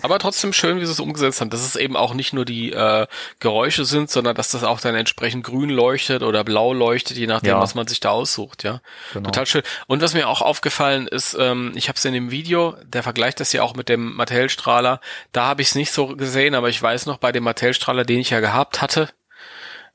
Aber 0.00 0.20
trotzdem 0.20 0.52
schön, 0.52 0.80
wie 0.80 0.86
sie 0.86 0.92
es 0.92 1.00
umgesetzt 1.00 1.40
haben, 1.40 1.50
dass 1.50 1.62
es 1.64 1.74
eben 1.74 1.96
auch 1.96 2.14
nicht 2.14 2.32
nur 2.32 2.44
die 2.44 2.72
äh, 2.72 3.06
Geräusche 3.40 3.84
sind, 3.84 4.10
sondern 4.10 4.36
dass 4.36 4.52
das 4.52 4.62
auch 4.62 4.80
dann 4.80 4.94
entsprechend 4.94 5.44
grün 5.44 5.70
leuchtet 5.70 6.22
oder 6.22 6.44
blau 6.44 6.72
leuchtet, 6.72 7.16
je 7.16 7.26
nachdem, 7.26 7.50
Ja. 7.50 7.60
was 7.60 7.74
man 7.74 7.88
sich 7.88 7.98
da 7.98 8.10
aussucht, 8.10 8.62
ja. 8.62 8.80
Genau. 9.12 9.24
Total 9.26 9.46
schön. 9.46 9.62
Und 9.88 10.00
was 10.00 10.14
mir 10.14 10.28
auch 10.28 10.40
aufgefallen 10.40 11.08
ist, 11.08 11.36
ähm, 11.38 11.72
ich 11.74 11.88
habe 11.88 11.96
es 11.96 12.04
in 12.04 12.12
dem 12.14 12.30
Video, 12.30 12.76
der 12.84 13.02
vergleicht 13.02 13.40
das 13.40 13.52
ja 13.52 13.62
auch 13.62 13.74
mit 13.74 13.88
dem 13.88 14.14
Mattel-Strahler, 14.14 15.00
da 15.32 15.46
habe 15.46 15.62
ich 15.62 15.68
es 15.68 15.74
nicht 15.74 15.90
so 15.92 16.06
gesehen, 16.14 16.54
aber 16.54 16.68
ich 16.68 16.80
weiß 16.80 17.06
noch, 17.06 17.16
bei 17.18 17.32
dem 17.32 17.42
Mattel-Strahler, 17.42 18.04
den 18.04 18.20
ich 18.20 18.30
ja 18.30 18.38
gehabt 18.38 18.80
hatte, 18.80 19.08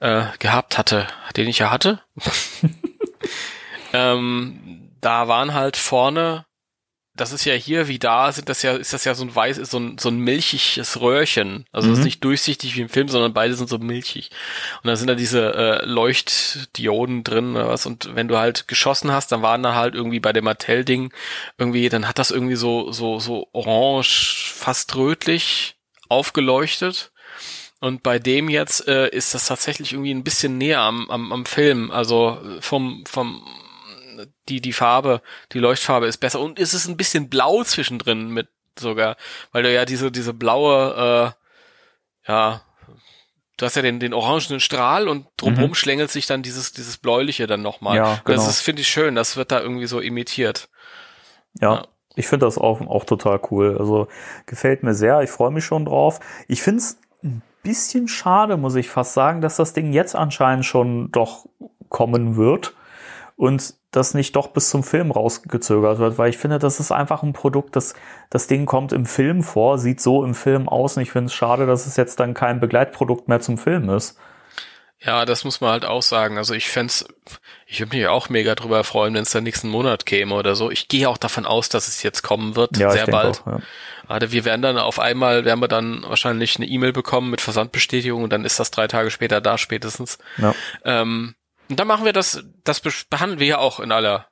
äh, 0.01 0.23
gehabt 0.39 0.77
hatte, 0.77 1.07
den 1.37 1.47
ich 1.47 1.59
ja 1.59 1.71
hatte, 1.71 2.01
ähm, 3.93 4.89
da 5.01 5.27
waren 5.27 5.53
halt 5.53 5.77
vorne 5.77 6.45
das 7.15 7.31
ist 7.31 7.45
ja 7.45 7.53
hier 7.53 7.87
wie 7.87 7.99
da, 7.99 8.31
sind 8.31 8.49
das 8.49 8.63
ja, 8.63 8.73
ist 8.73 8.91
das 8.91 9.05
ja 9.05 9.13
so 9.13 9.23
ein 9.23 9.35
weiß, 9.35 9.57
so 9.57 9.77
ein, 9.77 9.97
so 9.99 10.09
ein 10.09 10.17
milchiges 10.17 10.99
Röhrchen. 10.99 11.65
Also 11.71 11.89
das 11.89 11.99
ist 11.99 12.05
nicht 12.05 12.23
durchsichtig 12.23 12.75
wie 12.75 12.81
im 12.81 12.89
Film, 12.89 13.07
sondern 13.07 13.33
beide 13.33 13.53
sind 13.53 13.69
so 13.69 13.77
milchig. 13.77 14.31
Und 14.81 14.87
da 14.87 14.95
sind 14.95 15.07
da 15.07 15.15
diese 15.15 15.53
äh, 15.53 15.85
Leuchtdioden 15.85 17.23
drin 17.23 17.55
oder 17.55 17.69
was. 17.69 17.85
Und 17.85 18.15
wenn 18.15 18.27
du 18.27 18.37
halt 18.39 18.67
geschossen 18.67 19.11
hast, 19.11 19.31
dann 19.31 19.43
waren 19.43 19.61
da 19.61 19.75
halt 19.75 19.93
irgendwie 19.93 20.19
bei 20.19 20.33
dem 20.33 20.45
Mattel-Ding 20.45 21.13
irgendwie, 21.59 21.87
dann 21.89 22.07
hat 22.07 22.17
das 22.17 22.31
irgendwie 22.31 22.55
so, 22.55 22.91
so, 22.91 23.19
so 23.19 23.47
orange, 23.53 24.51
fast 24.55 24.95
rötlich 24.95 25.75
aufgeleuchtet. 26.09 27.11
Und 27.79 28.01
bei 28.01 28.17
dem 28.17 28.49
jetzt 28.49 28.87
äh, 28.87 29.09
ist 29.09 29.35
das 29.35 29.45
tatsächlich 29.45 29.93
irgendwie 29.93 30.13
ein 30.13 30.23
bisschen 30.23 30.57
näher 30.57 30.79
am, 30.79 31.07
am, 31.11 31.31
am 31.31 31.45
Film. 31.45 31.91
Also 31.91 32.41
vom, 32.59 33.03
vom 33.05 33.45
die, 34.49 34.61
die 34.61 34.73
Farbe, 34.73 35.21
die 35.51 35.59
Leuchtfarbe 35.59 36.07
ist 36.07 36.17
besser 36.17 36.39
und 36.39 36.59
es 36.59 36.73
ist 36.73 36.87
ein 36.87 36.97
bisschen 36.97 37.29
blau 37.29 37.63
zwischendrin 37.63 38.29
mit 38.29 38.47
sogar, 38.77 39.15
weil 39.51 39.63
du 39.63 39.73
ja 39.73 39.85
diese, 39.85 40.11
diese 40.11 40.33
blaue, 40.33 41.35
äh, 42.25 42.31
ja, 42.31 42.61
du 43.57 43.65
hast 43.65 43.75
ja 43.75 43.81
den, 43.81 43.99
den 43.99 44.13
orangenen 44.13 44.59
Strahl 44.59 45.07
und 45.07 45.27
drumherum 45.37 45.75
schlängelt 45.75 46.11
sich 46.11 46.25
dann 46.25 46.41
dieses, 46.41 46.73
dieses 46.73 46.97
bläuliche 46.97 47.47
dann 47.47 47.61
nochmal. 47.61 47.93
Mhm. 47.93 48.05
Ja, 48.05 48.21
genau. 48.25 48.37
Das 48.37 48.47
ist, 48.47 48.61
finde 48.61 48.81
ich 48.81 48.87
schön, 48.87 49.15
das 49.15 49.37
wird 49.37 49.51
da 49.51 49.61
irgendwie 49.61 49.87
so 49.87 49.99
imitiert. 49.99 50.69
Ja. 51.59 51.75
Ja. 51.75 51.87
Ich 52.15 52.27
finde 52.27 52.45
das 52.45 52.57
auch, 52.57 52.81
auch 52.81 53.05
total 53.05 53.39
cool. 53.49 53.77
Also 53.79 54.07
gefällt 54.45 54.83
mir 54.83 54.93
sehr. 54.93 55.21
Ich 55.21 55.31
freue 55.31 55.49
mich 55.49 55.65
schon 55.65 55.85
drauf. 55.85 56.19
Ich 56.47 56.61
finde 56.61 56.79
es 56.79 56.99
ein 57.23 57.41
bisschen 57.63 58.07
schade, 58.07 58.55
muss 58.57 58.75
ich 58.75 58.89
fast 58.89 59.13
sagen, 59.13 59.41
dass 59.41 59.55
das 59.55 59.73
Ding 59.73 59.93
jetzt 59.93 60.15
anscheinend 60.15 60.65
schon 60.65 61.11
doch 61.11 61.45
kommen 61.89 62.35
wird 62.35 62.75
und 63.35 63.75
das 63.95 64.13
nicht 64.13 64.35
doch 64.35 64.47
bis 64.47 64.69
zum 64.69 64.83
Film 64.83 65.11
rausgezögert 65.11 65.99
wird, 65.99 66.17
weil 66.17 66.29
ich 66.29 66.37
finde, 66.37 66.59
das 66.59 66.79
ist 66.79 66.91
einfach 66.91 67.23
ein 67.23 67.31
Produkt, 67.33 67.75
das, 67.75 67.93
das 68.29 68.47
Ding 68.47 68.65
kommt 68.65 68.91
im 68.91 69.05
Film 69.05 69.43
vor, 69.43 69.77
sieht 69.77 70.01
so 70.01 70.23
im 70.25 70.35
Film 70.35 70.67
aus 70.67 70.97
und 70.97 71.03
ich 71.03 71.11
finde 71.11 71.27
es 71.27 71.33
schade, 71.33 71.65
dass 71.65 71.85
es 71.87 71.95
jetzt 71.95 72.19
dann 72.19 72.33
kein 72.33 72.59
Begleitprodukt 72.59 73.27
mehr 73.27 73.39
zum 73.39 73.57
Film 73.57 73.89
ist. 73.89 74.17
Ja, 75.05 75.25
das 75.25 75.43
muss 75.43 75.59
man 75.59 75.71
halt 75.71 75.83
auch 75.85 76.01
sagen. 76.01 76.37
Also 76.37 76.53
ich 76.53 76.69
fänd's, 76.69 77.05
ich 77.67 77.81
würde 77.81 77.95
mich 77.95 78.07
auch 78.07 78.29
mega 78.29 78.55
drüber 78.55 78.85
freuen, 78.85 79.13
wenn 79.13 79.23
es 79.23 79.31
dann 79.31 79.43
nächsten 79.43 79.67
Monat 79.67 80.05
käme 80.05 80.33
oder 80.33 80.55
so. 80.55 80.71
Ich 80.71 80.87
gehe 80.87 81.09
auch 81.09 81.17
davon 81.17 81.45
aus, 81.45 81.67
dass 81.67 81.89
es 81.89 82.03
jetzt 82.03 82.21
kommen 82.21 82.55
wird, 82.55 82.77
Ja, 82.77 82.89
sehr 82.89 83.07
bald. 83.07 83.41
auch, 83.41 83.47
ja. 83.47 83.59
Also 84.07 84.31
wir 84.31 84.45
werden 84.45 84.61
dann 84.61 84.77
auf 84.77 84.99
einmal, 84.99 85.43
werden 85.43 85.59
wir 85.59 85.67
dann 85.67 86.03
wahrscheinlich 86.07 86.55
eine 86.55 86.65
E-Mail 86.65 86.93
bekommen 86.93 87.29
mit 87.29 87.41
Versandbestätigung 87.41 88.23
und 88.23 88.31
dann 88.31 88.45
ist 88.45 88.59
das 88.59 88.71
drei 88.71 88.87
Tage 88.87 89.11
später 89.11 89.41
da 89.41 89.57
spätestens. 89.57 90.19
Ja. 90.37 90.55
Ähm, 90.85 91.35
und 91.69 91.79
dann 91.79 91.87
machen 91.87 92.05
wir 92.05 92.13
das, 92.13 92.43
das 92.63 92.81
behandeln 93.09 93.39
wir 93.39 93.47
ja 93.47 93.57
auch 93.57 93.79
in 93.79 93.91
aller 93.91 94.27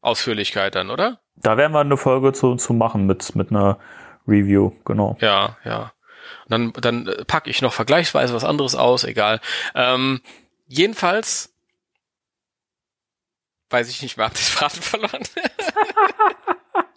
Ausführlichkeit 0.00 0.74
dann, 0.74 0.90
oder? 0.90 1.20
Da 1.36 1.56
werden 1.56 1.72
wir 1.72 1.80
eine 1.80 1.96
Folge 1.96 2.32
zu, 2.32 2.56
zu 2.56 2.72
machen 2.72 3.06
mit, 3.06 3.34
mit 3.34 3.50
einer 3.50 3.78
Review, 4.26 4.72
genau. 4.84 5.16
Ja, 5.20 5.56
ja. 5.64 5.92
Und 6.44 6.50
dann, 6.50 6.72
dann 6.72 7.06
äh, 7.06 7.24
packe 7.24 7.50
ich 7.50 7.62
noch 7.62 7.72
vergleichsweise 7.72 8.34
was 8.34 8.44
anderes 8.44 8.74
aus, 8.74 9.04
egal. 9.04 9.40
Ähm, 9.74 10.20
jedenfalls 10.66 11.54
weiß 13.70 13.88
ich 13.88 14.02
nicht 14.02 14.16
mehr, 14.16 14.26
hab 14.26 14.32
das 14.32 14.48
Faden 14.48 14.82
verloren. 14.82 15.22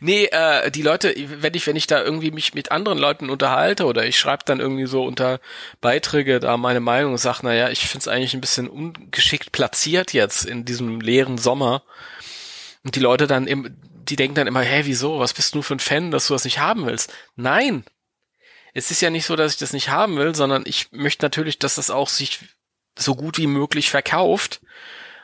nee, 0.00 0.26
äh, 0.26 0.70
die 0.70 0.82
Leute, 0.82 1.14
wenn 1.16 1.54
ich, 1.54 1.66
wenn 1.66 1.76
ich 1.76 1.86
da 1.86 2.02
irgendwie 2.02 2.30
mich 2.30 2.54
mit 2.54 2.72
anderen 2.72 2.98
Leuten 2.98 3.30
unterhalte 3.30 3.86
oder 3.86 4.06
ich 4.06 4.18
schreibe 4.18 4.44
dann 4.44 4.60
irgendwie 4.60 4.86
so 4.86 5.04
unter 5.04 5.40
Beiträge 5.80 6.40
da 6.40 6.56
meine 6.56 6.80
Meinung 6.80 7.12
und 7.12 7.18
sag, 7.18 7.42
naja, 7.42 7.68
ich 7.70 7.86
find's 7.86 8.08
eigentlich 8.08 8.34
ein 8.34 8.40
bisschen 8.40 8.68
ungeschickt 8.68 9.52
platziert 9.52 10.12
jetzt 10.12 10.44
in 10.44 10.64
diesem 10.64 11.00
leeren 11.00 11.38
Sommer. 11.38 11.82
Und 12.84 12.96
die 12.96 13.00
Leute 13.00 13.26
dann 13.26 13.46
im, 13.46 13.76
die 14.08 14.16
denken 14.16 14.34
dann 14.34 14.46
immer, 14.46 14.62
hä, 14.62 14.82
wieso? 14.84 15.18
Was 15.18 15.32
bist 15.32 15.54
du 15.54 15.62
für 15.62 15.74
ein 15.74 15.80
Fan, 15.80 16.10
dass 16.10 16.26
du 16.26 16.34
das 16.34 16.44
nicht 16.44 16.58
haben 16.58 16.86
willst? 16.86 17.12
Nein! 17.36 17.84
Es 18.74 18.90
ist 18.90 19.02
ja 19.02 19.10
nicht 19.10 19.26
so, 19.26 19.36
dass 19.36 19.52
ich 19.52 19.58
das 19.58 19.74
nicht 19.74 19.90
haben 19.90 20.16
will, 20.16 20.34
sondern 20.34 20.62
ich 20.66 20.90
möchte 20.92 21.24
natürlich, 21.24 21.58
dass 21.58 21.74
das 21.74 21.90
auch 21.90 22.08
sich 22.08 22.40
so 22.98 23.14
gut 23.14 23.38
wie 23.38 23.46
möglich 23.46 23.90
verkauft. 23.90 24.60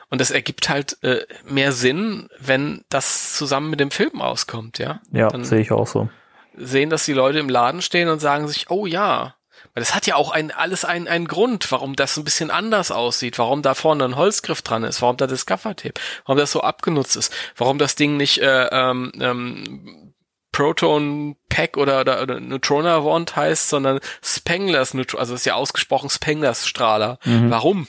Und 0.09 0.19
das 0.21 0.31
ergibt 0.31 0.69
halt 0.69 0.97
äh, 1.03 1.25
mehr 1.45 1.71
Sinn, 1.71 2.29
wenn 2.39 2.83
das 2.89 3.33
zusammen 3.35 3.69
mit 3.69 3.79
dem 3.79 3.91
Film 3.91 4.21
auskommt, 4.21 4.79
ja. 4.79 5.01
Ja, 5.11 5.29
sehe 5.43 5.59
ich 5.61 5.71
auch 5.71 5.87
so. 5.87 6.09
sehen, 6.57 6.89
dass 6.89 7.05
die 7.05 7.13
Leute 7.13 7.39
im 7.39 7.49
Laden 7.49 7.81
stehen 7.81 8.09
und 8.09 8.19
sagen 8.19 8.47
sich, 8.47 8.69
oh 8.69 8.85
ja. 8.85 9.35
Weil 9.73 9.81
das 9.81 9.93
hat 9.93 10.07
ja 10.07 10.15
auch 10.15 10.31
ein, 10.31 10.51
alles 10.51 10.83
einen, 10.85 11.07
einen 11.07 11.27
Grund, 11.27 11.71
warum 11.71 11.95
das 11.95 12.17
ein 12.17 12.23
bisschen 12.23 12.49
anders 12.49 12.91
aussieht, 12.91 13.37
warum 13.37 13.61
da 13.61 13.75
vorne 13.75 14.03
ein 14.05 14.15
Holzgriff 14.15 14.61
dran 14.61 14.83
ist, 14.83 15.01
warum 15.01 15.17
da 15.17 15.27
das 15.27 15.45
Gaffertape, 15.45 15.99
warum 16.25 16.39
das 16.39 16.51
so 16.51 16.61
abgenutzt 16.61 17.15
ist, 17.15 17.33
warum 17.55 17.77
das 17.77 17.95
Ding 17.95 18.17
nicht 18.17 18.39
äh, 18.39 18.67
ähm, 18.71 19.11
ähm, 19.19 20.13
Proton 20.51 21.35
Pack 21.49 21.77
oder, 21.77 21.99
oder, 22.01 22.21
oder 22.23 22.39
Neutrona 22.39 23.03
Wand 23.05 23.35
heißt, 23.35 23.69
sondern 23.69 23.99
Spenglers, 24.23 24.93
Neutro- 24.93 25.19
also 25.19 25.35
ist 25.35 25.45
ja 25.45 25.53
ausgesprochen 25.53 26.09
Spenglers 26.09 26.65
Strahler. 26.67 27.19
Warum? 27.51 27.87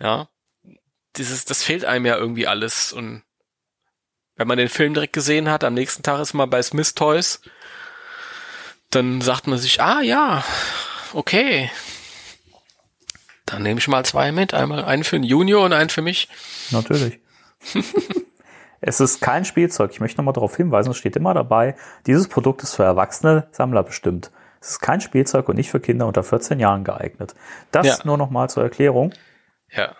Ja. 0.00 0.28
Dieses, 1.16 1.44
das 1.44 1.62
fehlt 1.62 1.84
einem 1.84 2.06
ja 2.06 2.16
irgendwie 2.16 2.46
alles 2.46 2.92
und 2.92 3.22
wenn 4.36 4.48
man 4.48 4.56
den 4.58 4.68
Film 4.70 4.94
direkt 4.94 5.12
gesehen 5.12 5.50
hat, 5.50 5.62
am 5.62 5.74
nächsten 5.74 6.02
Tag 6.02 6.20
ist 6.20 6.32
man 6.32 6.48
bei 6.48 6.62
Smith 6.62 6.94
Toys, 6.94 7.42
dann 8.90 9.20
sagt 9.20 9.46
man 9.46 9.58
sich, 9.58 9.80
ah 9.80 10.00
ja, 10.00 10.44
okay. 11.12 11.70
Dann 13.46 13.62
nehme 13.62 13.78
ich 13.78 13.88
mal 13.88 14.04
zwei 14.04 14.32
mit. 14.32 14.54
Einmal 14.54 14.84
einen 14.84 15.04
für 15.04 15.16
den 15.16 15.24
Junior 15.24 15.64
und 15.64 15.72
einen 15.74 15.90
für 15.90 16.00
mich. 16.02 16.28
Natürlich. 16.70 17.20
es 18.80 19.00
ist 19.00 19.20
kein 19.20 19.44
Spielzeug. 19.44 19.90
Ich 19.92 20.00
möchte 20.00 20.18
nochmal 20.18 20.32
darauf 20.34 20.56
hinweisen, 20.56 20.90
es 20.90 20.96
steht 20.96 21.16
immer 21.16 21.34
dabei, 21.34 21.76
dieses 22.06 22.28
Produkt 22.28 22.62
ist 22.62 22.74
für 22.74 22.84
erwachsene 22.84 23.48
Sammler 23.52 23.82
bestimmt. 23.82 24.30
Es 24.60 24.70
ist 24.70 24.80
kein 24.80 25.00
Spielzeug 25.00 25.48
und 25.48 25.56
nicht 25.56 25.70
für 25.70 25.80
Kinder 25.80 26.06
unter 26.06 26.22
14 26.22 26.58
Jahren 26.60 26.84
geeignet. 26.84 27.34
Das 27.70 27.86
Ja. 27.86 27.98
nur 28.04 28.16
nochmal 28.16 28.48
zur 28.48 28.62
Erklärung, 28.62 29.12
Ja. 29.70 29.94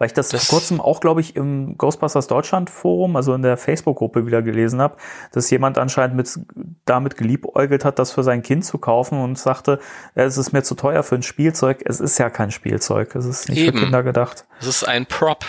Weil 0.00 0.06
ich 0.06 0.14
das, 0.14 0.30
Das- 0.30 0.46
vor 0.46 0.58
kurzem 0.58 0.80
auch, 0.80 0.98
glaube 1.00 1.20
ich, 1.20 1.36
im 1.36 1.76
Ghostbusters 1.76 2.26
Deutschland 2.26 2.70
Forum, 2.70 3.14
also 3.16 3.34
in 3.34 3.42
der 3.42 3.56
Facebook-Gruppe 3.58 4.26
wieder 4.26 4.40
gelesen 4.40 4.80
habe, 4.80 4.96
dass 5.32 5.50
jemand 5.50 5.76
anscheinend 5.76 6.16
mit, 6.16 6.40
damit 6.86 7.16
geliebäugelt 7.18 7.84
hat, 7.84 7.98
das 7.98 8.10
für 8.10 8.22
sein 8.22 8.40
Kind 8.42 8.64
zu 8.64 8.78
kaufen 8.78 9.20
und 9.22 9.38
sagte, 9.38 9.78
ja, 10.16 10.24
es 10.24 10.38
ist 10.38 10.52
mir 10.52 10.62
zu 10.62 10.74
teuer 10.74 11.02
für 11.02 11.16
ein 11.16 11.22
Spielzeug. 11.22 11.82
Es 11.84 12.00
ist 12.00 12.16
ja 12.18 12.30
kein 12.30 12.50
Spielzeug. 12.50 13.14
Es 13.14 13.26
ist 13.26 13.48
nicht 13.50 13.58
Eben. 13.58 13.76
für 13.76 13.84
Kinder 13.84 14.02
gedacht. 14.02 14.46
Das 14.58 14.68
ist 14.68 14.84
ein 14.88 15.04
Prop. 15.06 15.44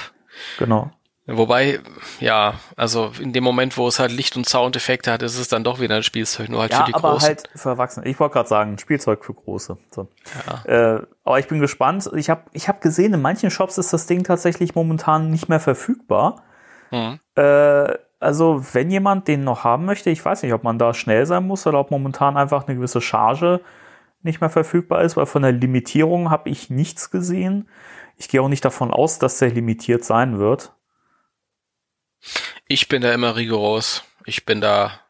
Genau. 0.60 0.92
Wobei, 1.38 1.80
ja, 2.20 2.56
also 2.76 3.12
in 3.20 3.34
dem 3.34 3.44
Moment, 3.44 3.78
wo 3.78 3.88
es 3.88 4.00
halt 4.00 4.12
Licht- 4.12 4.38
und 4.38 4.48
Soundeffekte 4.48 5.12
hat, 5.12 5.22
ist 5.22 5.38
es 5.38 5.48
dann 5.48 5.64
doch 5.64 5.80
wieder 5.80 5.96
ein 5.96 6.04
Spielzeug, 6.04 6.50
nur 6.50 6.62
halt 6.62 6.72
Ja, 6.72 6.80
für 6.80 6.86
die 6.86 6.94
aber 6.94 7.12
Großen. 7.12 7.28
halt 7.28 7.50
für 7.56 7.70
Erwachsene. 7.70 8.08
Ich 8.08 8.20
wollte 8.20 8.34
gerade 8.34 8.50
sagen, 8.50 8.78
Spielzeug 8.78 9.24
für 9.24 9.34
Große. 9.34 9.78
So. 9.90 10.08
Äh, 10.66 11.00
aber 11.24 11.40
ich 11.40 11.48
bin 11.48 11.60
gespannt. 11.60 12.10
Ich 12.16 12.30
habe 12.30 12.44
ich 12.54 12.68
hab 12.68 12.82
gesehen, 12.82 13.14
in 13.14 13.22
manchen 13.22 13.52
Shops 13.52 13.78
ist 13.78 13.94
das 13.94 14.06
Ding 14.08 14.24
tatsächlich 14.24 14.76
momentan 14.76 15.30
nicht 15.30 15.50
mehr 15.50 15.60
verfügbar. 15.60 16.44
Mhm. 16.92 17.20
Äh, 17.36 17.94
also 18.20 18.64
wenn 18.74 18.92
jemand 18.92 19.28
den 19.28 19.44
noch 19.44 19.64
haben 19.64 19.86
möchte, 19.86 20.12
ich 20.12 20.24
weiß 20.24 20.44
nicht, 20.44 20.54
ob 20.54 20.64
man 20.64 20.78
da 20.78 20.94
schnell 20.94 21.26
sein 21.26 21.48
muss 21.48 21.66
oder 21.66 21.80
ob 21.80 21.90
momentan 21.90 22.38
einfach 22.38 22.68
eine 22.68 22.76
gewisse 22.76 23.02
Charge 23.02 23.62
nicht 24.24 24.42
mehr 24.42 24.52
verfügbar 24.52 25.02
ist, 25.02 25.18
weil 25.18 25.26
von 25.26 25.42
der 25.42 25.52
Limitierung 25.52 26.30
habe 26.30 26.50
ich 26.50 26.70
nichts 26.70 27.10
gesehen. 27.10 27.68
Ich 28.18 28.30
gehe 28.30 28.40
auch 28.42 28.50
nicht 28.50 28.64
davon 28.64 28.92
aus, 28.92 29.18
dass 29.18 29.40
der 29.40 29.50
limitiert 29.50 30.06
sein 30.06 30.38
wird. 30.38 30.74
Ich 32.72 32.88
bin 32.88 33.02
da 33.02 33.14
immer 33.14 33.36
rigoros. 33.36 34.06
Ich 34.24 34.46
bin 34.46 34.62
da. 34.62 35.02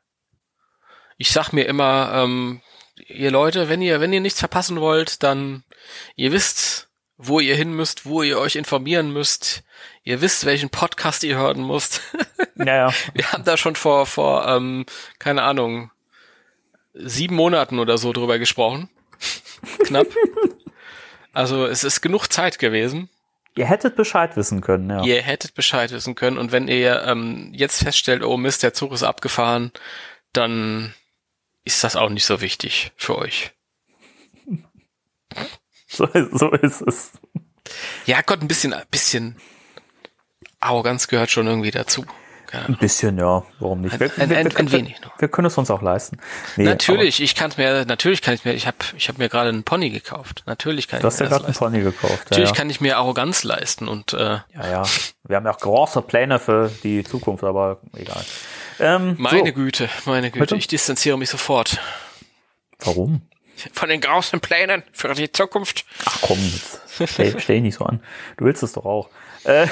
Ich 1.19 1.29
sag 1.29 1.51
mir 1.51 1.67
immer, 1.67 2.11
ähm, 2.11 2.63
ihr 3.05 3.29
Leute, 3.29 3.69
wenn 3.69 3.83
ihr, 3.83 4.01
wenn 4.01 4.11
ihr 4.11 4.19
nichts 4.19 4.39
verpassen 4.39 4.81
wollt, 4.81 5.21
dann 5.21 5.63
ihr 6.15 6.31
wisst, 6.31 6.89
wo 7.17 7.39
ihr 7.39 7.55
hin 7.55 7.71
müsst, 7.71 8.07
wo 8.07 8.23
ihr 8.23 8.39
euch 8.39 8.55
informieren 8.55 9.13
müsst. 9.13 9.61
Ihr 10.03 10.21
wisst, 10.21 10.43
welchen 10.47 10.71
Podcast 10.71 11.23
ihr 11.23 11.37
hören 11.37 11.65
müsst. 11.65 12.01
Ja, 12.55 12.89
ja. 12.89 12.93
Wir 13.15 13.31
haben 13.31 13.43
da 13.43 13.57
schon 13.57 13.75
vor, 13.75 14.05
vor, 14.05 14.47
ähm, 14.47 14.85
keine 15.17 15.41
Ahnung, 15.41 15.89
sieben 16.93 17.35
Monaten 17.35 17.79
oder 17.79 17.97
so 17.97 18.13
drüber 18.13 18.37
gesprochen. 18.37 18.87
Knapp. 19.85 20.05
Also 21.33 21.65
es 21.65 21.83
ist 21.83 22.01
genug 22.01 22.27
Zeit 22.27 22.59
gewesen. 22.59 23.09
Ihr 23.55 23.65
hättet 23.65 23.95
Bescheid 23.95 24.37
wissen 24.37 24.61
können, 24.61 24.89
ja. 24.89 25.03
Ihr 25.03 25.21
hättet 25.21 25.53
Bescheid 25.53 25.91
wissen 25.91 26.15
können 26.15 26.37
und 26.37 26.51
wenn 26.51 26.67
ihr 26.67 27.03
ähm, 27.03 27.51
jetzt 27.53 27.83
feststellt, 27.83 28.23
oh 28.23 28.37
Mist, 28.37 28.63
der 28.63 28.73
Zug 28.73 28.93
ist 28.93 29.03
abgefahren, 29.03 29.71
dann 30.31 30.93
ist 31.65 31.83
das 31.83 31.95
auch 31.95 32.09
nicht 32.09 32.25
so 32.25 32.41
wichtig 32.41 32.91
für 32.95 33.17
euch. 33.17 33.51
So, 35.93 36.07
so 36.31 36.51
ist 36.51 36.81
es. 36.83 37.11
Ja, 38.05 38.21
Gott, 38.21 38.41
ein 38.41 38.47
bisschen, 38.47 38.71
ein 38.71 38.85
bisschen 38.89 39.35
Arroganz 40.61 41.09
gehört 41.09 41.31
schon 41.31 41.47
irgendwie 41.47 41.71
dazu. 41.71 42.05
Ein 42.53 42.77
bisschen, 42.77 43.17
ja. 43.17 43.43
Warum 43.59 43.81
nicht? 43.81 43.93
Ein- 44.01 44.11
ein- 44.17 44.33
ein- 44.33 44.55
ein 44.55 44.71
wenig 44.71 44.99
noch. 45.01 45.19
wir 45.19 45.27
können 45.29 45.47
es 45.47 45.57
uns 45.57 45.71
auch 45.71 45.81
leisten. 45.81 46.17
Nee, 46.57 46.65
natürlich, 46.65 47.21
ich 47.21 47.33
kann 47.35 47.49
es 47.51 47.57
mir, 47.57 47.85
natürlich 47.85 48.21
kann 48.21 48.33
ich 48.33 48.43
mir, 48.45 48.53
ich 48.53 48.67
habe, 48.67 48.77
ich 48.97 49.07
habe 49.07 49.17
mir 49.19 49.29
gerade 49.29 49.49
einen 49.49 49.63
Pony 49.63 49.89
gekauft. 49.89 50.43
Natürlich 50.45 50.87
kann 50.87 50.99
aber 50.99 51.03
Du 51.03 51.07
ich 51.07 51.13
hast 51.13 51.19
ja 51.19 51.25
mir 51.25 51.29
gerade 51.29 51.45
einen. 51.45 51.53
Pony 51.55 51.81
gekauft. 51.81 52.13
Ja, 52.13 52.25
Natürlich 52.31 52.49
ja. 52.49 52.55
kann 52.55 52.69
ich 52.69 52.81
mir 52.81 52.97
Arroganz 52.97 53.43
leisten 53.43 53.87
und 53.87 54.13
äh, 54.13 54.17
ja, 54.17 54.43
ja. 54.69 54.83
Wir 55.27 55.37
haben 55.37 55.45
ja 55.45 55.51
auch 55.53 55.59
große 55.59 56.01
Pläne 56.01 56.39
für 56.39 56.69
die 56.83 57.03
Zukunft, 57.03 57.43
aber 57.43 57.79
egal. 57.95 58.23
Ähm, 58.79 59.15
meine 59.17 59.49
so. 59.49 59.53
Güte, 59.53 59.89
meine 60.05 60.29
Güte, 60.31 60.39
Bitte? 60.39 60.55
ich 60.57 60.67
distanziere 60.67 61.17
mich 61.17 61.29
sofort 61.29 61.79
Warum? 62.79 63.21
von 63.73 63.89
den 63.89 64.01
großen 64.01 64.39
Plänen 64.41 64.83
für 64.91 65.13
die 65.13 65.31
Zukunft. 65.31 65.85
Ach 66.05 66.17
komm, 66.21 66.39
jetzt 66.39 67.13
stell, 67.13 67.39
stell 67.39 67.61
nicht 67.61 67.75
so 67.77 67.85
an. 67.85 68.01
Du 68.37 68.45
willst 68.45 68.63
es 68.63 68.73
doch 68.73 68.85
auch. 68.85 69.09
Äh, 69.43 69.67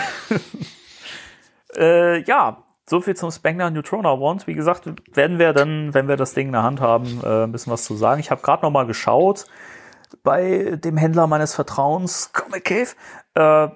äh, 1.78 2.24
ja, 2.24 2.64
so 2.90 3.02
viel 3.02 3.16
zum 3.16 3.30
Spengler 3.30 3.70
Neutrona 3.70 4.20
Wand. 4.20 4.48
Wie 4.48 4.56
gesagt, 4.56 4.92
werden 5.14 5.38
wir 5.38 5.54
dann, 5.54 5.94
wenn 5.94 6.08
wir 6.08 6.18
das 6.18 6.34
Ding 6.34 6.48
in 6.48 6.54
der 6.54 6.64
Hand 6.64 6.82
haben, 6.82 7.22
äh, 7.24 7.44
ein 7.44 7.52
bisschen 7.52 7.72
was 7.72 7.84
zu 7.84 7.96
sagen. 7.96 8.20
Ich 8.20 8.32
habe 8.32 8.42
gerade 8.42 8.64
noch 8.64 8.72
mal 8.72 8.88
geschaut 8.88 9.46
bei 10.24 10.76
dem 10.84 10.98
Händler 10.98 11.28
meines 11.28 11.54
Vertrauens, 11.54 12.34
Comic 12.34 12.66
Cave. 12.66 12.90
Äh, 13.36 13.70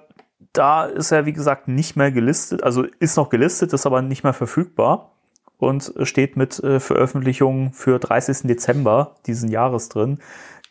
da 0.52 0.84
ist 0.84 1.12
er, 1.12 1.26
wie 1.26 1.32
gesagt, 1.32 1.68
nicht 1.68 1.96
mehr 1.96 2.10
gelistet. 2.10 2.64
Also 2.64 2.84
ist 2.98 3.16
noch 3.16 3.28
gelistet, 3.28 3.72
ist 3.72 3.86
aber 3.86 4.02
nicht 4.02 4.24
mehr 4.24 4.32
verfügbar. 4.32 5.12
Und 5.58 5.94
steht 6.02 6.36
mit 6.36 6.58
äh, 6.64 6.80
Veröffentlichung 6.80 7.72
für 7.72 8.00
30. 8.00 8.48
Dezember 8.48 9.14
diesen 9.26 9.48
Jahres 9.48 9.88
drin. 9.88 10.18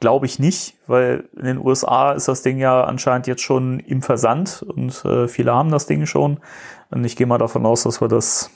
Glaube 0.03 0.25
ich 0.25 0.38
nicht, 0.38 0.75
weil 0.85 1.30
in 1.38 1.45
den 1.45 1.57
USA 1.57 2.11
ist 2.11 2.27
das 2.27 2.41
Ding 2.41 2.57
ja 2.57 2.84
anscheinend 2.84 3.25
jetzt 3.25 3.41
schon 3.41 3.80
im 3.80 4.01
Versand 4.01 4.61
und 4.61 5.05
äh, 5.05 5.30
viele 5.30 5.53
haben 5.53 5.71
das 5.71 5.88
Ding 5.88 6.05
schon. 6.05 6.41
Und 6.89 7.05
ich 7.05 7.15
gehe 7.15 7.25
mal 7.25 7.38
davon 7.38 7.65
aus, 7.65 7.84
dass 7.84 8.01
wir 8.01 8.09
das 8.09 8.49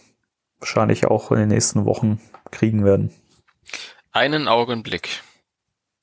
wahrscheinlich 0.60 1.06
auch 1.06 1.32
in 1.32 1.38
den 1.38 1.48
nächsten 1.48 1.86
Wochen 1.86 2.20
kriegen 2.52 2.84
werden. 2.84 3.14
Einen 4.12 4.50
Augenblick. 4.50 5.24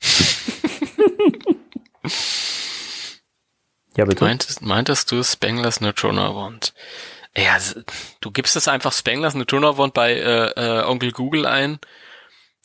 Ja, 3.96 4.06
bitte. 4.06 4.24
Meintest, 4.24 4.60
meintest 4.60 5.12
du 5.12 5.22
Spanglers 5.22 5.80
Neutrona 5.80 6.34
Wand? 6.34 6.74
Ja, 7.36 7.56
du 8.20 8.32
gibst 8.32 8.56
es 8.56 8.66
einfach 8.66 8.92
Spanglers 8.92 9.34
Neutrona 9.34 9.78
Wand 9.78 9.94
bei 9.94 10.14
äh, 10.14 10.48
äh, 10.56 10.84
Onkel 10.84 11.12
Google 11.12 11.46
ein 11.46 11.78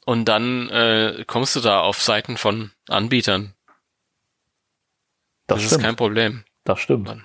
und 0.10 0.26
dann 0.26 0.70
äh, 0.70 1.24
kommst 1.28 1.56
du 1.56 1.60
da 1.60 1.82
auf 1.82 2.02
Seiten 2.02 2.36
von 2.36 2.72
Anbietern. 2.88 3.54
das 5.46 5.62
Das, 5.62 5.74
ist 5.74 5.82
kein 5.82 5.96
Problem. 5.96 6.46
das 6.64 6.80
stimmt. 6.80 7.16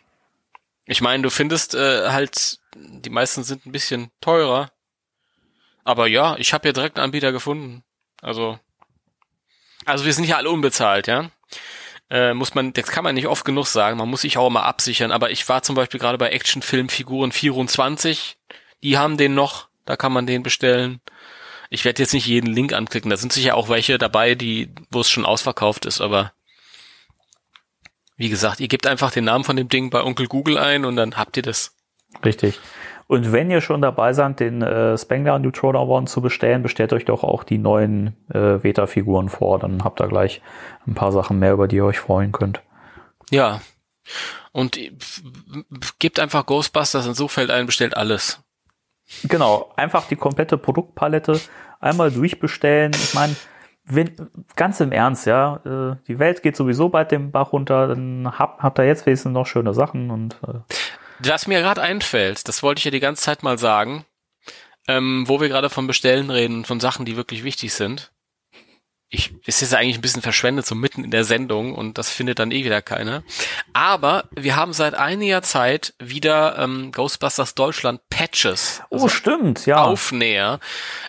Ich 0.84 1.00
meine, 1.00 1.22
du 1.22 1.30
findest 1.30 1.74
äh, 1.74 2.10
halt, 2.10 2.58
die 2.74 3.08
meisten 3.08 3.42
sind 3.42 3.64
ein 3.64 3.72
bisschen 3.72 4.10
teurer. 4.20 4.70
Aber 5.82 6.08
ja, 6.08 6.36
ich 6.36 6.52
habe 6.52 6.68
ja 6.68 6.72
direkt 6.74 6.98
einen 6.98 7.04
Anbieter 7.04 7.32
gefunden. 7.32 7.84
Also, 8.20 8.60
also 9.86 10.04
wir 10.04 10.12
sind 10.12 10.24
ja 10.24 10.36
alle 10.36 10.50
unbezahlt, 10.50 11.06
ja. 11.06 11.30
Äh, 12.10 12.34
muss 12.34 12.54
man, 12.54 12.74
das 12.74 12.88
kann 12.88 13.04
man 13.04 13.14
nicht 13.14 13.28
oft 13.28 13.46
genug 13.46 13.66
sagen. 13.66 13.96
Man 13.96 14.10
muss 14.10 14.20
sich 14.20 14.36
auch 14.36 14.50
mal 14.50 14.64
absichern. 14.64 15.10
Aber 15.10 15.30
ich 15.30 15.48
war 15.48 15.62
zum 15.62 15.74
Beispiel 15.74 16.00
gerade 16.00 16.18
bei 16.18 16.28
Actionfilmfiguren 16.28 17.32
24. 17.32 18.36
Die 18.82 18.98
haben 18.98 19.16
den 19.16 19.34
noch. 19.34 19.68
Da 19.86 19.96
kann 19.96 20.12
man 20.12 20.26
den 20.26 20.42
bestellen. 20.42 21.00
Ich 21.74 21.84
werde 21.84 22.00
jetzt 22.00 22.14
nicht 22.14 22.26
jeden 22.26 22.52
Link 22.52 22.72
anklicken. 22.72 23.10
Da 23.10 23.16
sind 23.16 23.32
sicher 23.32 23.56
auch 23.56 23.68
welche 23.68 23.98
dabei, 23.98 24.34
die, 24.36 24.72
wo 24.90 25.00
es 25.00 25.10
schon 25.10 25.26
ausverkauft 25.26 25.86
ist. 25.86 26.00
Aber 26.00 26.32
wie 28.16 28.28
gesagt, 28.28 28.60
ihr 28.60 28.68
gebt 28.68 28.86
einfach 28.86 29.10
den 29.10 29.24
Namen 29.24 29.44
von 29.44 29.56
dem 29.56 29.68
Ding 29.68 29.90
bei 29.90 30.02
Onkel 30.02 30.28
Google 30.28 30.56
ein 30.56 30.84
und 30.84 30.94
dann 30.94 31.16
habt 31.16 31.36
ihr 31.36 31.42
das. 31.42 31.76
Richtig. 32.24 32.60
Und 33.08 33.32
wenn 33.32 33.50
ihr 33.50 33.60
schon 33.60 33.82
dabei 33.82 34.12
seid, 34.12 34.38
den 34.38 34.62
äh, 34.62 34.96
Spengler 34.96 35.38
Neutrona 35.38 35.80
One 35.80 36.06
zu 36.06 36.22
bestellen, 36.22 36.62
bestellt 36.62 36.92
euch 36.92 37.04
doch 37.04 37.24
auch 37.24 37.42
die 37.42 37.58
neuen 37.58 38.16
äh, 38.30 38.62
Veta-Figuren 38.62 39.28
vor. 39.28 39.58
Dann 39.58 39.82
habt 39.82 40.00
ihr 40.00 40.06
gleich 40.06 40.40
ein 40.86 40.94
paar 40.94 41.10
Sachen 41.10 41.40
mehr, 41.40 41.52
über 41.52 41.66
die 41.66 41.76
ihr 41.76 41.84
euch 41.84 41.98
freuen 41.98 42.30
könnt. 42.30 42.62
Ja. 43.30 43.60
Und 44.52 44.78
äh, 44.78 44.92
gebt 45.98 46.20
einfach 46.20 46.46
Ghostbusters 46.46 47.06
in 47.06 47.14
Suchfeld 47.14 47.50
ein, 47.50 47.66
bestellt 47.66 47.96
alles. 47.96 48.43
Genau, 49.24 49.72
einfach 49.76 50.08
die 50.08 50.16
komplette 50.16 50.58
Produktpalette 50.58 51.40
einmal 51.80 52.10
durchbestellen. 52.10 52.92
Ich 52.94 53.14
meine, 53.14 53.36
wenn, 53.84 54.14
ganz 54.56 54.80
im 54.80 54.92
Ernst, 54.92 55.26
ja, 55.26 55.56
äh, 55.64 55.96
die 56.08 56.18
Welt 56.18 56.42
geht 56.42 56.56
sowieso 56.56 56.88
bald 56.88 57.10
den 57.10 57.30
Bach 57.30 57.52
runter, 57.52 57.88
dann 57.88 58.38
habt, 58.38 58.62
habt 58.62 58.78
ihr 58.78 58.86
jetzt 58.86 59.04
wenigstens 59.06 59.32
noch 59.32 59.46
schöne 59.46 59.74
Sachen 59.74 60.10
und 60.10 60.38
äh, 60.46 60.60
Was 61.20 61.46
mir 61.46 61.60
gerade 61.60 61.82
einfällt, 61.82 62.48
das 62.48 62.62
wollte 62.62 62.78
ich 62.78 62.84
ja 62.86 62.90
die 62.90 63.00
ganze 63.00 63.22
Zeit 63.22 63.42
mal 63.42 63.58
sagen, 63.58 64.06
ähm, 64.88 65.24
wo 65.26 65.40
wir 65.40 65.48
gerade 65.48 65.68
vom 65.68 65.86
Bestellen 65.86 66.30
reden, 66.30 66.64
von 66.64 66.80
Sachen, 66.80 67.04
die 67.04 67.16
wirklich 67.16 67.44
wichtig 67.44 67.74
sind. 67.74 68.10
Ich, 69.10 69.32
es 69.46 69.62
ist 69.62 69.74
eigentlich 69.74 69.96
ein 69.96 70.02
bisschen 70.02 70.22
verschwendet, 70.22 70.66
so 70.66 70.74
mitten 70.74 71.04
in 71.04 71.10
der 71.10 71.24
Sendung 71.24 71.74
und 71.74 71.98
das 71.98 72.10
findet 72.10 72.38
dann 72.38 72.50
eh 72.50 72.64
wieder 72.64 72.82
keiner. 72.82 73.22
Aber 73.72 74.28
wir 74.34 74.56
haben 74.56 74.72
seit 74.72 74.94
einiger 74.94 75.42
Zeit 75.42 75.94
wieder 76.00 76.58
ähm, 76.58 76.90
Ghostbusters 76.90 77.54
Deutschland 77.54 78.00
Patches. 78.08 78.82
Oh, 78.90 79.08
stimmt, 79.08 79.66
ja. 79.66 79.84
Aufnäher. 79.84 80.58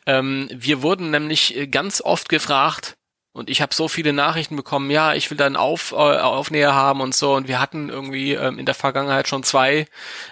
Ähm, 0.06 0.50
wir 0.54 0.82
wurden 0.82 1.10
nämlich 1.10 1.56
äh, 1.56 1.68
ganz 1.68 2.02
oft 2.02 2.30
gefragt, 2.30 2.96
und 3.36 3.50
ich 3.50 3.62
habe 3.62 3.76
so 3.76 3.90
viele 3.90 4.14
Nachrichten 4.14 4.56
bekommen, 4.56 4.90
ja, 4.90 5.14
ich 5.14 5.30
will 5.30 5.38
dann 5.38 5.58
Auf, 5.58 5.92
äh, 5.92 5.96
Aufnäher 5.96 6.74
haben 6.74 7.02
und 7.02 7.14
so. 7.14 7.34
Und 7.34 7.50
wir 7.50 7.60
hatten 7.60 7.90
irgendwie 7.90 8.32
ähm, 8.32 8.58
in 8.58 8.66
der 8.66 8.76
Vergangenheit 8.76 9.28
schon 9.28 9.44
zwei 9.44 9.88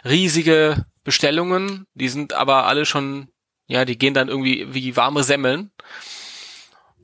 riesige 0.06 0.86
Bestellungen. 1.04 1.86
Die 1.96 2.08
sind 2.08 2.32
aber 2.32 2.66
alle 2.66 2.86
schon, 2.86 3.28
ja, 3.68 3.84
die 3.84 3.98
gehen 3.98 4.14
dann 4.14 4.30
irgendwie 4.30 4.74
wie 4.74 4.96
warme 4.96 5.24
Semmeln. 5.24 5.72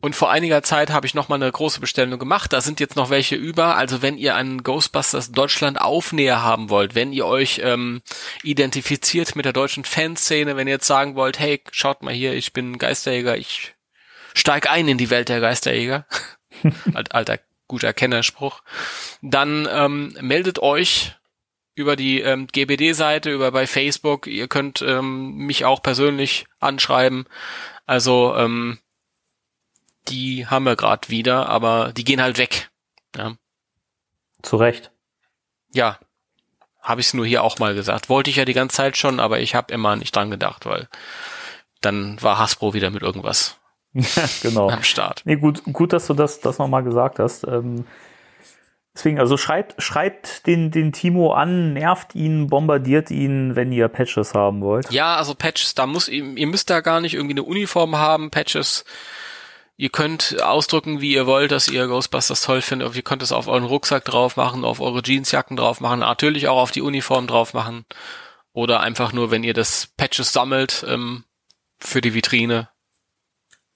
Und 0.01 0.15
vor 0.15 0.31
einiger 0.31 0.63
Zeit 0.63 0.91
habe 0.91 1.05
ich 1.05 1.13
noch 1.13 1.27
mal 1.29 1.35
eine 1.35 1.51
große 1.51 1.79
Bestellung 1.79 2.19
gemacht. 2.19 2.53
Da 2.53 2.61
sind 2.61 2.79
jetzt 2.79 2.95
noch 2.95 3.09
welche 3.09 3.35
über. 3.35 3.75
Also 3.75 4.01
wenn 4.01 4.17
ihr 4.17 4.35
einen 4.35 4.63
Ghostbusters 4.63 5.31
Deutschland 5.31 5.81
Aufnäher 5.81 6.41
haben 6.41 6.69
wollt, 6.69 6.95
wenn 6.95 7.11
ihr 7.11 7.25
euch 7.25 7.61
ähm, 7.63 8.01
identifiziert 8.43 9.35
mit 9.35 9.45
der 9.45 9.53
deutschen 9.53 9.83
Fanszene, 9.83 10.55
wenn 10.55 10.67
ihr 10.67 10.75
jetzt 10.75 10.87
sagen 10.87 11.15
wollt, 11.15 11.39
hey, 11.39 11.61
schaut 11.71 12.01
mal 12.01 12.13
hier, 12.13 12.33
ich 12.33 12.53
bin 12.53 12.77
Geisterjäger, 12.77 13.37
ich 13.37 13.75
steig 14.33 14.69
ein 14.69 14.87
in 14.87 14.97
die 14.97 15.09
Welt 15.09 15.29
der 15.29 15.41
Geisterjäger. 15.41 16.05
Alt- 16.93 17.13
Alter 17.13 17.39
guter 17.67 17.93
Kennerspruch. 17.93 18.61
Dann 19.21 19.67
ähm, 19.71 20.17
meldet 20.19 20.59
euch 20.59 21.15
über 21.75 21.95
die 21.95 22.19
ähm, 22.19 22.47
GBD-Seite, 22.47 23.31
über 23.31 23.51
bei 23.51 23.67
Facebook. 23.67 24.27
Ihr 24.27 24.47
könnt 24.49 24.81
ähm, 24.81 25.35
mich 25.35 25.63
auch 25.63 25.81
persönlich 25.81 26.45
anschreiben. 26.59 27.25
Also 27.85 28.35
ähm, 28.35 28.79
die 30.07 30.47
haben 30.47 30.65
wir 30.65 30.75
gerade 30.75 31.09
wieder, 31.09 31.49
aber 31.49 31.91
die 31.93 32.03
gehen 32.03 32.21
halt 32.21 32.37
weg. 32.37 32.69
Ja, 33.15 33.35
Zu 34.41 34.57
Recht. 34.57 34.91
ja 35.73 35.99
habe 36.81 37.01
ich 37.01 37.13
nur 37.13 37.25
hier 37.25 37.43
auch 37.43 37.59
mal 37.59 37.75
gesagt. 37.75 38.09
Wollte 38.09 38.29
ich 38.29 38.37
ja 38.37 38.45
die 38.45 38.53
ganze 38.53 38.77
Zeit 38.77 38.97
schon, 38.97 39.19
aber 39.19 39.39
ich 39.39 39.55
habe 39.55 39.73
immer 39.73 39.95
nicht 39.95 40.15
dran 40.15 40.31
gedacht, 40.31 40.65
weil 40.65 40.87
dann 41.81 42.21
war 42.21 42.39
Hasbro 42.39 42.73
wieder 42.73 42.89
mit 42.89 43.03
irgendwas 43.03 43.57
genau. 44.41 44.69
am 44.69 44.83
Start. 44.83 45.21
Nee, 45.25 45.35
gut, 45.35 45.63
gut, 45.71 45.93
dass 45.93 46.07
du 46.07 46.13
das, 46.13 46.41
das 46.41 46.57
nochmal 46.57 46.83
gesagt 46.83 47.19
hast. 47.19 47.45
Ähm, 47.45 47.85
deswegen, 48.95 49.19
also 49.19 49.37
schreibt, 49.37 49.81
schreibt 49.81 50.47
den, 50.47 50.71
den 50.71 50.91
Timo 50.91 51.33
an, 51.33 51.73
nervt 51.73 52.15
ihn, 52.15 52.47
bombardiert 52.47 53.11
ihn, 53.11 53.55
wenn 53.55 53.71
ihr 53.71 53.87
Patches 53.87 54.33
haben 54.33 54.61
wollt. 54.61 54.91
Ja, 54.91 55.15
also 55.15 55.35
Patches, 55.35 55.75
da 55.75 55.85
muss 55.85 56.07
ihr, 56.07 56.23
ihr 56.23 56.47
müsst 56.47 56.69
da 56.69 56.81
gar 56.81 57.01
nicht 57.01 57.13
irgendwie 57.13 57.33
eine 57.33 57.43
Uniform 57.43 57.97
haben, 57.97 58.31
Patches. 58.31 58.83
Ihr 59.79 59.89
könnt 59.89 60.43
ausdrücken, 60.43 60.99
wie 60.99 61.13
ihr 61.13 61.25
wollt, 61.25 61.53
dass 61.53 61.69
ihr 61.69 61.87
Ghostbusters 61.87 62.41
toll 62.41 62.61
findet. 62.61 62.97
Ihr 62.97 63.01
könnt 63.01 63.23
es 63.23 63.31
auf 63.31 63.47
euren 63.47 63.63
Rucksack 63.63 64.03
drauf 64.03 64.35
machen, 64.35 64.65
auf 64.65 64.81
eure 64.81 65.01
Jeansjacken 65.01 65.55
drauf 65.55 65.79
machen, 65.79 66.01
natürlich 66.01 66.49
auch 66.49 66.57
auf 66.57 66.71
die 66.71 66.81
Uniform 66.81 67.27
drauf 67.27 67.53
machen. 67.53 67.85
Oder 68.51 68.81
einfach 68.81 69.13
nur, 69.13 69.31
wenn 69.31 69.45
ihr 69.45 69.53
das 69.53 69.87
Patches 69.95 70.33
sammelt 70.33 70.85
ähm, 70.85 71.23
für 71.79 72.01
die 72.01 72.13
Vitrine. 72.13 72.67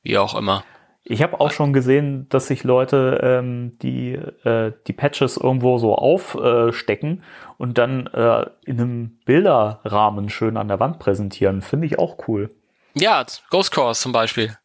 Wie 0.01 0.17
auch 0.17 0.35
immer. 0.35 0.65
Ich 1.05 1.23
habe 1.23 1.39
auch 1.39 1.51
schon 1.51 1.71
gesehen, 1.71 2.27
dass 2.27 2.47
sich 2.47 2.65
Leute 2.65 3.21
ähm, 3.23 3.77
die, 3.81 4.11
äh, 4.11 4.73
die 4.85 4.93
Patches 4.93 5.37
irgendwo 5.37 5.77
so 5.77 5.95
aufstecken 5.95 7.23
und 7.57 7.77
dann 7.77 8.07
äh, 8.07 8.47
in 8.65 8.81
einem 8.81 9.19
Bilderrahmen 9.23 10.29
schön 10.29 10.57
an 10.57 10.67
der 10.67 10.81
Wand 10.81 10.99
präsentieren. 10.99 11.61
Finde 11.61 11.87
ich 11.87 11.97
auch 11.97 12.27
cool. 12.27 12.53
Ja, 12.93 13.25
Ghost 13.49 13.71
Course 13.71 14.01
zum 14.01 14.11
Beispiel. 14.11 14.57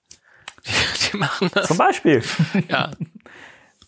Die, 1.12 1.16
machen 1.16 1.51
das. 1.55 1.68
Zum 1.68 1.78
Beispiel. 1.78 2.22
Ja, 2.68 2.90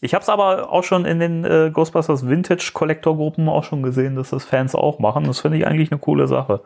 Ich 0.00 0.14
habe 0.14 0.22
es 0.22 0.28
aber 0.28 0.70
auch 0.70 0.84
schon 0.84 1.04
in 1.04 1.18
den 1.18 1.44
äh, 1.44 1.70
Ghostbusters 1.72 2.26
Vintage 2.28 2.70
Collector 2.72 3.16
Gruppen 3.16 3.48
auch 3.48 3.64
schon 3.64 3.82
gesehen, 3.82 4.16
dass 4.16 4.30
das 4.30 4.44
Fans 4.44 4.74
auch 4.74 4.98
machen. 4.98 5.24
Das 5.24 5.40
finde 5.40 5.58
ich 5.58 5.66
eigentlich 5.66 5.90
eine 5.90 6.00
coole 6.00 6.26
Sache. 6.26 6.62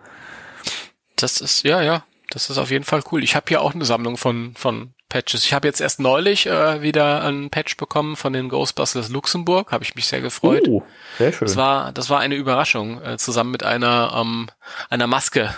Das 1.17 1.41
ist, 1.41 1.65
ja, 1.65 1.83
ja, 1.83 2.05
das 2.31 2.51
ist 2.51 2.59
auf 2.59 2.71
jeden 2.71 2.85
Fall 2.85 3.03
cool. 3.13 3.23
Ich 3.23 3.37
habe 3.37 3.47
hier 3.49 3.61
auch 3.61 3.75
eine 3.75 3.85
Sammlung 3.85 4.17
von, 4.17 4.55
von 4.57 4.95
Patches. 5.09 5.45
Ich 5.45 5.53
habe 5.53 5.69
jetzt 5.69 5.81
erst 5.81 6.01
neulich 6.01 6.47
äh, 6.47 6.83
wieder 6.83 7.23
einen 7.23 7.51
Patch 7.51 7.77
bekommen 7.77 8.17
von 8.17 8.33
den 8.33 8.49
Ghostbusters 8.49 9.11
Luxemburg. 9.11 9.71
Habe 9.71 9.85
ich 9.85 9.95
mich 9.95 10.07
sehr 10.07 10.21
gefreut. 10.21 10.67
Oh, 10.69 10.83
sehr 11.19 11.33
schön. 11.33 11.47
Das 11.47 11.57
war, 11.57 11.93
das 11.93 12.11
war 12.11 12.21
eine 12.21 12.35
Überraschung, 12.35 13.01
äh, 13.03 13.19
zusammen 13.19 13.53
mit 13.53 13.63
einer, 13.63 14.13
ähm, 14.17 14.49
einer 14.91 15.07
Maske. 15.07 15.55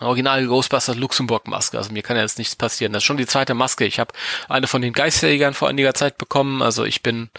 Original 0.00 0.46
Ghostbusters 0.46 0.96
Luxemburg 0.96 1.46
Maske. 1.48 1.78
Also 1.78 1.92
mir 1.92 2.02
kann 2.02 2.16
ja 2.16 2.22
jetzt 2.22 2.38
nichts 2.38 2.56
passieren. 2.56 2.92
Das 2.92 3.02
ist 3.02 3.06
schon 3.06 3.16
die 3.16 3.26
zweite 3.26 3.54
Maske. 3.54 3.84
Ich 3.84 4.00
habe 4.00 4.12
eine 4.48 4.66
von 4.66 4.82
den 4.82 4.92
Geisterjägern 4.92 5.54
vor 5.54 5.68
einiger 5.68 5.94
Zeit 5.94 6.18
bekommen. 6.18 6.62
Also 6.62 6.84
ich 6.84 7.02
bin 7.02 7.30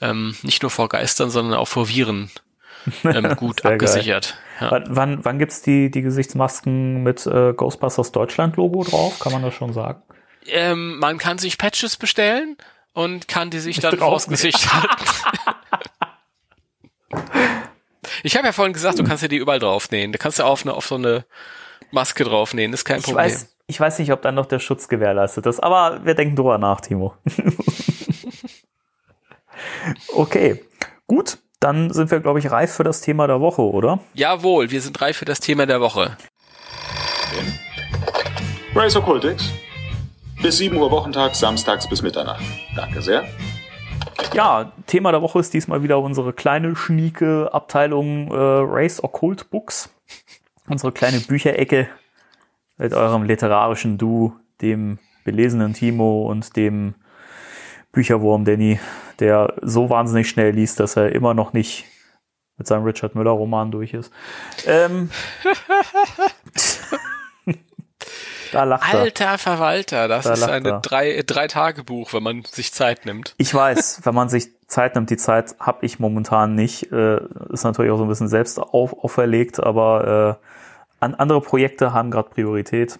ähm, 0.00 0.36
nicht 0.42 0.62
nur 0.62 0.70
vor 0.70 0.88
Geistern, 0.88 1.30
sondern 1.30 1.54
auch 1.58 1.68
vor 1.68 1.88
Viren 1.88 2.30
ähm, 3.04 3.36
gut 3.36 3.64
abgesichert. 3.64 4.36
Ja. 4.60 4.70
Wann, 4.70 4.84
wann, 4.88 5.24
wann 5.24 5.38
gibt's 5.38 5.62
die, 5.62 5.90
die 5.90 6.02
Gesichtsmasken 6.02 7.02
mit 7.02 7.26
äh, 7.26 7.52
Ghostbusters 7.52 8.12
Deutschland 8.12 8.56
Logo 8.56 8.84
drauf? 8.84 9.18
Kann 9.18 9.32
man 9.32 9.42
das 9.42 9.54
schon 9.54 9.72
sagen? 9.72 10.02
Ähm, 10.46 10.98
man 10.98 11.18
kann 11.18 11.38
sich 11.38 11.56
Patches 11.58 11.96
bestellen 11.96 12.56
und 12.94 13.28
kann 13.28 13.50
die 13.50 13.60
sich 13.60 13.78
dann 13.80 13.96
drauf- 13.96 14.10
vors 14.10 14.26
Gesicht 14.28 14.72
halten. 14.72 15.04
ich 18.22 18.36
habe 18.36 18.46
ja 18.46 18.52
vorhin 18.52 18.72
gesagt, 18.72 18.98
du 18.98 19.04
kannst 19.04 19.22
ja 19.22 19.28
die 19.28 19.36
überall 19.36 19.58
draufnähen. 19.58 20.12
Du 20.12 20.18
kannst 20.18 20.38
ja 20.38 20.44
auf, 20.44 20.62
eine, 20.64 20.74
auf 20.74 20.86
so 20.86 20.96
eine 20.96 21.24
Maske 21.92 22.24
draufnähen, 22.24 22.72
ist 22.72 22.84
kein 22.84 22.98
Ich 22.98 23.04
Problem. 23.04 23.24
weiß, 23.24 23.54
ich 23.66 23.78
weiß 23.78 23.98
nicht, 24.00 24.12
ob 24.12 24.22
dann 24.22 24.34
noch 24.34 24.46
der 24.46 24.58
Schutz 24.58 24.88
gewährleistet 24.88 25.46
ist, 25.46 25.60
aber 25.62 26.04
wir 26.04 26.14
denken 26.14 26.36
drüber 26.36 26.58
nach, 26.58 26.80
Timo. 26.80 27.14
okay, 30.14 30.62
gut. 31.06 31.38
Dann 31.60 31.92
sind 31.92 32.10
wir, 32.10 32.18
glaube 32.18 32.40
ich, 32.40 32.50
reif 32.50 32.74
für 32.74 32.82
das 32.82 33.02
Thema 33.02 33.28
der 33.28 33.40
Woche, 33.40 33.62
oder? 33.62 34.00
Jawohl, 34.14 34.72
wir 34.72 34.80
sind 34.80 35.00
reif 35.00 35.18
für 35.18 35.26
das 35.26 35.38
Thema 35.38 35.64
der 35.64 35.80
Woche. 35.80 36.16
Race 38.74 38.96
Occultix. 38.96 39.52
Bis 40.42 40.56
7 40.58 40.76
Uhr 40.76 40.90
Wochentag, 40.90 41.36
samstags 41.36 41.88
bis 41.88 42.02
Mitternacht. 42.02 42.42
Danke 42.74 43.00
sehr. 43.00 43.24
Ja, 44.34 44.72
Thema 44.88 45.12
der 45.12 45.22
Woche 45.22 45.38
ist 45.38 45.54
diesmal 45.54 45.84
wieder 45.84 46.00
unsere 46.00 46.32
kleine, 46.32 46.74
schnieke 46.74 47.50
Abteilung 47.52 48.28
äh, 48.32 48.34
Race 48.34 49.02
Occult 49.04 49.50
Books. 49.50 49.90
Unsere 50.68 50.92
kleine 50.92 51.20
Bücherecke 51.20 51.88
mit 52.76 52.92
eurem 52.92 53.24
literarischen 53.24 53.98
Du, 53.98 54.36
dem 54.60 54.98
belesenen 55.24 55.74
Timo 55.74 56.26
und 56.28 56.56
dem 56.56 56.94
Bücherwurm 57.92 58.44
Danny, 58.44 58.80
der 59.18 59.54
so 59.62 59.90
wahnsinnig 59.90 60.28
schnell 60.28 60.52
liest, 60.52 60.80
dass 60.80 60.96
er 60.96 61.12
immer 61.12 61.34
noch 61.34 61.52
nicht 61.52 61.84
mit 62.56 62.66
seinem 62.66 62.84
Richard 62.84 63.14
Müller 63.14 63.30
Roman 63.32 63.70
durch 63.70 63.92
ist. 63.92 64.12
Ähm, 64.66 65.10
da 68.52 68.64
lacht 68.64 68.94
Alter 68.94 69.24
er. 69.24 69.38
Verwalter, 69.38 70.08
das 70.08 70.24
da 70.24 70.32
ist 70.32 70.42
ein 70.44 70.64
drei, 70.82 71.22
drei 71.26 71.48
Tage 71.48 71.84
Buch, 71.84 72.12
wenn 72.12 72.22
man 72.22 72.44
sich 72.44 72.72
Zeit 72.72 73.04
nimmt. 73.04 73.34
Ich 73.38 73.52
weiß, 73.54 74.00
wenn 74.04 74.14
man 74.14 74.28
sich 74.28 74.48
Zeit 74.72 74.94
nimmt, 74.94 75.10
die 75.10 75.16
Zeit 75.16 75.54
habe 75.60 75.84
ich 75.84 76.00
momentan 76.00 76.54
nicht. 76.54 76.90
Äh, 76.90 77.20
ist 77.50 77.64
natürlich 77.64 77.92
auch 77.92 77.98
so 77.98 78.04
ein 78.04 78.08
bisschen 78.08 78.28
selbst 78.28 78.58
auf, 78.58 79.04
auferlegt, 79.04 79.62
aber 79.62 80.38
äh, 80.40 81.04
an 81.04 81.14
andere 81.14 81.40
Projekte 81.40 81.92
haben 81.92 82.10
gerade 82.10 82.30
Priorität. 82.30 82.98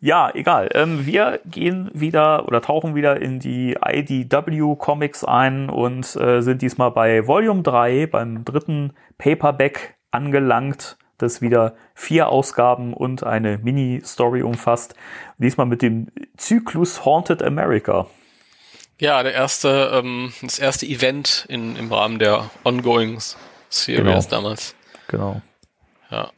Ja, 0.00 0.30
egal. 0.32 0.70
Ähm, 0.74 1.04
wir 1.06 1.40
gehen 1.44 1.90
wieder 1.92 2.46
oder 2.46 2.62
tauchen 2.62 2.94
wieder 2.94 3.20
in 3.20 3.40
die 3.40 3.76
IDW 3.84 4.76
Comics 4.76 5.24
ein 5.24 5.68
und 5.68 6.16
äh, 6.16 6.40
sind 6.40 6.62
diesmal 6.62 6.92
bei 6.92 7.26
Volume 7.26 7.62
3, 7.62 8.06
beim 8.06 8.44
dritten 8.44 8.94
Paperback 9.18 9.96
angelangt, 10.12 10.96
das 11.18 11.42
wieder 11.42 11.74
vier 11.94 12.28
Ausgaben 12.28 12.94
und 12.94 13.24
eine 13.24 13.58
Mini-Story 13.58 14.42
umfasst. 14.42 14.94
Diesmal 15.36 15.66
mit 15.66 15.82
dem 15.82 16.06
Zyklus 16.36 17.04
Haunted 17.04 17.42
America. 17.42 18.06
Ja, 18.98 19.22
der 19.22 19.32
erste, 19.32 19.92
ähm, 19.94 20.32
das 20.42 20.58
erste 20.58 20.86
Event 20.86 21.46
in, 21.48 21.76
im 21.76 21.92
Rahmen 21.92 22.18
der 22.18 22.50
Ongoing 22.64 23.20
Series 23.68 24.04
genau. 24.04 24.22
damals. 24.22 24.74
Genau. 25.06 25.40
Ja. 26.10 26.32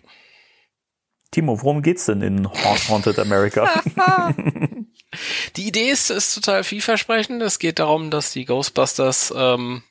Timo, 1.31 1.63
worum 1.63 1.83
geht's 1.83 2.07
denn 2.07 2.23
in 2.23 2.49
Haunted 2.89 3.19
America? 3.19 3.83
die 5.57 5.67
Idee 5.67 5.91
ist, 5.91 6.11
ist 6.11 6.35
total 6.35 6.65
vielversprechend. 6.65 7.41
Es 7.41 7.59
geht 7.59 7.79
darum, 7.79 8.11
dass 8.11 8.33
die 8.33 8.45
Ghostbusters, 8.45 9.33
ähm, 9.35 9.83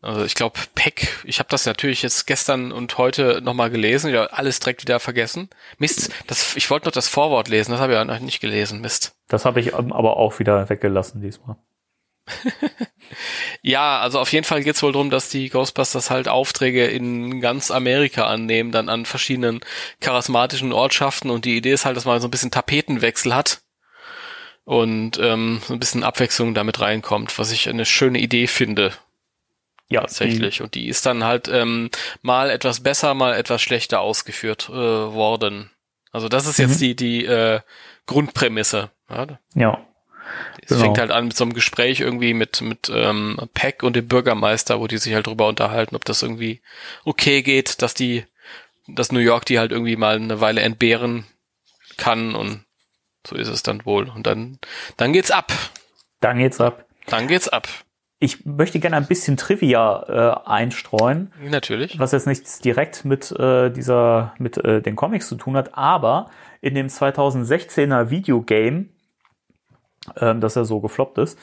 also 0.00 0.24
ich 0.24 0.36
glaube, 0.36 0.60
Peck, 0.74 1.18
ich 1.24 1.40
habe 1.40 1.48
das 1.50 1.66
natürlich 1.66 2.02
jetzt 2.02 2.26
gestern 2.26 2.70
und 2.70 2.98
heute 2.98 3.40
nochmal 3.42 3.68
gelesen, 3.68 4.14
ja, 4.14 4.26
alles 4.26 4.60
direkt 4.60 4.82
wieder 4.82 5.00
vergessen. 5.00 5.50
Mist, 5.78 6.10
das, 6.28 6.56
ich 6.56 6.70
wollte 6.70 6.86
noch 6.86 6.92
das 6.92 7.08
Vorwort 7.08 7.48
lesen, 7.48 7.72
das 7.72 7.80
habe 7.80 7.92
ich 7.92 7.98
ja 7.98 8.04
noch 8.04 8.20
nicht 8.20 8.40
gelesen, 8.40 8.80
Mist. 8.80 9.17
Das 9.28 9.44
habe 9.44 9.60
ich 9.60 9.74
aber 9.74 10.16
auch 10.16 10.38
wieder 10.38 10.68
weggelassen 10.68 11.20
diesmal. 11.20 11.56
ja, 13.62 14.00
also 14.00 14.20
auf 14.20 14.32
jeden 14.32 14.44
Fall 14.44 14.62
geht's 14.62 14.82
wohl 14.82 14.92
darum, 14.92 15.10
dass 15.10 15.28
die 15.28 15.48
Ghostbusters 15.48 16.10
halt 16.10 16.28
Aufträge 16.28 16.86
in 16.86 17.40
ganz 17.40 17.70
Amerika 17.70 18.26
annehmen, 18.26 18.72
dann 18.72 18.88
an 18.88 19.06
verschiedenen 19.06 19.60
charismatischen 20.00 20.72
Ortschaften 20.72 21.30
und 21.30 21.44
die 21.44 21.56
Idee 21.56 21.72
ist 21.72 21.84
halt, 21.84 21.96
dass 21.96 22.04
man 22.04 22.20
so 22.20 22.28
ein 22.28 22.30
bisschen 22.30 22.50
Tapetenwechsel 22.50 23.34
hat 23.34 23.62
und 24.64 25.18
ähm, 25.18 25.60
so 25.66 25.72
ein 25.72 25.80
bisschen 25.80 26.04
Abwechslung 26.04 26.54
damit 26.54 26.80
reinkommt, 26.80 27.38
was 27.38 27.52
ich 27.52 27.68
eine 27.68 27.86
schöne 27.86 28.18
Idee 28.18 28.46
finde. 28.46 28.92
Ja, 29.90 30.02
tatsächlich. 30.02 30.60
Und 30.60 30.74
die 30.74 30.88
ist 30.88 31.06
dann 31.06 31.24
halt 31.24 31.48
ähm, 31.48 31.90
mal 32.20 32.50
etwas 32.50 32.82
besser, 32.82 33.14
mal 33.14 33.34
etwas 33.34 33.62
schlechter 33.62 34.00
ausgeführt 34.00 34.68
äh, 34.68 34.72
worden. 34.74 35.70
Also 36.12 36.28
das 36.28 36.46
ist 36.46 36.58
jetzt 36.58 36.76
mhm. 36.76 36.78
die 36.80 36.96
die 36.96 37.24
äh, 37.24 37.60
Grundprämisse. 38.04 38.90
Ja. 39.10 39.26
ja. 39.54 39.78
Es 40.62 40.68
genau. 40.68 40.80
fängt 40.82 40.98
halt 40.98 41.10
an 41.10 41.28
mit 41.28 41.36
so 41.36 41.44
einem 41.44 41.54
Gespräch 41.54 42.00
irgendwie 42.00 42.34
mit, 42.34 42.60
mit 42.60 42.90
ähm, 42.92 43.38
Peck 43.54 43.82
und 43.82 43.96
dem 43.96 44.08
Bürgermeister, 44.08 44.80
wo 44.80 44.86
die 44.86 44.98
sich 44.98 45.14
halt 45.14 45.26
drüber 45.26 45.48
unterhalten, 45.48 45.96
ob 45.96 46.04
das 46.04 46.22
irgendwie 46.22 46.60
okay 47.04 47.42
geht, 47.42 47.80
dass 47.82 47.94
die, 47.94 48.24
dass 48.86 49.12
New 49.12 49.20
York 49.20 49.46
die 49.46 49.58
halt 49.58 49.72
irgendwie 49.72 49.96
mal 49.96 50.16
eine 50.16 50.40
Weile 50.40 50.60
entbehren 50.60 51.24
kann 51.96 52.34
und 52.34 52.64
so 53.26 53.36
ist 53.36 53.48
es 53.48 53.62
dann 53.62 53.84
wohl. 53.84 54.08
Und 54.08 54.26
dann, 54.26 54.58
dann 54.96 55.12
geht's 55.12 55.30
ab. 55.30 55.52
Dann 56.20 56.38
geht's 56.38 56.60
ab. 56.60 56.84
Dann 57.06 57.26
geht's 57.26 57.48
ab. 57.48 57.68
Ich 58.20 58.44
möchte 58.44 58.80
gerne 58.80 58.96
ein 58.96 59.06
bisschen 59.06 59.36
Trivia 59.36 60.42
äh, 60.44 60.48
einstreuen. 60.48 61.32
Natürlich. 61.40 61.98
Was 61.98 62.12
jetzt 62.12 62.26
nichts 62.26 62.58
direkt 62.58 63.04
mit 63.04 63.30
äh, 63.32 63.70
dieser, 63.70 64.34
mit 64.38 64.58
äh, 64.58 64.82
den 64.82 64.96
Comics 64.96 65.28
zu 65.28 65.36
tun 65.36 65.56
hat, 65.56 65.76
aber 65.76 66.30
in 66.60 66.74
dem 66.74 66.88
2016er 66.88 68.10
Videogame 68.10 68.86
ähm, 70.20 70.40
dass 70.40 70.56
er 70.56 70.64
so 70.64 70.80
gefloppt 70.80 71.18
ist, 71.18 71.38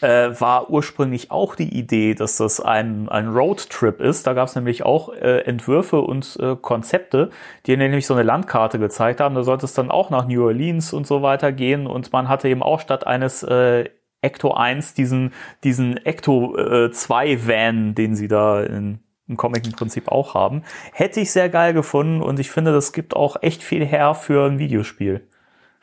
äh, 0.00 0.30
war 0.40 0.70
ursprünglich 0.70 1.30
auch 1.30 1.54
die 1.54 1.76
Idee, 1.76 2.14
dass 2.14 2.36
das 2.36 2.60
ein, 2.60 3.08
ein 3.08 3.28
Roadtrip 3.28 4.00
ist. 4.00 4.26
Da 4.26 4.32
gab 4.32 4.48
es 4.48 4.54
nämlich 4.54 4.84
auch 4.84 5.12
äh, 5.12 5.40
Entwürfe 5.40 6.00
und 6.00 6.38
äh, 6.40 6.56
Konzepte, 6.56 7.30
die 7.66 7.76
nämlich 7.76 8.06
so 8.06 8.14
eine 8.14 8.22
Landkarte 8.22 8.78
gezeigt 8.78 9.20
haben. 9.20 9.34
Da 9.34 9.42
sollte 9.42 9.66
es 9.66 9.74
dann 9.74 9.90
auch 9.90 10.10
nach 10.10 10.26
New 10.26 10.44
Orleans 10.44 10.92
und 10.92 11.06
so 11.06 11.22
weiter 11.22 11.52
gehen. 11.52 11.86
Und 11.86 12.12
man 12.12 12.28
hatte 12.28 12.48
eben 12.48 12.62
auch 12.62 12.80
statt 12.80 13.06
eines 13.06 13.42
äh, 13.42 13.88
Ecto 14.20 14.52
1 14.52 14.94
diesen, 14.94 15.32
diesen 15.64 15.96
Ecto 15.96 16.56
äh, 16.56 16.90
2 16.90 17.46
Van, 17.46 17.94
den 17.94 18.14
sie 18.14 18.28
da 18.28 18.62
in, 18.62 19.00
im 19.28 19.36
Comic 19.36 19.66
im 19.66 19.72
Prinzip 19.72 20.08
auch 20.08 20.34
haben. 20.34 20.62
Hätte 20.92 21.20
ich 21.20 21.32
sehr 21.32 21.48
geil 21.48 21.72
gefunden 21.72 22.22
und 22.22 22.38
ich 22.38 22.50
finde, 22.50 22.72
das 22.72 22.92
gibt 22.92 23.14
auch 23.14 23.36
echt 23.42 23.62
viel 23.62 23.84
her 23.84 24.14
für 24.14 24.46
ein 24.46 24.58
Videospiel. 24.58 25.26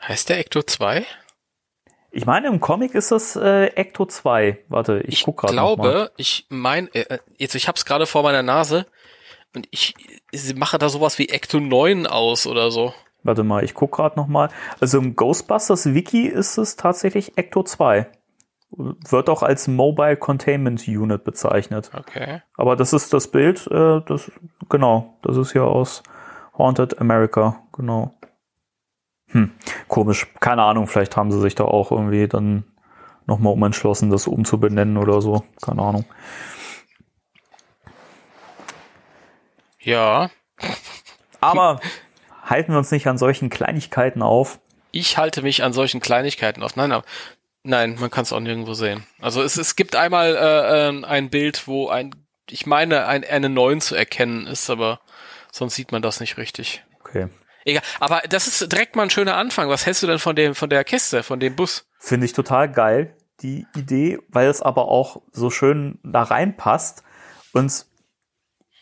Heißt 0.02 0.28
der 0.28 0.38
Ecto 0.38 0.62
2? 0.62 1.04
Ich 2.16 2.24
meine, 2.24 2.48
im 2.48 2.60
Comic 2.60 2.94
ist 2.94 3.12
das 3.12 3.36
äh, 3.36 3.66
Ecto 3.74 4.06
2. 4.06 4.64
Warte, 4.68 5.00
ich, 5.00 5.14
ich 5.14 5.22
guck 5.24 5.36
gerade. 5.36 5.52
Ich 5.52 5.58
glaube, 5.58 6.10
ich 6.16 6.46
meine, 6.48 6.88
äh, 6.94 7.18
jetzt 7.36 7.54
ich 7.54 7.68
hab's 7.68 7.84
gerade 7.84 8.06
vor 8.06 8.22
meiner 8.22 8.42
Nase 8.42 8.86
und 9.54 9.68
ich, 9.70 9.94
ich 10.30 10.56
mache 10.56 10.78
da 10.78 10.88
sowas 10.88 11.18
wie 11.18 11.28
Ecto 11.28 11.60
9 11.60 12.06
aus 12.06 12.46
oder 12.46 12.70
so. 12.70 12.94
Warte 13.22 13.42
mal, 13.42 13.62
ich 13.64 13.74
guck 13.74 13.92
gerade 13.92 14.16
noch 14.16 14.28
mal. 14.28 14.48
Also 14.80 14.96
im 14.96 15.14
Ghostbusters 15.14 15.92
Wiki 15.92 16.26
ist 16.26 16.56
es 16.56 16.76
tatsächlich 16.76 17.36
Ecto 17.36 17.62
2. 17.62 18.06
Wird 18.70 19.28
auch 19.28 19.42
als 19.42 19.68
Mobile 19.68 20.16
Containment 20.16 20.88
Unit 20.88 21.22
bezeichnet. 21.22 21.90
Okay. 21.94 22.40
Aber 22.56 22.76
das 22.76 22.94
ist 22.94 23.12
das 23.12 23.30
Bild, 23.30 23.66
äh, 23.66 24.00
das 24.06 24.32
genau, 24.70 25.18
das 25.22 25.36
ist 25.36 25.52
ja 25.52 25.64
aus 25.64 26.02
Haunted 26.56 26.98
America, 26.98 27.62
genau. 27.74 28.14
Hm, 29.36 29.52
komisch. 29.86 30.26
Keine 30.40 30.62
Ahnung, 30.62 30.86
vielleicht 30.86 31.14
haben 31.14 31.30
sie 31.30 31.38
sich 31.38 31.54
da 31.54 31.64
auch 31.64 31.92
irgendwie 31.92 32.26
dann 32.26 32.64
nochmal 33.26 33.52
umentschlossen, 33.52 34.08
das 34.08 34.26
umzubenennen 34.26 34.96
oder 34.96 35.20
so. 35.20 35.44
Keine 35.60 35.82
Ahnung. 35.82 36.06
Ja. 39.78 40.30
Aber 41.42 41.80
halten 42.42 42.72
wir 42.72 42.78
uns 42.78 42.90
nicht 42.90 43.06
an 43.08 43.18
solchen 43.18 43.50
Kleinigkeiten 43.50 44.22
auf. 44.22 44.58
Ich 44.90 45.18
halte 45.18 45.42
mich 45.42 45.62
an 45.62 45.74
solchen 45.74 46.00
Kleinigkeiten 46.00 46.62
auf. 46.62 46.74
Nein, 46.76 46.92
aber 46.92 47.04
nein, 47.62 47.96
man 48.00 48.10
kann 48.10 48.22
es 48.22 48.32
auch 48.32 48.40
nirgendwo 48.40 48.72
sehen. 48.72 49.04
Also 49.20 49.42
es, 49.42 49.58
es 49.58 49.76
gibt 49.76 49.96
einmal 49.96 50.34
äh, 50.34 50.88
äh, 50.88 51.04
ein 51.04 51.28
Bild, 51.28 51.68
wo 51.68 51.88
ein, 51.88 52.14
ich 52.48 52.64
meine, 52.64 53.06
ein, 53.06 53.22
eine 53.22 53.50
9 53.50 53.82
zu 53.82 53.96
erkennen 53.96 54.46
ist, 54.46 54.70
aber 54.70 55.00
sonst 55.52 55.74
sieht 55.74 55.92
man 55.92 56.00
das 56.00 56.20
nicht 56.20 56.38
richtig. 56.38 56.82
Okay. 57.00 57.28
Egal. 57.66 57.82
Aber 57.98 58.22
das 58.28 58.46
ist 58.46 58.72
direkt 58.72 58.94
mal 58.94 59.02
ein 59.02 59.10
schöner 59.10 59.36
Anfang. 59.36 59.68
Was 59.68 59.84
hältst 59.84 60.02
du 60.02 60.06
denn 60.06 60.20
von 60.20 60.36
dem, 60.36 60.54
von 60.54 60.70
der 60.70 60.84
Kiste, 60.84 61.24
von 61.24 61.40
dem 61.40 61.56
Bus? 61.56 61.84
Finde 61.98 62.24
ich 62.24 62.32
total 62.32 62.70
geil, 62.70 63.14
die 63.40 63.66
Idee, 63.76 64.18
weil 64.28 64.48
es 64.48 64.62
aber 64.62 64.86
auch 64.86 65.20
so 65.32 65.50
schön 65.50 65.98
da 66.04 66.22
reinpasst. 66.22 67.02
Und 67.52 67.86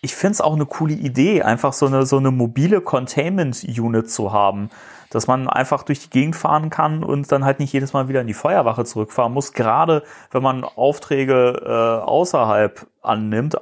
ich 0.02 0.14
finde 0.14 0.32
es 0.32 0.40
auch 0.42 0.52
eine 0.52 0.66
coole 0.66 0.92
Idee, 0.92 1.42
einfach 1.42 1.72
so 1.72 1.86
eine, 1.86 2.04
so 2.04 2.18
eine 2.18 2.30
mobile 2.30 2.82
Containment 2.82 3.64
Unit 3.64 4.10
zu 4.10 4.32
haben. 4.32 4.68
Dass 5.08 5.26
man 5.26 5.48
einfach 5.48 5.84
durch 5.84 6.00
die 6.00 6.10
Gegend 6.10 6.36
fahren 6.36 6.68
kann 6.68 7.04
und 7.04 7.32
dann 7.32 7.44
halt 7.44 7.60
nicht 7.60 7.72
jedes 7.72 7.94
Mal 7.94 8.08
wieder 8.08 8.20
in 8.20 8.26
die 8.26 8.34
Feuerwache 8.34 8.84
zurückfahren 8.84 9.32
muss. 9.32 9.54
Gerade 9.54 10.02
wenn 10.30 10.42
man 10.42 10.62
Aufträge 10.62 11.62
äh, 11.64 12.04
außerhalb 12.04 12.86
annimmt, 13.00 13.56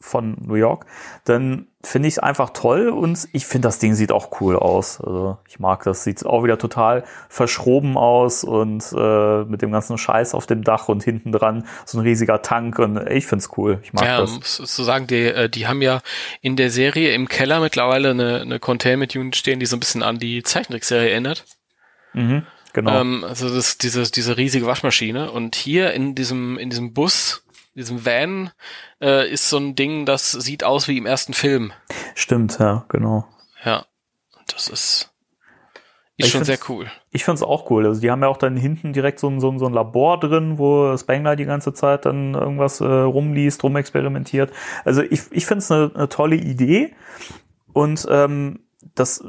von 0.00 0.36
New 0.40 0.54
York, 0.54 0.86
dann 1.24 1.66
finde 1.82 2.08
ich 2.08 2.14
es 2.14 2.18
einfach 2.18 2.50
toll 2.50 2.88
und 2.88 3.28
ich 3.32 3.46
finde, 3.46 3.68
das 3.68 3.78
Ding 3.78 3.94
sieht 3.94 4.12
auch 4.12 4.40
cool 4.40 4.56
aus. 4.56 5.00
Also 5.00 5.38
ich 5.48 5.58
mag 5.58 5.82
das, 5.84 6.04
sieht 6.04 6.24
auch 6.24 6.44
wieder 6.44 6.58
total 6.58 7.04
verschroben 7.28 7.96
aus 7.96 8.44
und 8.44 8.84
äh, 8.96 9.44
mit 9.44 9.62
dem 9.62 9.72
ganzen 9.72 9.98
Scheiß 9.98 10.34
auf 10.34 10.46
dem 10.46 10.62
Dach 10.62 10.88
und 10.88 11.02
hinten 11.02 11.32
dran 11.32 11.66
so 11.84 11.98
ein 11.98 12.02
riesiger 12.02 12.42
Tank 12.42 12.78
und 12.78 12.96
ich 13.08 13.26
finde 13.26 13.44
es 13.44 13.56
cool. 13.56 13.80
Ich 13.82 13.92
mag 13.92 14.04
ja, 14.04 14.20
das. 14.20 14.40
Zu 14.40 14.82
sagen, 14.84 15.06
die, 15.06 15.24
äh, 15.24 15.48
die 15.48 15.66
haben 15.66 15.82
ja 15.82 16.00
in 16.40 16.56
der 16.56 16.70
Serie 16.70 17.12
im 17.12 17.28
Keller 17.28 17.60
mittlerweile 17.60 18.10
eine, 18.10 18.40
eine 18.40 18.60
Containment 18.60 19.14
Unit 19.16 19.36
stehen, 19.36 19.60
die 19.60 19.66
so 19.66 19.76
ein 19.76 19.80
bisschen 19.80 20.02
an 20.02 20.18
die 20.18 20.42
Zeichentrickserie 20.42 21.10
erinnert. 21.10 21.44
Mhm, 22.12 22.44
genau. 22.72 23.00
Ähm, 23.00 23.24
also 23.24 23.52
das, 23.52 23.78
diese, 23.78 24.10
diese 24.10 24.36
riesige 24.36 24.66
Waschmaschine 24.66 25.30
und 25.30 25.56
hier 25.56 25.92
in 25.92 26.14
diesem, 26.14 26.58
in 26.58 26.70
diesem 26.70 26.92
Bus 26.92 27.44
diesem 27.78 28.04
Van 28.04 28.50
äh, 29.00 29.30
ist 29.30 29.48
so 29.48 29.56
ein 29.58 29.74
Ding, 29.74 30.04
das 30.06 30.32
sieht 30.32 30.64
aus 30.64 30.88
wie 30.88 30.98
im 30.98 31.06
ersten 31.06 31.32
Film. 31.32 31.72
Stimmt, 32.14 32.58
ja, 32.58 32.84
genau. 32.88 33.26
Ja, 33.64 33.86
das 34.48 34.68
ist 34.68 35.10
Ist 36.16 36.26
Ich 36.26 36.32
schon 36.32 36.44
sehr 36.44 36.56
find's- 36.56 36.68
cool. 36.68 36.90
Ich 37.10 37.24
finde 37.24 37.36
es 37.36 37.42
auch 37.42 37.70
cool. 37.70 37.86
Also 37.86 38.00
die 38.00 38.10
haben 38.10 38.22
ja 38.22 38.28
auch 38.28 38.36
dann 38.36 38.56
hinten 38.56 38.92
direkt 38.92 39.18
so 39.20 39.28
ein, 39.28 39.40
so 39.40 39.50
ein, 39.50 39.58
so 39.58 39.66
ein 39.66 39.72
Labor 39.72 40.18
drin, 40.20 40.58
wo 40.58 40.96
Spengler 40.96 41.36
die 41.36 41.44
ganze 41.46 41.72
Zeit 41.72 42.04
dann 42.06 42.34
irgendwas 42.34 42.80
äh, 42.80 42.84
rumliest, 42.84 43.62
rumexperimentiert. 43.62 44.52
Also 44.84 45.02
ich, 45.02 45.22
ich 45.30 45.46
finde 45.46 45.58
es 45.58 45.70
eine, 45.70 45.90
eine 45.94 46.08
tolle 46.08 46.36
Idee. 46.36 46.94
Und 47.72 48.06
ähm, 48.10 48.60
das 48.94 49.24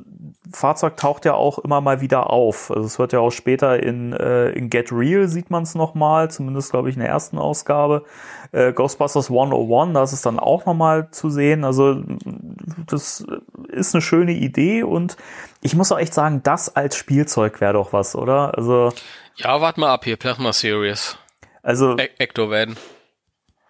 Fahrzeug 0.51 0.95
taucht 0.97 1.25
ja 1.25 1.33
auch 1.33 1.59
immer 1.59 1.81
mal 1.81 2.01
wieder 2.01 2.29
auf. 2.29 2.69
Also 2.71 2.85
es 2.85 2.99
wird 2.99 3.13
ja 3.13 3.19
auch 3.19 3.31
später 3.31 3.81
in, 3.81 4.13
äh, 4.13 4.49
in 4.51 4.69
Get 4.69 4.91
Real 4.91 5.27
sieht 5.27 5.49
man 5.49 5.63
es 5.63 5.73
nochmal, 5.75 6.29
zumindest 6.29 6.71
glaube 6.71 6.89
ich 6.89 6.95
in 6.95 7.01
der 7.01 7.09
ersten 7.09 7.37
Ausgabe. 7.37 8.03
Äh, 8.51 8.73
Ghostbusters 8.73 9.29
101, 9.29 9.93
da 9.93 10.03
ist 10.03 10.13
es 10.13 10.21
dann 10.21 10.39
auch 10.39 10.65
nochmal 10.65 11.09
zu 11.11 11.29
sehen. 11.29 11.63
Also 11.63 12.01
das 12.87 13.25
ist 13.67 13.95
eine 13.95 14.01
schöne 14.01 14.33
Idee 14.33 14.83
und 14.83 15.17
ich 15.61 15.75
muss 15.75 15.91
auch 15.91 15.99
echt 15.99 16.13
sagen, 16.13 16.41
das 16.43 16.75
als 16.75 16.95
Spielzeug 16.95 17.59
wäre 17.59 17.73
doch 17.73 17.91
was, 17.91 18.15
oder? 18.15 18.55
Also, 18.57 18.91
Ja, 19.35 19.61
warte 19.61 19.79
mal 19.79 19.91
ab 19.91 20.05
hier, 20.05 20.17
Plasma 20.17 20.53
Series. 20.53 21.17
also, 21.63 21.97
E 21.97 22.09
Ecto 22.17 22.49
werden. 22.49 22.77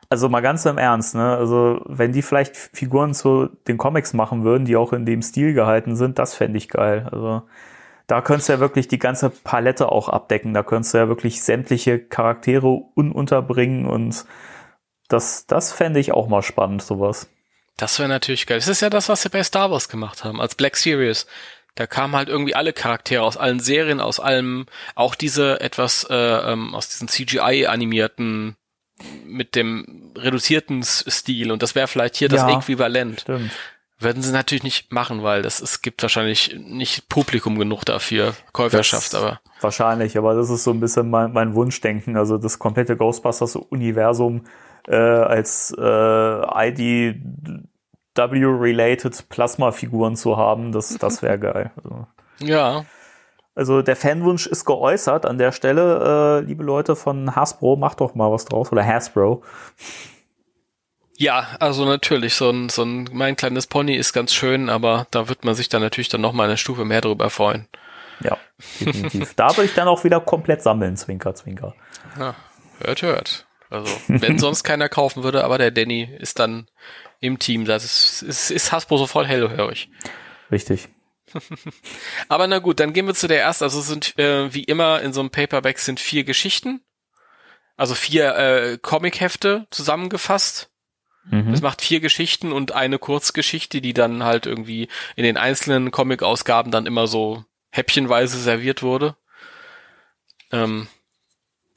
Also 0.10 0.28
mal 0.28 0.42
ganz 0.42 0.66
im 0.66 0.78
Ernst, 0.78 1.16
ne? 1.16 1.38
Also, 1.38 1.82
wenn 1.86 2.12
die 2.12 2.24
vielleicht 2.24 2.58
Figuren 2.58 3.14
zu 3.14 3.50
den 3.68 3.78
Comics 3.78 4.14
machen 4.14 4.44
würden, 4.44 4.66
die 4.66 4.76
auch 4.76 4.92
in 4.92 5.06
dem 5.06 5.22
Stil 5.22 5.54
gehalten 5.54 5.96
sind, 5.96 6.18
das 6.18 6.36
fände 6.36 6.58
ich 6.58 6.68
geil. 6.68 7.08
Also, 7.12 7.44
da 8.08 8.22
könntest 8.22 8.50
du 8.50 8.54
ja 8.54 8.60
wirklich 8.60 8.88
die 8.88 8.98
ganze 8.98 9.30
Palette 9.30 9.92
auch 9.92 10.10
abdecken. 10.10 10.56
Da 10.56 10.64
könntest 10.64 10.96
du 10.96 10.98
ja 10.98 11.08
wirklich 11.08 11.44
sämtliche 11.44 12.00
Charaktere 12.00 12.68
ununterbringen 12.68 13.86
und 13.86 14.26
das, 15.10 15.46
das 15.46 15.72
fände 15.72 16.00
ich 16.00 16.12
auch 16.12 16.28
mal 16.28 16.42
spannend, 16.42 16.82
sowas. 16.82 17.30
Das 17.78 18.00
wäre 18.00 18.10
natürlich 18.10 18.48
geil. 18.48 18.58
Das 18.58 18.68
ist 18.68 18.82
ja 18.82 18.90
das, 18.90 19.10
was 19.10 19.22
sie 19.22 19.30
bei 19.30 19.44
Star 19.44 19.72
Wars 19.72 19.90
gemacht 19.90 20.24
haben, 20.24 20.42
als 20.42 20.56
Black 20.56 20.76
Series. 20.76 21.28
Da 21.76 21.88
kamen 21.88 22.16
halt 22.16 22.30
irgendwie 22.30 22.56
alle 22.56 22.74
Charaktere 22.74 23.22
aus 23.22 23.38
allen 23.38 23.60
Serien, 23.60 24.02
aus 24.02 24.20
allem, 24.20 24.66
auch 24.96 25.16
diese 25.16 25.62
etwas 25.62 26.06
äh, 26.10 26.16
ähm, 26.16 26.76
aus 26.76 26.90
diesen 26.90 27.08
CGI-animierten 27.08 28.56
mit 29.26 29.56
dem 29.56 30.12
reduzierten 30.18 30.84
Stil 30.84 31.52
und 31.52 31.62
das 31.64 31.76
wäre 31.76 31.88
vielleicht 31.88 32.16
hier 32.18 32.30
das 32.30 32.42
Ja. 32.42 32.58
Äquivalent. 32.58 33.22
Stimmt. 33.22 33.52
Würden 34.02 34.22
sie 34.24 34.32
natürlich 34.32 34.64
nicht 34.64 34.94
machen, 34.94 35.24
weil 35.24 35.42
das 35.42 35.60
es 35.62 35.82
gibt 35.82 36.02
wahrscheinlich 36.02 36.56
nicht 36.58 37.10
Publikum 37.10 37.60
genug 37.60 37.84
dafür, 37.84 38.34
Käuferschaft, 38.54 39.14
Das- 39.14 39.22
aber 39.22 39.42
Wahrscheinlich, 39.62 40.18
aber 40.18 40.36
das 40.36 40.50
ist 40.50 40.64
so 40.64 40.72
ein 40.72 40.80
bisschen 40.80 41.10
mein, 41.10 41.34
mein 41.34 41.54
Wunschdenken. 41.54 42.16
Also 42.16 42.38
das 42.38 42.60
komplette 42.60 42.96
Ghostbusters-Universum 42.96 44.46
äh, 44.88 44.96
als 44.96 45.76
äh, 45.78 45.82
IDW-related 48.16 49.30
Plasma-Figuren 49.30 50.16
zu 50.16 50.38
haben, 50.38 50.72
das, 50.72 50.98
das 50.98 51.22
wäre 51.22 51.38
geil. 51.40 51.72
Also, 51.78 52.08
ja, 52.40 52.86
also 53.60 53.82
der 53.82 53.98
Fanwunsch 53.98 54.48
ist 54.48 54.64
geäußert 54.64 55.26
an 55.26 55.38
der 55.38 55.52
Stelle. 55.52 56.40
Äh, 56.42 56.48
liebe 56.48 56.64
Leute 56.64 56.96
von 56.96 57.36
Hasbro, 57.36 57.76
macht 57.76 58.00
doch 58.00 58.16
mal 58.16 58.32
was 58.32 58.46
draus. 58.46 58.72
Oder 58.72 58.86
Hasbro. 58.86 59.44
Ja, 61.18 61.46
also 61.60 61.84
natürlich, 61.84 62.36
so 62.36 62.50
ein, 62.50 62.70
so 62.70 62.84
ein 62.84 63.10
mein 63.12 63.36
kleines 63.36 63.68
Pony 63.68 63.96
ist 63.96 64.14
ganz 64.14 64.34
schön, 64.34 64.70
aber 64.70 65.08
da 65.12 65.28
wird 65.28 65.44
man 65.44 65.56
sich 65.56 65.68
dann 65.68 65.82
natürlich 65.82 66.08
dann 66.08 66.22
noch 66.22 66.32
mal 66.32 66.46
eine 66.46 66.56
Stufe 66.56 66.86
mehr 66.86 67.02
drüber 67.02 67.30
freuen. 67.30 67.68
Ja, 68.22 68.38
definitiv. 68.80 69.34
da 69.34 69.50
würde 69.50 69.66
ich 69.66 69.74
dann 69.74 69.90
auch 69.90 70.06
wieder 70.06 70.22
komplett 70.22 70.64
sammeln, 70.64 70.96
Zwinker, 70.96 71.36
Zwinker. 71.36 71.76
Ja, 72.18 72.36
hört, 72.80 73.02
hört. 73.02 73.46
Also, 73.70 73.94
wenn 74.08 74.40
sonst 74.40 74.64
keiner 74.64 74.88
kaufen 74.88 75.24
würde, 75.24 75.44
aber 75.44 75.58
der 75.58 75.72
Danny 75.72 76.10
ist 76.18 76.40
dann 76.40 76.70
im 77.20 77.40
Team. 77.40 77.66
Das 77.66 77.84
ist, 77.84 78.22
ist, 78.22 78.52
ist 78.52 78.72
Hasbro 78.72 78.96
sofort 78.96 79.28
hellhörig. 79.28 79.90
Richtig. 80.50 80.88
Aber 82.28 82.48
na 82.48 82.60
gut, 82.60 82.80
dann 82.80 82.94
gehen 82.94 83.08
wir 83.08 83.14
zu 83.16 83.28
der 83.28 83.42
ersten. 83.42 83.64
Also 83.64 83.80
es 83.80 83.88
sind 83.88 84.18
äh, 84.18 84.54
wie 84.54 84.64
immer 84.64 85.02
in 85.02 85.14
so 85.14 85.20
einem 85.20 85.30
Paperback 85.30 85.80
sind 85.80 86.00
vier 86.00 86.24
Geschichten. 86.24 86.82
Also 87.78 87.96
vier 87.96 88.36
äh, 88.36 88.78
Comic-Hefte 88.78 89.68
zusammengefasst. 89.72 90.70
Mhm. 91.30 91.54
Es 91.54 91.62
macht 91.62 91.82
vier 91.82 92.00
Geschichten 92.00 92.52
und 92.52 92.72
eine 92.74 93.00
Kurzgeschichte, 93.00 93.82
die 93.82 93.94
dann 93.94 94.24
halt 94.24 94.46
irgendwie 94.46 94.90
in 95.16 95.24
den 95.24 95.38
einzelnen 95.38 95.92
Comic-Ausgaben 95.92 96.72
dann 96.72 96.86
immer 96.86 97.08
so 97.08 97.46
häppchenweise 97.72 98.40
serviert 98.40 98.82
wurde. 98.82 99.16
Ähm, 100.52 100.88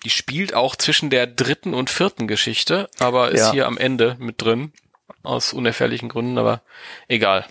die 0.04 0.10
spielt 0.10 0.54
auch 0.54 0.74
zwischen 0.74 1.10
der 1.10 1.26
dritten 1.26 1.74
und 1.74 1.90
vierten 1.90 2.26
Geschichte, 2.26 2.88
aber 2.98 3.30
ist 3.30 3.40
Ja. 3.40 3.52
hier 3.52 3.66
am 3.66 3.78
Ende 3.78 4.16
mit 4.18 4.42
drin. 4.42 4.72
Aus 5.22 5.52
unerfährlichen 5.52 6.08
Gründen, 6.08 6.38
aber 6.38 6.62
egal. 7.06 7.46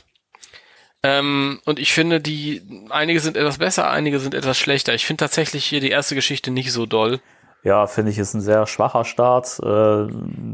Ähm, 1.04 1.60
und 1.66 1.80
ich 1.80 1.94
finde, 1.94 2.22
die, 2.22 2.62
einige 2.90 3.20
sind 3.20 3.36
etwas 3.36 3.58
besser, 3.58 3.90
einige 3.90 4.20
sind 4.20 4.36
etwas 4.36 4.58
schlechter. 4.58 4.94
Ich 4.94 5.06
finde 5.06 5.22
tatsächlich 5.22 5.66
hier 5.66 5.80
die 5.80 5.90
erste 5.90 6.16
Geschichte 6.16 6.52
nicht 6.52 6.72
so 6.72 6.86
doll. 6.86 7.20
Ja, 7.64 7.88
finde 7.88 8.12
ich, 8.12 8.18
ist 8.18 8.34
ein 8.34 8.42
sehr 8.42 8.68
schwacher 8.68 9.06
Start. 9.06 9.60
Äh, 9.60 10.08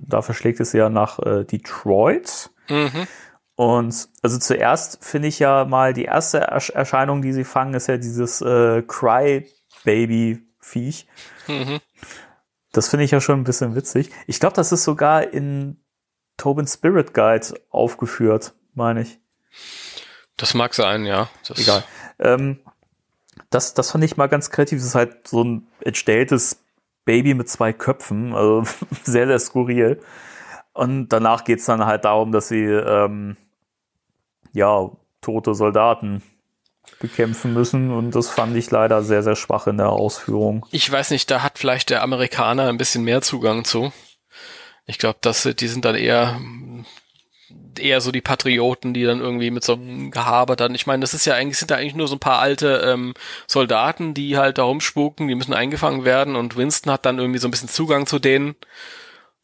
dafür 0.07 0.35
schlägt 0.35 0.59
es 0.59 0.73
ja 0.73 0.89
nach 0.89 1.17
äh, 1.19 1.45
Detroit. 1.45 2.51
Mhm. 2.69 3.07
Und 3.55 4.09
also 4.21 4.37
zuerst 4.37 5.03
finde 5.03 5.29
ich 5.29 5.39
ja 5.39 5.65
mal 5.65 5.93
die 5.93 6.05
erste 6.05 6.39
Ersch 6.39 6.69
Erscheinung, 6.69 7.21
die 7.21 7.33
sie 7.33 7.43
fangen, 7.43 7.73
ist 7.73 7.87
ja 7.87 7.97
dieses 7.97 8.41
äh, 8.41 8.83
Cry-Baby-Viech. 8.83 11.07
Mhm. 11.47 11.79
Das 12.71 12.89
finde 12.89 13.05
ich 13.05 13.11
ja 13.11 13.19
schon 13.19 13.39
ein 13.39 13.45
bisschen 13.45 13.75
witzig. 13.75 14.11
Ich 14.27 14.39
glaube, 14.39 14.55
das 14.55 14.71
ist 14.71 14.83
sogar 14.83 15.33
in 15.33 15.81
Tobin 16.37 16.67
Spirit 16.67 17.13
Guide 17.13 17.59
aufgeführt, 17.71 18.53
meine 18.75 19.01
ich. 19.01 19.19
Das 20.37 20.53
mag 20.53 20.73
sein, 20.73 21.05
ja. 21.05 21.29
Das, 21.47 21.59
Egal. 21.59 21.83
Ähm, 22.19 22.59
das, 23.49 23.73
das 23.73 23.91
fand 23.91 24.03
ich 24.03 24.17
mal 24.17 24.27
ganz 24.27 24.49
kreativ. 24.51 24.79
Das 24.79 24.87
ist 24.87 24.95
halt 24.95 25.27
so 25.27 25.43
ein 25.43 25.67
entstelltes 25.81 26.63
Baby 27.05 27.33
mit 27.33 27.49
zwei 27.49 27.73
Köpfen. 27.73 28.33
Also 28.33 28.63
sehr, 29.03 29.27
sehr 29.27 29.39
skurril. 29.39 29.99
Und 30.73 31.09
danach 31.09 31.43
geht's 31.43 31.65
dann 31.65 31.85
halt 31.85 32.05
darum, 32.05 32.31
dass 32.31 32.49
sie 32.49 32.63
ähm, 32.63 33.35
ja 34.53 34.91
tote 35.21 35.55
Soldaten 35.55 36.21
bekämpfen 36.99 37.53
müssen. 37.53 37.91
Und 37.91 38.15
das 38.15 38.29
fand 38.29 38.55
ich 38.55 38.69
leider 38.69 39.01
sehr, 39.03 39.23
sehr 39.23 39.35
schwach 39.35 39.65
in 39.67 39.77
der 39.77 39.89
Ausführung. 39.89 40.65
Ich 40.71 40.89
weiß 40.91 41.11
nicht, 41.11 41.29
da 41.31 41.41
hat 41.41 41.57
vielleicht 41.57 41.89
der 41.89 42.03
Amerikaner 42.03 42.67
ein 42.69 42.77
bisschen 42.77 43.03
mehr 43.03 43.21
Zugang 43.21 43.65
zu. 43.65 43.91
Ich 44.85 44.99
glaube, 44.99 45.17
dass 45.21 45.43
die 45.43 45.67
sind 45.67 45.83
dann 45.83 45.95
eher 45.95 46.39
eher 47.79 48.01
so 48.01 48.11
die 48.11 48.21
Patrioten, 48.21 48.93
die 48.93 49.03
dann 49.03 49.19
irgendwie 49.19 49.51
mit 49.51 49.63
so 49.63 49.73
einem 49.73 50.11
Gehabe 50.11 50.55
dann, 50.55 50.75
ich 50.75 50.87
meine, 50.87 51.01
das 51.01 51.13
ist 51.13 51.25
ja 51.25 51.35
eigentlich, 51.35 51.57
sind 51.57 51.71
da 51.71 51.75
eigentlich 51.75 51.95
nur 51.95 52.07
so 52.07 52.15
ein 52.15 52.19
paar 52.19 52.39
alte 52.39 52.81
ähm, 52.85 53.13
Soldaten, 53.47 54.13
die 54.13 54.37
halt 54.37 54.57
da 54.57 54.63
rumspuken, 54.63 55.27
die 55.27 55.35
müssen 55.35 55.53
eingefangen 55.53 56.05
werden 56.05 56.35
und 56.35 56.57
Winston 56.57 56.91
hat 56.91 57.05
dann 57.05 57.19
irgendwie 57.19 57.39
so 57.39 57.47
ein 57.47 57.51
bisschen 57.51 57.69
Zugang 57.69 58.05
zu 58.05 58.19
denen 58.19 58.55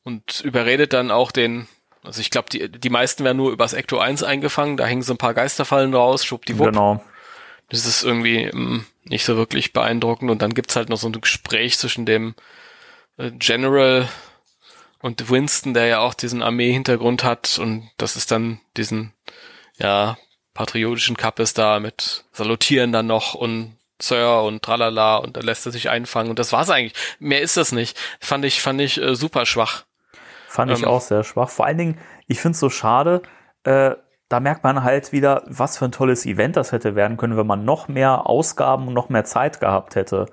und 0.04 0.42
überredet 0.42 0.94
dann 0.94 1.12
auch 1.12 1.32
den, 1.32 1.68
also 2.04 2.20
ich 2.20 2.30
glaube, 2.30 2.50
die, 2.50 2.70
die 2.70 2.90
meisten 2.90 3.24
werden 3.24 3.38
nur 3.38 3.52
übers 3.52 3.74
Ecto 3.74 4.00
1 4.00 4.24
eingefangen, 4.24 4.78
da 4.78 4.86
hängen 4.86 5.04
so 5.04 5.14
ein 5.14 5.18
paar 5.18 5.34
Geisterfallen 5.34 5.94
raus, 5.94 6.26
schwuppdiwupp. 6.26 6.68
Genau. 6.68 7.04
Das 7.70 7.86
ist 7.86 8.04
irgendwie 8.04 8.50
mh, 8.54 8.84
nicht 9.06 9.26
so 9.26 9.38
wirklich 9.38 9.74
beeindruckend. 9.74 10.30
Und 10.30 10.42
dann 10.42 10.54
gibt's 10.54 10.76
halt 10.76 10.90
noch 10.90 10.98
so 10.98 11.08
ein 11.08 11.20
Gespräch 11.20 11.78
zwischen 11.78 12.06
dem 12.06 12.36
äh, 13.18 13.32
General 13.32 14.08
und 15.04 15.30
Winston, 15.30 15.74
der 15.74 15.86
ja 15.88 16.00
auch 16.00 16.14
diesen 16.14 16.42
Armee-Hintergrund 16.42 17.26
hat. 17.26 17.60
Und 17.60 17.92
das 17.98 18.16
ist 18.16 18.32
dann 18.32 18.62
diesen, 18.78 19.12
ja, 19.78 20.18
patriotischen 20.54 21.18
Kappes 21.18 21.54
da 21.54 21.82
mit 21.82 22.24
Salutieren 22.32 22.94
dann 22.94 23.08
noch 23.08 23.34
und 23.36 23.78
Sir 24.02 24.44
und 24.44 24.64
tralala 24.64 25.18
und 25.18 25.36
dann 25.36 25.44
lässt 25.44 25.66
er 25.66 25.74
sich 25.74 25.90
einfangen. 25.90 26.30
Und 26.30 26.40
das 26.40 26.54
war's 26.54 26.70
eigentlich. 26.70 26.94
Mehr 27.20 27.42
ist 27.42 27.58
das 27.58 27.74
nicht. 27.74 28.00
Fand 28.22 28.46
ich, 28.46 28.62
fand 28.62 28.80
ich 28.80 29.00
äh, 29.00 29.14
super 29.14 29.46
schwach. 29.46 29.84
Fand 30.48 30.72
ich 30.72 30.84
Ähm. 30.84 30.88
auch 30.88 31.02
sehr 31.02 31.26
schwach. 31.26 31.50
Vor 31.50 31.66
allen 31.66 31.78
Dingen, 31.78 31.98
ich 32.28 32.40
finde 32.40 32.54
es 32.54 32.60
so 32.60 32.70
schade, 32.70 33.22
äh, 33.66 33.92
da 34.30 34.40
merkt 34.40 34.64
man 34.64 34.84
halt 34.84 35.12
wieder, 35.12 35.44
was 35.48 35.78
für 35.78 35.86
ein 35.86 35.92
tolles 35.92 36.26
Event 36.26 36.56
das 36.56 36.72
hätte 36.72 36.96
werden 36.96 37.18
können, 37.18 37.36
wenn 37.36 37.46
man 37.46 37.66
noch 37.66 37.90
mehr 37.90 38.26
Ausgaben 38.28 38.88
und 38.88 38.94
noch 38.94 39.10
mehr 39.10 39.26
Zeit 39.26 39.60
gehabt 39.60 39.96
hätte. 39.96 40.28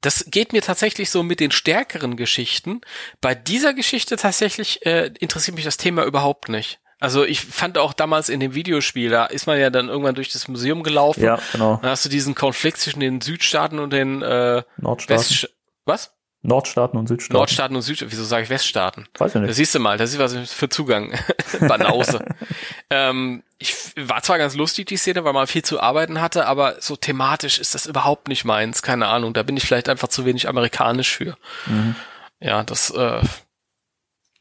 Das 0.00 0.26
geht 0.28 0.52
mir 0.52 0.62
tatsächlich 0.62 1.10
so 1.10 1.22
mit 1.22 1.40
den 1.40 1.50
stärkeren 1.50 2.16
Geschichten. 2.16 2.80
Bei 3.20 3.34
dieser 3.34 3.74
Geschichte 3.74 4.16
tatsächlich 4.16 4.84
äh, 4.86 5.10
interessiert 5.18 5.56
mich 5.56 5.64
das 5.64 5.76
Thema 5.76 6.04
überhaupt 6.04 6.48
nicht. 6.48 6.80
Also 7.00 7.24
ich 7.24 7.40
fand 7.40 7.78
auch 7.78 7.92
damals 7.92 8.28
in 8.28 8.40
dem 8.40 8.54
Videospiel, 8.54 9.10
da 9.10 9.26
ist 9.26 9.46
man 9.46 9.58
ja 9.58 9.70
dann 9.70 9.88
irgendwann 9.88 10.16
durch 10.16 10.32
das 10.32 10.48
Museum 10.48 10.82
gelaufen. 10.82 11.22
Ja, 11.22 11.38
genau. 11.52 11.78
Dann 11.80 11.90
hast 11.90 12.04
du 12.04 12.08
diesen 12.08 12.34
Konflikt 12.34 12.78
zwischen 12.78 13.00
den 13.00 13.20
Südstaaten 13.20 13.78
und 13.78 13.92
den 13.92 14.22
äh, 14.22 14.62
Nordstaaten. 14.78 15.24
West 15.24 15.48
was? 15.84 16.17
Nordstaaten 16.42 16.98
und 16.98 17.08
Südstaaten. 17.08 17.36
Nordstaaten 17.36 17.76
und 17.76 17.82
Südstaaten. 17.82 18.12
Wieso 18.12 18.24
sage 18.24 18.44
ich 18.44 18.50
Weststaaten? 18.50 19.08
Weiß 19.18 19.34
ich 19.34 19.40
nicht. 19.40 19.54
siehst 19.54 19.74
du 19.74 19.80
mal, 19.80 19.98
da 19.98 20.06
siehst 20.06 20.20
du 20.20 20.24
was 20.24 20.52
für 20.52 20.68
Zugang. 20.68 21.12
Banause. 21.60 22.24
ähm, 22.90 23.42
ich 23.58 23.74
war 23.96 24.22
zwar 24.22 24.38
ganz 24.38 24.54
lustig, 24.54 24.86
die 24.86 24.96
Szene, 24.96 25.24
weil 25.24 25.32
man 25.32 25.48
viel 25.48 25.64
zu 25.64 25.80
arbeiten 25.80 26.20
hatte, 26.20 26.46
aber 26.46 26.76
so 26.80 26.94
thematisch 26.94 27.58
ist 27.58 27.74
das 27.74 27.86
überhaupt 27.86 28.28
nicht 28.28 28.44
meins. 28.44 28.82
Keine 28.82 29.08
Ahnung. 29.08 29.34
Da 29.34 29.42
bin 29.42 29.56
ich 29.56 29.64
vielleicht 29.64 29.88
einfach 29.88 30.08
zu 30.08 30.24
wenig 30.24 30.48
amerikanisch 30.48 31.10
für. 31.10 31.36
Mhm. 31.66 31.96
Ja, 32.38 32.62
das 32.62 32.90
äh, 32.90 33.20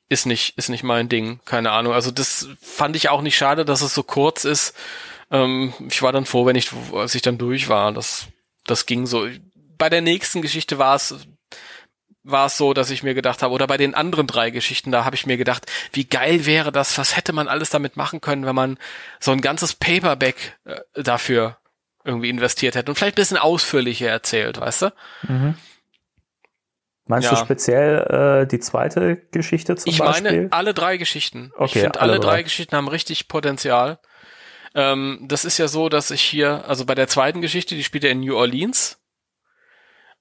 ist 0.08 0.28
nicht, 0.28 0.56
ist 0.58 0.70
nicht 0.70 0.84
mein 0.84 1.10
Ding. 1.10 1.40
Keine 1.46 1.72
Ahnung. 1.72 1.94
Also 1.94 2.12
das 2.12 2.48
fand 2.62 2.96
ich 2.96 3.10
auch 3.10 3.22
nicht 3.22 3.38
schade, 3.38 3.66
dass 3.66 3.82
es 3.82 3.96
so 3.96 4.04
kurz 4.04 4.46
ist. 4.46 4.76
Ähm, 5.32 5.74
ich 5.90 6.04
war 6.04 6.12
dann 6.12 6.26
froh, 6.26 6.46
wenn 6.46 6.56
ich, 6.56 6.70
als 6.94 7.16
ich 7.16 7.24
dann 7.24 7.40
durch 7.40 7.70
war. 7.70 7.92
Das, 7.92 8.28
das 8.66 8.86
ging 8.86 9.08
so. 9.08 9.28
Bei 9.80 9.90
der 9.90 10.02
nächsten 10.02 10.44
Geschichte 10.44 10.78
war 10.78 10.96
es 10.96 11.16
war 12.30 12.48
es 12.48 12.58
so, 12.58 12.74
dass 12.74 12.90
ich 12.90 13.04
mir 13.04 13.14
gedacht 13.14 13.42
habe, 13.42 13.54
oder 13.54 13.68
bei 13.68 13.78
den 13.78 13.96
anderen 13.96 14.28
drei 14.28 14.50
Geschichten, 14.50 14.92
da 14.92 15.06
habe 15.06 15.16
ich 15.16 15.26
mir 15.26 15.38
gedacht, 15.38 15.66
wie 15.94 16.06
geil 16.06 16.46
wäre 16.46 16.72
das, 16.72 16.98
was 16.98 17.16
hätte 17.16 17.34
man 17.34 17.48
alles 17.48 17.70
damit 17.70 17.96
machen 17.96 18.22
können, 18.22 18.46
wenn 18.46 18.56
man 18.56 18.78
so 19.20 19.32
ein 19.32 19.42
ganzes 19.42 19.74
Paperback 19.74 20.58
äh, 20.66 20.76
dafür 21.02 21.58
irgendwie 22.04 22.30
investiert 22.30 22.76
hätte 22.76 22.92
und 22.92 22.96
vielleicht 22.96 23.16
ein 23.16 23.22
bisschen 23.22 23.38
ausführlicher 23.38 24.10
erzählt, 24.10 24.60
weißt 24.60 24.84
du? 24.84 24.94
Mhm. 25.24 25.56
Meinst 27.06 27.32
ja. 27.32 27.38
du 27.38 27.42
speziell 27.42 28.44
äh, 28.44 28.48
die 28.48 28.60
zweite 28.60 29.16
Geschichte 29.32 29.76
zum 29.76 29.92
ich 29.92 30.00
Beispiel? 30.00 30.26
Ich 30.26 30.34
meine 30.34 30.52
alle 30.52 30.74
drei 30.74 30.98
Geschichten. 30.98 31.52
Okay, 31.56 31.66
ich 31.66 31.72
finde, 31.84 32.02
alle, 32.02 32.14
alle 32.14 32.20
drei. 32.20 32.28
drei 32.28 32.44
Geschichten 32.44 32.76
haben 32.76 32.90
richtig 32.90 33.30
Potenzial. 33.30 34.00
Ähm, 34.76 35.20
das 35.22 35.46
ist 35.46 35.58
ja 35.58 35.70
so, 35.70 35.88
dass 35.88 36.12
ich 36.12 36.22
hier, 36.22 36.68
also 36.68 36.86
bei 36.86 36.96
der 36.96 37.08
zweiten 37.08 37.42
Geschichte, 37.42 37.76
die 37.76 37.84
spielt 37.84 38.04
ja 38.04 38.10
in 38.10 38.20
New 38.20 38.36
Orleans. 38.36 39.00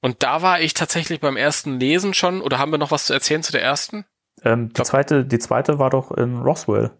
Und 0.00 0.22
da 0.22 0.42
war 0.42 0.60
ich 0.60 0.74
tatsächlich 0.74 1.20
beim 1.20 1.36
ersten 1.36 1.80
Lesen 1.80 2.14
schon, 2.14 2.40
oder 2.40 2.58
haben 2.58 2.70
wir 2.70 2.78
noch 2.78 2.90
was 2.90 3.06
zu 3.06 3.12
erzählen 3.12 3.42
zu 3.42 3.52
der 3.52 3.62
ersten? 3.62 4.04
Ähm, 4.42 4.72
die, 4.72 4.82
zweite, 4.82 5.24
die 5.24 5.38
zweite 5.38 5.78
war 5.78 5.90
doch 5.90 6.10
in 6.10 6.38
Roswell. 6.38 6.90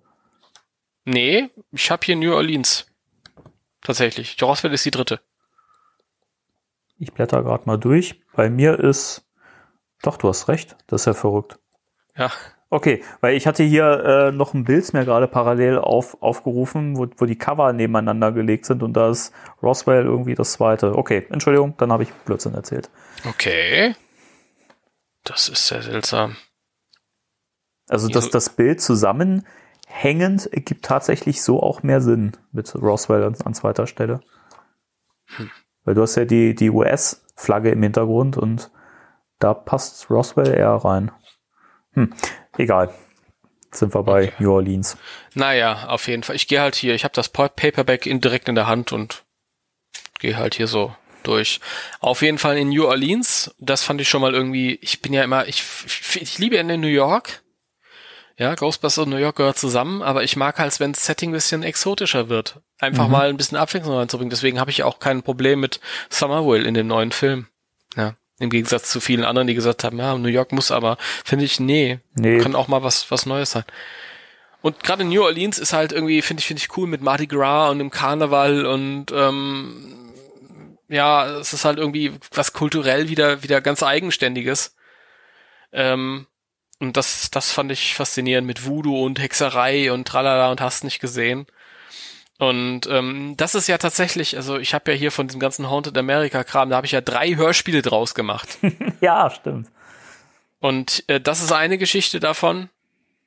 Nee, 1.05 1.51
ich 1.71 1.91
habe 1.91 2.05
hier 2.05 2.17
New 2.17 2.35
Orleans. 2.35 2.87
Tatsächlich. 3.83 4.43
Roswell 4.43 4.73
ist 4.73 4.85
die 4.85 4.91
dritte. 4.91 5.21
Ich 6.99 7.13
blätter 7.13 7.43
gerade 7.43 7.67
mal 7.67 7.77
durch. 7.77 8.21
Bei 8.35 8.51
mir 8.51 8.81
ist. 8.81 9.25
Doch, 10.03 10.17
du 10.17 10.29
hast 10.29 10.49
recht. 10.49 10.77
Das 10.87 11.03
ist 11.03 11.07
ja 11.07 11.15
verrückt. 11.15 11.59
Ja. 12.17 12.33
Okay, 12.69 13.05
weil 13.21 13.37
ich 13.37 13.47
hatte 13.47 13.63
hier 13.63 14.05
äh, 14.05 14.33
noch 14.33 14.53
ein 14.53 14.65
Bild 14.65 14.93
mir 14.93 15.05
gerade 15.05 15.29
parallel 15.29 15.79
auf, 15.79 16.21
aufgerufen, 16.21 16.97
wo, 16.97 17.07
wo 17.17 17.25
die 17.25 17.39
Cover 17.39 17.73
nebeneinander 17.73 18.33
gelegt 18.33 18.67
sind 18.67 18.83
und 18.83 18.95
da 18.95 19.11
ist 19.11 19.33
Roswell 19.63 20.05
irgendwie 20.05 20.35
das 20.35 20.53
zweite. 20.53 20.97
Okay, 20.97 21.27
Entschuldigung, 21.31 21.75
dann 21.79 21.93
habe 21.93 22.03
ich 22.03 22.13
Blödsinn 22.13 22.55
erzählt. 22.55 22.91
Okay. 23.25 23.95
Das 25.23 25.49
ist 25.49 25.67
sehr 25.69 25.83
seltsam. 25.83 26.37
Also, 27.89 28.09
dass 28.09 28.31
das 28.31 28.51
Bild 28.51 28.81
zusammenhängend 28.81 30.51
gibt 30.53 30.85
tatsächlich 30.85 31.43
so 31.43 31.63
auch 31.63 31.85
mehr 31.85 32.01
Sinn 32.01 32.33
mit 32.51 32.75
Roswell 32.75 33.23
an, 33.23 33.37
an 33.45 33.55
zweiter 33.55 33.87
Stelle. 33.87 34.21
Hm. 35.37 35.51
Weil 35.85 35.95
du 35.95 36.03
hast 36.03 36.17
ja 36.17 36.25
die, 36.25 36.57
die 36.57 36.71
US-Flagge 36.71 37.71
im 37.71 37.83
Hintergrund 37.83 38.37
und 38.37 38.73
da 39.39 39.55
passt 39.55 40.11
Roswell 40.11 40.53
eher 40.53 40.71
rein. 40.71 41.13
Hm, 41.93 42.13
egal. 42.59 42.93
sind 43.73 43.95
wir 43.95 44.03
bei 44.03 44.29
okay. 44.29 44.33
New 44.39 44.53
Orleans. 44.53 44.97
Naja, 45.35 45.89
auf 45.89 46.09
jeden 46.09 46.23
Fall. 46.23 46.37
Ich 46.37 46.49
gehe 46.49 46.61
halt 46.61 46.75
hier, 46.75 46.95
ich 46.95 47.05
habe 47.05 47.15
das 47.15 47.29
Paperback 47.29 48.07
in, 48.07 48.21
direkt 48.21 48.49
in 48.49 48.55
der 48.55 48.67
Hand 48.67 48.93
und 48.93 49.25
gehe 50.19 50.37
halt 50.37 50.55
hier 50.55 50.67
so 50.67 50.95
durch. 51.23 51.61
Auf 52.01 52.23
jeden 52.23 52.39
Fall 52.39 52.57
in 52.57 52.71
New 52.71 52.87
Orleans, 52.87 53.55
das 53.59 53.83
fand 53.83 54.01
ich 54.01 54.09
schon 54.09 54.21
mal 54.21 54.35
irgendwie, 54.35 54.79
ich 54.81 55.03
bin 55.03 55.13
ja 55.13 55.25
immer, 55.25 55.47
ich, 55.49 55.63
ich, 55.87 56.23
ich 56.23 56.39
liebe 56.39 56.57
in 56.57 56.81
New 56.81 56.87
York. 56.87 57.43
Ja, 58.39 58.55
Ghostbusters 58.55 59.05
und 59.05 59.11
New 59.11 59.17
York 59.17 59.37
gehört 59.37 59.57
zusammen, 59.57 60.03
aber 60.03 60.23
ich 60.23 60.37
mag 60.37 60.59
halt, 60.59 60.79
wenn 60.79 60.93
das 60.93 61.07
Setting 61.07 61.31
ein 61.31 61.33
bisschen 61.33 61.63
exotischer 61.63 62.29
wird. 62.29 62.61
Einfach 62.79 63.07
mhm. 63.07 63.13
mal 63.13 63.29
ein 63.31 63.39
bisschen 63.39 63.57
Abwechslung 63.57 63.97
reinzubringen. 63.97 64.29
Deswegen 64.29 64.61
habe 64.61 64.71
ich 64.71 64.83
auch 64.83 64.99
kein 64.99 65.23
Problem 65.23 65.61
mit 65.61 65.81
Summerville 66.11 66.67
in 66.69 66.75
dem 66.75 66.87
neuen 66.87 67.13
Film. 67.13 67.47
Ja. 67.97 68.15
Im 68.39 68.51
Gegensatz 68.51 68.91
zu 68.91 69.01
vielen 69.01 69.25
anderen, 69.25 69.47
die 69.47 69.55
gesagt 69.55 69.83
haben, 69.83 69.99
ja, 69.99 70.17
New 70.17 70.29
York 70.29 70.53
muss 70.53 70.71
aber, 70.71 70.99
finde 71.25 71.45
ich, 71.45 71.59
nee, 71.59 72.01
nee, 72.15 72.39
kann 72.39 72.55
auch 72.55 72.69
mal 72.69 72.83
was, 72.83 73.11
was 73.11 73.25
Neues 73.25 73.53
sein. 73.53 73.65
Und 74.61 74.83
gerade 74.83 75.05
New 75.05 75.23
Orleans 75.23 75.59
ist 75.59 75.73
halt 75.73 75.93
irgendwie, 75.93 76.21
finde 76.23 76.41
ich, 76.41 76.47
finde 76.47 76.61
ich 76.61 76.77
cool 76.77 76.87
mit 76.87 77.01
Mardi 77.01 77.27
Gras 77.27 77.71
und 77.71 77.79
dem 77.79 77.91
Karneval 77.91 78.67
und 78.67 79.07
ähm, 79.13 80.13
ja, 80.89 81.27
es 81.39 81.53
ist 81.53 81.65
halt 81.65 81.79
irgendwie 81.79 82.13
was 82.33 82.53
kulturell 82.53 83.09
wieder, 83.09 83.43
wieder 83.43 83.61
ganz 83.61 83.83
eigenständiges. 83.83 84.77
Ähm, 85.73 86.27
und 86.79 86.97
das, 86.97 87.31
das 87.31 87.53
fand 87.53 87.73
ich 87.73 87.95
faszinierend 87.95 88.47
mit 88.47 88.67
Voodoo 88.67 89.05
und 89.05 89.19
Hexerei 89.19 89.91
und 89.93 90.07
tralala 90.07 90.51
und 90.51 90.61
hast 90.61 90.85
nicht 90.85 91.01
gesehen. 91.01 91.47
Und 92.39 92.87
ähm, 92.87 93.35
das 93.37 93.55
ist 93.55 93.67
ja 93.67 93.79
tatsächlich, 93.79 94.37
also 94.37 94.59
ich 94.59 94.75
habe 94.75 94.93
ja 94.93 94.97
hier 94.97 95.11
von 95.11 95.27
diesem 95.27 95.41
ganzen 95.41 95.71
Haunted 95.71 95.97
America 95.97 96.45
Kram, 96.45 96.69
da 96.69 96.77
habe 96.77 96.87
ich 96.87 96.93
ja 96.93 97.01
drei 97.01 97.35
Hörspiele 97.35 97.81
draus 97.81 98.15
gemacht. 98.15 98.59
ja, 99.01 99.31
stimmt. 99.31 99.69
Und 100.61 101.05
äh, 101.09 101.21
das 101.21 101.43
ist 101.43 101.53
eine 101.53 101.79
Geschichte 101.79 102.21
davon. 102.21 102.69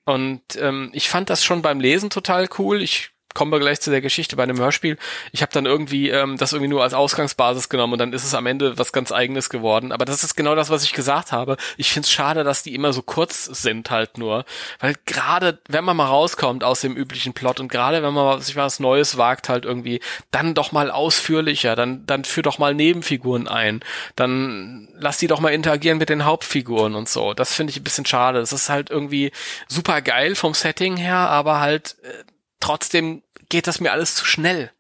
Und 0.06 0.42
ähm, 0.60 0.90
ich 0.94 1.10
fand 1.10 1.30
das 1.30 1.44
schon 1.44 1.62
beim 1.62 1.80
Lesen 1.80 2.10
total 2.10 2.48
cool. 2.58 2.82
Ich 2.82 3.12
kommen 3.34 3.52
wir 3.52 3.60
gleich 3.60 3.80
zu 3.80 3.92
der 3.92 4.02
Geschichte 4.02 4.36
bei 4.36 4.44
einem 4.44 4.60
Hörspiel. 4.60 4.98
Ich 5.32 5.42
habe 5.42 5.52
dann 5.52 5.66
irgendwie 5.66 6.10
ähm, 6.10 6.38
das 6.38 6.54
irgendwie 6.54 6.70
nur 6.70 6.84
als 6.84 6.94
Ausgangsbasis 6.94 7.70
genommen 7.70 7.94
und 7.94 8.00
dann 8.00 8.14
ist 8.14 8.24
es 8.24 8.34
am 8.34 8.46
Ende 8.46 8.78
was 8.78 8.92
ganz 8.92 9.12
eigenes 9.12 9.50
geworden. 9.50 9.92
Aber 9.92 10.06
das 10.06 10.24
ist 10.24 10.36
genau 10.36 10.56
das, 10.56 10.70
was 10.70 10.84
ich 10.84 10.94
gesagt 10.94 11.32
habe. 11.32 11.58
Ich 11.78 11.92
find's 11.92 12.12
schade, 12.12 12.44
dass 12.44 12.64
die 12.64 12.74
immer 12.76 12.92
so 12.94 13.02
kurz 13.02 13.46
sind 13.46 13.92
halt 13.92 14.18
nur. 14.18 14.46
Weil 14.80 14.96
gerade, 15.06 15.60
wenn 15.68 15.84
man 15.84 15.98
mal 15.98 16.08
rauskommt 16.08 16.64
aus 16.64 16.82
dem 16.82 16.96
üblichen 16.96 17.34
Plot 17.34 17.60
und 17.60 17.72
gerade 17.72 18.02
wenn 18.04 18.14
man 18.14 18.42
sich 18.42 18.56
was 18.56 18.80
Neues 18.80 19.18
wagt 19.18 19.50
halt 19.50 19.66
irgendwie, 19.66 20.02
dann 20.32 20.54
doch 20.54 20.72
mal 20.72 20.92
ausführlicher, 20.92 21.76
dann, 21.76 22.06
dann 22.06 22.26
führ 22.26 22.44
doch 22.44 22.58
mal 22.58 22.74
Nebenfiguren 22.74 23.48
ein. 23.48 23.82
Dann 24.16 24.90
lass 24.98 25.18
die 25.18 25.28
doch 25.28 25.40
mal 25.40 25.54
interagieren 25.54 25.98
mit 25.98 26.10
den 26.10 26.26
Hauptfiguren 26.26 26.96
und 26.96 27.08
so. 27.08 27.34
Das 27.34 27.54
finde 27.54 27.72
ich 27.72 27.78
ein 27.78 27.84
bisschen 27.84 28.06
schade. 28.06 28.40
Das 28.40 28.54
ist 28.54 28.70
halt 28.70 28.90
irgendwie 28.90 29.32
super 29.68 30.02
geil 30.02 30.36
vom 30.36 30.54
Setting 30.54 30.98
her, 30.98 31.16
aber 31.16 31.60
halt 31.60 31.96
äh, 32.04 32.24
trotzdem 32.60 33.24
geht 33.50 33.68
das 33.68 33.80
mir 33.80 33.92
alles 33.92 34.16
zu 34.16 34.26
schnell. 34.26 34.72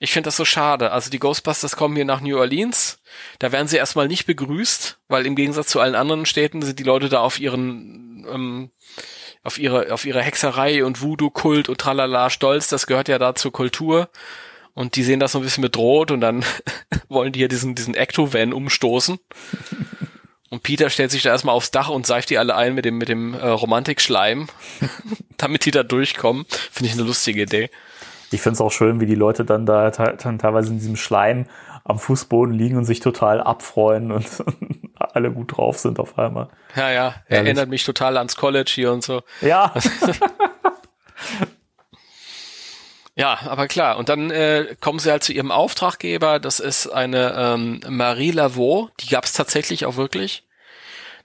Ich 0.00 0.12
finde 0.12 0.28
das 0.28 0.36
so 0.36 0.44
schade. 0.44 0.92
Also 0.92 1.10
die 1.10 1.18
Ghostbusters 1.18 1.74
kommen 1.74 1.96
hier 1.96 2.04
nach 2.04 2.20
New 2.20 2.38
Orleans. 2.38 3.00
Da 3.40 3.50
werden 3.50 3.66
sie 3.66 3.78
erstmal 3.78 4.06
nicht 4.06 4.26
begrüßt, 4.26 4.98
weil 5.08 5.26
im 5.26 5.34
Gegensatz 5.34 5.68
zu 5.68 5.80
allen 5.80 5.96
anderen 5.96 6.24
Städten 6.24 6.62
sind 6.62 6.78
die 6.78 6.84
Leute 6.84 7.08
da 7.08 7.20
auf 7.20 7.40
ihren, 7.40 8.24
ähm, 8.30 8.70
auf 9.42 9.58
ihre, 9.58 9.92
auf 9.92 10.04
ihre 10.04 10.22
Hexerei 10.22 10.84
und 10.84 11.02
Voodoo-Kult 11.02 11.68
und 11.68 11.78
tralala 11.78 12.30
stolz. 12.30 12.68
Das 12.68 12.86
gehört 12.86 13.08
ja 13.08 13.18
da 13.18 13.34
zur 13.34 13.52
Kultur. 13.52 14.08
Und 14.74 14.94
die 14.94 15.02
sehen 15.02 15.18
das 15.18 15.32
so 15.32 15.40
ein 15.40 15.42
bisschen 15.42 15.62
bedroht 15.62 16.12
und 16.12 16.20
dann 16.20 16.44
wollen 17.08 17.32
die 17.32 17.40
hier 17.40 17.48
diesen, 17.48 17.74
diesen 17.74 17.96
Ecto-Van 17.96 18.52
umstoßen. 18.52 19.18
Und 20.50 20.62
Peter 20.62 20.88
stellt 20.88 21.10
sich 21.10 21.22
da 21.22 21.30
erstmal 21.30 21.54
aufs 21.54 21.70
Dach 21.70 21.90
und 21.90 22.06
seift 22.06 22.30
die 22.30 22.38
alle 22.38 22.54
ein 22.54 22.74
mit 22.74 22.84
dem, 22.84 22.96
mit 22.96 23.08
dem 23.08 23.34
äh, 23.34 23.46
Romantik-Schleim, 23.46 24.48
damit 25.36 25.64
die 25.66 25.70
da 25.70 25.82
durchkommen. 25.82 26.46
Finde 26.48 26.90
ich 26.90 26.96
eine 26.96 27.06
lustige 27.06 27.42
Idee. 27.42 27.70
Ich 28.30 28.40
finde 28.40 28.54
es 28.54 28.60
auch 28.60 28.72
schön, 28.72 29.00
wie 29.00 29.06
die 29.06 29.14
Leute 29.14 29.44
dann 29.44 29.66
da 29.66 29.90
dann 29.90 30.38
teilweise 30.38 30.70
in 30.70 30.78
diesem 30.78 30.96
Schleim 30.96 31.46
am 31.84 31.98
Fußboden 31.98 32.54
liegen 32.54 32.76
und 32.76 32.84
sich 32.84 33.00
total 33.00 33.40
abfreuen 33.40 34.12
und 34.12 34.26
alle 34.98 35.32
gut 35.32 35.56
drauf 35.56 35.78
sind 35.78 35.98
auf 35.98 36.18
einmal. 36.18 36.48
Ja, 36.76 36.90
ja, 36.90 37.14
er 37.26 37.38
erinnert 37.38 37.70
mich 37.70 37.84
total 37.84 38.18
ans 38.18 38.36
College 38.36 38.70
hier 38.74 38.92
und 38.92 39.02
so. 39.02 39.22
Ja. 39.40 39.72
Ja, 43.18 43.38
aber 43.46 43.66
klar. 43.66 43.96
Und 43.96 44.08
dann 44.08 44.30
äh, 44.30 44.76
kommen 44.80 45.00
sie 45.00 45.10
halt 45.10 45.24
zu 45.24 45.32
ihrem 45.32 45.50
Auftraggeber. 45.50 46.38
Das 46.38 46.60
ist 46.60 46.86
eine 46.86 47.34
ähm, 47.36 47.80
Marie 47.88 48.30
Laveau. 48.30 48.90
Die 49.00 49.08
gab 49.08 49.24
es 49.24 49.32
tatsächlich 49.32 49.86
auch 49.86 49.96
wirklich. 49.96 50.44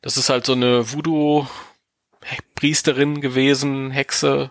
Das 0.02 0.18
ist 0.18 0.30
halt 0.30 0.44
so 0.44 0.53
eine 0.53 0.91
Voodoo-Priesterin 0.91 3.22
gewesen, 3.22 3.91
Hexe. 3.91 4.49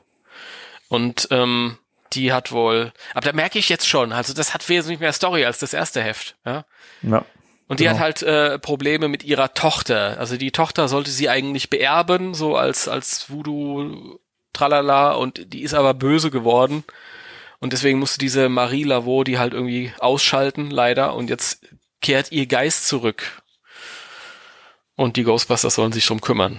Und 0.86 1.26
ähm, 1.32 1.78
die 2.12 2.32
hat 2.32 2.52
wohl. 2.52 2.92
Aber 3.12 3.26
da 3.26 3.32
merke 3.32 3.58
ich 3.58 3.68
jetzt 3.68 3.88
schon. 3.88 4.12
Also 4.12 4.34
das 4.34 4.54
hat 4.54 4.68
wesentlich 4.68 5.00
mehr 5.00 5.12
Story 5.12 5.44
als 5.44 5.58
das 5.58 5.74
erste 5.74 6.00
Heft. 6.00 6.36
Ja. 6.46 6.64
ja 7.02 7.24
und 7.66 7.80
die 7.80 7.84
genau. 7.84 7.96
hat 7.96 8.02
halt 8.02 8.22
äh, 8.22 8.60
Probleme 8.60 9.08
mit 9.08 9.24
ihrer 9.24 9.52
Tochter. 9.52 10.16
Also 10.16 10.36
die 10.36 10.52
Tochter 10.52 10.86
sollte 10.86 11.10
sie 11.10 11.28
eigentlich 11.28 11.70
beerben, 11.70 12.34
so 12.34 12.56
als 12.56 12.86
als 12.86 13.30
Voodoo 13.30 14.20
Tralala 14.52 15.14
und 15.14 15.52
die 15.52 15.62
ist 15.62 15.74
aber 15.74 15.92
böse 15.92 16.30
geworden 16.30 16.84
und 17.62 17.72
deswegen 17.72 18.00
musste 18.00 18.18
diese 18.18 18.48
Marie 18.48 18.82
Laveau 18.82 19.22
die 19.22 19.38
halt 19.38 19.54
irgendwie 19.54 19.92
ausschalten, 20.00 20.72
leider. 20.72 21.14
Und 21.14 21.30
jetzt 21.30 21.64
kehrt 22.00 22.32
ihr 22.32 22.46
Geist 22.46 22.88
zurück. 22.88 23.40
Und 24.96 25.16
die 25.16 25.22
Ghostbusters 25.22 25.76
sollen 25.76 25.92
sich 25.92 26.04
drum 26.04 26.20
kümmern. 26.20 26.58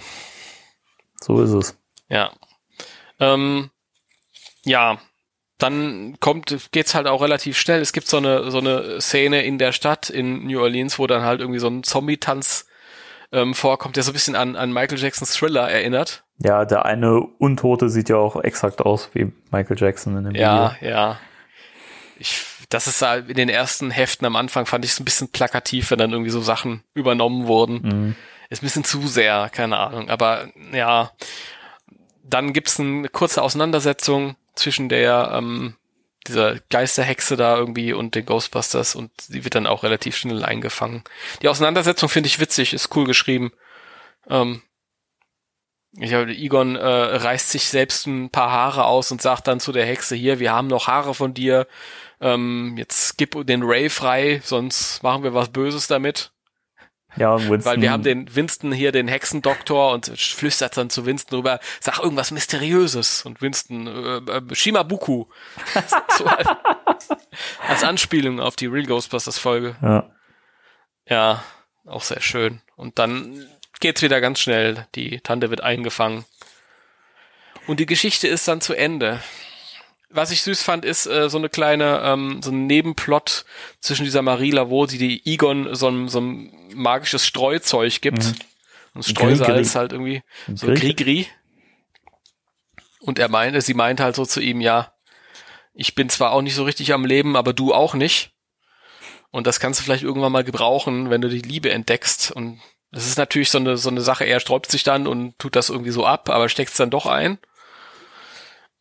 So 1.20 1.42
ist 1.42 1.52
es. 1.52 1.78
Ja. 2.08 2.32
Ähm, 3.20 3.70
ja, 4.64 4.98
dann 5.58 6.16
kommt, 6.22 6.72
geht's 6.72 6.96
halt 6.96 7.08
auch 7.08 7.22
relativ 7.22 7.58
schnell. 7.58 7.82
Es 7.82 7.92
gibt 7.92 8.08
so 8.08 8.16
eine, 8.16 8.50
so 8.50 8.60
eine 8.60 9.02
Szene 9.02 9.44
in 9.44 9.58
der 9.58 9.74
Stadt 9.74 10.10
in 10.10 10.46
New 10.46 10.62
Orleans, 10.62 11.00
wo 11.00 11.06
dann 11.06 11.24
halt 11.24 11.42
irgendwie 11.42 11.60
so 11.60 11.68
ein 11.68 11.84
Zombie-Tanz 11.84 12.66
ähm, 13.34 13.54
vorkommt, 13.56 13.98
der 13.98 14.04
so 14.04 14.12
ein 14.12 14.14
bisschen 14.14 14.38
an, 14.38 14.56
an 14.56 14.72
Michael 14.72 15.00
Jacksons 15.00 15.34
Thriller 15.34 15.70
erinnert. 15.70 16.24
Ja, 16.44 16.66
der 16.66 16.86
eine 16.86 17.22
Untote 17.22 17.90
sieht 17.90 18.10
ja 18.10 18.18
auch 18.18 18.36
exakt 18.44 18.82
aus 18.82 19.10
wie 19.14 19.32
Michael 19.52 19.78
Jackson 19.80 20.18
in 20.18 20.26
dem 20.26 20.36
ja, 20.36 20.76
Video. 20.76 20.90
Ja, 20.90 20.98
ja. 20.98 21.20
Ich, 22.20 22.44
das 22.70 22.88
ist 22.88 23.02
halt 23.02 23.30
in 23.30 23.36
den 23.36 23.50
ersten 23.50 23.92
Heften 23.92 24.26
am 24.26 24.36
Anfang 24.36 24.66
fand 24.66 24.84
ich 24.84 24.92
es 24.92 25.00
ein 25.00 25.06
bisschen 25.06 25.30
plakativ, 25.30 25.92
wenn 25.92 26.00
dann 26.00 26.12
irgendwie 26.12 26.32
so 26.32 26.42
Sachen 26.42 26.84
übernommen 26.94 27.48
wurden. 27.48 27.82
Mhm. 27.82 28.16
Ist 28.50 28.62
ein 28.62 28.66
bisschen 28.66 28.84
zu 28.84 29.08
sehr, 29.08 29.50
keine 29.52 29.78
Ahnung. 29.78 30.10
Aber 30.10 30.48
ja, 30.74 31.12
dann 32.24 32.52
gibt's 32.52 32.80
eine 32.80 33.08
kurze 33.10 33.42
Auseinandersetzung 33.42 34.36
zwischen 34.56 34.90
der 34.90 35.32
ähm, 35.34 35.76
dieser 36.28 36.60
Geisterhexe 36.70 37.36
da 37.36 37.58
irgendwie 37.58 37.94
und 37.94 38.16
den 38.16 38.26
Ghostbusters 38.26 38.96
und 38.96 39.12
sie 39.20 39.44
wird 39.44 39.56
dann 39.56 39.68
auch 39.68 39.84
relativ 39.84 40.16
schnell 40.16 40.44
eingefangen. 40.44 41.04
Die 41.42 41.50
Auseinandersetzung 41.50 42.10
finde 42.10 42.28
ich 42.28 42.40
witzig, 42.40 42.74
ist 42.74 42.96
cool 42.96 43.06
geschrieben. 43.06 43.52
Ähm, 44.30 44.62
ich 45.98 46.10
glaube, 46.10 46.32
Egon 46.32 46.76
äh, 46.76 46.86
reißt 46.86 47.52
sich 47.52 47.66
selbst 47.66 48.08
ein 48.08 48.30
paar 48.30 48.52
Haare 48.52 48.86
aus 48.86 49.12
und 49.12 49.22
sagt 49.22 49.48
dann 49.48 49.60
zu 49.60 49.72
der 49.72 49.86
Hexe 49.86 50.16
hier, 50.16 50.40
wir 50.40 50.52
haben 50.52 50.68
noch 50.68 50.88
Haare 50.88 51.14
von 51.14 51.34
dir, 51.34 51.68
ähm, 52.20 52.76
jetzt 52.78 53.18
gib 53.18 53.46
den 53.46 53.64
Ray 53.64 53.90
frei, 53.90 54.42
sonst 54.44 55.04
machen 55.04 55.24
wir 55.24 55.34
was 55.34 55.50
Böses 55.50 55.88
damit. 55.88 56.32
Ja, 57.16 57.38
Winston. 57.38 57.66
Weil 57.66 57.82
wir 57.82 57.92
haben 57.92 58.02
den 58.02 58.36
Winston 58.36 58.72
hier, 58.72 58.92
den 58.92 59.08
Hexendoktor, 59.08 59.94
und 59.94 60.08
flüstert 60.08 60.76
dann 60.78 60.90
zu 60.90 61.06
Winston 61.06 61.38
rüber, 61.38 61.60
sag 61.80 62.00
irgendwas 62.00 62.32
Mysteriöses. 62.32 63.24
Und 63.24 63.42
Winston, 63.42 63.86
äh, 63.86 64.32
äh, 64.32 64.56
Shimabuku. 64.56 65.26
so 66.18 66.26
als, 66.26 66.50
als 67.68 67.84
Anspielung 67.84 68.40
auf 68.40 68.56
die 68.56 68.66
Real 68.66 68.86
Ghostbusters 68.86 69.38
Folge. 69.38 69.76
Ja. 69.82 70.10
Ja, 71.08 71.44
auch 71.86 72.02
sehr 72.02 72.22
schön. 72.22 72.62
Und 72.76 72.98
dann 72.98 73.46
geht's 73.84 74.02
wieder 74.02 74.22
ganz 74.22 74.40
schnell. 74.40 74.88
Die 74.96 75.20
Tante 75.20 75.50
wird 75.50 75.62
eingefangen. 75.62 76.24
Und 77.68 77.82
die 77.82 77.86
Geschichte 77.86 78.30
ist 78.30 78.48
dann 78.48 78.62
zu 78.62 78.74
Ende. 78.74 79.22
Was 80.10 80.32
ich 80.32 80.42
süß 80.42 80.64
fand, 80.64 80.86
ist 80.86 81.06
äh, 81.06 81.30
so 81.30 81.38
eine 81.38 81.50
kleine, 81.50 82.00
ähm, 82.02 82.42
so 82.42 82.52
ein 82.52 82.66
Nebenplot 82.66 83.44
zwischen 83.82 84.06
dieser 84.06 84.22
Marie 84.22 84.52
Laveau, 84.52 84.86
die 84.86 84.98
die 84.98 85.26
Egon 85.26 85.76
so 85.76 85.90
ein, 85.90 86.08
so 86.08 86.22
ein 86.22 86.54
magisches 86.74 87.28
Streuzeug 87.28 88.00
gibt. 88.00 88.24
Mhm. 88.24 88.36
Und 88.94 89.04
Streusalz 89.04 89.76
halt 89.76 89.92
irgendwie, 89.92 90.24
so 90.54 90.68
Grigri. 90.68 90.94
Grigri. 90.94 91.28
Und 93.02 93.20
er 93.20 93.28
meinte, 93.28 93.60
sie 93.60 93.74
meinte 93.74 94.04
halt 94.04 94.16
so 94.16 94.26
zu 94.26 94.40
ihm, 94.40 94.62
ja, 94.62 94.94
ich 95.74 95.94
bin 95.94 96.08
zwar 96.08 96.32
auch 96.32 96.42
nicht 96.42 96.56
so 96.56 96.64
richtig 96.64 96.94
am 96.94 97.04
Leben, 97.04 97.36
aber 97.36 97.52
du 97.52 97.74
auch 97.74 97.96
nicht. 97.96 98.32
Und 99.30 99.46
das 99.46 99.60
kannst 99.60 99.80
du 99.80 99.84
vielleicht 99.84 100.04
irgendwann 100.04 100.32
mal 100.32 100.46
gebrauchen, 100.46 101.10
wenn 101.10 101.20
du 101.20 101.28
die 101.28 101.42
Liebe 101.42 101.72
entdeckst. 101.72 102.32
Und 102.32 102.62
das 102.94 103.08
ist 103.08 103.18
natürlich 103.18 103.50
so 103.50 103.58
eine, 103.58 103.76
so 103.76 103.90
eine 103.90 104.02
Sache, 104.02 104.24
er 104.24 104.40
sträubt 104.40 104.70
sich 104.70 104.84
dann 104.84 105.08
und 105.08 105.38
tut 105.40 105.56
das 105.56 105.70
irgendwie 105.70 105.92
so 105.92 106.06
ab, 106.06 106.30
aber 106.30 106.48
steckt 106.48 106.72
es 106.72 106.78
dann 106.78 106.92
doch 106.92 107.08
ein. 107.08 107.40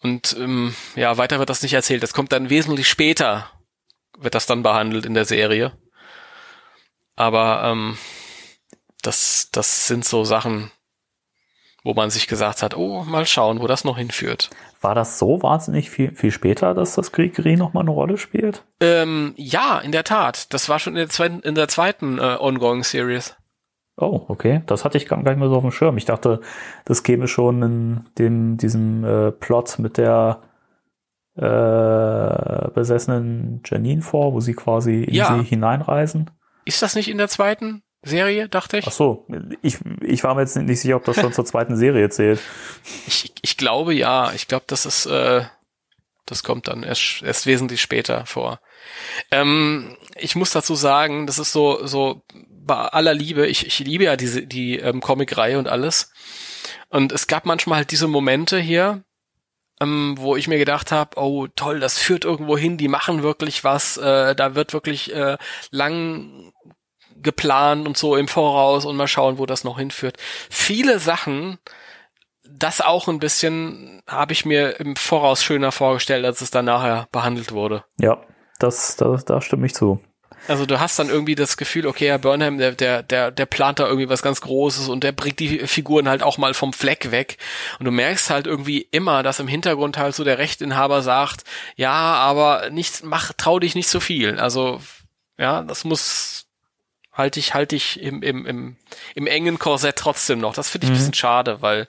Und 0.02 0.36
ähm, 0.38 0.74
ja, 0.96 1.16
weiter 1.16 1.38
wird 1.38 1.48
das 1.48 1.62
nicht 1.62 1.72
erzählt. 1.72 2.02
Das 2.02 2.12
kommt 2.12 2.30
dann 2.32 2.50
wesentlich 2.50 2.88
später, 2.88 3.50
wird 4.18 4.34
das 4.34 4.44
dann 4.44 4.62
behandelt 4.62 5.06
in 5.06 5.14
der 5.14 5.24
Serie. 5.24 5.72
Aber 7.16 7.62
ähm, 7.64 7.96
das, 9.00 9.48
das 9.50 9.86
sind 9.86 10.04
so 10.04 10.24
Sachen, 10.24 10.70
wo 11.82 11.94
man 11.94 12.10
sich 12.10 12.26
gesagt 12.26 12.62
hat, 12.62 12.76
oh, 12.76 13.04
mal 13.04 13.24
schauen, 13.24 13.60
wo 13.60 13.66
das 13.66 13.84
noch 13.84 13.96
hinführt. 13.96 14.50
War 14.82 14.94
das 14.94 15.18
so 15.18 15.42
wahnsinnig 15.42 15.88
viel, 15.88 16.14
viel 16.14 16.32
später, 16.32 16.74
dass 16.74 16.96
das 16.96 17.12
Grigri 17.12 17.56
noch 17.56 17.72
mal 17.72 17.80
eine 17.80 17.90
Rolle 17.90 18.18
spielt? 18.18 18.62
Ähm, 18.80 19.32
ja, 19.36 19.78
in 19.78 19.92
der 19.92 20.04
Tat. 20.04 20.52
Das 20.52 20.68
war 20.68 20.78
schon 20.78 20.94
in 20.94 20.98
der 20.98 21.08
zweiten, 21.08 21.40
in 21.40 21.54
der 21.54 21.68
zweiten 21.68 22.18
äh, 22.18 22.36
Ongoing 22.38 22.84
Series. 22.84 23.36
Oh, 23.96 24.22
okay. 24.28 24.62
Das 24.66 24.84
hatte 24.84 24.96
ich 24.98 25.06
gar 25.06 25.18
nicht 25.22 25.36
mehr 25.38 25.48
so 25.48 25.56
auf 25.56 25.62
dem 25.62 25.70
Schirm. 25.70 25.96
Ich 25.98 26.06
dachte, 26.06 26.40
das 26.84 27.02
käme 27.02 27.28
schon 27.28 27.62
in 27.62 28.06
dem, 28.18 28.56
diesem 28.56 29.04
äh, 29.04 29.32
Plot 29.32 29.78
mit 29.78 29.98
der 29.98 30.40
äh, 31.36 32.70
besessenen 32.74 33.62
Janine 33.64 34.02
vor, 34.02 34.32
wo 34.32 34.40
sie 34.40 34.54
quasi 34.54 35.02
in 35.04 35.14
Ja. 35.14 35.36
sie 35.36 35.44
hineinreisen. 35.44 36.30
Ist 36.64 36.82
das 36.82 36.94
nicht 36.94 37.08
in 37.08 37.18
der 37.18 37.28
zweiten 37.28 37.82
Serie, 38.02 38.48
dachte 38.48 38.78
ich? 38.78 38.86
Ach 38.86 38.92
so, 38.92 39.26
ich, 39.62 39.78
ich 40.00 40.24
war 40.24 40.34
mir 40.34 40.40
jetzt 40.42 40.56
nicht 40.56 40.80
sicher, 40.80 40.96
ob 40.96 41.04
das 41.04 41.16
schon 41.16 41.32
zur 41.32 41.44
zweiten 41.44 41.76
Serie 41.76 42.08
zählt. 42.10 42.40
Ich, 43.06 43.32
ich 43.42 43.56
glaube 43.56 43.94
ja. 43.94 44.32
Ich 44.34 44.48
glaube, 44.48 44.64
das 44.68 44.86
ist, 44.86 45.06
äh, 45.06 45.42
das 46.26 46.42
kommt 46.42 46.68
dann 46.68 46.82
erst, 46.82 47.22
erst 47.22 47.46
wesentlich 47.46 47.80
später 47.80 48.26
vor. 48.26 48.60
Ähm, 49.30 49.96
ich 50.16 50.34
muss 50.36 50.50
dazu 50.50 50.74
sagen, 50.74 51.26
das 51.26 51.38
ist 51.38 51.52
so, 51.52 51.86
so 51.86 52.22
bei 52.64 52.76
aller 52.76 53.14
Liebe, 53.14 53.46
ich, 53.46 53.66
ich 53.66 53.78
liebe 53.80 54.04
ja 54.04 54.16
diese, 54.16 54.46
die 54.46 54.78
ähm, 54.78 55.00
Comic-Reihe 55.00 55.58
und 55.58 55.68
alles. 55.68 56.12
Und 56.88 57.12
es 57.12 57.26
gab 57.26 57.46
manchmal 57.46 57.78
halt 57.78 57.90
diese 57.90 58.06
Momente 58.06 58.58
hier, 58.58 59.02
ähm, 59.80 60.14
wo 60.18 60.36
ich 60.36 60.48
mir 60.48 60.58
gedacht 60.58 60.92
habe, 60.92 61.18
oh 61.20 61.48
toll, 61.48 61.80
das 61.80 61.98
führt 61.98 62.24
irgendwo 62.24 62.56
hin, 62.56 62.76
die 62.76 62.88
machen 62.88 63.22
wirklich 63.22 63.64
was, 63.64 63.96
äh, 63.96 64.34
da 64.34 64.54
wird 64.54 64.72
wirklich 64.72 65.14
äh, 65.14 65.38
lang 65.70 66.52
geplant 67.16 67.86
und 67.86 67.96
so 67.96 68.16
im 68.16 68.28
Voraus 68.28 68.84
und 68.84 68.96
mal 68.96 69.08
schauen, 69.08 69.38
wo 69.38 69.46
das 69.46 69.64
noch 69.64 69.78
hinführt. 69.78 70.16
Viele 70.50 70.98
Sachen, 70.98 71.58
das 72.44 72.80
auch 72.80 73.08
ein 73.08 73.18
bisschen 73.18 74.02
habe 74.06 74.32
ich 74.32 74.44
mir 74.44 74.78
im 74.80 74.96
Voraus 74.96 75.42
schöner 75.42 75.72
vorgestellt, 75.72 76.24
als 76.24 76.40
es 76.40 76.50
dann 76.50 76.66
nachher 76.66 77.08
behandelt 77.12 77.52
wurde. 77.52 77.84
Ja, 77.98 78.22
das, 78.58 78.96
das, 78.96 79.24
da 79.24 79.40
stimme 79.40 79.66
ich 79.66 79.74
zu. 79.74 80.00
Also 80.48 80.66
du 80.66 80.80
hast 80.80 80.98
dann 80.98 81.08
irgendwie 81.08 81.34
das 81.34 81.56
Gefühl, 81.56 81.86
okay, 81.86 82.08
Herr 82.08 82.18
Burnham, 82.18 82.58
der, 82.58 82.72
der, 82.72 83.02
der, 83.02 83.30
der 83.30 83.46
plant 83.46 83.78
da 83.78 83.86
irgendwie 83.86 84.08
was 84.08 84.22
ganz 84.22 84.40
Großes 84.40 84.88
und 84.88 85.04
der 85.04 85.12
bringt 85.12 85.38
die 85.38 85.60
Figuren 85.66 86.08
halt 86.08 86.22
auch 86.22 86.36
mal 86.36 86.52
vom 86.52 86.72
Fleck 86.72 87.10
weg. 87.12 87.36
Und 87.78 87.84
du 87.86 87.92
merkst 87.92 88.28
halt 88.28 88.46
irgendwie 88.46 88.88
immer, 88.90 89.22
dass 89.22 89.38
im 89.38 89.46
Hintergrund 89.46 89.98
halt 89.98 90.14
so 90.14 90.24
der 90.24 90.38
Rechtinhaber 90.38 91.02
sagt, 91.02 91.44
ja, 91.76 91.92
aber 91.92 92.70
nicht, 92.70 93.04
mach, 93.04 93.32
trau 93.36 93.60
dich 93.60 93.74
nicht 93.74 93.88
so 93.88 94.00
viel. 94.00 94.40
Also, 94.40 94.80
ja, 95.38 95.62
das 95.62 95.84
muss, 95.84 96.46
halte 97.12 97.38
ich, 97.38 97.54
halte 97.54 97.76
ich 97.76 98.00
im, 98.00 98.22
im, 98.22 98.44
im, 98.44 98.76
im 99.14 99.26
engen 99.26 99.58
Korsett 99.60 99.96
trotzdem 99.96 100.40
noch. 100.40 100.54
Das 100.54 100.70
finde 100.70 100.86
ich 100.86 100.90
ein 100.90 100.96
bisschen 100.96 101.14
schade, 101.14 101.62
weil 101.62 101.86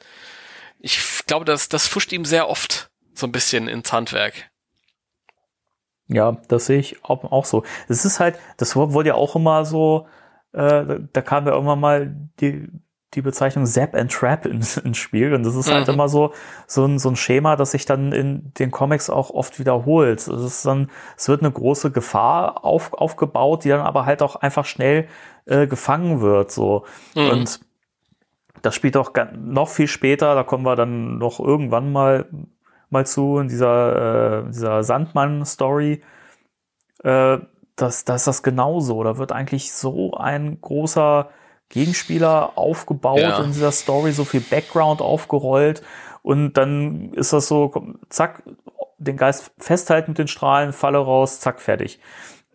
ich 0.79 0.99
glaube, 1.25 1.45
das, 1.45 1.69
das 1.69 1.87
fuscht 1.87 2.11
ihm 2.11 2.25
sehr 2.25 2.49
oft 2.49 2.89
so 3.15 3.25
ein 3.25 3.31
bisschen 3.31 3.67
ins 3.67 3.91
Handwerk. 3.91 4.33
Ja, 6.07 6.37
das 6.47 6.65
sehe 6.65 6.79
ich 6.79 7.03
auch, 7.05 7.23
auch 7.31 7.45
so. 7.45 7.63
Es 7.87 8.05
ist 8.05 8.19
halt, 8.19 8.37
das 8.57 8.75
wurde 8.75 9.09
ja 9.09 9.15
auch 9.15 9.35
immer 9.35 9.65
so, 9.65 10.07
äh, 10.51 10.99
da 11.13 11.21
kam 11.21 11.45
ja 11.47 11.53
irgendwann 11.53 11.79
mal 11.79 12.15
die, 12.39 12.67
die 13.13 13.21
Bezeichnung 13.21 13.65
Zap 13.65 13.95
and 13.95 14.11
Trap 14.11 14.45
ins, 14.47 14.77
ins 14.77 14.97
Spiel. 14.97 15.33
Und 15.33 15.43
das 15.43 15.55
ist 15.55 15.71
halt 15.71 15.87
Mhm. 15.87 15.93
immer 15.93 16.09
so, 16.09 16.33
so 16.67 16.85
ein, 16.85 16.99
so 16.99 17.09
ein 17.09 17.15
Schema, 17.15 17.55
das 17.55 17.71
sich 17.71 17.85
dann 17.85 18.11
in 18.11 18.51
den 18.59 18.71
Comics 18.71 19.09
auch 19.09 19.29
oft 19.29 19.59
wiederholt. 19.59 20.19
Es 20.19 20.27
ist 20.27 20.65
dann, 20.65 20.89
es 21.17 21.29
wird 21.29 21.41
eine 21.41 21.51
große 21.51 21.91
Gefahr 21.91 22.65
auf, 22.65 22.93
aufgebaut, 22.93 23.63
die 23.63 23.69
dann 23.69 23.81
aber 23.81 24.05
halt 24.05 24.21
auch 24.21 24.35
einfach 24.35 24.65
schnell 24.65 25.07
äh, 25.45 25.67
gefangen 25.67 26.21
wird, 26.21 26.51
so. 26.51 26.85
Mhm. 27.15 27.29
Und 27.29 27.59
das 28.61 28.75
spielt 28.75 28.95
auch 28.97 29.11
noch 29.35 29.69
viel 29.69 29.87
später, 29.87 30.35
da 30.35 30.43
kommen 30.43 30.65
wir 30.65 30.75
dann 30.75 31.17
noch 31.17 31.39
irgendwann 31.39 31.91
mal, 31.91 32.25
mal 32.93 33.05
zu, 33.05 33.39
in 33.39 33.49
dieser, 33.49 34.45
äh, 34.45 34.51
dieser 34.51 34.83
Sandmann-Story. 34.83 36.01
Äh, 37.03 37.37
das, 37.75 38.05
das 38.05 38.21
ist 38.21 38.27
das 38.27 38.43
genauso. 38.43 39.03
Da 39.03 39.17
wird 39.17 39.31
eigentlich 39.31 39.73
so 39.73 40.13
ein 40.13 40.59
großer 40.61 41.29
Gegenspieler 41.69 42.57
aufgebaut 42.57 43.19
Ja. 43.19 43.43
in 43.43 43.51
dieser 43.51 43.71
Story, 43.71 44.11
so 44.11 44.23
viel 44.25 44.41
Background 44.41 45.01
aufgerollt. 45.01 45.81
Und 46.21 46.53
dann 46.53 47.11
ist 47.13 47.33
das 47.33 47.47
so, 47.47 47.69
komm, 47.69 47.99
zack, 48.09 48.43
den 48.97 49.17
Geist 49.17 49.51
festhalten 49.57 50.11
mit 50.11 50.19
den 50.19 50.27
Strahlen, 50.27 50.71
Falle 50.71 50.99
raus, 50.99 51.39
zack, 51.39 51.59
fertig. 51.59 51.99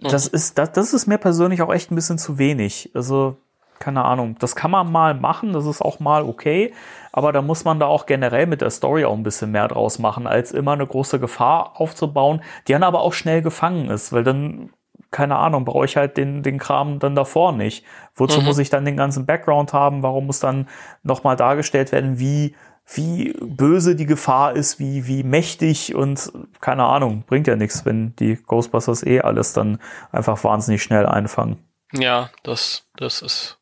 Das 0.00 0.28
ist, 0.28 0.56
das, 0.58 0.70
das 0.72 0.94
ist 0.94 1.06
mir 1.08 1.18
persönlich 1.18 1.60
auch 1.60 1.72
echt 1.74 1.90
ein 1.90 1.96
bisschen 1.96 2.18
zu 2.18 2.38
wenig. 2.38 2.92
Also, 2.94 3.36
keine 3.78 4.04
Ahnung. 4.04 4.36
Das 4.38 4.56
kann 4.56 4.70
man 4.70 4.90
mal 4.90 5.14
machen, 5.14 5.52
das 5.52 5.66
ist 5.66 5.82
auch 5.82 6.00
mal 6.00 6.22
okay. 6.22 6.72
Aber 7.12 7.32
da 7.32 7.42
muss 7.42 7.64
man 7.64 7.80
da 7.80 7.86
auch 7.86 8.06
generell 8.06 8.46
mit 8.46 8.60
der 8.60 8.70
Story 8.70 9.04
auch 9.04 9.14
ein 9.14 9.22
bisschen 9.22 9.50
mehr 9.50 9.68
draus 9.68 9.98
machen, 9.98 10.26
als 10.26 10.52
immer 10.52 10.72
eine 10.72 10.86
große 10.86 11.18
Gefahr 11.20 11.72
aufzubauen, 11.80 12.42
die 12.66 12.72
dann 12.72 12.82
aber 12.82 13.00
auch 13.00 13.12
schnell 13.12 13.42
gefangen 13.42 13.90
ist, 13.90 14.12
weil 14.12 14.24
dann, 14.24 14.70
keine 15.10 15.36
Ahnung, 15.36 15.64
brauche 15.64 15.84
ich 15.86 15.96
halt 15.96 16.16
den, 16.16 16.42
den 16.42 16.58
Kram 16.58 16.98
dann 16.98 17.14
davor 17.14 17.52
nicht. 17.52 17.84
Wozu 18.14 18.40
Mhm. 18.40 18.46
muss 18.46 18.58
ich 18.58 18.70
dann 18.70 18.84
den 18.84 18.96
ganzen 18.96 19.26
Background 19.26 19.72
haben? 19.72 20.02
Warum 20.02 20.26
muss 20.26 20.40
dann 20.40 20.68
nochmal 21.02 21.36
dargestellt 21.36 21.92
werden, 21.92 22.18
wie, 22.18 22.54
wie 22.86 23.32
böse 23.40 23.96
die 23.96 24.06
Gefahr 24.06 24.54
ist, 24.54 24.78
wie, 24.78 25.06
wie 25.06 25.22
mächtig 25.22 25.94
und 25.94 26.32
keine 26.60 26.84
Ahnung, 26.84 27.24
bringt 27.26 27.46
ja 27.46 27.56
nichts, 27.56 27.84
wenn 27.84 28.14
die 28.16 28.36
Ghostbusters 28.36 29.02
eh 29.04 29.20
alles 29.20 29.52
dann 29.52 29.78
einfach 30.12 30.42
wahnsinnig 30.44 30.82
schnell 30.82 31.06
einfangen. 31.06 31.58
Ja, 31.92 32.30
das, 32.42 32.86
das 32.96 33.22
ist, 33.22 33.57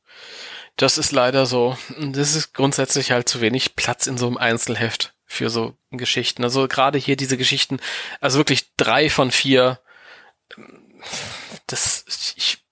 das 0.77 0.99
ist 0.99 1.13
leider 1.13 1.47
so. 1.47 1.77
Das 1.99 2.35
ist 2.35 2.53
grundsätzlich 2.53 3.11
halt 3.11 3.29
zu 3.29 3.41
wenig 3.41 3.77
Platz 3.77 4.07
in 4.07 4.19
so 4.19 4.27
einem 4.27 4.37
Einzelheft 4.37 5.15
für 5.25 5.51
so 5.51 5.75
Geschichten. 5.91 6.45
Also 6.45 6.69
gerade 6.69 6.99
hier 6.99 7.17
diese 7.17 7.37
Geschichten, 7.37 7.79
also 8.21 8.39
wirklich 8.39 8.75
drei 8.77 9.11
von 9.11 9.31
vier, 9.31 9.81
das, 11.67 12.05
ich, 12.37 12.63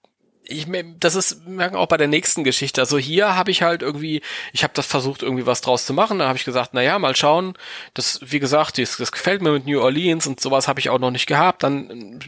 ich, 0.43 0.67
das 0.99 1.15
ist, 1.15 1.45
merken 1.47 1.75
auch 1.75 1.87
bei 1.87 1.97
der 1.97 2.07
nächsten 2.07 2.43
Geschichte. 2.43 2.79
Also 2.81 2.97
hier 2.97 3.35
habe 3.35 3.51
ich 3.51 3.63
halt 3.63 3.81
irgendwie, 3.81 4.21
ich 4.53 4.63
habe 4.63 4.73
das 4.73 4.85
versucht, 4.85 5.23
irgendwie 5.23 5.45
was 5.45 5.61
draus 5.61 5.85
zu 5.85 5.93
machen. 5.93 6.19
Da 6.19 6.27
habe 6.27 6.37
ich 6.37 6.45
gesagt, 6.45 6.71
na 6.73 6.81
ja, 6.81 6.97
mal 6.99 7.15
schauen. 7.15 7.57
Das, 7.93 8.19
wie 8.21 8.39
gesagt, 8.39 8.77
das, 8.77 8.97
das 8.97 9.11
gefällt 9.11 9.41
mir 9.41 9.51
mit 9.51 9.65
New 9.65 9.81
Orleans 9.81 10.27
und 10.27 10.39
sowas 10.39 10.67
habe 10.67 10.79
ich 10.79 10.89
auch 10.89 10.99
noch 10.99 11.11
nicht 11.11 11.25
gehabt. 11.25 11.63
Dann 11.63 12.19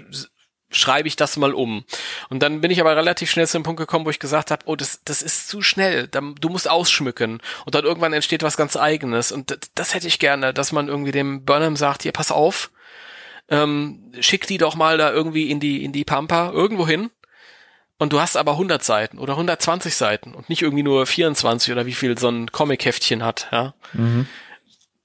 schreibe 0.70 1.08
ich 1.08 1.16
das 1.16 1.38
mal 1.38 1.54
um. 1.54 1.86
Und 2.30 2.44
dann 2.44 2.62
bin 2.62 2.72
ich 2.72 2.82
aber 2.82 2.96
relativ 2.96 3.32
schnell 3.32 3.48
zu 3.48 3.58
dem 3.58 3.64
Punkt 3.64 3.80
gekommen, 3.80 4.06
wo 4.06 4.10
ich 4.10 4.20
gesagt 4.20 4.52
habe, 4.52 4.64
oh, 4.66 4.76
das, 4.76 5.02
das 5.06 5.22
ist 5.22 5.48
zu 5.48 5.62
schnell. 5.62 6.08
Du 6.08 6.50
musst 6.50 6.70
ausschmücken. 6.70 7.40
Und 7.66 7.76
dann 7.76 7.86
irgendwann 7.86 8.14
entsteht 8.14 8.44
was 8.44 8.58
ganz 8.58 8.76
eigenes. 8.76 9.32
Und 9.32 9.52
das, 9.52 9.60
das 9.76 9.94
hätte 9.94 10.08
ich 10.08 10.20
gerne, 10.20 10.54
dass 10.54 10.72
man 10.72 10.88
irgendwie 10.88 11.12
dem 11.12 11.46
Burnham 11.46 11.76
sagt, 11.76 12.04
hier, 12.04 12.12
pass 12.12 12.32
auf, 12.32 12.72
ähm, 13.50 14.12
schick 14.20 14.46
die 14.48 14.58
doch 14.58 14.76
mal 14.76 14.98
da 14.98 15.12
irgendwie 15.12 15.50
in 15.50 15.60
die, 15.60 15.84
in 15.84 15.94
die 15.94 16.04
Pampa, 16.04 16.52
irgendwo 16.52 16.86
hin. 16.88 17.12
Und 18.00 18.14
du 18.14 18.20
hast 18.20 18.38
aber 18.38 18.52
100 18.52 18.84
Seiten 18.84 19.18
oder 19.18 19.34
120 19.34 19.96
Seiten 19.96 20.34
und 20.34 20.50
nicht 20.50 20.62
irgendwie 20.62 20.84
nur 20.84 21.06
24 21.08 21.72
oder 21.72 21.86
wie 21.88 21.94
viel 21.94 22.18
so 22.18 22.30
ein 22.30 22.52
Comic-Heftchen 22.52 23.24
hat, 23.24 23.48
ja. 23.52 23.74
Mhm. 23.94 24.28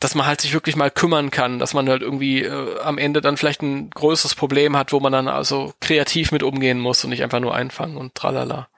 Dass 0.02 0.14
man 0.14 0.26
halt 0.26 0.40
sich 0.40 0.52
wirklich 0.52 0.74
mal 0.74 0.90
kümmern 0.90 1.30
kann, 1.30 1.58
dass 1.60 1.74
man 1.74 1.88
halt 1.88 2.02
irgendwie 2.02 2.42
äh, 2.42 2.80
am 2.80 2.98
Ende 2.98 3.20
dann 3.20 3.36
vielleicht 3.36 3.62
ein 3.62 3.90
größeres 3.90 4.34
Problem 4.34 4.76
hat, 4.76 4.92
wo 4.92 4.98
man 4.98 5.12
dann 5.12 5.28
also 5.28 5.72
kreativ 5.80 6.32
mit 6.32 6.42
umgehen 6.42 6.80
muss 6.80 7.04
und 7.04 7.10
nicht 7.10 7.22
einfach 7.22 7.40
nur 7.40 7.54
einfangen 7.54 7.96
und 7.96 8.14
tralala. 8.14 8.68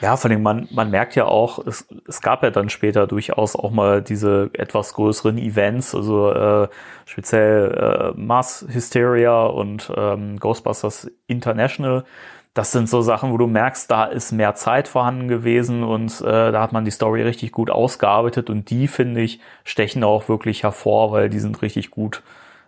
Ja, 0.00 0.16
vor 0.16 0.30
allem 0.30 0.42
man, 0.42 0.68
man 0.70 0.90
merkt 0.90 1.16
ja 1.16 1.24
auch, 1.24 1.58
es, 1.66 1.88
es 2.06 2.20
gab 2.20 2.44
ja 2.44 2.50
dann 2.50 2.68
später 2.68 3.08
durchaus 3.08 3.56
auch 3.56 3.72
mal 3.72 4.00
diese 4.00 4.50
etwas 4.52 4.94
größeren 4.94 5.38
Events, 5.38 5.94
also 5.94 6.30
äh, 6.32 6.68
speziell 7.04 8.14
äh, 8.14 8.20
Mass 8.20 8.64
Hysteria 8.68 9.46
und 9.46 9.90
ähm, 9.96 10.38
Ghostbusters 10.38 11.10
International. 11.26 12.04
Das 12.54 12.72
sind 12.72 12.88
so 12.88 13.02
Sachen, 13.02 13.32
wo 13.32 13.36
du 13.36 13.46
merkst, 13.46 13.90
da 13.90 14.04
ist 14.04 14.32
mehr 14.32 14.54
Zeit 14.54 14.88
vorhanden 14.88 15.28
gewesen 15.28 15.84
und 15.84 16.20
äh, 16.20 16.50
da 16.52 16.60
hat 16.60 16.72
man 16.72 16.84
die 16.84 16.90
Story 16.90 17.22
richtig 17.22 17.52
gut 17.52 17.70
ausgearbeitet 17.70 18.50
und 18.50 18.70
die, 18.70 18.88
finde 18.88 19.20
ich, 19.20 19.40
stechen 19.64 20.02
auch 20.02 20.28
wirklich 20.28 20.62
hervor, 20.62 21.12
weil 21.12 21.28
die 21.28 21.38
sind 21.38 21.62
richtig 21.62 21.90
gut 21.90 22.22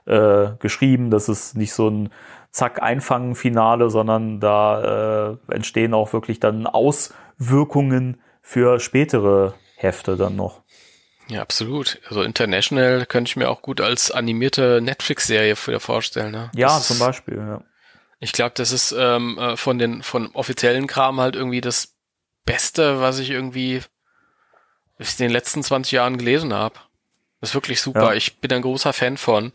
äh, 0.06 0.48
geschrieben. 0.60 1.10
Das 1.10 1.28
ist 1.28 1.56
nicht 1.56 1.72
so 1.72 1.88
ein 1.88 2.10
zack, 2.50 2.82
einfangen 2.82 3.34
Finale, 3.34 3.90
sondern 3.90 4.40
da 4.40 5.30
äh, 5.32 5.54
entstehen 5.54 5.94
auch 5.94 6.12
wirklich 6.12 6.40
dann 6.40 6.66
Auswirkungen 6.66 8.20
für 8.42 8.80
spätere 8.80 9.54
Hefte 9.76 10.16
dann 10.16 10.36
noch. 10.36 10.62
Ja, 11.28 11.42
absolut. 11.42 12.00
Also 12.08 12.22
International 12.22 13.06
könnte 13.06 13.28
ich 13.28 13.36
mir 13.36 13.48
auch 13.48 13.62
gut 13.62 13.80
als 13.80 14.10
animierte 14.10 14.80
Netflix-Serie 14.82 15.54
vorstellen. 15.54 16.32
Ne? 16.32 16.50
Ja, 16.54 16.68
das 16.68 16.88
zum 16.88 16.98
Beispiel, 16.98 17.36
ja. 17.36 17.62
Ich 18.20 18.32
glaube, 18.32 18.52
das 18.54 18.70
ist 18.70 18.94
ähm, 18.96 19.38
äh, 19.38 19.56
von 19.56 19.78
den 19.78 20.02
von 20.02 20.30
offiziellen 20.34 20.86
Kram 20.86 21.20
halt 21.20 21.34
irgendwie 21.34 21.62
das 21.62 21.96
Beste, 22.44 23.00
was 23.00 23.18
ich 23.18 23.30
irgendwie 23.30 23.82
in 24.98 25.06
den 25.18 25.30
letzten 25.30 25.62
20 25.62 25.92
Jahren 25.92 26.18
gelesen 26.18 26.52
habe. 26.52 26.74
Das 27.40 27.50
ist 27.50 27.54
wirklich 27.54 27.80
super. 27.80 28.10
Ja. 28.10 28.12
Ich 28.12 28.40
bin 28.40 28.52
ein 28.52 28.62
großer 28.62 28.92
Fan 28.92 29.16
von. 29.16 29.52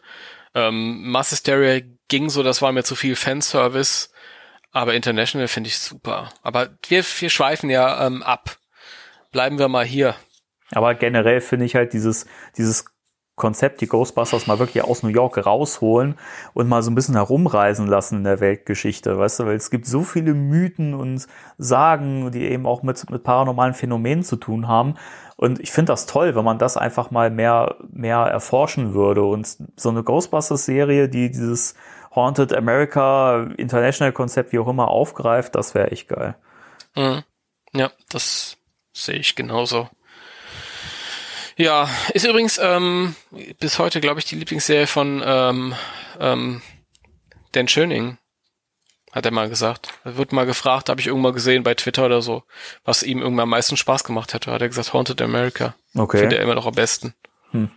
Ähm, 0.56 1.12
Mass 1.12 1.32
Hysteria 1.32 1.86
ging 2.08 2.30
so, 2.30 2.42
das 2.42 2.62
war 2.62 2.72
mir 2.72 2.84
zu 2.84 2.96
viel 2.96 3.16
Fanservice, 3.16 4.10
aber 4.72 4.96
International 4.96 5.48
finde 5.48 5.68
ich 5.68 5.78
super. 5.78 6.32
Aber 6.42 6.70
wir, 6.88 7.04
wir 7.04 7.30
schweifen 7.30 7.70
ja 7.70 8.06
ähm, 8.06 8.24
ab. 8.24 8.58
Bleiben 9.32 9.60
wir 9.60 9.68
mal 9.68 9.86
hier. 9.86 10.16
Aber 10.72 10.96
generell 10.96 11.42
finde 11.42 11.66
ich 11.66 11.76
halt 11.76 11.94
dieses, 11.94 12.26
dieses 12.58 12.86
Konzept, 13.36 13.82
die 13.82 13.88
Ghostbusters 13.88 14.48
mal 14.48 14.60
wirklich 14.60 14.84
aus 14.84 15.04
New 15.04 15.10
York 15.10 15.46
rausholen 15.46 16.18
und 16.54 16.70
mal 16.70 16.82
so 16.82 16.90
ein 16.90 16.96
bisschen 16.96 17.16
herumreisen 17.16 17.86
lassen 17.86 18.20
in 18.20 18.24
der 18.24 18.40
Weltgeschichte, 18.40 19.18
weißt 19.18 19.42
du, 19.42 19.46
weil 19.46 19.56
es 19.56 19.70
gibt 19.70 19.86
so 19.86 20.04
viele 20.04 20.34
Mythen 20.34 20.94
und 20.94 21.28
Sagen, 21.58 22.32
die 22.32 22.44
eben 22.46 22.66
auch 22.66 22.84
mit, 22.84 23.10
mit 23.10 23.24
paranormalen 23.24 23.74
Phänomenen 23.74 24.24
zu 24.24 24.36
tun 24.36 24.68
haben. 24.68 24.96
Und 25.38 25.60
ich 25.60 25.72
finde 25.72 25.92
das 25.92 26.06
toll, 26.06 26.36
wenn 26.36 26.46
man 26.46 26.60
das 26.60 26.78
einfach 26.78 27.12
mal 27.12 27.30
mehr, 27.30 27.76
mehr 27.92 28.20
erforschen 28.20 28.94
würde. 28.94 29.24
Und 29.24 29.58
so 29.76 29.90
eine 29.90 30.04
Ghostbusters-Serie, 30.04 31.10
die 31.10 31.30
dieses 31.30 31.76
Haunted 32.14 32.54
America 32.54 33.48
International 33.58 34.14
Konzept 34.14 34.54
wie 34.54 34.60
auch 34.60 34.68
immer 34.68 34.88
aufgreift, 34.88 35.56
das 35.56 35.76
wäre 35.76 35.92
echt 35.92 36.08
geil. 36.08 36.36
Mhm. 36.96 37.24
Ja, 37.74 37.92
das 38.10 38.58
sehe 38.94 39.16
ich 39.16 39.36
genauso. 39.36 39.90
Ja, 41.58 41.90
ist 42.14 42.26
übrigens 42.26 42.60
ähm, 42.62 43.16
bis 43.60 43.80
heute, 43.80 44.02
glaube 44.02 44.20
ich, 44.20 44.26
die 44.26 44.36
Lieblingsserie 44.36 44.88
von 44.88 45.24
ähm, 45.26 45.76
ähm, 46.20 46.62
Dan 47.54 47.68
Schöning. 47.68 48.18
Hat 49.14 49.26
er 49.26 49.32
mal 49.32 49.48
gesagt. 49.48 49.94
Er 50.04 50.18
wird 50.18 50.34
mal 50.34 50.46
gefragt, 50.46 50.90
habe 50.90 51.00
ich 51.00 51.08
irgendwann 51.08 51.34
gesehen 51.34 51.64
bei 51.64 51.74
Twitter 51.74 52.06
oder 52.06 52.22
so, 52.22 52.44
was 52.84 53.02
ihm 53.02 53.22
irgendwann 53.22 53.44
am 53.44 53.50
meisten 53.52 53.78
Spaß 53.78 54.04
gemacht 54.04 54.34
hätte. 54.34 54.52
Hat 54.52 54.62
er 54.62 54.68
gesagt, 54.68 54.92
Haunted 54.92 55.22
America. 55.22 55.76
Okay. 55.96 56.18
Findet 56.18 56.40
er 56.40 56.44
immer 56.44 56.56
noch 56.56 56.66
am 56.66 56.76
besten. 56.76 57.14
Hm. 57.52 57.72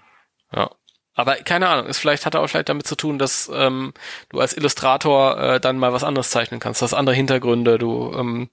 Ja. 0.53 0.71
Aber 1.15 1.37
keine 1.37 1.69
Ahnung, 1.69 1.87
ist 1.87 1.99
vielleicht 1.99 2.27
hat 2.27 2.35
er 2.35 2.41
auch 2.41 2.49
vielleicht 2.49 2.69
damit 2.69 2.89
zu 2.89 2.97
tun, 2.97 3.19
dass 3.19 3.49
ähm, 3.53 3.93
du 4.31 4.41
als 4.41 4.57
Illustrator 4.57 5.39
äh, 5.39 5.61
dann 5.61 5.79
mal 5.79 5.93
was 5.93 6.05
anderes 6.05 6.31
zeichnen 6.31 6.59
kannst. 6.59 6.81
Du 6.81 6.85
hast 6.85 6.95
andere 6.95 7.15
Hintergründe, 7.15 7.79
du 7.79 8.13
ähm, 8.17 8.51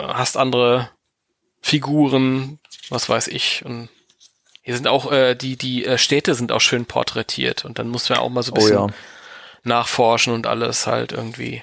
hast 0.00 0.36
andere 0.36 0.90
Figuren, 1.60 2.58
was 2.88 3.08
weiß 3.08 3.28
ich. 3.28 3.64
Und 3.64 3.88
hier 4.62 4.74
sind 4.76 4.88
auch 4.88 5.10
äh, 5.12 5.34
die 5.34 5.56
die 5.56 5.84
äh, 5.84 5.98
Städte 5.98 6.34
sind 6.34 6.52
auch 6.52 6.60
schön 6.60 6.86
porträtiert 6.86 7.64
und 7.64 7.78
dann 7.78 7.88
muss 7.88 8.08
man 8.08 8.18
auch 8.18 8.30
mal 8.30 8.42
so 8.42 8.52
ein 8.52 8.58
Oh 8.58 8.60
bisschen 8.60 8.78
ja. 8.78 8.86
nachforschen 9.64 10.32
und 10.32 10.46
alles 10.46 10.86
halt 10.86 11.12
irgendwie. 11.12 11.62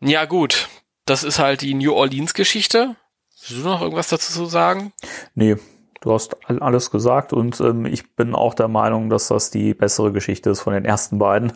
Ja 0.00 0.24
gut, 0.24 0.68
das 1.06 1.22
ist 1.24 1.38
halt 1.38 1.60
die 1.60 1.74
New 1.74 1.92
Orleans 1.92 2.34
Geschichte. 2.34 2.96
Willst 3.48 3.64
du 3.64 3.68
noch 3.68 3.82
irgendwas 3.82 4.08
dazu 4.08 4.32
zu 4.32 4.46
sagen? 4.46 4.92
Nee, 5.34 5.56
du 6.00 6.12
hast 6.12 6.36
all- 6.48 6.60
alles 6.60 6.90
gesagt 6.90 7.32
und 7.32 7.60
ähm, 7.60 7.84
ich 7.86 8.14
bin 8.16 8.34
auch 8.34 8.54
der 8.54 8.68
Meinung, 8.68 9.10
dass 9.10 9.28
das 9.28 9.50
die 9.50 9.74
bessere 9.74 10.12
Geschichte 10.12 10.50
ist 10.50 10.60
von 10.60 10.72
den 10.74 10.84
ersten 10.84 11.18
beiden. 11.18 11.52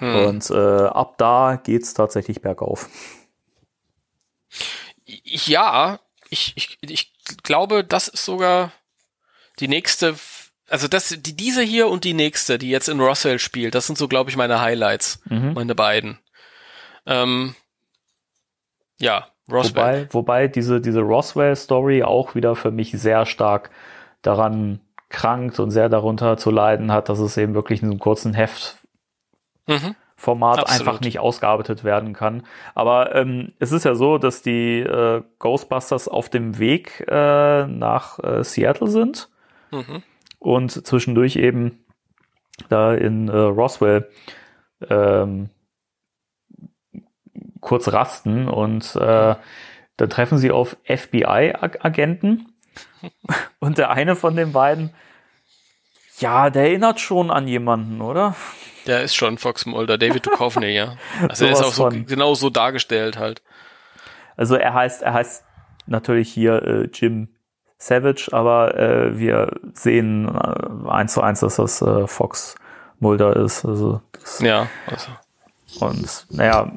Und 0.00 0.50
äh, 0.50 0.54
ab 0.86 1.16
da 1.18 1.58
geht's 1.62 1.94
tatsächlich 1.94 2.42
bergauf. 2.42 2.88
Ja, 5.06 6.00
ich, 6.28 6.52
ich, 6.56 6.78
ich 6.82 7.12
glaube, 7.42 7.84
das 7.84 8.08
ist 8.08 8.24
sogar 8.24 8.72
die 9.58 9.68
nächste, 9.68 10.14
also 10.68 10.88
das, 10.88 11.08
die, 11.08 11.36
diese 11.36 11.62
hier 11.62 11.88
und 11.88 12.04
die 12.04 12.14
nächste, 12.14 12.58
die 12.58 12.70
jetzt 12.70 12.88
in 12.88 13.00
Roswell 13.00 13.38
spielt, 13.38 13.74
das 13.74 13.86
sind 13.86 13.96
so, 13.98 14.08
glaube 14.08 14.30
ich, 14.30 14.36
meine 14.36 14.60
Highlights, 14.60 15.20
Mhm. 15.26 15.52
meine 15.54 15.74
beiden. 15.74 16.18
Ähm, 17.06 17.54
ja, 18.98 19.28
Roswell. 19.50 19.74
Wobei, 19.74 20.08
wobei 20.12 20.48
diese, 20.48 20.80
diese 20.80 21.00
Roswell-Story 21.00 22.02
auch 22.02 22.34
wieder 22.34 22.56
für 22.56 22.70
mich 22.70 22.92
sehr 22.92 23.26
stark 23.26 23.70
daran 24.22 24.80
krankt 25.08 25.60
und 25.60 25.70
sehr 25.70 25.88
darunter 25.88 26.36
zu 26.36 26.50
leiden 26.50 26.90
hat, 26.90 27.08
dass 27.08 27.20
es 27.20 27.36
eben 27.36 27.54
wirklich 27.54 27.80
in 27.80 27.86
so 27.88 27.92
einem 27.92 28.00
kurzen 28.00 28.34
Heftformat 28.34 28.80
Mhm. 29.68 29.94
Absolut. 30.62 30.70
einfach 30.88 31.00
nicht 31.00 31.20
ausgearbeitet 31.20 31.84
werden 31.84 32.12
kann. 32.12 32.44
Aber 32.74 33.14
ähm, 33.14 33.52
es 33.60 33.70
ist 33.70 33.84
ja 33.84 33.94
so, 33.94 34.18
dass 34.18 34.42
die 34.42 34.80
äh, 34.80 35.22
Ghostbusters 35.38 36.08
auf 36.08 36.28
dem 36.28 36.58
Weg 36.58 37.04
äh, 37.08 37.66
nach 37.66 38.18
äh, 38.18 38.42
Seattle 38.42 38.88
sind 38.88 39.28
Mhm. 39.70 40.02
und 40.38 40.86
zwischendurch 40.86 41.36
eben 41.36 41.84
da 42.68 42.94
in 42.94 43.28
äh, 43.28 43.36
Roswell 43.36 44.10
ähm, 44.88 45.50
kurz 47.60 47.88
rasten 47.92 48.48
und 48.48 48.96
äh, 48.96 49.34
dann 49.96 50.10
treffen 50.10 50.38
sie 50.38 50.50
auf 50.50 50.76
FBI-Agenten 50.84 52.52
und 53.60 53.78
der 53.78 53.90
eine 53.90 54.16
von 54.16 54.36
den 54.36 54.52
beiden, 54.52 54.94
ja, 56.18 56.50
der 56.50 56.64
erinnert 56.64 57.00
schon 57.00 57.30
an 57.30 57.48
jemanden, 57.48 58.00
oder? 58.00 58.36
Der 58.86 59.02
ist 59.02 59.16
schon 59.16 59.38
Fox 59.38 59.66
Mulder, 59.66 59.98
David 59.98 60.26
Duchovny, 60.26 60.68
ja. 60.68 60.96
Also 61.28 61.44
er 61.44 61.52
ist 61.52 61.62
auch 61.62 61.72
so 61.72 61.88
genau 61.88 62.34
so 62.34 62.50
dargestellt 62.50 63.18
halt. 63.18 63.42
Also 64.36 64.54
er 64.56 64.74
heißt, 64.74 65.02
er 65.02 65.14
heißt 65.14 65.44
natürlich 65.86 66.32
hier 66.32 66.62
äh, 66.62 66.88
Jim 66.92 67.35
Savage, 67.78 68.28
aber 68.32 68.76
äh, 68.76 69.18
wir 69.18 69.52
sehen 69.74 70.28
äh, 70.28 70.88
eins 70.88 71.12
zu 71.12 71.20
eins, 71.20 71.40
dass 71.40 71.56
das 71.56 71.82
äh, 71.82 72.06
Fox 72.06 72.54
Mulder 72.98 73.36
ist. 73.36 73.64
Also 73.64 74.00
Ja, 74.40 74.68
also. 74.86 75.08
und 75.80 76.26
naja, 76.30 76.72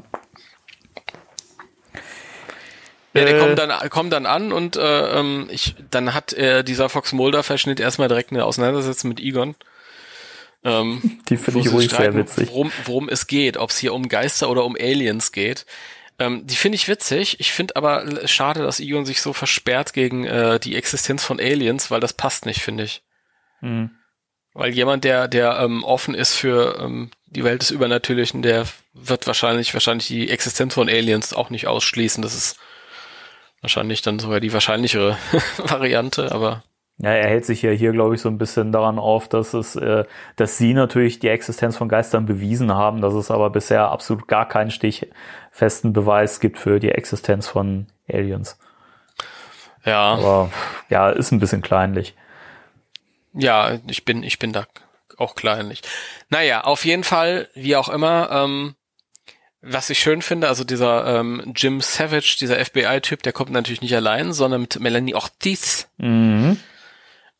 Ja, 3.13 3.25
der 3.25 3.35
Äh, 3.35 3.39
kommt 3.39 3.57
dann, 3.59 3.89
kommt 3.89 4.13
dann 4.13 4.25
an 4.25 4.51
und 4.51 4.75
äh, 4.75 5.19
ähm, 5.19 5.47
ich, 5.49 5.75
dann 5.89 6.13
hat 6.13 6.35
dieser 6.37 6.89
Fox 6.89 7.11
Mulder 7.13 7.43
Verschnitt 7.43 7.79
erstmal 7.79 8.07
direkt 8.07 8.31
eine 8.31 8.45
Auseinandersetzung 8.45 9.09
mit 9.09 9.19
Egon. 9.19 9.55
Ähm, 10.63 11.19
die 11.29 11.37
finde 11.37 11.61
ich 11.61 11.71
ruhig 11.71 11.89
sehr 11.89 11.99
streiten, 11.99 12.17
witzig. 12.17 12.49
Worum, 12.49 12.71
worum 12.85 13.09
es 13.09 13.27
geht, 13.27 13.57
ob 13.57 13.69
es 13.69 13.77
hier 13.77 13.93
um 13.93 14.09
Geister 14.09 14.49
oder 14.49 14.65
um 14.65 14.75
Aliens 14.75 15.31
geht. 15.31 15.65
Ähm, 16.19 16.45
die 16.45 16.55
finde 16.55 16.75
ich 16.75 16.87
witzig. 16.87 17.39
Ich 17.39 17.53
finde 17.53 17.77
aber 17.77 18.27
schade, 18.27 18.61
dass 18.61 18.79
Egon 18.79 19.05
sich 19.05 19.21
so 19.21 19.31
versperrt 19.33 19.93
gegen 19.93 20.25
äh, 20.25 20.59
die 20.59 20.75
Existenz 20.75 21.23
von 21.23 21.39
Aliens, 21.39 21.89
weil 21.91 22.01
das 22.01 22.13
passt 22.13 22.45
nicht, 22.45 22.61
finde 22.61 22.83
ich. 22.83 23.03
Mhm. 23.61 23.91
Weil 24.53 24.71
jemand, 24.71 25.05
der, 25.05 25.27
der 25.27 25.59
ähm, 25.59 25.83
offen 25.83 26.13
ist 26.13 26.35
für 26.35 26.77
ähm, 26.79 27.11
die 27.27 27.43
Welt 27.43 27.61
des 27.61 27.71
Übernatürlichen, 27.71 28.41
der 28.41 28.65
wird 28.93 29.27
wahrscheinlich, 29.27 29.73
wahrscheinlich 29.73 30.07
die 30.07 30.29
Existenz 30.29 30.73
von 30.73 30.89
Aliens 30.89 31.33
auch 31.33 31.49
nicht 31.49 31.67
ausschließen. 31.67 32.21
Das 32.21 32.35
ist 32.35 32.57
wahrscheinlich 33.61 34.01
dann 34.01 34.19
sogar 34.19 34.39
die 34.39 34.51
wahrscheinlichere 34.51 35.17
Variante, 35.57 36.31
aber 36.31 36.63
Ja, 37.01 37.11
er 37.11 37.29
hält 37.29 37.45
sich 37.45 37.61
ja 37.61 37.71
hier, 37.71 37.93
glaube 37.93 38.15
ich, 38.15 38.21
so 38.21 38.27
ein 38.27 38.37
bisschen 38.37 38.73
daran 38.73 38.99
auf, 38.99 39.29
dass 39.29 39.53
es, 39.53 39.77
äh, 39.77 40.03
dass 40.35 40.57
sie 40.57 40.73
natürlich 40.73 41.19
die 41.19 41.29
Existenz 41.29 41.77
von 41.77 41.87
Geistern 41.87 42.25
bewiesen 42.25 42.73
haben, 42.73 42.99
dass 42.99 43.13
es 43.13 43.31
aber 43.31 43.49
bisher 43.49 43.89
absolut 43.89 44.27
gar 44.27 44.47
keinen 44.47 44.69
stichfesten 44.69 45.93
Beweis 45.93 46.41
gibt 46.41 46.59
für 46.59 46.79
die 46.79 46.91
Existenz 46.91 47.47
von 47.47 47.87
Aliens. 48.11 48.59
ja, 49.85 49.97
Aber 50.13 50.51
ja, 50.89 51.09
ist 51.09 51.31
ein 51.31 51.39
bisschen 51.39 51.61
kleinlich. 51.61 52.15
ja, 53.33 53.77
ich 53.87 54.03
bin, 54.03 54.23
ich 54.23 54.37
bin 54.37 54.51
da 54.51 54.65
auch 55.17 55.35
kleinlich. 55.35 55.81
Naja, 56.29 56.61
auf 56.65 56.83
jeden 56.83 57.05
Fall, 57.05 57.47
wie 57.53 57.77
auch 57.77 57.87
immer, 57.89 58.29
ähm, 58.31 58.75
was 59.61 59.89
ich 59.89 59.99
schön 59.99 60.21
finde, 60.21 60.47
also 60.47 60.63
dieser 60.63 61.19
ähm, 61.19 61.53
Jim 61.55 61.81
Savage, 61.81 62.37
dieser 62.39 62.63
FBI-Typ, 62.63 63.23
der 63.23 63.33
kommt 63.33 63.51
natürlich 63.51 63.81
nicht 63.81 63.95
allein, 63.95 64.31
sondern 64.33 64.61
mit 64.61 64.79
Melanie 64.79 65.15
Ortiz. 65.15 65.89
Mhm. 65.97 66.57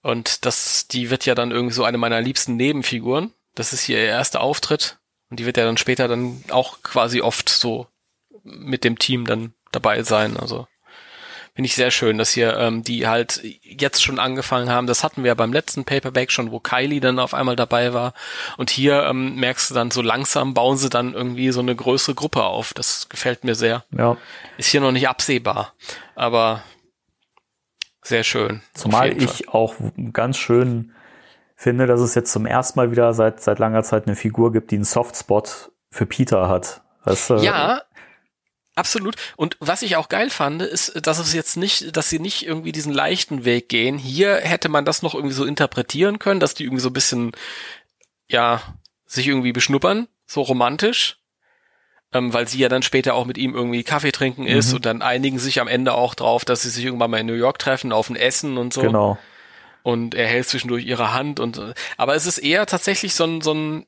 Und 0.01 0.45
das, 0.45 0.88
die 0.88 1.09
wird 1.09 1.26
ja 1.26 1.35
dann 1.35 1.51
irgendwie 1.51 1.73
so 1.73 1.84
eine 1.84 1.97
meiner 1.97 2.21
liebsten 2.21 2.55
Nebenfiguren. 2.55 3.34
Das 3.55 3.73
ist 3.73 3.84
hier 3.84 3.99
ihr 3.99 4.05
erster 4.05 4.41
Auftritt. 4.41 4.97
Und 5.30 5.39
die 5.39 5.45
wird 5.45 5.57
ja 5.57 5.65
dann 5.65 5.77
später 5.77 6.07
dann 6.07 6.43
auch 6.49 6.81
quasi 6.81 7.21
oft 7.21 7.49
so 7.49 7.88
mit 8.43 8.84
dem 8.84 8.97
Team 8.97 9.26
dann 9.26 9.53
dabei 9.71 10.03
sein. 10.03 10.38
Also 10.38 10.67
finde 11.53 11.67
ich 11.67 11.76
sehr 11.76 11.91
schön, 11.91 12.17
dass 12.17 12.31
hier 12.31 12.57
ähm, 12.57 12.84
die 12.84 13.07
halt 13.07 13.41
jetzt 13.61 14.01
schon 14.01 14.17
angefangen 14.17 14.69
haben. 14.69 14.88
Das 14.88 15.03
hatten 15.03 15.23
wir 15.23 15.30
ja 15.30 15.35
beim 15.35 15.51
letzten 15.51 15.84
Paperback 15.84 16.31
schon, 16.31 16.51
wo 16.51 16.59
Kylie 16.59 17.01
dann 17.01 17.19
auf 17.19 17.34
einmal 17.34 17.57
dabei 17.57 17.93
war. 17.93 18.13
Und 18.57 18.69
hier 18.69 19.03
ähm, 19.03 19.35
merkst 19.35 19.69
du 19.69 19.76
dann 19.76 19.91
so 19.91 20.01
langsam 20.01 20.53
bauen 20.53 20.77
sie 20.77 20.89
dann 20.89 21.13
irgendwie 21.13 21.51
so 21.51 21.59
eine 21.59 21.76
größere 21.76 22.15
Gruppe 22.15 22.43
auf. 22.43 22.73
Das 22.73 23.09
gefällt 23.09 23.43
mir 23.43 23.55
sehr. 23.55 23.84
Ja. 23.91 24.15
Ist 24.57 24.69
hier 24.69 24.81
noch 24.81 24.93
nicht 24.93 25.09
absehbar, 25.09 25.73
aber 26.15 26.63
sehr 28.10 28.23
schön. 28.23 28.61
Zumal 28.73 29.10
jeden 29.10 29.22
Fall. 29.22 29.36
ich 29.40 29.49
auch 29.49 29.76
ganz 30.11 30.38
schön 30.38 30.94
finde, 31.56 31.86
dass 31.86 32.02
es 32.02 32.15
jetzt 32.15 32.31
zum 32.31 32.45
ersten 32.45 32.80
Mal 32.80 32.91
wieder 32.91 33.14
seit, 33.14 33.41
seit 33.41 33.60
langer 33.60 33.84
Zeit 33.84 34.07
eine 34.07 34.15
Figur 34.15 34.52
gibt, 34.52 34.72
die 34.72 34.76
einen 34.76 34.84
Softspot 34.84 35.72
für 35.91 36.06
Peter 36.06 36.49
hat. 36.49 36.81
Weißt 37.03 37.30
du? 37.30 37.36
Ja, 37.36 37.84
absolut. 38.76 39.15
Und 39.38 39.57
was 39.60 39.81
ich 39.81 39.95
auch 39.95 40.10
geil 40.10 40.30
fand, 40.30 40.61
ist, 40.61 41.06
dass 41.06 41.19
es 41.19 41.34
jetzt 41.34 41.56
nicht, 41.56 41.95
dass 41.95 42.10
sie 42.10 42.19
nicht 42.19 42.45
irgendwie 42.45 42.72
diesen 42.72 42.94
leichten 42.94 43.45
Weg 43.45 43.69
gehen. 43.69 43.98
Hier 43.98 44.38
hätte 44.38 44.69
man 44.69 44.86
das 44.86 45.02
noch 45.02 45.14
irgendwie 45.14 45.36
so 45.36 45.45
interpretieren 45.45 46.18
können, 46.18 46.40
dass 46.40 46.56
die 46.56 46.64
irgendwie 46.64 46.81
so 46.81 46.90
ein 46.90 46.94
bisschen, 46.94 47.31
ja, 48.27 48.61
sich 49.06 49.27
irgendwie 49.27 49.53
beschnuppern, 49.53 50.07
so 50.26 50.41
romantisch. 50.41 51.19
Ähm, 52.11 52.34
weil 52.34 52.48
sie 52.48 52.57
ja 52.57 52.69
dann 52.69 52.81
später 52.81 53.14
auch 53.14 53.26
mit 53.26 53.38
ihm 53.38 53.53
irgendwie 53.53 53.84
Kaffee 53.84 54.11
trinken 54.11 54.48
ist 54.48 54.69
Mhm. 54.69 54.76
und 54.77 54.86
dann 54.88 55.02
einigen 55.03 55.38
sich 55.38 55.61
am 55.61 55.68
Ende 55.68 55.94
auch 55.94 56.15
drauf, 56.15 56.44
dass 56.44 56.64
sie 56.64 56.69
sich 56.72 56.84
irgendwann 56.84 57.11
mal 57.11 57.19
in 57.19 57.27
New 57.27 57.34
York 57.34 57.60
treffen, 57.60 57.91
auf 57.91 58.10
ein 58.10 58.15
Essen 58.15 58.57
und 58.57 58.73
so. 58.73 58.81
Genau. 58.81 59.18
und 59.84 60.14
er 60.15 60.27
hält 60.27 60.48
zwischendurch 60.48 60.86
ihre 60.86 61.14
Hand 61.14 61.40
und 61.40 61.57
äh, 61.57 61.73
aber 61.98 62.14
es 62.15 62.26
ist 62.26 62.38
eher 62.40 62.65
tatsächlich 62.65 63.14
so 63.15 63.23
ein 63.26 63.41
so 63.41 63.53
ein 63.53 63.86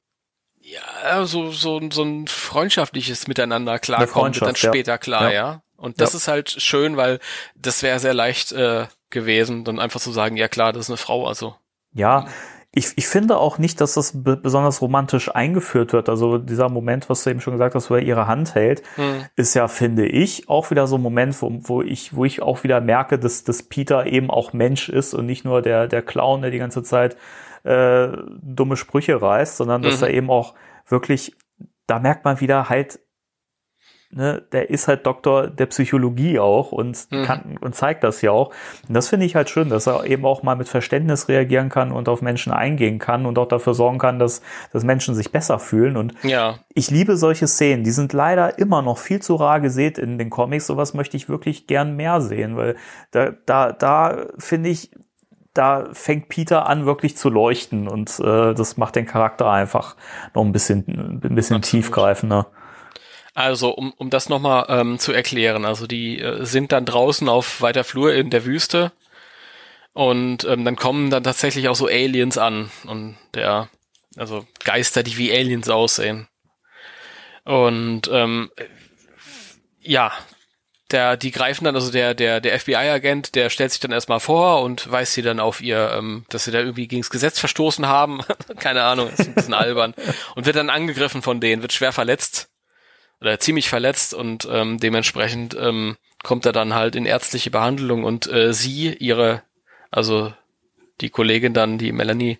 ja 0.61 1.25
so 1.25 1.51
so 1.51 1.77
ein- 1.79 1.91
so 1.91 2.03
ein 2.03 2.27
freundschaftliches 2.27 3.27
Miteinander 3.27 3.77
klarkommen 3.79 4.33
wird 4.33 4.41
dann 4.43 4.55
Freundschaft, 4.55 4.63
ja. 4.63 4.69
später 4.69 4.97
klar 4.97 5.23
ja, 5.25 5.31
Ja. 5.33 5.61
und 5.75 5.99
das 5.99 6.13
Ja. 6.13 6.17
ist 6.17 6.27
halt 6.27 6.49
schön 6.61 6.95
weil 6.97 7.19
das 7.55 7.81
wäre 7.83 7.99
sehr 7.99 8.13
leicht 8.13 8.51
äh, 8.53 8.85
gewesen 9.09 9.63
dann 9.65 9.79
einfach 9.79 9.99
zu 9.99 10.11
sagen 10.11 10.37
ja 10.37 10.47
klar 10.47 10.71
das 10.73 10.85
ist 10.85 10.89
eine 10.91 10.97
Frau 10.97 11.27
also 11.27 11.55
Ja, 11.93 12.27
ich, 12.73 12.93
ich 12.95 13.07
finde 13.07 13.37
auch 13.37 13.57
nicht, 13.57 13.81
dass 13.81 13.95
das 13.95 14.23
be 14.23 14.37
besonders 14.37 14.81
romantisch 14.81 15.33
eingeführt 15.35 15.91
wird. 15.91 16.07
Also 16.07 16.37
dieser 16.37 16.69
Moment, 16.69 17.09
was 17.09 17.23
du 17.23 17.29
eben 17.29 17.41
schon 17.41 17.53
gesagt 17.53 17.75
hast, 17.75 17.89
wo 17.89 17.95
er 17.95 18.01
ihre 18.01 18.27
Hand 18.27 18.55
hält, 18.55 18.81
Hm. 18.95 19.25
ist 19.35 19.53
ja, 19.55 19.67
finde 19.67 20.05
ich, 20.07 20.47
auch 20.47 20.71
wieder 20.71 20.87
so 20.87 20.95
ein 20.95 21.01
Moment, 21.01 21.41
wo, 21.41 21.51
wo 21.63 21.81
ich, 21.81 22.15
wo 22.15 22.23
ich 22.23 22.41
auch 22.41 22.63
wieder 22.63 22.79
merke, 22.79 23.19
dass, 23.19 23.43
dass 23.43 23.63
Peter 23.63 24.05
eben 24.07 24.29
auch 24.31 24.53
Mensch 24.53 24.87
ist 24.87 25.13
und 25.13 25.25
nicht 25.25 25.43
nur 25.43 25.61
der, 25.61 25.87
der 25.87 26.01
Clown, 26.01 26.41
der 26.43 26.51
die 26.51 26.59
ganze 26.59 26.81
Zeit 26.83 27.17
äh, 27.63 28.07
dumme 28.41 28.77
Sprüche 28.77 29.21
reißt, 29.21 29.57
sondern 29.57 29.81
dass 29.81 29.97
Mhm. 29.99 30.07
er 30.07 30.13
eben 30.13 30.29
auch 30.29 30.53
wirklich, 30.87 31.35
da 31.87 31.99
merkt 31.99 32.23
man 32.23 32.39
wieder 32.39 32.69
halt, 32.69 32.99
ne, 34.11 34.41
der 34.51 34.69
ist 34.69 34.87
halt 34.87 35.05
Doktor 35.05 35.47
der 35.47 35.65
Psychologie 35.67 36.39
auch 36.39 36.71
und 36.71 37.07
Mhm. 37.11 37.23
kann 37.23 37.57
und 37.61 37.75
zeigt 37.75 38.03
das 38.03 38.21
ja 38.21 38.31
auch. 38.31 38.51
Und 38.87 38.93
das 38.93 39.09
finde 39.09 39.25
ich 39.25 39.35
halt 39.35 39.49
schön, 39.49 39.69
dass 39.69 39.87
er 39.87 40.05
eben 40.05 40.25
auch 40.25 40.43
mal 40.43 40.55
mit 40.55 40.69
Verständnis 40.69 41.27
reagieren 41.27 41.69
kann 41.69 41.91
und 41.91 42.09
auf 42.09 42.21
Menschen 42.21 42.51
eingehen 42.53 42.99
kann 42.99 43.25
und 43.25 43.37
auch 43.39 43.47
dafür 43.47 43.73
sorgen 43.73 43.97
kann, 43.97 44.19
dass, 44.19 44.41
dass 44.73 44.83
Menschen 44.83 45.15
sich 45.15 45.31
besser 45.31 45.59
fühlen. 45.59 45.97
Und 45.97 46.13
ja 46.23 46.55
ich 46.73 46.89
liebe 46.91 47.17
solche 47.17 47.47
Szenen. 47.47 47.83
Die 47.83 47.91
sind 47.91 48.13
leider 48.13 48.57
immer 48.59 48.81
noch 48.81 48.97
viel 48.97 49.21
zu 49.21 49.35
rar 49.35 49.59
gesät 49.59 49.97
in 49.97 50.17
den 50.17 50.29
Comics. 50.29 50.67
Sowas 50.67 50.93
möchte 50.93 51.17
ich 51.17 51.29
wirklich 51.29 51.67
gern 51.67 51.95
mehr 51.95 52.21
sehen, 52.21 52.55
weil 52.57 52.75
da, 53.11 53.31
da, 53.45 53.71
da 53.71 54.25
finde 54.37 54.69
ich, 54.69 54.91
da 55.53 55.89
fängt 55.91 56.29
Peter 56.29 56.67
an, 56.67 56.85
wirklich 56.85 57.17
zu 57.17 57.29
leuchten 57.29 57.87
und 57.89 58.19
äh, 58.19 58.53
das 58.53 58.77
macht 58.77 58.95
den 58.95 59.05
Charakter 59.05 59.49
einfach 59.49 59.97
noch 60.33 60.45
ein 60.45 60.53
bisschen, 60.53 60.85
ein 60.87 61.35
bisschen 61.35 61.57
Absolut. 61.57 61.63
tiefgreifender. 61.63 62.47
Also, 63.33 63.71
um, 63.71 63.93
um 63.93 64.09
das 64.09 64.27
nochmal 64.27 64.65
ähm, 64.67 64.99
zu 64.99 65.13
erklären, 65.13 65.63
also 65.63 65.87
die 65.87 66.19
äh, 66.19 66.45
sind 66.45 66.73
dann 66.73 66.85
draußen 66.85 67.29
auf 67.29 67.61
weiter 67.61 67.85
Flur 67.85 68.13
in 68.13 68.29
der 68.29 68.45
Wüste 68.45 68.91
und 69.93 70.43
ähm, 70.45 70.65
dann 70.65 70.75
kommen 70.75 71.09
dann 71.09 71.23
tatsächlich 71.23 71.69
auch 71.69 71.75
so 71.75 71.87
Aliens 71.87 72.37
an 72.37 72.71
und 72.85 73.17
der, 73.33 73.69
also 74.17 74.45
Geister, 74.63 75.03
die 75.03 75.17
wie 75.17 75.31
Aliens 75.31 75.69
aussehen. 75.69 76.27
Und 77.45 78.09
ähm, 78.11 78.51
ja, 79.79 80.11
der, 80.91 81.15
die 81.15 81.31
greifen 81.31 81.63
dann, 81.63 81.75
also 81.75 81.89
der, 81.89 82.13
der, 82.13 82.41
der 82.41 82.59
FBI-Agent, 82.59 83.35
der 83.35 83.49
stellt 83.49 83.71
sich 83.71 83.79
dann 83.79 83.91
erstmal 83.91 84.19
vor 84.19 84.61
und 84.61 84.91
weist 84.91 85.13
sie 85.13 85.21
dann 85.21 85.39
auf 85.39 85.61
ihr, 85.61 85.91
ähm, 85.97 86.25
dass 86.29 86.43
sie 86.43 86.51
da 86.51 86.59
irgendwie 86.59 86.87
gegens 86.87 87.09
Gesetz 87.09 87.39
verstoßen 87.39 87.87
haben. 87.87 88.21
Keine 88.59 88.83
Ahnung, 88.83 89.09
ist 89.09 89.21
ein 89.21 89.35
bisschen 89.35 89.53
albern. 89.53 89.95
Und 90.35 90.45
wird 90.45 90.57
dann 90.57 90.69
angegriffen 90.69 91.21
von 91.21 91.39
denen, 91.39 91.61
wird 91.61 91.73
schwer 91.73 91.93
verletzt 91.93 92.50
oder 93.21 93.39
ziemlich 93.39 93.69
verletzt 93.69 94.13
und 94.13 94.47
ähm, 94.51 94.79
dementsprechend 94.79 95.55
ähm, 95.59 95.95
kommt 96.23 96.45
er 96.45 96.51
dann 96.51 96.73
halt 96.73 96.95
in 96.95 97.05
ärztliche 97.05 97.51
Behandlung 97.51 98.03
und 98.03 98.27
äh, 98.31 98.53
sie, 98.53 98.93
ihre, 98.93 99.43
also 99.91 100.33
die 101.01 101.09
Kollegin 101.09 101.53
dann, 101.53 101.77
die 101.77 101.91
Melanie, 101.91 102.39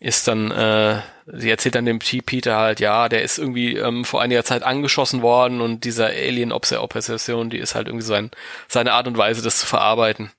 ist 0.00 0.26
dann, 0.26 0.50
äh, 0.50 1.00
sie 1.26 1.50
erzählt 1.50 1.76
dann 1.76 1.84
dem 1.86 2.00
P- 2.00 2.22
Peter 2.22 2.56
halt, 2.56 2.80
ja, 2.80 3.08
der 3.08 3.22
ist 3.22 3.38
irgendwie 3.38 3.76
ähm, 3.76 4.04
vor 4.04 4.20
einiger 4.20 4.42
Zeit 4.44 4.64
angeschossen 4.64 5.22
worden 5.22 5.60
und 5.60 5.84
dieser 5.84 6.06
Alien-Obsession, 6.06 7.50
die 7.50 7.58
ist 7.58 7.76
halt 7.76 7.86
irgendwie 7.86 8.04
sein, 8.04 8.30
seine 8.66 8.92
Art 8.94 9.06
und 9.06 9.16
Weise, 9.16 9.42
das 9.42 9.58
zu 9.60 9.66
verarbeiten. 9.66 10.32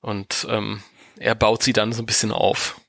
Und 0.00 0.46
ähm, 0.50 0.82
er 1.18 1.34
baut 1.34 1.62
sie 1.62 1.74
dann 1.74 1.92
so 1.92 2.02
ein 2.02 2.06
bisschen 2.06 2.32
auf. 2.32 2.80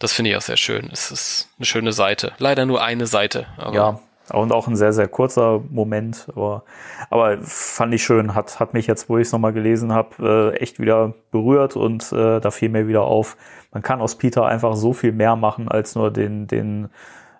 Das 0.00 0.12
finde 0.12 0.30
ich 0.30 0.36
auch 0.36 0.42
sehr 0.42 0.56
schön. 0.56 0.90
Es 0.92 1.10
ist 1.12 1.48
eine 1.58 1.66
schöne 1.66 1.92
Seite. 1.92 2.32
Leider 2.38 2.66
nur 2.66 2.82
eine 2.82 3.06
Seite. 3.06 3.46
Aber 3.56 3.74
Ja, 3.74 4.00
und 4.32 4.52
auch 4.52 4.68
ein 4.68 4.76
sehr, 4.76 4.92
sehr 4.92 5.08
kurzer 5.08 5.62
Moment, 5.70 6.28
aber, 6.34 6.64
aber 7.10 7.38
fand 7.42 7.94
ich 7.94 8.02
schön, 8.02 8.34
hat, 8.34 8.60
hat 8.60 8.74
mich 8.74 8.86
jetzt, 8.86 9.08
wo 9.08 9.18
ich 9.18 9.28
es 9.28 9.32
nochmal 9.32 9.52
gelesen 9.52 9.92
habe, 9.92 10.52
äh, 10.54 10.58
echt 10.58 10.80
wieder 10.80 11.14
berührt 11.30 11.76
und 11.76 12.12
äh, 12.12 12.40
da 12.40 12.50
fiel 12.50 12.68
mir 12.68 12.88
wieder 12.88 13.02
auf, 13.02 13.36
man 13.72 13.82
kann 13.82 14.00
aus 14.00 14.16
Peter 14.16 14.46
einfach 14.46 14.76
so 14.76 14.92
viel 14.92 15.12
mehr 15.12 15.36
machen, 15.36 15.68
als 15.68 15.94
nur 15.94 16.10
den, 16.10 16.46
den 16.46 16.88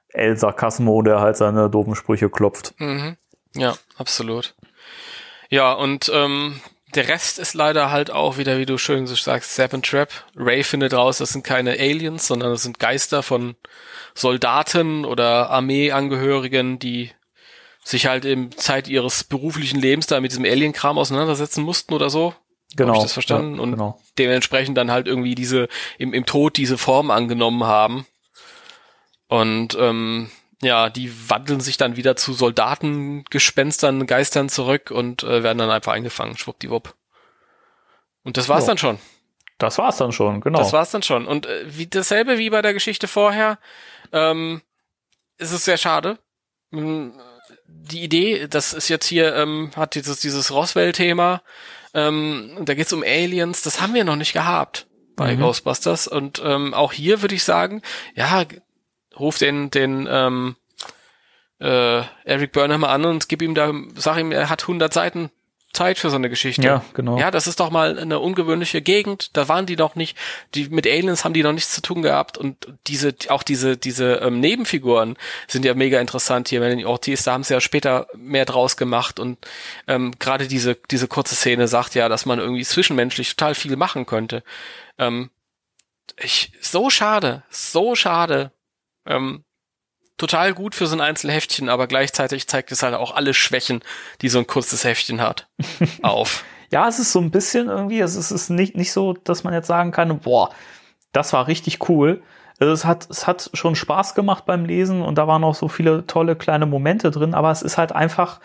El 0.08 0.36
Sarcasmo, 0.36 1.02
der 1.02 1.20
halt 1.20 1.36
seine 1.36 1.70
doofen 1.70 1.94
Sprüche 1.94 2.30
klopft. 2.30 2.74
Mhm. 2.78 3.16
Ja, 3.54 3.74
absolut. 3.96 4.54
Ja, 5.48 5.72
und 5.72 6.10
ähm, 6.14 6.60
der 6.94 7.08
Rest 7.08 7.38
ist 7.38 7.54
leider 7.54 7.90
halt 7.90 8.10
auch 8.10 8.38
wieder, 8.38 8.58
wie 8.58 8.66
du 8.66 8.78
schön 8.78 9.06
so 9.06 9.14
sagst, 9.14 9.58
and 9.60 9.84
Trap. 9.84 10.10
Ray 10.36 10.64
findet 10.64 10.94
raus, 10.94 11.18
das 11.18 11.30
sind 11.30 11.44
keine 11.44 11.72
Aliens, 11.72 12.26
sondern 12.26 12.50
das 12.50 12.62
sind 12.62 12.78
Geister 12.78 13.22
von 13.22 13.56
Soldaten 14.18 15.04
oder 15.04 15.50
Armeeangehörigen, 15.50 16.78
die 16.78 17.12
sich 17.84 18.06
halt 18.06 18.24
in 18.24 18.52
Zeit 18.52 18.88
ihres 18.88 19.24
beruflichen 19.24 19.80
Lebens 19.80 20.06
da 20.06 20.20
mit 20.20 20.32
diesem 20.32 20.44
Alien-Kram 20.44 20.98
auseinandersetzen 20.98 21.62
mussten 21.62 21.94
oder 21.94 22.10
so. 22.10 22.34
Genau. 22.76 22.90
Hab 22.90 22.96
ich 22.96 23.02
das 23.04 23.12
verstanden? 23.14 23.56
Ja, 23.56 23.62
und 23.62 23.72
genau. 23.72 24.00
dementsprechend 24.18 24.76
dann 24.76 24.90
halt 24.90 25.06
irgendwie 25.06 25.34
diese 25.34 25.68
im, 25.96 26.12
im 26.12 26.26
Tod 26.26 26.56
diese 26.56 26.76
Form 26.76 27.10
angenommen 27.10 27.64
haben. 27.64 28.06
Und 29.28 29.76
ähm, 29.80 30.30
ja, 30.60 30.90
die 30.90 31.30
wandeln 31.30 31.60
sich 31.60 31.76
dann 31.76 31.96
wieder 31.96 32.16
zu 32.16 32.32
Soldatengespenstern, 32.32 34.06
Geistern 34.06 34.48
zurück 34.48 34.90
und 34.90 35.22
äh, 35.22 35.42
werden 35.42 35.58
dann 35.58 35.70
einfach 35.70 35.92
eingefangen, 35.92 36.36
schwuppdiwupp. 36.36 36.94
Und 38.24 38.36
das 38.36 38.48
war's 38.48 38.64
Ja. 38.64 38.68
dann 38.68 38.78
schon. 38.78 38.98
Das 39.58 39.78
war's 39.78 39.96
dann 39.96 40.12
schon, 40.12 40.40
genau. 40.40 40.58
Das 40.58 40.72
war's 40.72 40.90
dann 40.90 41.02
schon. 41.02 41.26
Und 41.26 41.46
äh, 41.46 41.64
wie 41.66 41.86
dasselbe 41.86 42.38
wie 42.38 42.50
bei 42.50 42.62
der 42.62 42.74
Geschichte 42.74 43.08
vorher, 43.08 43.58
ähm, 44.12 44.62
ist 45.38 45.52
es 45.52 45.64
sehr 45.64 45.76
schade. 45.76 46.18
Mm, 46.70 47.10
Die 47.66 48.02
Idee, 48.02 48.48
das 48.48 48.72
ist 48.72 48.88
jetzt 48.88 49.06
hier, 49.06 49.34
ähm, 49.36 49.70
hat 49.76 49.94
dieses, 49.94 50.20
dieses 50.20 50.50
Roswell-Thema, 50.50 51.42
ähm, 51.94 52.56
da 52.60 52.74
geht's 52.74 52.92
um 52.92 53.02
Aliens, 53.02 53.62
das 53.62 53.80
haben 53.80 53.94
wir 53.94 54.04
noch 54.04 54.16
nicht 54.16 54.32
gehabt 54.32 54.86
bei 55.16 55.34
Mhm. 55.34 55.40
Ghostbusters. 55.40 56.06
Und 56.08 56.40
ähm, 56.44 56.74
auch 56.74 56.92
hier 56.92 57.22
würde 57.22 57.34
ich 57.34 57.44
sagen, 57.44 57.82
ja, 58.14 58.44
ruf 59.18 59.38
den, 59.38 59.70
den 59.70 60.06
ähm, 60.10 60.56
äh, 61.60 62.02
Eric 62.24 62.52
Burnham 62.52 62.84
an 62.84 63.04
und 63.04 63.28
gib 63.28 63.42
ihm 63.42 63.54
da, 63.54 63.72
sag 63.96 64.18
ihm, 64.18 64.32
er 64.32 64.48
hat 64.50 64.62
100 64.62 64.92
Seiten 64.92 65.30
Zeit 65.72 65.98
für 65.98 66.10
so 66.10 66.16
eine 66.16 66.30
Geschichte. 66.30 66.62
Ja, 66.62 66.84
genau. 66.94 67.18
Ja, 67.18 67.30
das 67.30 67.46
ist 67.46 67.60
doch 67.60 67.70
mal 67.70 67.98
eine 67.98 68.20
ungewöhnliche 68.20 68.80
Gegend. 68.80 69.36
Da 69.36 69.48
waren 69.48 69.66
die 69.66 69.76
noch 69.76 69.94
nicht, 69.94 70.16
die 70.54 70.68
mit 70.68 70.86
Aliens 70.86 71.24
haben 71.24 71.34
die 71.34 71.42
noch 71.42 71.52
nichts 71.52 71.72
zu 71.72 71.82
tun 71.82 72.02
gehabt 72.02 72.38
und 72.38 72.72
diese, 72.86 73.14
auch 73.28 73.42
diese, 73.42 73.76
diese 73.76 74.14
ähm, 74.16 74.40
Nebenfiguren 74.40 75.16
sind 75.46 75.64
ja 75.64 75.74
mega 75.74 76.00
interessant 76.00 76.48
hier. 76.48 76.60
Melanie 76.60 76.86
Ortiz, 76.86 77.22
da 77.24 77.32
haben 77.32 77.44
sie 77.44 77.54
ja 77.54 77.60
später 77.60 78.06
mehr 78.16 78.46
draus 78.46 78.76
gemacht 78.76 79.20
und 79.20 79.38
ähm, 79.86 80.14
gerade 80.18 80.48
diese, 80.48 80.76
diese 80.90 81.06
kurze 81.06 81.34
Szene 81.34 81.68
sagt 81.68 81.94
ja, 81.94 82.08
dass 82.08 82.26
man 82.26 82.38
irgendwie 82.38 82.64
zwischenmenschlich 82.64 83.36
total 83.36 83.54
viel 83.54 83.76
machen 83.76 84.06
könnte. 84.06 84.42
Ähm, 84.98 85.30
ich, 86.16 86.52
so 86.60 86.90
schade, 86.90 87.42
so 87.50 87.94
schade. 87.94 88.52
Ähm, 89.06 89.44
total 90.18 90.52
gut 90.52 90.74
für 90.74 90.86
so 90.86 90.96
ein 90.96 91.00
Einzelheftchen, 91.00 91.68
aber 91.68 91.86
gleichzeitig 91.86 92.46
zeigt 92.48 92.70
es 92.72 92.82
halt 92.82 92.94
auch 92.94 93.14
alle 93.14 93.32
Schwächen, 93.34 93.82
die 94.20 94.28
so 94.28 94.38
ein 94.38 94.46
kurzes 94.46 94.84
Heftchen 94.84 95.20
hat, 95.20 95.48
auf. 96.02 96.44
Ja, 96.70 96.86
es 96.88 96.98
ist 96.98 97.12
so 97.12 97.20
ein 97.20 97.30
bisschen 97.30 97.68
irgendwie, 97.68 98.00
es 98.00 98.14
ist, 98.14 98.30
es 98.30 98.42
ist 98.42 98.50
nicht, 98.50 98.76
nicht 98.76 98.92
so, 98.92 99.14
dass 99.14 99.42
man 99.44 99.54
jetzt 99.54 99.68
sagen 99.68 99.90
kann, 99.92 100.18
boah, 100.18 100.50
das 101.12 101.32
war 101.32 101.46
richtig 101.46 101.88
cool. 101.88 102.22
Also 102.60 102.72
es 102.72 102.84
hat, 102.84 103.08
es 103.08 103.26
hat 103.26 103.50
schon 103.54 103.74
Spaß 103.76 104.14
gemacht 104.14 104.44
beim 104.44 104.64
Lesen 104.66 105.00
und 105.00 105.16
da 105.16 105.26
waren 105.28 105.44
auch 105.44 105.54
so 105.54 105.68
viele 105.68 106.06
tolle 106.06 106.36
kleine 106.36 106.66
Momente 106.66 107.10
drin, 107.10 107.32
aber 107.32 107.50
es 107.52 107.62
ist 107.62 107.78
halt 107.78 107.92
einfach, 107.92 108.40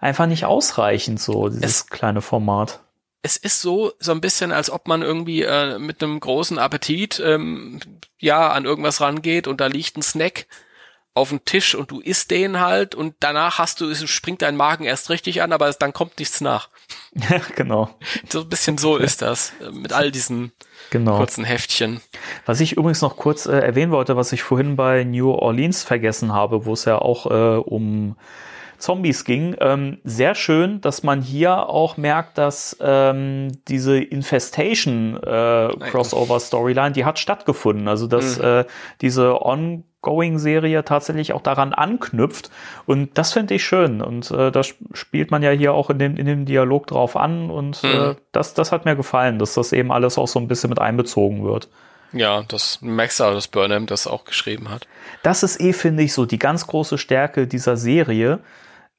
einfach 0.00 0.26
nicht 0.26 0.46
ausreichend 0.46 1.20
so, 1.20 1.48
dieses 1.48 1.64
Es- 1.82 1.86
kleine 1.86 2.22
Format. 2.22 2.80
es 3.22 3.36
ist 3.36 3.60
so 3.60 3.92
so 4.00 4.12
ein 4.12 4.20
bisschen, 4.22 4.52
als 4.52 4.70
ob 4.70 4.88
man 4.88 5.02
irgendwie 5.02 5.42
äh, 5.42 5.78
mit 5.78 6.02
einem 6.02 6.18
großen 6.18 6.58
Appetit 6.58 7.20
ähm, 7.24 7.78
ja 8.18 8.48
an 8.50 8.64
irgendwas 8.64 9.00
rangeht 9.02 9.46
und 9.46 9.60
da 9.60 9.66
liegt 9.66 9.96
ein 9.98 10.02
Snack 10.02 10.46
auf 11.18 11.28
dem 11.30 11.44
Tisch 11.44 11.74
und 11.74 11.90
du 11.90 12.00
isst 12.00 12.30
den 12.30 12.60
halt 12.60 12.94
und 12.94 13.14
danach 13.20 13.58
hast 13.58 13.80
du, 13.80 13.90
es 13.90 14.08
springt 14.08 14.42
dein 14.42 14.56
Magen 14.56 14.84
erst 14.84 15.10
richtig 15.10 15.42
an, 15.42 15.52
aber 15.52 15.70
dann 15.72 15.92
kommt 15.92 16.18
nichts 16.18 16.40
nach. 16.40 16.68
Ja, 17.14 17.40
genau. 17.56 17.90
So 18.28 18.40
ein 18.40 18.48
bisschen 18.48 18.78
so 18.78 18.96
ist 18.96 19.22
das 19.22 19.52
äh, 19.60 19.70
mit 19.70 19.92
all 19.92 20.10
diesen 20.10 20.52
Genau. 20.90 21.18
kurzen 21.18 21.44
Heftchen. 21.44 22.00
Was 22.46 22.60
ich 22.60 22.72
übrigens 22.72 23.02
noch 23.02 23.16
kurz 23.16 23.44
äh, 23.46 23.58
erwähnen 23.58 23.92
wollte, 23.92 24.16
was 24.16 24.32
ich 24.32 24.42
vorhin 24.42 24.76
bei 24.76 25.04
New 25.04 25.30
Orleans 25.30 25.82
vergessen 25.82 26.32
habe, 26.32 26.64
wo 26.64 26.72
es 26.72 26.86
ja 26.86 26.98
auch 26.98 27.26
äh, 27.26 27.58
um 27.58 28.16
Zombies 28.78 29.24
ging. 29.24 29.56
Ähm, 29.60 29.98
sehr 30.04 30.34
schön, 30.34 30.80
dass 30.80 31.02
man 31.02 31.20
hier 31.20 31.68
auch 31.68 31.96
merkt, 31.96 32.38
dass 32.38 32.76
ähm, 32.80 33.48
diese 33.66 33.98
Infestation 33.98 35.16
äh, 35.16 35.68
Crossover 35.90 36.40
Storyline, 36.40 36.92
die 36.92 37.04
hat 37.04 37.18
stattgefunden. 37.18 37.88
Also 37.88 38.06
dass 38.06 38.38
äh, 38.38 38.64
diese 39.00 39.42
Ongoing-Serie 40.02 40.84
tatsächlich 40.84 41.32
auch 41.32 41.42
daran 41.42 41.72
anknüpft. 41.72 42.50
Und 42.86 43.16
das 43.18 43.32
finde 43.32 43.54
ich 43.54 43.64
schön. 43.64 44.00
Und 44.00 44.30
äh, 44.30 44.50
das 44.50 44.74
spielt 44.92 45.30
man 45.30 45.42
ja 45.42 45.50
hier 45.50 45.74
auch 45.74 45.90
in 45.90 45.98
dem, 45.98 46.16
in 46.16 46.26
dem 46.26 46.44
Dialog 46.44 46.86
drauf 46.86 47.16
an. 47.16 47.50
Und 47.50 47.82
äh, 47.84 48.14
das, 48.32 48.54
das 48.54 48.72
hat 48.72 48.84
mir 48.84 48.96
gefallen, 48.96 49.38
dass 49.38 49.54
das 49.54 49.72
eben 49.72 49.92
alles 49.92 50.18
auch 50.18 50.28
so 50.28 50.38
ein 50.38 50.48
bisschen 50.48 50.70
mit 50.70 50.80
einbezogen 50.80 51.44
wird. 51.44 51.68
Ja, 52.12 52.42
das 52.48 52.78
Maxa, 52.80 53.32
das 53.32 53.48
Burnham, 53.48 53.86
das 53.86 54.06
auch 54.06 54.24
geschrieben 54.24 54.70
hat. 54.70 54.86
das 55.22 55.42
ist 55.42 55.60
eh, 55.60 55.74
finde 55.74 56.04
ich, 56.04 56.14
so 56.14 56.24
die 56.24 56.38
ganz 56.38 56.66
große 56.66 56.96
Stärke 56.96 57.46
dieser 57.46 57.76
Serie, 57.76 58.38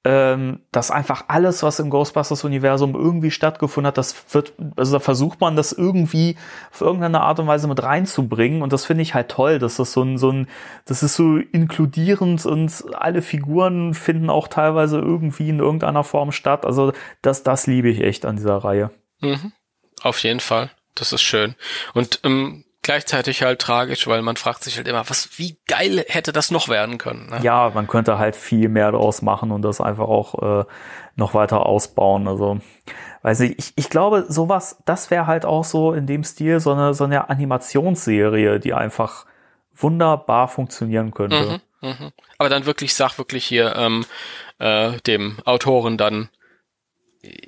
ähm, 0.06 0.62
dass 0.72 0.92
einfach 0.92 1.26
alles, 1.28 1.62
was 1.62 1.80
im 1.80 1.90
Ghostbusters-Universum 1.90 2.96
irgendwie 2.96 3.32
stattgefunden 3.32 3.88
hat, 3.88 3.98
das 3.98 4.34
wird, 4.34 4.54
also 4.78 4.94
da 4.94 5.00
versucht 5.00 5.42
man 5.42 5.58
das 5.58 5.74
irgendwie 5.74 6.38
auf 6.72 6.80
irgendeine 6.80 7.22
Art 7.22 7.40
und 7.40 7.48
Weise 7.48 7.68
mit 7.68 7.84
reinzubringen 7.84 8.62
und 8.62 8.72
das 8.72 8.86
finde 8.86 9.02
ich 9.02 9.14
halt 9.14 9.30
toll, 9.30 9.60
dass 9.60 9.76
das 9.76 9.92
so 9.92 10.02
ein, 10.02 10.18
so 10.18 10.32
ein, 10.32 10.48
das 10.86 11.04
ist 11.04 11.16
so 11.16 11.38
inkludierend 11.38 12.46
und 12.46 12.86
alle 12.94 13.22
Figuren 13.22 13.94
finden 13.94 14.30
auch 14.30 14.48
teilweise 14.48 15.00
irgendwie 15.00 15.50
in 15.50 15.60
irgendeiner 15.60 16.06
Form 16.06 16.32
statt, 16.32 16.66
also 16.66 16.94
das, 17.22 17.44
das 17.44 17.68
liebe 17.68 17.90
ich 17.90 18.02
echt 18.02 18.26
an 18.26 18.38
dieser 18.38 18.58
Reihe. 18.58 18.92
Mhm. 19.20 19.52
Auf 20.02 20.24
jeden 20.24 20.40
Fall. 20.40 20.72
Das 20.96 21.12
ist 21.12 21.22
schön. 21.22 21.56
Und 21.94 22.22
ähm, 22.24 22.64
gleichzeitig 22.82 23.44
halt 23.44 23.60
tragisch, 23.60 24.08
weil 24.08 24.22
man 24.22 24.36
fragt 24.36 24.64
sich 24.64 24.78
halt 24.78 24.88
immer, 24.88 25.10
was, 25.10 25.38
wie 25.38 25.58
geil 25.68 26.06
hätte 26.08 26.32
das 26.32 26.52
noch 26.52 26.70
werden 26.70 26.98
können? 26.98 27.28
Ne? 27.30 27.40
ja, 27.42 27.72
man 27.74 27.88
könnte 27.88 28.18
halt 28.18 28.36
viel 28.36 28.70
mehr 28.70 28.92
daraus 28.92 29.22
machen 29.22 29.52
und 29.52 29.62
das 29.62 29.82
einfach 29.82 30.08
auch 30.08 30.62
äh, 30.62 30.66
noch 31.16 31.34
weiter 31.34 31.66
ausbauen. 31.66 32.28
Also, 32.28 32.60
weiß 33.22 33.42
ich, 33.42 33.60
ich, 33.60 33.74
ich 33.76 33.90
glaube, 33.90 34.26
sowas, 34.30 34.78
das 34.86 35.12
wäre 35.12 35.28
halt 35.28 35.46
auch 35.46 35.64
so 35.64 35.94
in 35.94 36.08
dem 36.08 36.24
Stil 36.24 36.60
so 36.60 36.72
eine, 36.72 36.94
so 36.94 37.04
eine 37.04 37.30
Animationsserie, 37.30 38.60
die 38.60 38.74
einfach 38.74 39.26
wunderbar 39.76 40.48
funktionieren 40.48 41.12
könnte. 41.12 41.62
Mhm, 41.82 41.90
mhm. 41.90 42.12
Aber 42.38 42.50
dann 42.50 42.66
wirklich, 42.66 42.94
sag 42.96 43.18
wirklich 43.18 43.46
hier 43.46 43.76
ähm, 43.76 44.06
äh, 44.60 44.98
dem 45.02 45.38
Autoren 45.46 45.98
dann, 45.98 46.30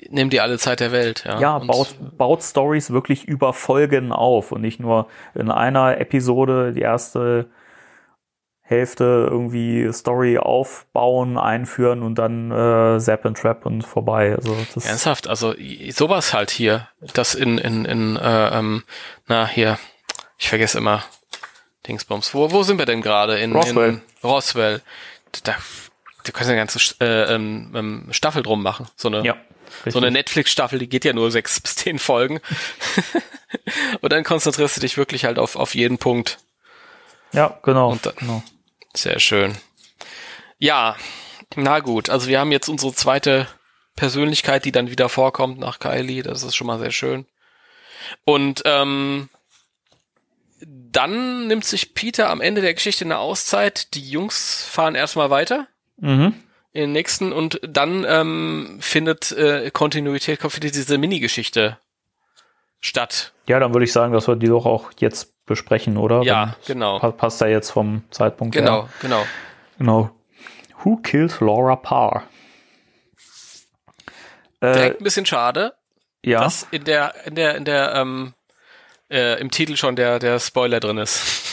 nimm 0.10 0.30
dir 0.30 0.44
alle 0.44 0.58
Zeit 0.58 0.80
der 0.80 0.92
Welt. 0.92 1.24
Ja, 1.26 1.40
Ja, 1.40 1.60
baut, 1.60 1.96
baut 2.18 2.44
Stories 2.44 2.92
wirklich 2.92 3.26
über 3.26 3.54
Folgen 3.54 4.12
auf 4.12 4.52
und 4.52 4.62
nicht 4.62 4.80
nur 4.80 5.08
in 5.34 5.50
einer 5.52 6.00
Episode 6.00 6.74
die 6.74 6.82
erste 6.82 7.50
Hälfte 8.62 9.28
irgendwie 9.30 9.92
Story 9.92 10.38
aufbauen, 10.38 11.38
einführen 11.38 12.04
und 12.04 12.16
dann 12.16 12.52
äh, 12.52 13.00
Zap 13.00 13.26
and 13.26 13.38
Trap 13.38 13.66
und 13.66 13.82
vorbei. 13.82 14.34
Also 14.36 14.56
das 14.74 14.86
Ernsthaft, 14.86 15.28
also 15.28 15.54
sowas 15.90 16.34
halt 16.34 16.52
hier, 16.52 16.88
das 17.14 17.36
in, 17.36 17.58
in, 17.58 17.84
in 17.84 18.16
äh, 18.16 18.58
ähm, 18.58 18.84
na 19.28 19.46
hier, 19.46 19.78
ich 20.38 20.48
vergesse 20.48 20.78
immer 20.78 21.04
Dingsbums. 21.86 22.34
Wo, 22.34 22.52
wo 22.52 22.64
sind 22.64 22.78
wir 22.80 22.86
denn 22.86 23.02
gerade? 23.02 23.40
In 23.40 23.54
Roswell. 23.54 23.90
In 23.90 24.02
Roswell. 24.24 24.82
Da, 25.44 25.56
du 26.24 26.32
kannst 26.32 26.50
eine 26.50 26.58
ganze 26.58 26.80
äh, 27.02 27.36
ähm, 27.36 27.74
ähm, 27.76 28.08
Staffel 28.12 28.42
drum 28.42 28.64
machen. 28.64 28.88
So 28.96 29.10
eine, 29.10 29.26
ja, 29.26 29.36
so 29.86 29.98
eine 30.00 30.08
richtig. 30.08 30.12
Netflix-Staffel, 30.14 30.80
die 30.80 30.90
geht 30.90 31.06
ja 31.06 31.14
nur 31.14 31.32
sechs 31.32 31.60
bis 31.62 31.76
zehn 31.76 32.00
Folgen. 32.00 32.40
Und 34.02 34.12
dann 34.14 34.24
konzentrierst 34.24 34.78
du 34.78 34.82
dich 34.82 34.98
wirklich 34.98 35.26
halt 35.26 35.38
auf, 35.40 35.56
auf 35.56 35.76
jeden 35.76 35.98
Punkt. 35.98 36.38
Ja, 37.34 37.60
genau. 37.64 37.92
Und 37.92 38.06
dann- 38.06 38.16
genau. 38.16 38.44
Sehr 38.96 39.20
schön. 39.20 39.58
Ja, 40.58 40.96
na 41.56 41.80
gut. 41.80 42.10
Also 42.10 42.28
wir 42.28 42.40
haben 42.40 42.52
jetzt 42.52 42.68
unsere 42.70 42.94
zweite 42.94 43.48
Persönlichkeit, 43.96 44.66
die 44.66 44.72
dann 44.72 44.90
wieder 44.90 45.10
vorkommt 45.10 45.60
nach 45.60 45.80
Kylie. 45.80 46.24
Das 46.24 46.44
ist 46.44 46.56
schon 46.56 46.68
mal 46.68 46.80
sehr 46.80 46.92
schön. 46.92 47.26
Und 48.26 48.62
ähm, 48.66 49.30
dann 50.62 51.48
nimmt 51.48 51.66
sich 51.66 51.94
Peter 51.94 52.30
am 52.30 52.42
Ende 52.42 52.62
der 52.62 52.74
Geschichte 52.74 53.06
eine 53.06 53.18
Auszeit. 53.18 53.94
Die 53.96 54.08
Jungs 54.10 54.64
fahren 54.64 54.96
erstmal 54.96 55.30
weiter 55.30 55.68
Mhm. 55.98 56.34
In 56.74 56.82
den 56.82 56.92
nächsten 56.94 57.34
und 57.34 57.60
dann 57.68 58.06
ähm, 58.08 58.78
findet 58.80 59.32
äh, 59.34 59.72
Kontinuität, 59.72 60.40
findet 60.42 60.76
diese 60.76 60.98
Mini-Geschichte 60.98 61.78
statt. 62.80 63.34
Ja, 63.48 63.60
dann 63.60 63.74
würde 63.74 63.84
ich 63.84 63.92
sagen, 63.92 64.14
dass 64.14 64.28
wir 64.28 64.36
die 64.38 64.48
doch 64.48 64.66
auch 64.66 64.92
jetzt 65.00 65.34
besprechen, 65.46 65.98
oder? 65.98 66.22
Ja, 66.24 66.56
Wenn- 66.66 66.76
genau. 66.76 67.00
pa- 67.00 67.12
Passt 67.12 67.42
ja 67.42 67.48
jetzt 67.48 67.72
vom 67.72 68.04
Zeitpunkt 68.12 68.56
Genau, 68.56 68.84
her. 68.84 68.90
genau. 69.02 69.26
Genau. 69.78 70.10
Who 70.84 70.96
killed 70.98 71.40
Laura 71.42 71.76
Parr? 71.76 72.24
Äh, 74.62 74.74
Direkt 74.74 75.02
ein 75.02 75.04
bisschen 75.04 75.26
schade, 75.26 75.74
ja, 76.24 76.42
dass 76.42 76.68
in 76.72 76.84
der, 76.84 77.14
in 77.26 77.36
der, 77.36 77.56
in 77.56 77.66
der, 77.66 77.96
ähm, 77.96 78.34
äh, 79.10 79.40
im 79.42 79.52
Titel 79.52 79.76
schon 79.76 79.96
der, 79.96 80.20
der 80.20 80.40
Spoiler 80.40 80.80
drin 80.80 80.98
ist. 81.00 81.51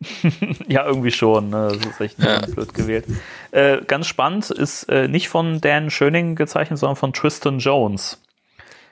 ja, 0.68 0.86
irgendwie 0.86 1.10
schon. 1.10 1.50
Ne? 1.50 1.76
Das 1.78 1.86
ist 1.92 2.00
echt 2.00 2.18
Ja. 2.18 2.40
blöd 2.40 2.72
gewählt. 2.74 3.04
Äh, 3.50 3.78
ganz 3.86 4.06
spannend 4.06 4.50
ist 4.50 4.84
äh, 4.84 5.08
nicht 5.08 5.28
von 5.28 5.60
Dan 5.60 5.90
Schöning 5.90 6.36
gezeichnet, 6.36 6.78
sondern 6.78 6.96
von 6.96 7.12
Tristan 7.12 7.58
Jones. 7.58 8.20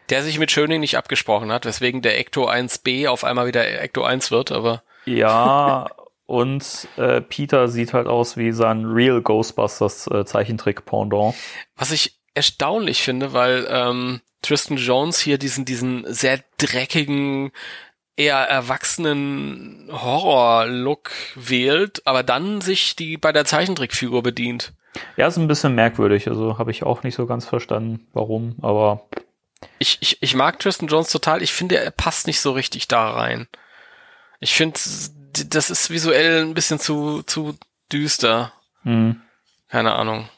Der 0.08 0.22
sich 0.22 0.38
mit 0.38 0.50
Schöning 0.50 0.80
nicht 0.80 0.96
abgesprochen 0.96 1.50
hat, 1.52 1.64
weswegen 1.64 2.02
der 2.02 2.18
Ecto 2.18 2.48
1b 2.48 3.08
auf 3.08 3.24
einmal 3.24 3.46
wieder 3.46 3.66
Ecto 3.80 4.04
1 4.04 4.30
wird, 4.30 4.52
aber 4.52 4.82
Ja, 5.04 5.88
und 6.26 6.88
äh, 6.96 7.20
Peter 7.20 7.68
sieht 7.68 7.92
halt 7.92 8.06
aus 8.06 8.36
wie 8.36 8.52
sein 8.52 8.84
Real 8.84 9.20
Ghostbusters 9.20 10.06
äh, 10.08 10.24
Zeichentrick-Pendant. 10.24 11.34
was 11.76 11.90
ich 11.92 12.16
erstaunlich 12.34 13.02
finde, 13.02 13.32
weil 13.32 13.66
ähm, 13.70 14.20
Tristan 14.42 14.76
Jones 14.76 15.18
hier 15.18 15.38
diesen, 15.38 15.64
diesen 15.64 16.04
sehr 16.12 16.40
dreckigen, 16.58 17.50
eher 18.16 18.36
erwachsenen 18.38 19.88
Horror-Look 19.92 21.10
wählt, 21.34 22.06
aber 22.06 22.22
dann 22.22 22.60
sich 22.60 22.96
die 22.96 23.16
bei 23.16 23.32
der 23.32 23.44
Zeichentrickfigur 23.44 24.22
bedient. 24.22 24.72
Ja, 25.16 25.26
ist 25.26 25.36
ein 25.36 25.48
bisschen 25.48 25.74
merkwürdig. 25.74 26.28
Also 26.28 26.58
habe 26.58 26.70
ich 26.70 26.82
auch 26.82 27.02
nicht 27.02 27.14
so 27.14 27.26
ganz 27.26 27.44
verstanden, 27.44 28.06
warum. 28.14 28.56
Aber 28.62 29.06
Ich, 29.78 29.98
ich, 30.00 30.22
ich 30.22 30.34
mag 30.34 30.58
Tristan 30.58 30.88
Jones 30.88 31.10
total. 31.10 31.42
Ich 31.42 31.52
finde, 31.52 31.76
er 31.78 31.90
passt 31.90 32.26
nicht 32.26 32.40
so 32.40 32.52
richtig 32.52 32.88
da 32.88 33.10
rein. 33.10 33.46
Ich 34.40 34.54
finde, 34.54 34.78
das 35.48 35.70
ist 35.70 35.90
visuell 35.90 36.42
ein 36.42 36.54
bisschen 36.54 36.78
zu, 36.78 37.22
zu 37.22 37.58
düster. 37.92 38.52
hm, 38.82 39.20
Keine 39.68 39.94
Ahnung. 39.94 40.28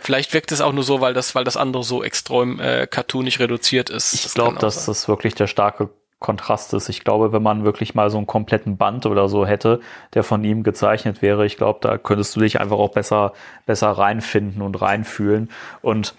Vielleicht 0.00 0.32
wirkt 0.34 0.52
es 0.52 0.60
auch 0.60 0.72
nur 0.72 0.84
so, 0.84 1.00
weil 1.00 1.14
das, 1.14 1.34
weil 1.34 1.44
das 1.44 1.56
andere 1.56 1.84
so 1.84 2.02
extrem 2.02 2.60
äh, 2.60 2.86
cartoonig 2.86 3.38
reduziert 3.40 3.90
ist. 3.90 4.14
ich 4.14 4.22
Das 4.24 4.34
glaube, 4.34 4.58
dass 4.58 4.84
sein. 4.86 4.92
das 4.92 5.08
wirklich 5.08 5.34
der 5.34 5.46
starke 5.46 5.90
Kontrast 6.18 6.74
ist. 6.74 6.88
Ich 6.88 7.04
glaube, 7.04 7.32
wenn 7.32 7.42
man 7.42 7.64
wirklich 7.64 7.94
mal 7.94 8.10
so 8.10 8.16
einen 8.18 8.26
kompletten 8.26 8.76
Band 8.76 9.06
oder 9.06 9.28
so 9.28 9.46
hätte, 9.46 9.80
der 10.14 10.24
von 10.24 10.42
ihm 10.42 10.64
gezeichnet 10.64 11.22
wäre, 11.22 11.46
ich 11.46 11.56
glaube, 11.56 11.78
da 11.80 11.96
könntest 11.96 12.34
du 12.34 12.40
dich 12.40 12.60
einfach 12.60 12.76
auch 12.78 12.90
besser, 12.90 13.34
besser 13.66 13.90
reinfinden 13.90 14.62
und 14.62 14.80
reinfühlen. 14.82 15.48
Und 15.80 16.14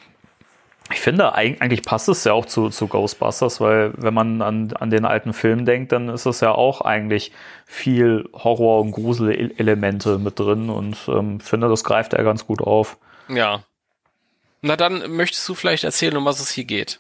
ich 0.92 1.02
finde, 1.02 1.36
eig- 1.36 1.60
eigentlich 1.62 1.84
passt 1.84 2.08
es 2.08 2.24
ja 2.24 2.32
auch 2.34 2.46
zu, 2.46 2.70
zu 2.70 2.88
Ghostbusters, 2.88 3.60
weil 3.60 3.92
wenn 3.98 4.14
man 4.14 4.42
an, 4.42 4.72
an 4.80 4.90
den 4.90 5.04
alten 5.06 5.34
Film 5.34 5.66
denkt, 5.66 5.92
dann 5.92 6.08
ist 6.08 6.26
es 6.26 6.40
ja 6.40 6.52
auch 6.54 6.80
eigentlich 6.82 7.34
viel 7.66 8.28
Horror- 8.34 8.80
und 8.82 8.92
Grusel-Elemente 8.92 10.18
mit 10.18 10.40
drin 10.40 10.70
und 10.70 10.98
ähm, 11.10 11.42
finde, 11.42 11.68
das 11.68 11.84
greift 11.84 12.14
er 12.14 12.24
ganz 12.24 12.48
gut 12.48 12.62
auf. 12.62 12.98
Ja. 13.30 13.64
Na 14.62 14.76
dann 14.76 15.16
möchtest 15.16 15.48
du 15.48 15.56
vielleicht 15.56 15.84
erzählen, 15.84 16.18
um 16.18 16.26
was 16.26 16.40
es 16.40 16.50
hier 16.50 16.66
geht. 16.66 17.00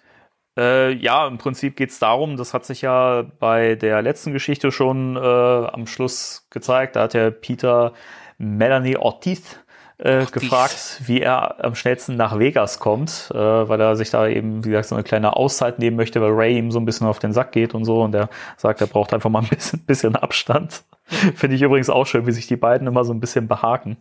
Äh, 0.57 0.93
ja, 0.93 1.27
im 1.27 1.37
Prinzip 1.37 1.75
geht's 1.75 1.99
darum, 1.99 2.37
das 2.37 2.53
hat 2.53 2.65
sich 2.65 2.81
ja 2.81 3.23
bei 3.39 3.75
der 3.75 4.01
letzten 4.01 4.33
Geschichte 4.33 4.71
schon 4.71 5.15
äh, 5.15 5.19
am 5.19 5.87
Schluss 5.87 6.47
gezeigt. 6.49 6.95
Da 6.95 7.03
hat 7.03 7.13
ja 7.13 7.31
Peter 7.31 7.93
Melanie 8.37 8.97
Ortiz 8.97 9.59
äh, 9.99 10.25
gefragt, 10.25 11.01
wie 11.05 11.21
er 11.21 11.63
am 11.63 11.75
schnellsten 11.75 12.15
nach 12.15 12.39
Vegas 12.39 12.79
kommt, 12.79 13.29
äh, 13.33 13.37
weil 13.37 13.79
er 13.79 13.95
sich 13.95 14.09
da 14.09 14.27
eben, 14.27 14.63
wie 14.63 14.69
gesagt, 14.69 14.89
so 14.89 14.95
eine 14.95 15.03
kleine 15.03 15.35
Auszeit 15.35 15.79
nehmen 15.79 15.97
möchte, 15.97 16.21
weil 16.21 16.31
Ray 16.31 16.57
ihm 16.57 16.71
so 16.71 16.79
ein 16.79 16.85
bisschen 16.85 17.07
auf 17.07 17.19
den 17.19 17.33
Sack 17.33 17.51
geht 17.51 17.73
und 17.73 17.85
so. 17.85 18.01
Und 18.01 18.15
er 18.15 18.29
sagt, 18.57 18.81
er 18.81 18.87
braucht 18.87 19.13
einfach 19.13 19.29
mal 19.29 19.41
ein 19.41 19.49
bisschen, 19.49 19.79
bisschen 19.85 20.15
Abstand. 20.15 20.83
Finde 21.35 21.55
ich 21.55 21.61
übrigens 21.61 21.89
auch 21.89 22.05
schön, 22.05 22.27
wie 22.27 22.31
sich 22.31 22.47
die 22.47 22.57
beiden 22.57 22.87
immer 22.87 23.03
so 23.03 23.13
ein 23.13 23.19
bisschen 23.19 23.47
behaken. 23.47 23.97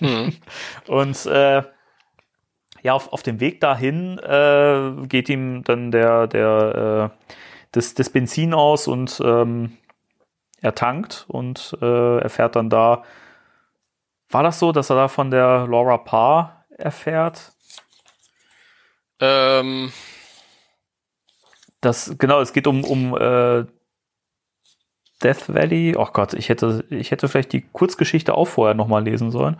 Mhm. 0.00 0.34
Und 0.86 1.26
äh, 1.26 1.62
ja, 2.82 2.92
auf, 2.92 3.12
auf 3.12 3.22
dem 3.22 3.40
Weg 3.40 3.60
dahin 3.60 4.18
äh, 4.18 5.06
geht 5.06 5.28
ihm 5.28 5.64
dann 5.64 5.90
der, 5.90 6.26
der 6.26 7.12
äh, 7.12 7.32
das, 7.72 7.94
das 7.94 8.10
Benzin 8.10 8.54
aus 8.54 8.86
und 8.86 9.20
ähm, 9.22 9.76
er 10.60 10.74
tankt 10.74 11.26
und 11.28 11.76
äh, 11.82 12.18
er 12.18 12.30
fährt 12.30 12.56
dann 12.56 12.70
da. 12.70 13.02
War 14.30 14.42
das 14.42 14.58
so, 14.58 14.72
dass 14.72 14.90
er 14.90 14.96
da 14.96 15.08
von 15.08 15.30
der 15.30 15.66
Laura 15.68 15.98
Parr 15.98 16.64
erfährt? 16.70 17.52
Ähm. 19.20 19.92
Das, 21.80 22.16
genau, 22.18 22.40
es 22.40 22.52
geht 22.52 22.66
um, 22.66 22.84
um 22.84 23.16
äh, 23.16 23.64
Death 25.22 25.48
Valley. 25.48 25.94
Oh 25.96 26.08
Gott, 26.12 26.34
ich 26.34 26.48
hätte, 26.48 26.84
ich 26.90 27.10
hätte 27.10 27.28
vielleicht 27.28 27.52
die 27.52 27.62
Kurzgeschichte 27.72 28.34
auch 28.34 28.46
vorher 28.46 28.74
nochmal 28.74 29.04
lesen 29.04 29.30
sollen. 29.30 29.56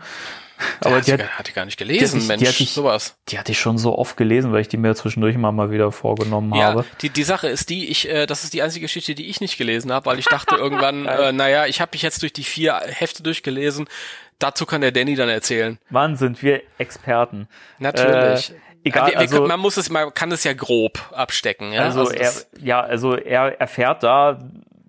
Aber 0.81 1.01
die 1.01 1.13
hat, 1.13 1.21
hat 1.21 1.47
die 1.47 1.53
gar 1.53 1.65
nicht 1.65 1.77
gelesen, 1.77 2.19
die, 2.19 2.27
Mensch, 2.27 2.41
die 2.41 2.47
hatte 2.47 2.63
ich, 2.63 2.71
sowas. 2.71 3.15
Die 3.29 3.39
hatte 3.39 3.51
ich 3.51 3.59
schon 3.59 3.77
so 3.77 3.97
oft 3.97 4.17
gelesen, 4.17 4.51
weil 4.51 4.61
ich 4.61 4.67
die 4.67 4.77
mir 4.77 4.93
zwischendurch 4.93 5.37
mal, 5.37 5.51
mal 5.51 5.71
wieder 5.71 5.91
vorgenommen 5.91 6.53
ja, 6.53 6.65
habe. 6.65 6.85
Die, 7.01 7.09
die 7.09 7.23
Sache 7.23 7.47
ist 7.47 7.69
die, 7.69 7.87
ich, 7.87 8.09
äh, 8.09 8.25
das 8.25 8.43
ist 8.43 8.53
die 8.53 8.61
einzige 8.61 8.85
Geschichte, 8.85 9.15
die 9.15 9.29
ich 9.29 9.39
nicht 9.39 9.57
gelesen 9.57 9.91
habe, 9.91 10.05
weil 10.07 10.19
ich 10.19 10.25
dachte 10.25 10.55
irgendwann, 10.57 11.05
äh, 11.05 11.31
naja, 11.31 11.65
ich 11.65 11.79
habe 11.81 11.91
mich 11.93 12.01
jetzt 12.01 12.21
durch 12.21 12.33
die 12.33 12.43
vier 12.43 12.79
Hefte 12.85 13.23
durchgelesen. 13.23 13.87
Dazu 14.37 14.65
kann 14.65 14.81
der 14.81 14.91
Danny 14.91 15.15
dann 15.15 15.29
erzählen. 15.29 15.77
Wann 15.89 16.15
sind 16.15 16.41
wir 16.43 16.61
Experten? 16.77 17.47
Natürlich. 17.77 18.51
Äh, 18.51 18.53
egal, 18.83 19.07
wir, 19.07 19.13
wir, 19.13 19.19
also, 19.19 19.47
man 19.47 19.59
muss 19.59 19.77
es, 19.77 19.89
man 19.89 20.13
kann 20.13 20.31
es 20.31 20.43
ja 20.43 20.53
grob 20.53 20.99
abstecken. 21.13 21.71
Ja? 21.73 21.83
Also, 21.83 22.09
er, 22.09 22.33
ja, 22.61 22.81
also 22.81 23.15
er 23.15 23.59
erfährt 23.59 24.03
da 24.03 24.39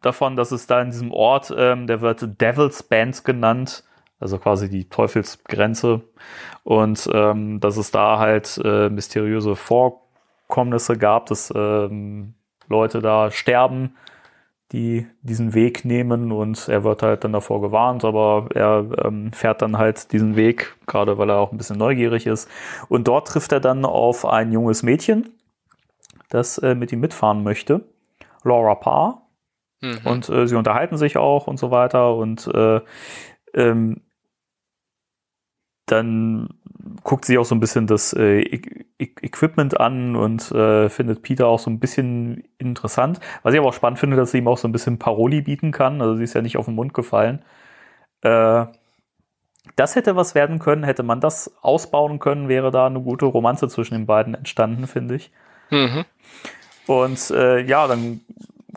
davon, 0.01 0.37
dass 0.37 0.53
es 0.53 0.67
da 0.67 0.81
in 0.83 0.91
diesem 0.91 1.13
Ort, 1.13 1.53
ähm, 1.57 1.87
der 1.87 2.01
wird 2.01 2.41
Devil's 2.41 2.83
Band 2.83 3.25
genannt, 3.25 3.85
also 4.19 4.39
quasi 4.39 4.69
die 4.69 4.89
Teufelsgrenze. 4.89 6.03
Und 6.63 7.09
ähm, 7.13 7.61
dass 7.61 7.77
es 7.77 7.91
da 7.91 8.19
halt 8.19 8.61
äh, 8.65 8.89
mysteriöse 8.89 9.57
Vorkommnisse 9.57 10.97
gab, 10.97 11.27
dass 11.27 11.53
ähm, 11.55 12.35
Leute 12.69 13.01
da 13.01 13.31
sterben, 13.31 13.97
die 14.73 15.07
diesen 15.23 15.55
Weg 15.55 15.85
nehmen 15.85 16.31
und 16.31 16.69
er 16.69 16.85
wird 16.85 17.03
halt 17.03 17.25
dann 17.25 17.33
davor 17.33 17.61
gewarnt, 17.61 18.05
aber 18.05 18.49
er 18.55 18.87
ähm, 19.05 19.33
fährt 19.33 19.63
dann 19.63 19.79
halt 19.79 20.13
diesen 20.13 20.37
Weg, 20.37 20.77
gerade 20.87 21.19
weil 21.19 21.29
er 21.31 21.39
auch 21.39 21.51
ein 21.51 21.59
bisschen 21.59 21.79
neugierig 21.79 22.27
ist. 22.27 22.49
Und 22.89 23.09
dort 23.09 23.27
trifft 23.27 23.51
er 23.51 23.61
dann 23.61 23.85
auf 23.85 24.25
ein 24.25 24.53
junges 24.53 24.83
Mädchen, 24.85 25.31
das 26.29 26.59
äh, 26.59 26.77
mit 26.77 26.93
ihm 26.93 27.01
mitfahren 27.01 27.43
möchte, 27.43 27.85
Laura 28.45 28.77
Parr. 28.77 29.20
Mhm. 29.81 30.01
Und 30.05 30.29
äh, 30.29 30.47
sie 30.47 30.57
unterhalten 30.57 30.97
sich 30.97 31.17
auch 31.17 31.47
und 31.47 31.59
so 31.59 31.71
weiter 31.71 32.15
und 32.15 32.47
äh, 32.53 32.81
ähm, 33.55 34.03
dann 35.87 36.49
guckt 37.03 37.25
sie 37.25 37.39
auch 37.39 37.45
so 37.45 37.55
ein 37.55 37.61
bisschen 37.61 37.87
das 37.87 38.13
äh, 38.13 38.41
e 38.41 38.61
Equipment 38.99 39.81
an 39.81 40.15
und 40.15 40.51
äh, 40.53 40.89
findet 40.89 41.23
Peter 41.23 41.47
auch 41.47 41.59
so 41.59 41.71
ein 41.71 41.81
bisschen 41.81 42.45
interessant. 42.59 43.19
Was 43.43 43.55
ich 43.55 43.61
aber 43.61 43.69
auch 43.69 43.75
spannend 43.75 43.99
finde, 43.99 44.17
dass 44.17 44.31
sie 44.31 44.39
ihm 44.39 44.49
auch 44.49 44.59
so 44.59 44.69
ein 44.69 44.73
bisschen 44.73 44.99
Paroli 44.99 45.41
bieten 45.43 45.73
kann. 45.73 46.01
Also 46.01 46.17
sie 46.17 46.25
ist 46.25 46.35
ja 46.35 46.43
nicht 46.43 46.57
auf 46.59 46.67
den 46.67 46.75
Mund 46.75 46.95
gefallen. 46.95 47.43
Äh, 48.23 48.67
das 49.77 49.97
hätte 49.97 50.17
was 50.17 50.35
werden 50.35 50.59
können, 50.59 50.85
hätte 50.85 51.03
man 51.03 51.21
das 51.21 51.55
ausbauen 51.63 52.19
können, 52.19 52.49
wäre 52.49 52.71
da 52.71 52.87
eine 52.87 53.01
gute 53.01 53.27
Romanze 53.27 53.69
zwischen 53.69 53.95
den 53.95 54.07
beiden 54.07 54.35
entstanden, 54.35 54.87
finde 54.87 55.17
ich. 55.17 55.31
Mhm. 55.71 56.05
Und 56.87 57.31
äh, 57.31 57.61
ja, 57.61 57.87
dann 57.87 58.21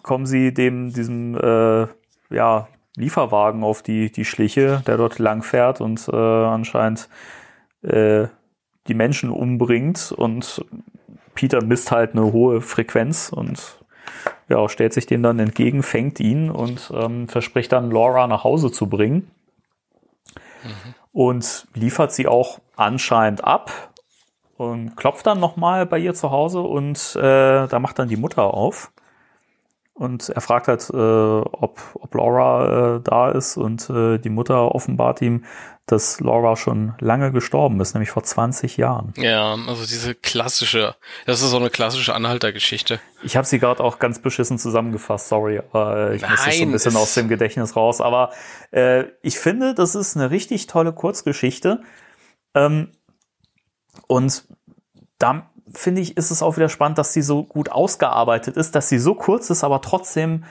kommen 0.03 0.25
sie 0.25 0.53
dem, 0.53 0.93
diesem 0.93 1.35
äh, 1.35 1.87
ja, 2.29 2.67
Lieferwagen 2.95 3.63
auf 3.63 3.81
die, 3.81 4.11
die 4.11 4.25
Schliche, 4.25 4.83
der 4.85 4.97
dort 4.97 5.17
lang 5.17 5.41
fährt 5.41 5.81
und 5.81 6.07
äh, 6.07 6.15
anscheinend 6.15 7.09
äh, 7.81 8.27
die 8.87 8.93
Menschen 8.93 9.31
umbringt. 9.31 10.13
Und 10.15 10.63
Peter 11.33 11.63
misst 11.63 11.91
halt 11.91 12.11
eine 12.11 12.31
hohe 12.31 12.61
Frequenz 12.61 13.29
und 13.29 13.79
ja, 14.49 14.69
stellt 14.69 14.93
sich 14.93 15.07
den 15.07 15.23
dann 15.23 15.39
entgegen, 15.39 15.81
fängt 15.81 16.19
ihn 16.19 16.51
und 16.51 16.91
ähm, 16.93 17.27
verspricht 17.27 17.71
dann 17.71 17.89
Laura 17.89 18.27
nach 18.27 18.43
Hause 18.43 18.71
zu 18.71 18.87
bringen. 18.87 19.31
Mhm. 20.63 20.95
und 21.11 21.67
liefert 21.73 22.11
sie 22.11 22.27
auch 22.27 22.59
anscheinend 22.75 23.43
ab 23.43 23.91
und 24.57 24.95
klopft 24.95 25.27
dann 25.27 25.39
nochmal 25.39 25.85
bei 25.85 25.99
ihr 25.99 26.13
zu 26.13 26.31
Hause 26.31 26.61
und 26.61 27.15
äh, 27.15 27.67
da 27.67 27.79
macht 27.79 27.99
dann 27.99 28.07
die 28.07 28.17
Mutter 28.17 28.53
auf 28.53 28.92
und 29.93 30.29
er 30.29 30.41
fragt 30.41 30.67
halt, 30.67 30.89
äh, 30.89 30.95
ob, 30.97 31.79
ob 31.93 32.15
Laura 32.15 32.95
äh, 32.95 33.01
da 33.03 33.29
ist 33.29 33.57
und 33.57 33.89
äh, 33.89 34.17
die 34.17 34.29
Mutter 34.29 34.73
offenbart 34.73 35.21
ihm, 35.21 35.45
dass 35.85 36.19
Laura 36.19 36.55
schon 36.55 36.93
lange 36.99 37.31
gestorben 37.31 37.79
ist, 37.81 37.93
nämlich 37.93 38.09
vor 38.09 38.23
20 38.23 38.77
Jahren. 38.77 39.13
Ja, 39.17 39.55
also 39.67 39.85
diese 39.85 40.15
klassische, 40.15 40.95
das 41.25 41.41
ist 41.41 41.49
so 41.51 41.57
eine 41.57 41.69
klassische 41.69 42.15
Anhaltergeschichte. 42.15 43.01
Ich 43.21 43.35
habe 43.35 43.45
sie 43.45 43.59
gerade 43.59 43.83
auch 43.83 43.99
ganz 43.99 44.19
beschissen 44.19 44.57
zusammengefasst, 44.57 45.27
sorry, 45.27 45.59
aber 45.59 46.11
äh, 46.11 46.15
ich 46.15 46.21
muss 46.27 46.45
das 46.45 46.57
so 46.57 46.63
ein 46.63 46.71
bisschen 46.71 46.95
aus 46.95 47.13
dem 47.13 47.27
Gedächtnis 47.27 47.75
raus. 47.75 47.99
Aber 48.01 48.31
äh, 48.71 49.03
ich 49.21 49.37
finde, 49.37 49.75
das 49.75 49.93
ist 49.93 50.15
eine 50.15 50.31
richtig 50.31 50.67
tolle 50.67 50.93
Kurzgeschichte. 50.93 51.81
Ähm, 52.55 52.91
und 54.07 54.45
da 55.19 55.51
finde 55.73 56.01
ich, 56.01 56.17
ist 56.17 56.31
es 56.31 56.43
auch 56.43 56.55
wieder 56.55 56.69
spannend, 56.69 56.97
dass 56.97 57.13
sie 57.13 57.21
so 57.21 57.43
gut 57.43 57.69
ausgearbeitet 57.69 58.57
ist, 58.57 58.75
dass 58.75 58.89
sie 58.89 58.99
so 58.99 59.15
kurz 59.15 59.49
ist, 59.49 59.63
aber 59.63 59.81
trotzdem 59.81 60.43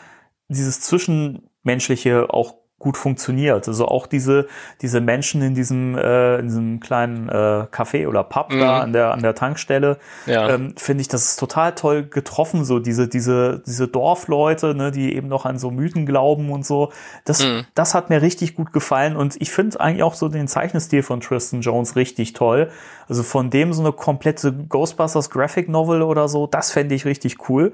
dieses 0.48 0.80
Zwischenmenschliche 0.80 2.32
auch 2.32 2.61
gut 2.82 2.96
funktioniert. 2.96 3.68
Also 3.68 3.86
auch 3.86 4.06
diese, 4.06 4.46
diese 4.82 5.00
Menschen 5.00 5.40
in 5.40 5.54
diesem, 5.54 5.96
äh, 5.96 6.36
in 6.36 6.48
diesem 6.48 6.80
kleinen 6.80 7.28
äh, 7.28 7.66
Café 7.70 8.08
oder 8.08 8.24
Pub 8.24 8.52
mhm. 8.52 8.58
da 8.58 8.80
an 8.80 8.92
der, 8.92 9.12
an 9.12 9.22
der 9.22 9.34
Tankstelle, 9.34 9.98
ja. 10.26 10.50
ähm, 10.50 10.74
finde 10.76 11.00
ich, 11.00 11.08
das 11.08 11.24
ist 11.24 11.36
total 11.38 11.74
toll 11.74 12.02
getroffen, 12.02 12.64
so 12.64 12.80
diese, 12.80 13.08
diese, 13.08 13.62
diese 13.64 13.88
Dorfleute, 13.88 14.74
ne, 14.74 14.90
die 14.90 15.14
eben 15.14 15.28
noch 15.28 15.46
an 15.46 15.58
so 15.58 15.70
Mythen 15.70 16.04
glauben 16.04 16.50
und 16.50 16.66
so. 16.66 16.92
Das, 17.24 17.44
mhm. 17.44 17.64
das 17.74 17.94
hat 17.94 18.10
mir 18.10 18.20
richtig 18.20 18.56
gut 18.56 18.72
gefallen 18.72 19.16
und 19.16 19.36
ich 19.40 19.52
finde 19.52 19.80
eigentlich 19.80 20.02
auch 20.02 20.14
so 20.14 20.28
den 20.28 20.48
Zeichenstil 20.48 21.02
von 21.02 21.20
Tristan 21.20 21.60
Jones 21.60 21.96
richtig 21.96 22.32
toll. 22.32 22.68
Also 23.08 23.22
von 23.22 23.50
dem 23.50 23.72
so 23.72 23.82
eine 23.82 23.92
komplette 23.92 24.52
Ghostbusters 24.52 25.30
Graphic 25.30 25.68
Novel 25.68 26.02
oder 26.02 26.28
so, 26.28 26.46
das 26.46 26.72
fände 26.72 26.94
ich 26.94 27.04
richtig 27.04 27.48
cool 27.48 27.72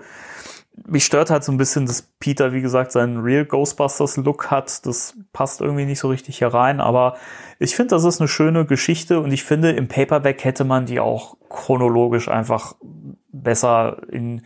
mich 0.87 1.05
stört 1.05 1.31
halt 1.31 1.45
so 1.45 1.53
ein 1.53 1.59
bisschen, 1.59 1.87
dass 1.87 2.03
Peter, 2.03 2.53
wie 2.53 2.61
gesagt, 2.61 2.93
seinen 2.93 3.19
Real 3.19 3.45
Ghostbusters 3.45 4.17
Look 4.19 4.51
hat. 4.51 4.87
Das 4.87 5.15
passt 5.33 5.61
irgendwie 5.61 5.85
nicht 5.85 5.99
so 5.99 6.09
richtig 6.09 6.39
hier 6.39 6.49
rein, 6.49 6.81
aber 6.81 7.17
ich 7.59 7.75
finde, 7.75 7.95
das 7.95 8.05
ist 8.05 8.21
eine 8.21 8.29
schöne 8.29 8.65
Geschichte 8.67 9.21
und 9.21 9.33
ich 9.33 9.45
finde, 9.45 9.71
im 9.71 9.89
Paperback 9.89 10.45
hätte 10.45 10.65
man 10.65 10.87
die 10.87 11.01
auch 11.01 11.37
chronologisch 11.49 12.29
einfach 12.29 12.75
besser 13.33 14.03
in, 14.11 14.43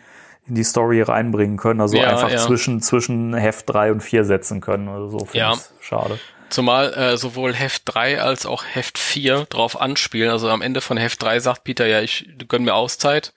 in 0.47 0.55
die 0.55 0.65
Story 0.65 1.03
reinbringen 1.03 1.57
können. 1.57 1.81
Also 1.81 1.97
ja, 1.97 2.09
einfach 2.09 2.31
ja. 2.31 2.39
zwischen, 2.39 2.81
zwischen 2.81 3.35
Heft 3.35 3.69
3 3.69 3.93
und 3.93 4.01
4 4.03 4.25
setzen 4.25 4.61
können 4.61 4.89
oder 4.89 5.09
so. 5.09 5.19
Finde 5.19 5.39
ja. 5.39 5.55
schade. 5.81 6.19
Zumal 6.49 6.93
äh, 6.93 7.17
sowohl 7.17 7.55
Heft 7.55 7.83
3 7.87 8.21
als 8.21 8.45
auch 8.45 8.65
Heft 8.71 8.99
4 8.99 9.47
drauf 9.49 9.81
anspielen. 9.81 10.31
Also 10.31 10.49
am 10.51 10.61
Ende 10.63 10.81
von 10.81 10.97
Heft 10.97 11.23
3 11.23 11.41
sagt 11.41 11.65
Peter, 11.65 11.87
ja, 11.87 12.01
ich 12.01 12.29
gönn 12.49 12.65
mir 12.65 12.75
Auszeit 12.75 13.33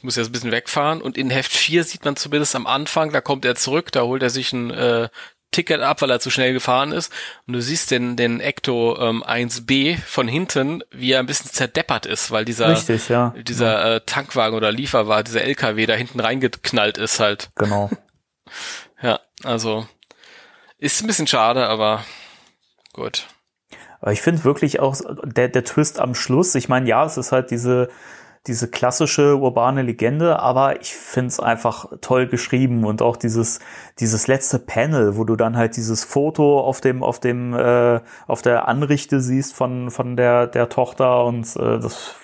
ich 0.00 0.04
muss 0.04 0.16
jetzt 0.16 0.30
ein 0.30 0.32
bisschen 0.32 0.50
wegfahren. 0.50 1.02
Und 1.02 1.18
in 1.18 1.28
Heft 1.28 1.52
4 1.52 1.84
sieht 1.84 2.06
man 2.06 2.16
zumindest 2.16 2.56
am 2.56 2.66
Anfang, 2.66 3.12
da 3.12 3.20
kommt 3.20 3.44
er 3.44 3.54
zurück, 3.54 3.92
da 3.92 4.00
holt 4.00 4.22
er 4.22 4.30
sich 4.30 4.50
ein 4.54 4.70
äh, 4.70 5.10
Ticket 5.50 5.82
ab, 5.82 6.00
weil 6.00 6.10
er 6.10 6.20
zu 6.20 6.30
schnell 6.30 6.54
gefahren 6.54 6.90
ist. 6.90 7.12
Und 7.46 7.52
du 7.52 7.60
siehst 7.60 7.90
den, 7.90 8.16
den 8.16 8.40
Ecto 8.40 8.98
ähm, 8.98 9.22
1B 9.22 9.98
von 9.98 10.26
hinten, 10.26 10.82
wie 10.90 11.12
er 11.12 11.18
ein 11.18 11.26
bisschen 11.26 11.50
zerdeppert 11.50 12.06
ist, 12.06 12.30
weil 12.30 12.46
dieser, 12.46 12.70
Richtig, 12.70 13.10
ja. 13.10 13.34
dieser 13.36 13.96
äh, 13.96 14.00
Tankwagen 14.06 14.56
oder 14.56 14.72
Lieferwagen, 14.72 15.26
dieser 15.26 15.42
LKW 15.42 15.84
da 15.84 15.92
hinten 15.92 16.18
reingeknallt 16.18 16.96
ist 16.96 17.20
halt. 17.20 17.50
Genau. 17.56 17.90
ja, 19.02 19.20
also 19.44 19.86
ist 20.78 21.02
ein 21.02 21.08
bisschen 21.08 21.26
schade, 21.26 21.68
aber 21.68 22.06
gut. 22.94 23.26
Aber 24.00 24.12
ich 24.12 24.22
finde 24.22 24.44
wirklich 24.44 24.80
auch 24.80 24.98
der, 25.24 25.50
der 25.50 25.64
Twist 25.64 26.00
am 26.00 26.14
Schluss, 26.14 26.54
ich 26.54 26.70
meine, 26.70 26.88
ja, 26.88 27.04
es 27.04 27.18
ist 27.18 27.32
halt 27.32 27.50
diese 27.50 27.90
diese 28.46 28.70
klassische 28.70 29.36
urbane 29.36 29.82
Legende, 29.82 30.40
aber 30.40 30.80
ich 30.80 30.94
find's 30.94 31.40
einfach 31.40 31.86
toll 32.00 32.26
geschrieben 32.26 32.84
und 32.84 33.02
auch 33.02 33.16
dieses 33.16 33.60
dieses 33.98 34.28
letzte 34.28 34.58
Panel, 34.58 35.16
wo 35.16 35.24
du 35.24 35.36
dann 35.36 35.56
halt 35.56 35.76
dieses 35.76 36.04
Foto 36.04 36.60
auf 36.60 36.80
dem 36.80 37.02
auf 37.02 37.20
dem 37.20 37.54
äh, 37.54 38.00
auf 38.26 38.40
der 38.40 38.66
Anrichte 38.66 39.20
siehst 39.20 39.54
von 39.54 39.90
von 39.90 40.16
der 40.16 40.46
der 40.46 40.70
Tochter 40.70 41.24
und 41.24 41.54
äh, 41.56 41.78
das 41.80 42.14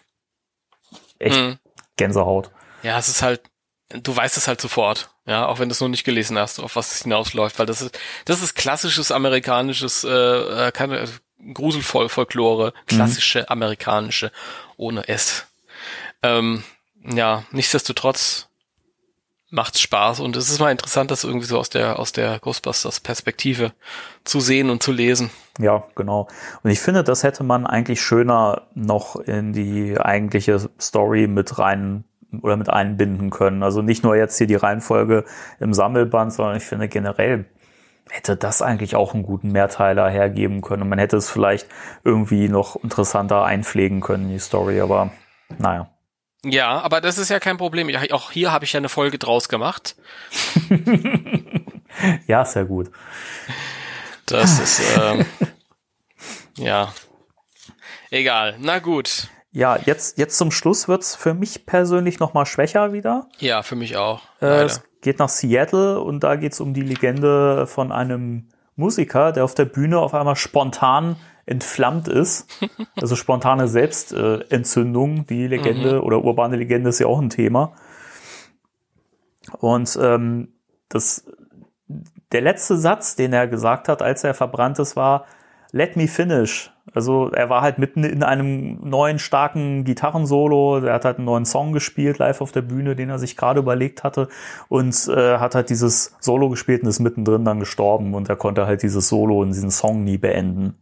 echt 1.19 1.37
mhm. 1.37 1.59
Gänsehaut. 1.97 2.51
Ja, 2.83 2.99
es 2.99 3.09
ist 3.09 3.21
halt 3.21 3.43
du 3.91 4.17
weißt 4.17 4.37
es 4.37 4.49
halt 4.49 4.61
sofort, 4.61 5.11
ja, 5.27 5.47
auch 5.47 5.59
wenn 5.59 5.69
du 5.69 5.73
es 5.73 5.81
noch 5.81 5.89
nicht 5.89 6.05
gelesen 6.05 6.39
hast, 6.39 6.61
auf 6.61 6.77
was 6.77 6.95
es 6.95 7.03
hinausläuft, 7.03 7.59
weil 7.59 7.67
das 7.67 7.83
ist, 7.83 7.99
das 8.25 8.43
ist 8.43 8.55
klassisches 8.55 9.13
amerikanisches, 9.13 10.05
äh, 10.05 10.09
äh 10.69 10.73
keine 10.73 11.07
Gruselfolklore, 11.53 12.73
klassische 12.87 13.41
mhm. 13.41 13.47
amerikanische 13.49 14.33
ohne 14.77 15.07
S. 15.09 15.47
Ähm, 16.27 16.63
ja, 17.05 17.45
nichtsdestotrotz 17.53 18.49
macht's 19.51 19.81
Spaß 19.81 20.21
und 20.21 20.37
es 20.37 20.51
ist 20.51 20.59
mal 20.59 20.73
interessant, 20.73 21.11
das 21.11 21.23
irgendwie 21.23 21.47
so 21.47 21.59
aus 21.59 21.71
der 21.71 21.99
aus 22.01 22.13
der 22.13 22.41
Ghostbusters 22.41 22.99
Perspektive 23.01 23.73
zu 24.25 24.41
sehen 24.41 24.71
und 24.71 24.83
zu 24.83 24.91
lesen. 24.91 25.31
Ja, 25.59 25.85
genau. 25.95 26.29
Und 26.63 26.71
ich 26.71 26.81
finde, 26.81 27.05
das 27.05 27.23
hätte 27.23 27.45
man 27.45 27.65
eigentlich 27.67 28.03
schöner 28.03 28.63
noch 28.75 29.17
in 29.17 29.53
die 29.53 29.99
eigentliche 29.99 30.69
Story 30.81 31.29
mit 31.29 31.59
rein 31.59 32.05
oder 32.43 32.57
mit 32.57 32.69
einbinden 32.69 33.31
können. 33.31 33.63
Also 33.63 33.83
nicht 33.83 34.03
nur 34.03 34.17
jetzt 34.17 34.37
hier 34.37 34.49
die 34.49 34.57
Reihenfolge 34.57 35.25
im 35.61 35.73
Sammelband, 35.73 36.33
sondern 36.33 36.57
ich 36.57 36.65
finde 36.65 36.89
generell 36.89 37.47
hätte 38.11 38.37
das 38.37 38.63
eigentlich 38.63 38.95
auch 38.95 39.15
einen 39.15 39.23
guten 39.23 39.53
Mehrteiler 39.53 40.09
hergeben 40.09 40.61
können. 40.61 40.83
Und 40.83 40.89
man 40.89 40.99
hätte 40.99 41.17
es 41.17 41.31
vielleicht 41.31 41.69
irgendwie 42.05 42.49
noch 42.49 42.77
interessanter 42.83 43.45
einpflegen 43.45 44.01
können 44.01 44.25
in 44.25 44.31
die 44.31 44.39
Story, 44.39 44.81
aber 44.81 45.11
naja. 45.59 45.89
Ja, 46.49 46.81
aber 46.81 47.01
das 47.01 47.19
ist 47.19 47.31
ja 47.31 47.41
kein 47.41 47.57
Problem. 47.57 47.91
Auch 48.13 48.31
hier 48.31 48.53
habe 48.53 48.65
ich 48.65 48.73
ja 48.73 48.79
eine 48.79 48.89
Folge 48.89 49.19
draus 49.19 49.49
gemacht. 49.49 49.97
ja, 52.27 52.45
sehr 52.45 52.65
gut. 52.65 52.91
Das 54.27 54.59
ist, 54.59 54.83
ähm, 54.99 55.25
ja. 56.57 56.93
Egal. 58.11 58.57
Na 58.61 58.79
gut. 58.79 59.29
Ja, 59.53 59.79
jetzt, 59.85 60.19
jetzt 60.19 60.37
zum 60.37 60.51
Schluss 60.51 60.87
wird's 60.87 61.15
für 61.15 61.35
mich 61.35 61.67
persönlich 61.67 62.19
nochmal 62.19 62.47
schwächer 62.47 62.93
wieder. 62.93 63.29
Ja, 63.39 63.63
für 63.63 63.77
mich 63.77 63.97
auch. 63.97 64.23
Äh, 64.41 64.65
es 64.65 64.83
geht 65.01 65.19
nach 65.19 65.29
Seattle 65.29 66.01
und 66.01 66.21
da 66.25 66.37
geht's 66.37 66.61
um 66.61 66.75
die 66.75 66.83
Legende 66.83 67.67
von 67.67 67.91
einem 67.91 68.49
Musiker, 68.75 69.33
der 69.33 69.45
auf 69.45 69.55
der 69.55 69.65
Bühne 69.65 69.99
auf 69.99 70.15
einmal 70.15 70.37
spontan 70.37 71.17
entflammt 71.47 72.09
ist. 72.09 72.49
Also 72.99 73.15
spontane 73.15 73.69
Selbstentzündung, 73.69 75.27
die 75.27 75.47
Legende 75.47 75.97
mhm. 75.97 76.01
oder 76.01 76.25
urbane 76.25 76.57
Legende 76.57 76.89
ist 76.89 76.99
ja 76.99 77.07
auch 77.07 77.21
ein 77.21 77.29
Thema. 77.29 77.75
Und 79.59 79.99
ähm, 80.01 80.49
das, 80.89 81.27
der 82.33 82.41
letzte 82.41 82.79
Satz, 82.79 83.17
den 83.17 83.35
er 83.35 83.47
gesagt 83.49 83.89
hat, 83.89 84.01
als 84.01 84.25
er 84.25 84.33
verbrannt 84.33 84.79
ist, 84.79 84.97
war, 84.97 85.27
Let 85.73 85.97
me 85.97 86.09
finish. 86.09 86.73
Also 86.95 87.31
er 87.31 87.51
war 87.51 87.61
halt 87.61 87.79
mitten 87.79 88.05
in 88.05 88.23
einem 88.23 88.79
neuen 88.89 89.19
starken 89.19 89.85
Gitarrensolo. 89.85 90.79
Er 90.79 90.95
hat 90.95 91.05
halt 91.05 91.19
einen 91.19 91.27
neuen 91.27 91.45
Song 91.45 91.73
gespielt 91.73 92.19
live 92.19 92.41
auf 92.41 92.53
der 92.53 92.63
Bühne, 92.63 92.97
den 92.97 93.11
er 93.11 93.19
sich 93.19 93.37
gerade 93.37 93.61
überlegt 93.61 94.05
hatte 94.05 94.29
und 94.69 95.09
äh, 95.09 95.39
hat 95.39 95.55
halt 95.55 95.69
dieses 95.69 96.17
Solo 96.21 96.49
gespielt 96.49 96.83
und 96.83 96.89
ist 96.89 97.01
mittendrin 97.01 97.45
dann 97.45 97.61
gestorben 97.61 98.15
und 98.15 98.29
er 98.29 98.37
konnte 98.37 98.67
halt 98.67 98.83
dieses 98.83 99.09
Solo 99.09 99.43
und 99.43 99.49
diesen 99.49 99.71
Song 99.71 100.05
nie 100.05 100.17
beenden. 100.17 100.77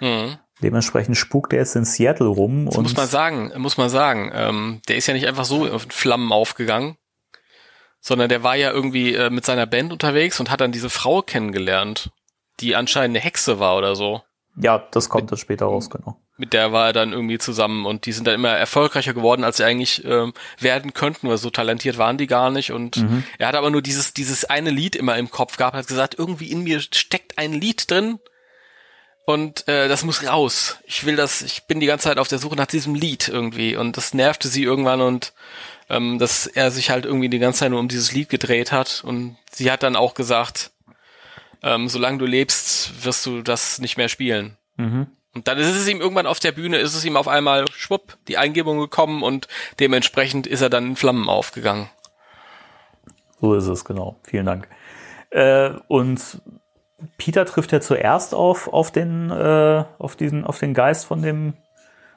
Mhm. 0.00 0.38
Dementsprechend 0.62 1.16
spukt 1.16 1.52
er 1.52 1.58
jetzt 1.58 1.76
in 1.76 1.84
Seattle 1.84 2.28
rum. 2.28 2.66
Das 2.66 2.76
und 2.76 2.84
muss 2.84 2.96
man 2.96 3.06
sagen, 3.06 3.52
muss 3.58 3.76
man 3.76 3.90
sagen. 3.90 4.30
Ähm, 4.34 4.80
der 4.88 4.96
ist 4.96 5.06
ja 5.06 5.14
nicht 5.14 5.26
einfach 5.26 5.44
so 5.44 5.66
in 5.66 5.78
Flammen 5.78 6.32
aufgegangen, 6.32 6.96
sondern 8.00 8.28
der 8.28 8.42
war 8.42 8.56
ja 8.56 8.70
irgendwie 8.70 9.14
äh, 9.14 9.28
mit 9.28 9.44
seiner 9.44 9.66
Band 9.66 9.92
unterwegs 9.92 10.40
und 10.40 10.50
hat 10.50 10.60
dann 10.60 10.72
diese 10.72 10.88
Frau 10.88 11.20
kennengelernt, 11.20 12.10
die 12.60 12.74
anscheinend 12.74 13.16
eine 13.16 13.24
Hexe 13.24 13.58
war 13.58 13.76
oder 13.76 13.94
so. 13.94 14.22
Ja, 14.56 14.78
das 14.92 15.10
kommt 15.10 15.30
dann 15.30 15.38
später 15.38 15.66
raus, 15.66 15.90
genau. 15.90 16.16
Mit 16.38 16.52
der 16.52 16.72
war 16.72 16.86
er 16.86 16.92
dann 16.92 17.12
irgendwie 17.12 17.38
zusammen 17.38 17.86
und 17.86 18.06
die 18.06 18.12
sind 18.12 18.26
dann 18.26 18.34
immer 18.34 18.50
erfolgreicher 18.50 19.14
geworden, 19.14 19.44
als 19.44 19.58
sie 19.58 19.64
eigentlich 19.64 20.04
ähm, 20.04 20.32
werden 20.58 20.94
könnten, 20.94 21.28
weil 21.28 21.38
so 21.38 21.50
talentiert 21.50 21.98
waren 21.98 22.18
die 22.18 22.26
gar 22.26 22.50
nicht. 22.50 22.72
Und 22.72 22.98
mhm. 22.98 23.24
er 23.38 23.48
hat 23.48 23.54
aber 23.54 23.70
nur 23.70 23.82
dieses, 23.82 24.14
dieses 24.14 24.44
eine 24.44 24.70
Lied 24.70 24.96
immer 24.96 25.16
im 25.16 25.30
Kopf 25.30 25.56
gehabt, 25.56 25.76
hat 25.76 25.86
gesagt, 25.86 26.18
irgendwie 26.18 26.50
in 26.50 26.62
mir 26.62 26.80
steckt 26.80 27.38
ein 27.38 27.52
Lied 27.52 27.90
drin, 27.90 28.18
und 29.26 29.66
äh, 29.66 29.88
das 29.88 30.04
muss 30.04 30.26
raus. 30.26 30.78
Ich 30.86 31.04
will 31.04 31.16
das, 31.16 31.42
ich 31.42 31.64
bin 31.66 31.80
die 31.80 31.86
ganze 31.86 32.04
Zeit 32.04 32.18
auf 32.18 32.28
der 32.28 32.38
Suche 32.38 32.56
nach 32.56 32.66
diesem 32.66 32.94
Lied 32.94 33.28
irgendwie 33.28 33.76
und 33.76 33.96
das 33.96 34.14
nervte 34.14 34.48
sie 34.48 34.62
irgendwann 34.62 35.00
und 35.00 35.34
ähm, 35.90 36.18
dass 36.18 36.46
er 36.46 36.70
sich 36.70 36.90
halt 36.90 37.04
irgendwie 37.04 37.28
die 37.28 37.40
ganze 37.40 37.60
Zeit 37.60 37.70
nur 37.70 37.80
um 37.80 37.88
dieses 37.88 38.12
Lied 38.12 38.28
gedreht 38.28 38.70
hat 38.70 39.02
und 39.04 39.36
sie 39.50 39.70
hat 39.70 39.82
dann 39.82 39.96
auch 39.96 40.14
gesagt, 40.14 40.70
ähm, 41.62 41.88
solange 41.88 42.18
du 42.18 42.24
lebst, 42.24 43.04
wirst 43.04 43.26
du 43.26 43.42
das 43.42 43.80
nicht 43.80 43.96
mehr 43.96 44.08
spielen. 44.08 44.56
Mhm. 44.76 45.08
Und 45.34 45.48
dann 45.48 45.58
ist 45.58 45.74
es 45.74 45.88
ihm 45.88 46.00
irgendwann 46.00 46.26
auf 46.26 46.38
der 46.38 46.52
Bühne, 46.52 46.78
ist 46.78 46.94
es 46.94 47.04
ihm 47.04 47.16
auf 47.16 47.26
einmal 47.26 47.64
schwupp 47.72 48.16
die 48.28 48.38
Eingebung 48.38 48.78
gekommen 48.78 49.24
und 49.24 49.48
dementsprechend 49.80 50.46
ist 50.46 50.60
er 50.60 50.70
dann 50.70 50.86
in 50.86 50.96
Flammen 50.96 51.28
aufgegangen. 51.28 51.90
So 53.40 53.54
ist 53.54 53.66
es, 53.66 53.84
genau. 53.84 54.20
Vielen 54.22 54.46
Dank. 54.46 54.68
Äh, 55.30 55.70
und 55.88 56.40
Peter 57.18 57.44
trifft 57.44 57.72
ja 57.72 57.80
zuerst 57.80 58.34
auf, 58.34 58.68
auf 58.68 58.90
den, 58.90 59.30
äh, 59.30 59.84
auf 59.98 60.16
diesen, 60.16 60.44
auf 60.44 60.58
den 60.58 60.74
Geist 60.74 61.04
von 61.04 61.22
dem, 61.22 61.54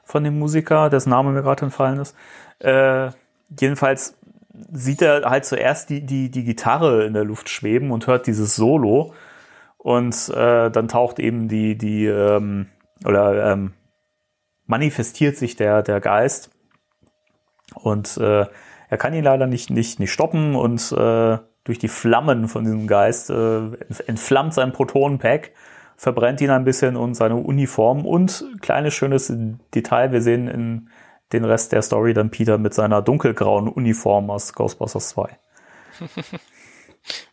von 0.04 0.24
dem 0.24 0.38
Musiker, 0.38 0.90
dessen 0.90 1.10
Name 1.10 1.30
mir 1.30 1.42
gerade 1.42 1.66
entfallen 1.66 2.00
ist. 2.00 2.16
Äh, 2.60 3.10
jedenfalls 3.58 4.16
sieht 4.72 5.02
er 5.02 5.28
halt 5.28 5.44
zuerst 5.44 5.90
die, 5.90 6.04
die, 6.04 6.30
die 6.30 6.44
Gitarre 6.44 7.04
in 7.04 7.12
der 7.12 7.24
Luft 7.24 7.48
schweben 7.48 7.90
und 7.90 8.06
hört 8.06 8.26
dieses 8.26 8.56
Solo. 8.56 9.14
Und 9.76 10.28
äh, 10.30 10.70
dann 10.70 10.88
taucht 10.88 11.18
eben 11.18 11.48
die, 11.48 11.76
die, 11.76 12.06
ähm, 12.06 12.66
oder 13.04 13.52
ähm, 13.52 13.72
manifestiert 14.66 15.36
sich 15.36 15.56
der, 15.56 15.82
der 15.82 16.00
Geist. 16.00 16.50
Und 17.74 18.16
äh, 18.16 18.46
er 18.88 18.98
kann 18.98 19.14
ihn 19.14 19.24
leider 19.24 19.46
nicht, 19.46 19.70
nicht, 19.70 20.00
nicht 20.00 20.12
stoppen 20.12 20.54
und 20.56 20.92
äh, 20.92 21.38
durch 21.64 21.78
die 21.78 21.88
Flammen 21.88 22.48
von 22.48 22.64
diesem 22.64 22.86
Geist 22.86 23.30
äh, 23.30 23.60
entflammt 24.06 24.54
sein 24.54 24.72
Protonenpack, 24.72 25.52
verbrennt 25.96 26.40
ihn 26.40 26.50
ein 26.50 26.64
bisschen 26.64 26.96
und 26.96 27.14
seine 27.14 27.36
Uniform 27.36 28.06
und 28.06 28.44
kleines 28.60 28.94
schönes 28.94 29.32
Detail, 29.74 30.12
wir 30.12 30.22
sehen 30.22 30.48
in 30.48 30.88
den 31.32 31.44
Rest 31.44 31.72
der 31.72 31.82
Story 31.82 32.14
dann 32.14 32.30
Peter 32.30 32.58
mit 32.58 32.74
seiner 32.74 33.02
dunkelgrauen 33.02 33.68
Uniform 33.68 34.30
aus 34.30 34.52
Ghostbusters 34.52 35.10
2. 35.10 35.28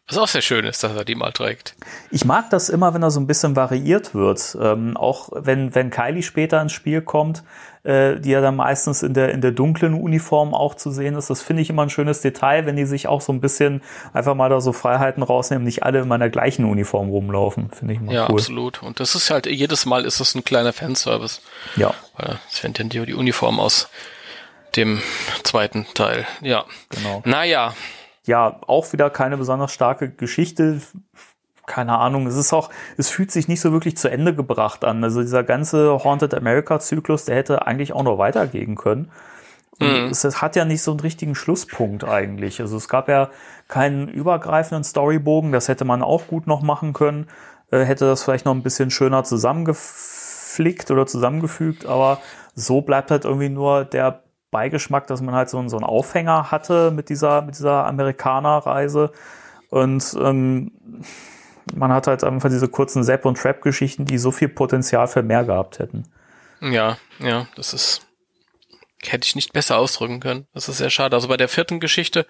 Was 0.08 0.18
auch 0.18 0.28
sehr 0.30 0.42
schön 0.42 0.64
ist, 0.64 0.82
dass 0.86 0.96
er 0.96 1.04
die 1.04 1.16
mal 1.16 1.34
trägt. 1.34 1.76
Ich 2.12 2.24
mag 2.24 2.50
das 2.50 2.70
immer, 2.70 2.94
wenn 2.94 3.04
er 3.04 3.12
so 3.12 3.20
ein 3.20 3.28
bisschen 3.28 3.58
variiert 3.58 4.16
wird. 4.16 4.58
Ähm, 4.62 4.96
auch 4.96 5.30
wenn, 5.34 5.76
wenn 5.76 5.90
Kylie 5.90 6.24
später 6.24 6.62
ins 6.62 6.72
Spiel 6.72 7.02
kommt, 7.02 7.44
äh, 7.84 8.18
die 8.18 8.30
ja 8.30 8.40
dann 8.40 8.56
meistens 8.56 9.04
in 9.04 9.14
der, 9.14 9.34
in 9.34 9.42
der 9.42 9.52
dunklen 9.52 9.94
Uniform 9.94 10.54
auch 10.54 10.76
zu 10.76 10.92
sehen 10.92 11.16
ist. 11.16 11.30
Das 11.30 11.42
finde 11.42 11.62
ich 11.62 11.70
immer 11.70 11.82
ein 11.82 11.90
schönes 11.90 12.22
Detail, 12.22 12.66
wenn 12.66 12.78
die 12.78 12.86
sich 12.86 13.08
auch 13.08 13.20
so 13.20 13.34
ein 13.34 13.42
bisschen 13.42 13.82
einfach 14.14 14.34
mal 14.34 14.50
da 14.50 14.62
so 14.62 14.72
Freiheiten 14.72 15.24
rausnehmen, 15.24 15.66
nicht 15.66 15.84
alle 15.84 16.00
in 16.00 16.08
meiner 16.08 16.30
gleichen 16.30 16.64
Uniform 16.64 17.10
rumlaufen. 17.10 17.70
Finde 17.72 17.96
ich 17.96 18.00
immer 18.00 18.14
ja, 18.14 18.24
cool. 18.24 18.30
Ja, 18.30 18.34
absolut. 18.36 18.82
Und 18.84 19.02
das 19.02 19.14
ist 19.14 19.30
halt, 19.30 19.46
jedes 19.46 19.86
Mal 19.86 20.06
ist 20.06 20.22
das 20.22 20.36
ein 20.36 20.46
kleiner 20.46 20.72
Fanservice. 20.72 21.42
Ja. 21.76 21.94
Weil 22.16 22.40
es 22.50 22.60
fängt 22.60 22.80
ja 22.80 22.86
die 22.86 23.14
Uniform 23.14 23.60
aus 23.60 23.90
dem 24.78 25.02
zweiten 25.44 25.86
Teil. 25.94 26.26
Ja. 26.42 26.64
Genau. 26.92 27.22
Naja 27.26 27.74
ja, 28.28 28.60
auch 28.68 28.92
wieder 28.94 29.10
keine 29.10 29.38
besonders 29.38 29.72
starke 29.72 30.10
Geschichte. 30.10 30.82
Keine 31.66 31.98
Ahnung, 31.98 32.28
es 32.28 32.36
ist 32.36 32.54
auch, 32.54 32.70
es 32.98 33.10
fühlt 33.10 33.32
sich 33.32 33.48
nicht 33.48 33.60
so 33.60 33.72
wirklich 33.72 33.98
zu 33.98 34.10
Ende 34.10 34.36
gebracht 34.36 34.86
an. 34.86 35.04
Also 35.04 35.22
dieser 35.22 35.44
ganze 35.44 36.04
Haunted 36.04 36.34
America 36.34 36.80
Zyklus, 36.80 37.26
der 37.26 37.36
hätte 37.36 37.66
eigentlich 37.66 37.94
auch 37.94 38.04
noch 38.04 38.18
weitergehen 38.18 38.76
können. 38.76 39.12
Mhm. 39.80 40.10
Es, 40.12 40.24
es, 40.24 40.42
hat 40.42 40.56
ja 40.56 40.66
nicht 40.66 40.82
so 40.82 40.92
einen 40.92 41.00
richtigen 41.00 41.36
Schlusspunkt 41.36 42.04
eigentlich. 42.04 42.62
Also 42.62 42.78
es 42.78 42.88
gab 42.88 43.10
ja 43.10 43.30
keinen 43.68 44.08
übergreifenden 44.08 44.84
Storybogen, 44.84 45.52
das 45.52 45.68
hätte 45.68 45.86
man 45.86 46.02
auch 46.02 46.28
gut 46.28 46.48
noch 46.48 46.62
machen 46.62 46.94
können. 46.94 47.28
Äh, 47.72 47.84
hätte 47.84 48.06
das 48.06 48.24
vielleicht 48.24 48.46
noch 48.46 48.56
ein 48.56 48.64
bisschen 48.64 48.92
schöner 48.92 49.24
zusammengeflickt 49.24 50.90
oder 50.90 51.06
zusammengefügt, 51.06 51.86
aber 51.86 52.20
so 52.56 52.82
bleibt 52.82 53.12
halt 53.12 53.26
irgendwie 53.26 53.50
nur 53.50 53.86
der 53.86 54.24
Beigeschmack, 54.58 55.06
dass 55.06 55.22
man 55.22 55.36
halt 55.36 55.52
so, 55.52 55.68
so 55.70 55.78
einen 55.78 55.86
Aufhänger 55.86 56.50
hatte 56.50 56.90
mit 56.90 57.10
dieser, 57.10 57.44
mit 57.44 57.60
dieser 57.60 57.86
Amerikaner-Reise. 57.86 59.12
Und 59.70 60.18
ähm, 60.20 60.72
man 61.76 61.94
hat 61.94 62.08
halt 62.08 62.24
einfach 62.24 62.50
diese 62.50 62.68
kurzen 62.68 63.04
Zap- 63.04 63.26
und 63.26 63.38
Trap-Geschichten, 63.38 64.06
die 64.06 64.18
so 64.18 64.32
viel 64.32 64.50
Potenzial 64.50 65.08
für 65.08 65.22
mehr 65.22 65.44
gehabt 65.44 65.78
hätten. 65.78 66.06
Ja, 66.60 66.98
ja, 67.20 67.46
das 67.56 67.74
ist 67.74 68.02
hätte 69.06 69.28
ich 69.28 69.36
nicht 69.36 69.54
besser 69.54 69.78
ausdrücken 69.78 70.20
können. 70.20 70.48
Das 70.56 70.68
ist 70.68 70.80
sehr 70.80 70.90
schade. 70.90 71.16
Also 71.16 71.28
bei 71.28 71.38
der 71.38 71.48
vierten 71.48 71.80
Geschichte, 71.80 72.26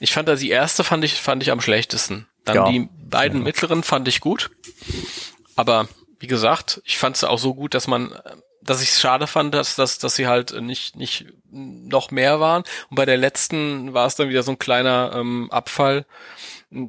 ich 0.00 0.14
fand 0.14 0.26
da 0.26 0.36
die 0.36 0.48
erste 0.48 0.82
fand 0.82 1.04
ich 1.04 1.20
fand 1.20 1.42
ich 1.42 1.50
am 1.50 1.60
schlechtesten. 1.60 2.26
Dann 2.46 2.56
ja. 2.56 2.70
die 2.70 2.88
beiden 3.10 3.40
ja. 3.40 3.44
mittleren 3.44 3.82
fand 3.82 4.08
ich 4.08 4.20
gut. 4.20 4.50
Aber 5.54 5.86
wie 6.18 6.26
gesagt, 6.26 6.80
ich 6.86 6.96
fand 6.96 7.16
es 7.16 7.24
auch 7.24 7.38
so 7.38 7.54
gut, 7.54 7.74
dass 7.74 7.86
man 7.86 8.18
dass 8.68 8.82
ich 8.82 8.90
es 8.90 9.00
schade 9.00 9.26
fand, 9.26 9.54
dass, 9.54 9.76
dass, 9.76 9.98
dass 9.98 10.14
sie 10.14 10.26
halt 10.26 10.60
nicht, 10.60 10.94
nicht 10.94 11.26
noch 11.50 12.10
mehr 12.10 12.38
waren. 12.38 12.64
Und 12.90 12.96
bei 12.96 13.06
der 13.06 13.16
letzten 13.16 13.94
war 13.94 14.06
es 14.06 14.14
dann 14.14 14.28
wieder 14.28 14.42
so 14.42 14.52
ein 14.52 14.58
kleiner 14.58 15.12
ähm, 15.14 15.50
Abfall. 15.50 16.04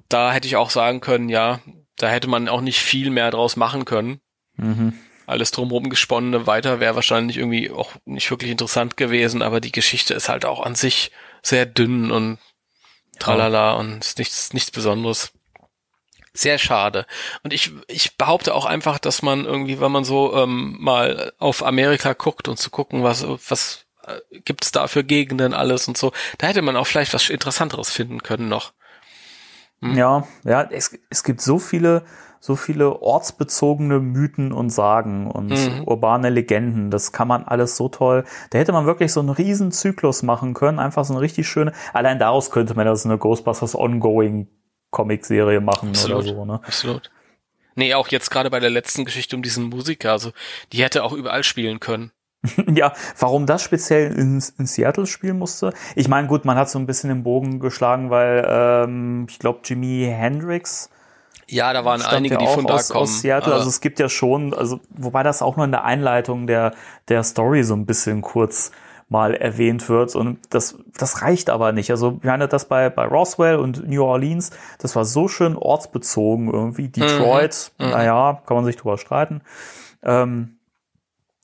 Da 0.10 0.34
hätte 0.34 0.47
ich 0.47 0.57
auch 0.57 0.72
sagen 0.72 0.99
können, 0.99 1.30
ja, 1.30 1.61
da 1.95 2.10
hätte 2.10 2.27
man 2.27 2.49
auch 2.49 2.60
nicht 2.60 2.80
viel 2.81 3.11
mehr 3.11 3.31
draus 3.31 3.56
machen 3.56 3.85
können. 3.85 4.19
Mhm. 4.57 4.93
Alles 5.26 5.51
drumherum 5.51 5.89
gesponnene 5.89 6.47
weiter 6.47 6.81
wäre 6.81 6.95
wahrscheinlich 6.95 7.38
irgendwie 7.38 7.72
auch 7.72 7.93
nicht 8.03 8.30
wirklich 8.30 8.51
interessant 8.51 8.97
gewesen, 8.97 9.41
aber 9.41 9.61
die 9.61 9.72
Geschichte 9.72 10.14
ist 10.14 10.27
halt 10.27 10.43
auch 10.43 10.61
an 10.61 10.76
sich 10.76 11.11
sehr 11.41 11.65
dünn 11.65 12.11
und 12.11 12.39
tralala 13.19 13.73
und 13.73 14.03
ist 14.03 14.18
nichts, 14.18 14.51
nichts 14.51 14.72
Besonderes. 14.72 15.31
Sehr 16.34 16.57
schade. 16.57 17.06
Und 17.43 17.53
ich, 17.53 17.72
ich 17.88 18.18
behaupte 18.18 18.53
auch 18.53 18.65
einfach, 18.65 18.99
dass 18.99 19.22
man 19.22 19.45
irgendwie, 19.45 19.81
wenn 19.81 19.91
man 19.91 20.03
so 20.03 20.35
ähm, 20.35 20.77
mal 20.80 21.34
auf 21.39 21.65
Amerika 21.65 22.14
guckt 22.14 22.47
und 22.47 22.57
zu 22.57 22.69
gucken, 22.69 23.03
was, 23.03 23.26
was 23.27 23.85
äh, 24.06 24.39
gibt 24.41 24.64
es 24.64 24.72
da 24.72 24.88
für 24.88 25.03
Gegenden 25.03 25.53
alles 25.53 25.88
und 25.88 25.97
so, 25.97 26.11
da 26.38 26.47
hätte 26.47 26.61
man 26.61 26.76
auch 26.76 26.88
vielleicht 26.88 27.14
was 27.14 27.30
Interessanteres 27.30 27.91
finden 27.91 28.22
können 28.22 28.47
noch. 28.47 28.73
Hm. 29.81 29.95
Ja, 29.95 30.27
ja, 30.43 30.64
es, 30.64 30.97
es 31.10 31.23
gibt 31.23 31.41
so 31.41 31.57
viele, 31.57 32.03
so 32.39 32.56
viele 32.56 33.01
ortsbezogene 33.01 33.99
Mythen 33.99 34.51
und 34.51 34.69
Sagen 34.69 35.30
und 35.30 35.49
mhm. 35.49 35.84
urbane 35.85 36.30
Legenden. 36.30 36.91
Das 36.91 37.11
kann 37.11 37.27
man 37.27 37.43
alles 37.43 37.76
so 37.76 37.89
toll. 37.89 38.23
Da 38.51 38.60
hätte 38.60 38.72
man 38.72 38.85
wirklich 38.85 39.11
so 39.11 39.19
einen 39.19 39.30
riesen 39.30 39.72
Zyklus 39.72 40.23
machen 40.23 40.53
können. 40.53 40.80
Einfach 40.80 41.06
so 41.06 41.14
eine 41.14 41.22
richtig 41.22 41.47
schöne. 41.47 41.73
Allein 41.93 42.19
daraus 42.19 42.51
könnte 42.51 42.76
man 42.76 42.85
das 42.85 43.06
eine 43.06 43.18
Ghostbusters 43.18 43.76
Ongoing 43.76 44.47
Comic-Serie 44.91 45.61
machen 45.61 45.90
Absolut. 45.90 46.18
oder 46.18 46.28
so, 46.28 46.45
ne? 46.45 46.60
Absolut. 46.64 47.11
Nee, 47.76 47.94
auch 47.94 48.10
jetzt 48.10 48.30
gerade 48.30 48.49
bei 48.49 48.60
der 48.60 48.70
letzten 48.70 49.06
Geschichte 49.06 49.36
um 49.36 49.41
diesen 49.41 49.66
Musiker, 49.66 50.11
also 50.11 50.32
die 50.74 50.84
hätte 50.84 51.03
auch 51.03 51.14
überall 51.14 51.44
spielen 51.44 51.80
können. 51.80 52.11
ja, 52.74 52.94
warum 53.18 53.45
das 53.45 53.64
speziell 53.64 54.11
in, 54.14 54.41
in, 54.57 54.66
Seattle 54.66 55.06
spielen 55.06 55.38
musste? 55.38 55.74
Ich 55.95 56.07
meine, 56.07 56.28
gut, 56.28 56.45
man 56.45 56.57
hat 56.57 56.70
so 56.70 56.80
ein 56.80 56.86
bisschen 56.86 57.10
den 57.10 57.24
Bogen 57.24 57.60
geschlagen, 57.60 58.10
weil 58.10 58.45
ähm, 58.49 59.28
ich 59.30 59.40
glaube, 59.40 59.60
Jimi 59.66 60.07
Hendrix. 60.10 60.90
Ja, 61.48 61.74
da 61.74 61.84
waren 61.84 62.02
einige, 62.02 62.36
ja 62.36 62.40
die 62.40 62.48
von 62.48 62.66
da 62.66 62.76
aus, 62.76 62.90
kommen. 62.90 63.03
Aus 63.03 63.22
Seattle, 63.22 63.53
also 63.53 63.68
es 63.68 63.82
gibt 63.82 63.99
ja 63.99 64.07
schon, 64.07 64.53
also 64.53 64.80
wobei 64.90 65.24
das 65.24 65.41
auch 65.41 65.57
nur 65.57 65.66
in 65.66 65.72
der 65.72 65.84
Einleitung 65.84 66.48
der 66.48 66.74
der 67.07 67.24
Story 67.24 67.64
so 67.64 67.74
ein 67.74 67.86
bisschen 67.86 68.22
kurz 68.22 68.72
mal 69.10 69.34
erwähnt 69.34 69.90
wird 69.90 70.15
und 70.15 70.40
das 70.52 70.77
das 70.98 71.22
reicht 71.22 71.49
aber 71.49 71.72
nicht. 71.72 71.91
Also 71.91 72.22
wir 72.22 72.31
hatten 72.31 72.48
das 72.48 72.65
bei 72.65 72.90
bei 72.90 73.06
Roswell 73.06 73.57
und 73.57 73.88
New 73.88 74.03
Orleans, 74.03 74.52
das 74.77 74.95
war 74.95 75.06
so 75.06 75.27
schön 75.27 75.56
ortsbezogen 75.56 76.52
irgendwie. 76.52 76.84
Mhm. 76.84 76.91
Detroit, 76.91 77.72
mhm. 77.80 77.90
naja, 77.90 78.41
kann 78.45 78.57
man 78.57 78.65
sich 78.65 78.77
drüber 78.77 78.98
streiten. 78.98 79.41
Ähm, 80.03 80.60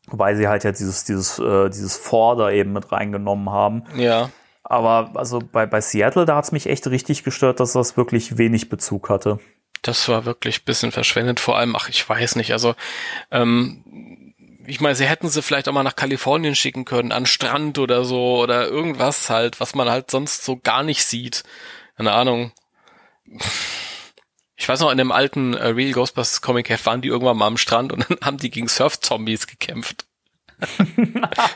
Wobei 0.07 0.35
sie 0.35 0.47
halt 0.47 0.63
jetzt 0.63 0.79
dieses, 0.79 1.03
dieses, 1.03 1.39
äh, 1.39 1.69
dieses 1.69 1.97
Vorder 1.97 2.51
eben 2.51 2.73
mit 2.73 2.91
reingenommen 2.91 3.49
haben. 3.49 3.83
Ja. 3.95 4.29
Aber 4.63 5.11
also 5.15 5.39
bei, 5.39 5.65
bei 5.65 5.81
Seattle, 5.81 6.25
da 6.25 6.35
hat's 6.35 6.51
mich 6.51 6.67
echt 6.67 6.87
richtig 6.87 7.23
gestört, 7.23 7.59
dass 7.59 7.73
das 7.73 7.97
wirklich 7.97 8.37
wenig 8.37 8.69
Bezug 8.69 9.09
hatte. 9.09 9.39
Das 9.81 10.07
war 10.09 10.25
wirklich 10.25 10.65
bisschen 10.65 10.91
verschwendet, 10.91 11.39
vor 11.39 11.57
allem, 11.57 11.75
ach, 11.75 11.89
ich 11.89 12.07
weiß 12.07 12.37
nicht, 12.37 12.51
also 12.51 12.73
ähm, 13.29 14.14
ich 14.67 14.81
meine, 14.81 14.95
sie 14.95 15.07
hätten 15.07 15.29
sie 15.29 15.41
vielleicht 15.41 15.67
auch 15.67 15.73
mal 15.73 15.83
nach 15.83 15.95
Kalifornien 15.95 16.55
schicken 16.55 16.85
können, 16.85 17.11
an 17.11 17.25
Strand 17.25 17.79
oder 17.79 18.05
so, 18.05 18.37
oder 18.41 18.67
irgendwas 18.67 19.29
halt, 19.29 19.59
was 19.59 19.75
man 19.75 19.89
halt 19.89 20.11
sonst 20.11 20.43
so 20.43 20.57
gar 20.57 20.83
nicht 20.83 21.03
sieht. 21.03 21.43
Keine 21.97 22.13
Ahnung. 22.13 22.51
Ich 24.55 24.67
weiß 24.67 24.79
noch, 24.79 24.91
in 24.91 24.97
dem 24.97 25.11
alten 25.11 25.53
äh, 25.53 25.67
Real 25.67 25.91
Ghostbusters 25.91 26.41
Comic 26.41 26.69
Heft 26.69 26.85
waren 26.85 27.01
die 27.01 27.09
irgendwann 27.09 27.37
mal 27.37 27.47
am 27.47 27.57
Strand 27.57 27.91
und 27.93 28.05
dann 28.09 28.17
haben 28.23 28.37
die 28.37 28.51
gegen 28.51 28.67
Surf-Zombies 28.67 29.47
gekämpft. 29.47 30.05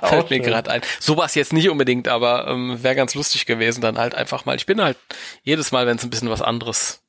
Fällt 0.04 0.30
mir 0.30 0.42
gerade 0.42 0.70
ein. 0.70 0.82
So 1.00 1.16
war 1.16 1.26
es 1.26 1.36
jetzt 1.36 1.54
nicht 1.54 1.70
unbedingt, 1.70 2.10
aber 2.10 2.48
ähm, 2.48 2.84
wäre 2.84 2.96
ganz 2.96 3.16
lustig 3.16 3.46
gewesen, 3.46 3.80
dann 3.82 3.98
halt 3.98 4.14
einfach 4.14 4.46
mal. 4.46 4.58
Ich 4.58 4.66
bin 4.66 4.82
halt 4.82 4.98
jedes 5.44 5.72
Mal, 5.72 5.88
wenn 5.88 5.98
es 5.98 6.04
ein 6.04 6.10
bisschen 6.10 6.30
was 6.30 6.42
anderes 6.42 7.02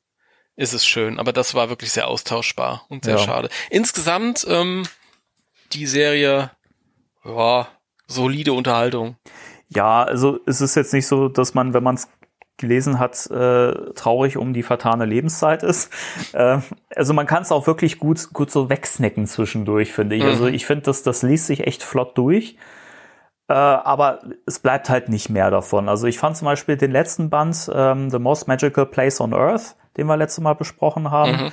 ist, 0.55 0.73
es 0.73 0.87
schön. 0.87 1.19
Aber 1.19 1.33
das 1.33 1.55
war 1.55 1.69
wirklich 1.69 1.91
sehr 1.91 2.07
austauschbar 2.07 2.87
und 2.89 3.05
sehr 3.05 3.17
ja. 3.17 3.25
schade. 3.25 3.49
Insgesamt 3.71 4.47
ähm, 4.49 4.85
die 5.73 5.87
Serie, 5.87 6.51
ja, 7.25 7.69
solide 8.07 8.53
Unterhaltung. 8.53 9.17
Ja, 9.69 10.03
also 10.03 10.41
es 10.47 10.61
ist 10.61 10.75
jetzt 10.75 10.93
nicht 10.93 11.07
so, 11.07 11.29
dass 11.29 11.55
man, 11.55 11.75
wenn 11.75 11.83
man 11.83 11.95
es 11.95 12.09
gelesen 12.57 12.99
hat, 12.99 13.31
äh, 13.31 13.73
traurig 13.95 14.37
um 14.37 14.53
die 14.53 14.63
vertane 14.63 15.07
Lebenszeit 15.07 15.63
ist. 15.63 15.91
Äh, 16.33 16.59
also 16.95 17.13
man 17.13 17.27
kann 17.27 17.43
es 17.43 17.51
auch 17.51 17.67
wirklich 17.67 17.99
gut, 17.99 18.33
gut 18.33 18.53
so 18.53 18.69
wegsnacken 18.69 19.27
zwischendurch, 19.27 19.93
finde 19.93 20.15
ich. 20.15 20.23
Also 20.23 20.37
mhm. 20.37 20.43
Also 20.45 20.55
ich 20.55 20.67
finde, 20.67 20.83
das, 20.83 21.03
das 21.03 21.23
liest 21.23 21.47
sich 21.47 21.67
echt 21.67 21.83
flott 21.83 22.17
durch. 22.17 22.57
Äh, 23.49 23.55
aber 23.55 24.21
es 24.47 24.61
bleibt 24.61 24.89
halt 24.89 25.09
nicht 25.09 25.29
mehr 25.29 25.51
davon. 25.51 25.89
Also 25.89 26.07
ich 26.07 26.19
fand 26.19 26.37
zum 26.37 26.47
Beispiel 26.47 26.77
den 26.77 26.93
letzten 26.93 27.31
Band, 27.31 27.69
ähm, 27.75 28.11
The 28.11 28.21
Most 28.21 28.47
Magical 28.47 28.87
Place 28.87 29.21
on 29.21 29.35
Earth, 29.35 29.77
den 29.97 30.07
wir 30.07 30.17
letztes 30.17 30.43
Mal 30.43 30.55
besprochen 30.55 31.11
haben, 31.11 31.33
mhm 31.33 31.53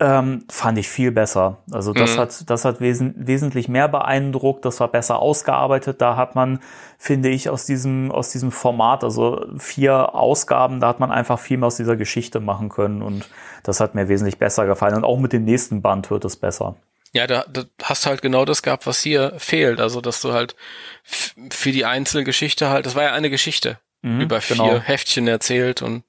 ähm, 0.00 0.44
fand 0.50 0.78
ich 0.78 0.88
viel 0.88 1.10
besser. 1.10 1.58
Also 1.70 1.92
das 1.92 2.16
mhm. 2.16 2.20
hat, 2.20 2.50
das 2.50 2.64
hat 2.64 2.80
wes 2.80 3.02
wesentlich 3.14 3.68
mehr 3.68 3.88
beeindruckt, 3.88 4.64
das 4.64 4.80
war 4.80 4.88
besser 4.88 5.18
ausgearbeitet. 5.18 6.00
Da 6.00 6.16
hat 6.16 6.34
man, 6.34 6.60
finde 6.98 7.30
ich, 7.30 7.48
aus 7.48 7.64
diesem, 7.66 8.10
aus 8.12 8.30
diesem 8.30 8.52
Format, 8.52 9.04
also 9.04 9.46
vier 9.58 10.14
Ausgaben, 10.14 10.80
da 10.80 10.88
hat 10.88 11.00
man 11.00 11.10
einfach 11.10 11.38
viel 11.38 11.56
mehr 11.56 11.68
aus 11.68 11.76
dieser 11.76 11.96
Geschichte 11.96 12.40
machen 12.40 12.68
können 12.68 13.02
und 13.02 13.28
das 13.62 13.80
hat 13.80 13.94
mir 13.94 14.08
wesentlich 14.08 14.38
besser 14.38 14.66
gefallen. 14.66 14.96
Und 14.96 15.04
auch 15.04 15.18
mit 15.18 15.32
dem 15.32 15.44
nächsten 15.44 15.82
Band 15.82 16.10
wird 16.10 16.24
es 16.24 16.36
besser. 16.36 16.76
Ja, 17.12 17.26
da, 17.26 17.44
da 17.48 17.64
hast 17.82 18.04
du 18.04 18.10
halt 18.10 18.20
genau 18.20 18.44
das 18.44 18.62
gehabt, 18.62 18.86
was 18.86 19.00
hier 19.00 19.32
fehlt. 19.38 19.80
Also, 19.80 20.00
dass 20.00 20.20
du 20.20 20.32
halt 20.32 20.54
für 21.50 21.72
die 21.72 21.86
einzelne 21.86 22.24
Geschichte 22.24 22.68
halt, 22.68 22.84
das 22.84 22.94
war 22.94 23.04
ja 23.04 23.12
eine 23.12 23.30
Geschichte 23.30 23.78
mhm, 24.02 24.20
über 24.20 24.40
vier 24.40 24.56
genau. 24.56 24.78
Heftchen 24.80 25.26
erzählt 25.26 25.80
und 25.80 26.04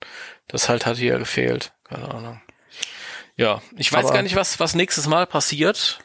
das 0.48 0.68
halt 0.68 0.86
hat 0.86 0.98
hier 0.98 1.18
gefehlt. 1.18 1.74
Keine 1.86 2.14
Ahnung. 2.14 2.42
Ja, 3.38 3.62
ich 3.76 3.94
weiß 3.94 4.06
Aber, 4.06 4.16
gar 4.16 4.24
nicht, 4.24 4.36
was, 4.36 4.60
was 4.60 4.74
nächstes 4.74 5.08
Mal 5.08 5.28
passiert. 5.28 6.00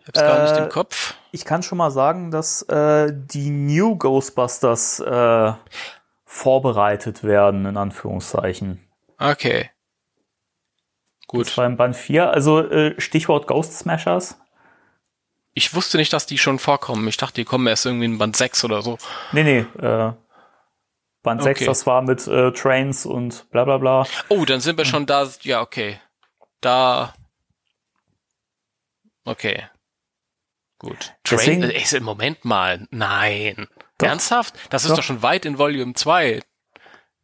Ich 0.00 0.06
hab's 0.06 0.20
äh, 0.20 0.22
gar 0.22 0.42
nicht 0.44 0.56
im 0.56 0.66
äh, 0.66 0.68
Kopf. 0.68 1.14
Ich 1.32 1.44
kann 1.44 1.64
schon 1.64 1.76
mal 1.76 1.90
sagen, 1.90 2.30
dass 2.30 2.62
äh, 2.62 3.12
die 3.12 3.50
New 3.50 3.96
Ghostbusters 3.96 5.00
äh, 5.00 5.52
vorbereitet 6.24 7.24
werden, 7.24 7.66
in 7.66 7.76
Anführungszeichen. 7.76 8.80
Okay. 9.18 9.70
Gut. 11.26 11.48
Das 11.48 11.58
war 11.58 11.66
im 11.66 11.76
Band 11.76 11.96
4, 11.96 12.30
also 12.30 12.60
äh, 12.60 12.98
Stichwort 12.98 13.48
Ghost 13.48 13.76
Smashers. 13.76 14.38
Ich 15.54 15.74
wusste 15.74 15.98
nicht, 15.98 16.12
dass 16.12 16.26
die 16.26 16.38
schon 16.38 16.60
vorkommen. 16.60 17.08
Ich 17.08 17.16
dachte, 17.16 17.34
die 17.34 17.44
kommen 17.44 17.66
erst 17.66 17.84
irgendwie 17.84 18.06
in 18.06 18.18
Band 18.18 18.36
6 18.36 18.64
oder 18.64 18.82
so. 18.82 18.98
Nee, 19.32 19.42
nee, 19.42 19.58
äh, 19.84 20.12
Band 21.24 21.40
okay. 21.40 21.54
6, 21.54 21.64
das 21.64 21.86
war 21.86 22.02
mit 22.02 22.24
äh, 22.28 22.52
Trains 22.52 23.04
und 23.04 23.50
bla 23.50 23.64
bla 23.64 23.78
bla. 23.78 24.06
Oh, 24.28 24.44
dann 24.44 24.60
sind 24.60 24.78
wir 24.78 24.84
schon 24.84 25.06
da. 25.06 25.28
Ja, 25.42 25.60
okay 25.60 25.98
da. 26.60 27.14
Okay. 29.24 29.66
Gut. 30.78 31.14
Train, 31.24 31.60
Deswegen, 31.60 31.62
äh, 31.62 32.00
Moment 32.00 32.44
mal. 32.44 32.86
Nein. 32.90 33.66
Doch, 33.98 34.06
Ernsthaft? 34.06 34.54
Das 34.70 34.84
ist 34.84 34.90
doch. 34.90 34.96
doch 34.96 35.02
schon 35.02 35.22
weit 35.22 35.44
in 35.44 35.58
Volume 35.58 35.94
2. 35.94 36.40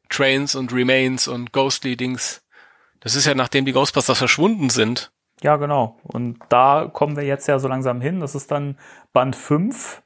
Trains 0.09 0.55
und 0.55 0.73
Remains 0.73 1.29
und 1.29 1.53
Ghostly 1.53 1.97
Dings. 1.97 2.45
Das 3.01 3.15
ist 3.15 3.27
ja 3.27 3.35
nachdem 3.35 3.65
die 3.65 3.73
Ghostbusters 3.73 4.19
verschwunden 4.19 4.71
sind. 4.71 5.13
Ja, 5.43 5.57
genau. 5.57 5.99
Und 6.05 6.39
da 6.49 6.89
kommen 6.93 7.17
wir 7.17 7.25
jetzt 7.25 7.47
ja 7.49 7.59
so 7.59 7.69
langsam 7.69 8.01
hin. 8.01 8.21
Das 8.21 8.35
ist 8.35 8.51
dann 8.51 8.79
Band 9.13 9.37
5 9.37 10.03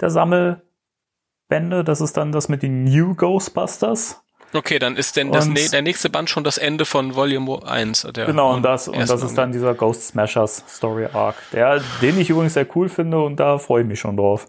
der 0.00 0.10
Sammelbände. 0.10 1.84
Das 1.84 2.00
ist 2.00 2.16
dann 2.16 2.32
das 2.32 2.48
mit 2.48 2.62
den 2.62 2.84
New 2.84 3.14
Ghostbusters. 3.14 4.19
Okay, 4.52 4.78
dann 4.78 4.96
ist 4.96 5.16
denn 5.16 5.30
das, 5.30 5.46
und, 5.46 5.72
der 5.72 5.82
nächste 5.82 6.10
Band 6.10 6.28
schon 6.28 6.42
das 6.42 6.58
Ende 6.58 6.84
von 6.84 7.14
Volume 7.14 7.64
1. 7.64 8.08
Der 8.14 8.26
genau, 8.26 8.52
und 8.52 8.62
das, 8.62 8.88
und 8.88 8.98
das 8.98 9.22
ist 9.22 9.38
dann 9.38 9.52
dieser 9.52 9.74
Ghost 9.74 10.08
Smashers 10.08 10.64
Story 10.68 11.06
Arc, 11.12 11.36
der, 11.52 11.80
den 12.02 12.18
ich 12.18 12.30
übrigens 12.30 12.54
sehr 12.54 12.66
cool 12.76 12.88
finde 12.88 13.20
und 13.20 13.36
da 13.36 13.58
freue 13.58 13.82
ich 13.82 13.88
mich 13.88 14.00
schon 14.00 14.16
drauf. 14.16 14.46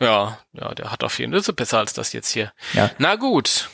Ja, 0.00 0.38
ja, 0.52 0.74
der 0.74 0.90
hat 0.90 1.02
auf 1.02 1.18
jeden 1.18 1.40
Fall 1.40 1.54
besser 1.54 1.78
als 1.78 1.94
das 1.94 2.12
jetzt 2.12 2.30
hier. 2.30 2.52
Ja. 2.74 2.90
Na 2.98 3.16
gut. 3.16 3.70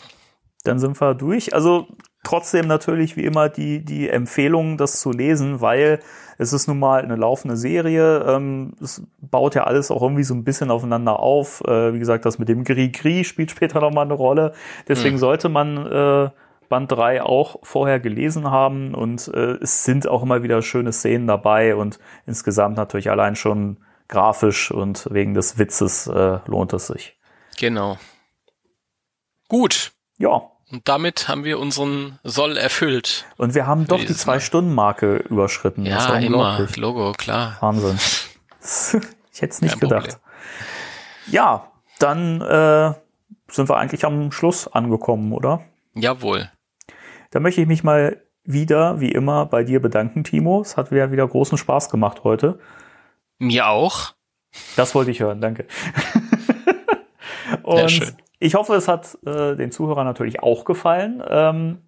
Dann 0.64 0.78
sind 0.78 1.00
wir 1.00 1.14
durch. 1.14 1.54
Also 1.54 1.88
trotzdem 2.22 2.66
natürlich 2.66 3.16
wie 3.16 3.24
immer 3.24 3.48
die, 3.48 3.84
die 3.84 4.08
Empfehlung, 4.08 4.76
das 4.76 5.00
zu 5.00 5.10
lesen, 5.10 5.60
weil 5.60 6.00
es 6.38 6.52
ist 6.52 6.68
nun 6.68 6.78
mal 6.78 7.02
eine 7.02 7.16
laufende 7.16 7.56
Serie. 7.56 8.24
Ähm, 8.26 8.72
es 8.80 9.02
baut 9.20 9.54
ja 9.54 9.64
alles 9.64 9.90
auch 9.90 10.02
irgendwie 10.02 10.22
so 10.22 10.34
ein 10.34 10.44
bisschen 10.44 10.70
aufeinander 10.70 11.20
auf. 11.20 11.62
Äh, 11.66 11.92
wie 11.94 11.98
gesagt, 11.98 12.24
das 12.24 12.38
mit 12.38 12.48
dem 12.48 12.64
Gris-Gris 12.64 13.26
spielt 13.26 13.50
später 13.50 13.80
nochmal 13.80 14.06
eine 14.06 14.14
Rolle. 14.14 14.52
Deswegen 14.88 15.16
mhm. 15.16 15.20
sollte 15.20 15.48
man 15.48 15.86
äh, 15.86 16.30
Band 16.70 16.92
3 16.92 17.22
auch 17.22 17.56
vorher 17.62 18.00
gelesen 18.00 18.50
haben 18.50 18.94
und 18.94 19.28
äh, 19.28 19.58
es 19.60 19.84
sind 19.84 20.08
auch 20.08 20.22
immer 20.22 20.42
wieder 20.42 20.62
schöne 20.62 20.92
Szenen 20.92 21.26
dabei 21.26 21.74
und 21.74 21.98
insgesamt 22.26 22.76
natürlich 22.76 23.10
allein 23.10 23.34
schon 23.34 23.78
grafisch 24.08 24.70
und 24.70 25.08
wegen 25.10 25.34
des 25.34 25.58
Witzes 25.58 26.06
äh, 26.06 26.38
lohnt 26.46 26.72
es 26.72 26.86
sich. 26.86 27.18
Genau. 27.58 27.98
Gut. 29.48 29.92
Ja. 30.18 30.49
Und 30.70 30.88
damit 30.88 31.28
haben 31.28 31.44
wir 31.44 31.58
unseren 31.58 32.18
Soll 32.22 32.56
erfüllt. 32.56 33.26
Und 33.36 33.54
wir 33.54 33.66
haben 33.66 33.86
doch 33.86 33.98
die 33.98 34.14
Zwei-Stunden-Marke 34.14 35.16
überschritten. 35.28 35.84
Ja, 35.84 36.16
immer. 36.18 36.66
Logo, 36.76 37.12
klar. 37.12 37.56
Wahnsinn. 37.60 37.98
ich 39.32 39.42
hätte 39.42 39.52
es 39.52 39.62
nicht 39.62 39.72
Kein 39.72 39.80
gedacht. 39.80 40.08
Problem. 40.10 41.32
Ja, 41.32 41.72
dann 41.98 42.40
äh, 42.40 42.94
sind 43.48 43.68
wir 43.68 43.76
eigentlich 43.76 44.04
am 44.04 44.30
Schluss 44.30 44.68
angekommen, 44.68 45.32
oder? 45.32 45.62
Jawohl. 45.94 46.50
Da 47.30 47.40
möchte 47.40 47.60
ich 47.60 47.66
mich 47.66 47.82
mal 47.82 48.22
wieder, 48.44 49.00
wie 49.00 49.10
immer, 49.10 49.46
bei 49.46 49.64
dir 49.64 49.82
bedanken, 49.82 50.22
Timo. 50.22 50.60
Es 50.60 50.76
hat 50.76 50.92
wieder, 50.92 51.10
wieder 51.10 51.26
großen 51.26 51.58
Spaß 51.58 51.90
gemacht 51.90 52.22
heute. 52.22 52.60
Mir 53.38 53.68
auch. 53.68 54.14
Das 54.76 54.94
wollte 54.94 55.10
ich 55.10 55.20
hören, 55.20 55.40
danke. 55.40 55.66
Und 57.62 58.14
ich 58.40 58.54
hoffe, 58.54 58.74
es 58.74 58.88
hat 58.88 59.18
äh, 59.24 59.54
den 59.54 59.70
Zuhörern 59.70 60.06
natürlich 60.06 60.42
auch 60.42 60.64
gefallen. 60.64 61.22
Ähm, 61.28 61.82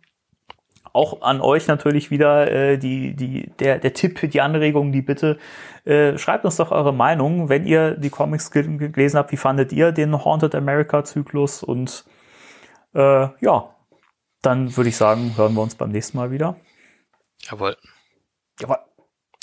auch 0.92 1.22
an 1.22 1.40
euch 1.40 1.66
natürlich 1.66 2.10
wieder 2.10 2.50
äh, 2.50 2.78
die, 2.78 3.16
die, 3.16 3.50
der, 3.58 3.78
der 3.78 3.94
Tipp, 3.94 4.30
die 4.30 4.40
Anregung, 4.42 4.92
die 4.92 5.00
Bitte, 5.00 5.38
äh, 5.84 6.18
schreibt 6.18 6.44
uns 6.44 6.56
doch 6.56 6.70
eure 6.70 6.92
Meinung, 6.92 7.48
wenn 7.48 7.66
ihr 7.66 7.92
die 7.92 8.10
Comics 8.10 8.50
gel 8.50 8.76
gelesen 8.76 9.16
habt, 9.16 9.32
wie 9.32 9.38
fandet 9.38 9.72
ihr 9.72 9.92
den 9.92 10.24
Haunted 10.24 10.54
America 10.54 11.02
Zyklus 11.02 11.62
und 11.62 12.04
äh, 12.94 13.28
ja, 13.40 13.74
dann 14.42 14.76
würde 14.76 14.90
ich 14.90 14.96
sagen, 14.96 15.32
hören 15.36 15.54
wir 15.54 15.62
uns 15.62 15.74
beim 15.74 15.90
nächsten 15.90 16.18
Mal 16.18 16.30
wieder. 16.30 16.56
Jawohl. 17.40 17.76
Jawohl. 18.60 18.78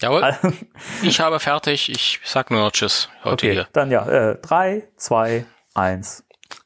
Jawohl. 0.02 0.38
ich 1.02 1.20
habe 1.20 1.40
fertig. 1.40 1.90
Ich 1.90 2.20
sag 2.24 2.52
nur 2.52 2.62
noch 2.62 2.72
Tschüss 2.72 3.10
heute 3.24 3.34
okay, 3.34 3.52
hier. 3.54 3.68
Dann 3.74 3.90
ja, 3.90 4.08
äh, 4.08 4.38
drei, 4.40 4.88
zwei, 4.98 5.46
eins. 5.74 6.24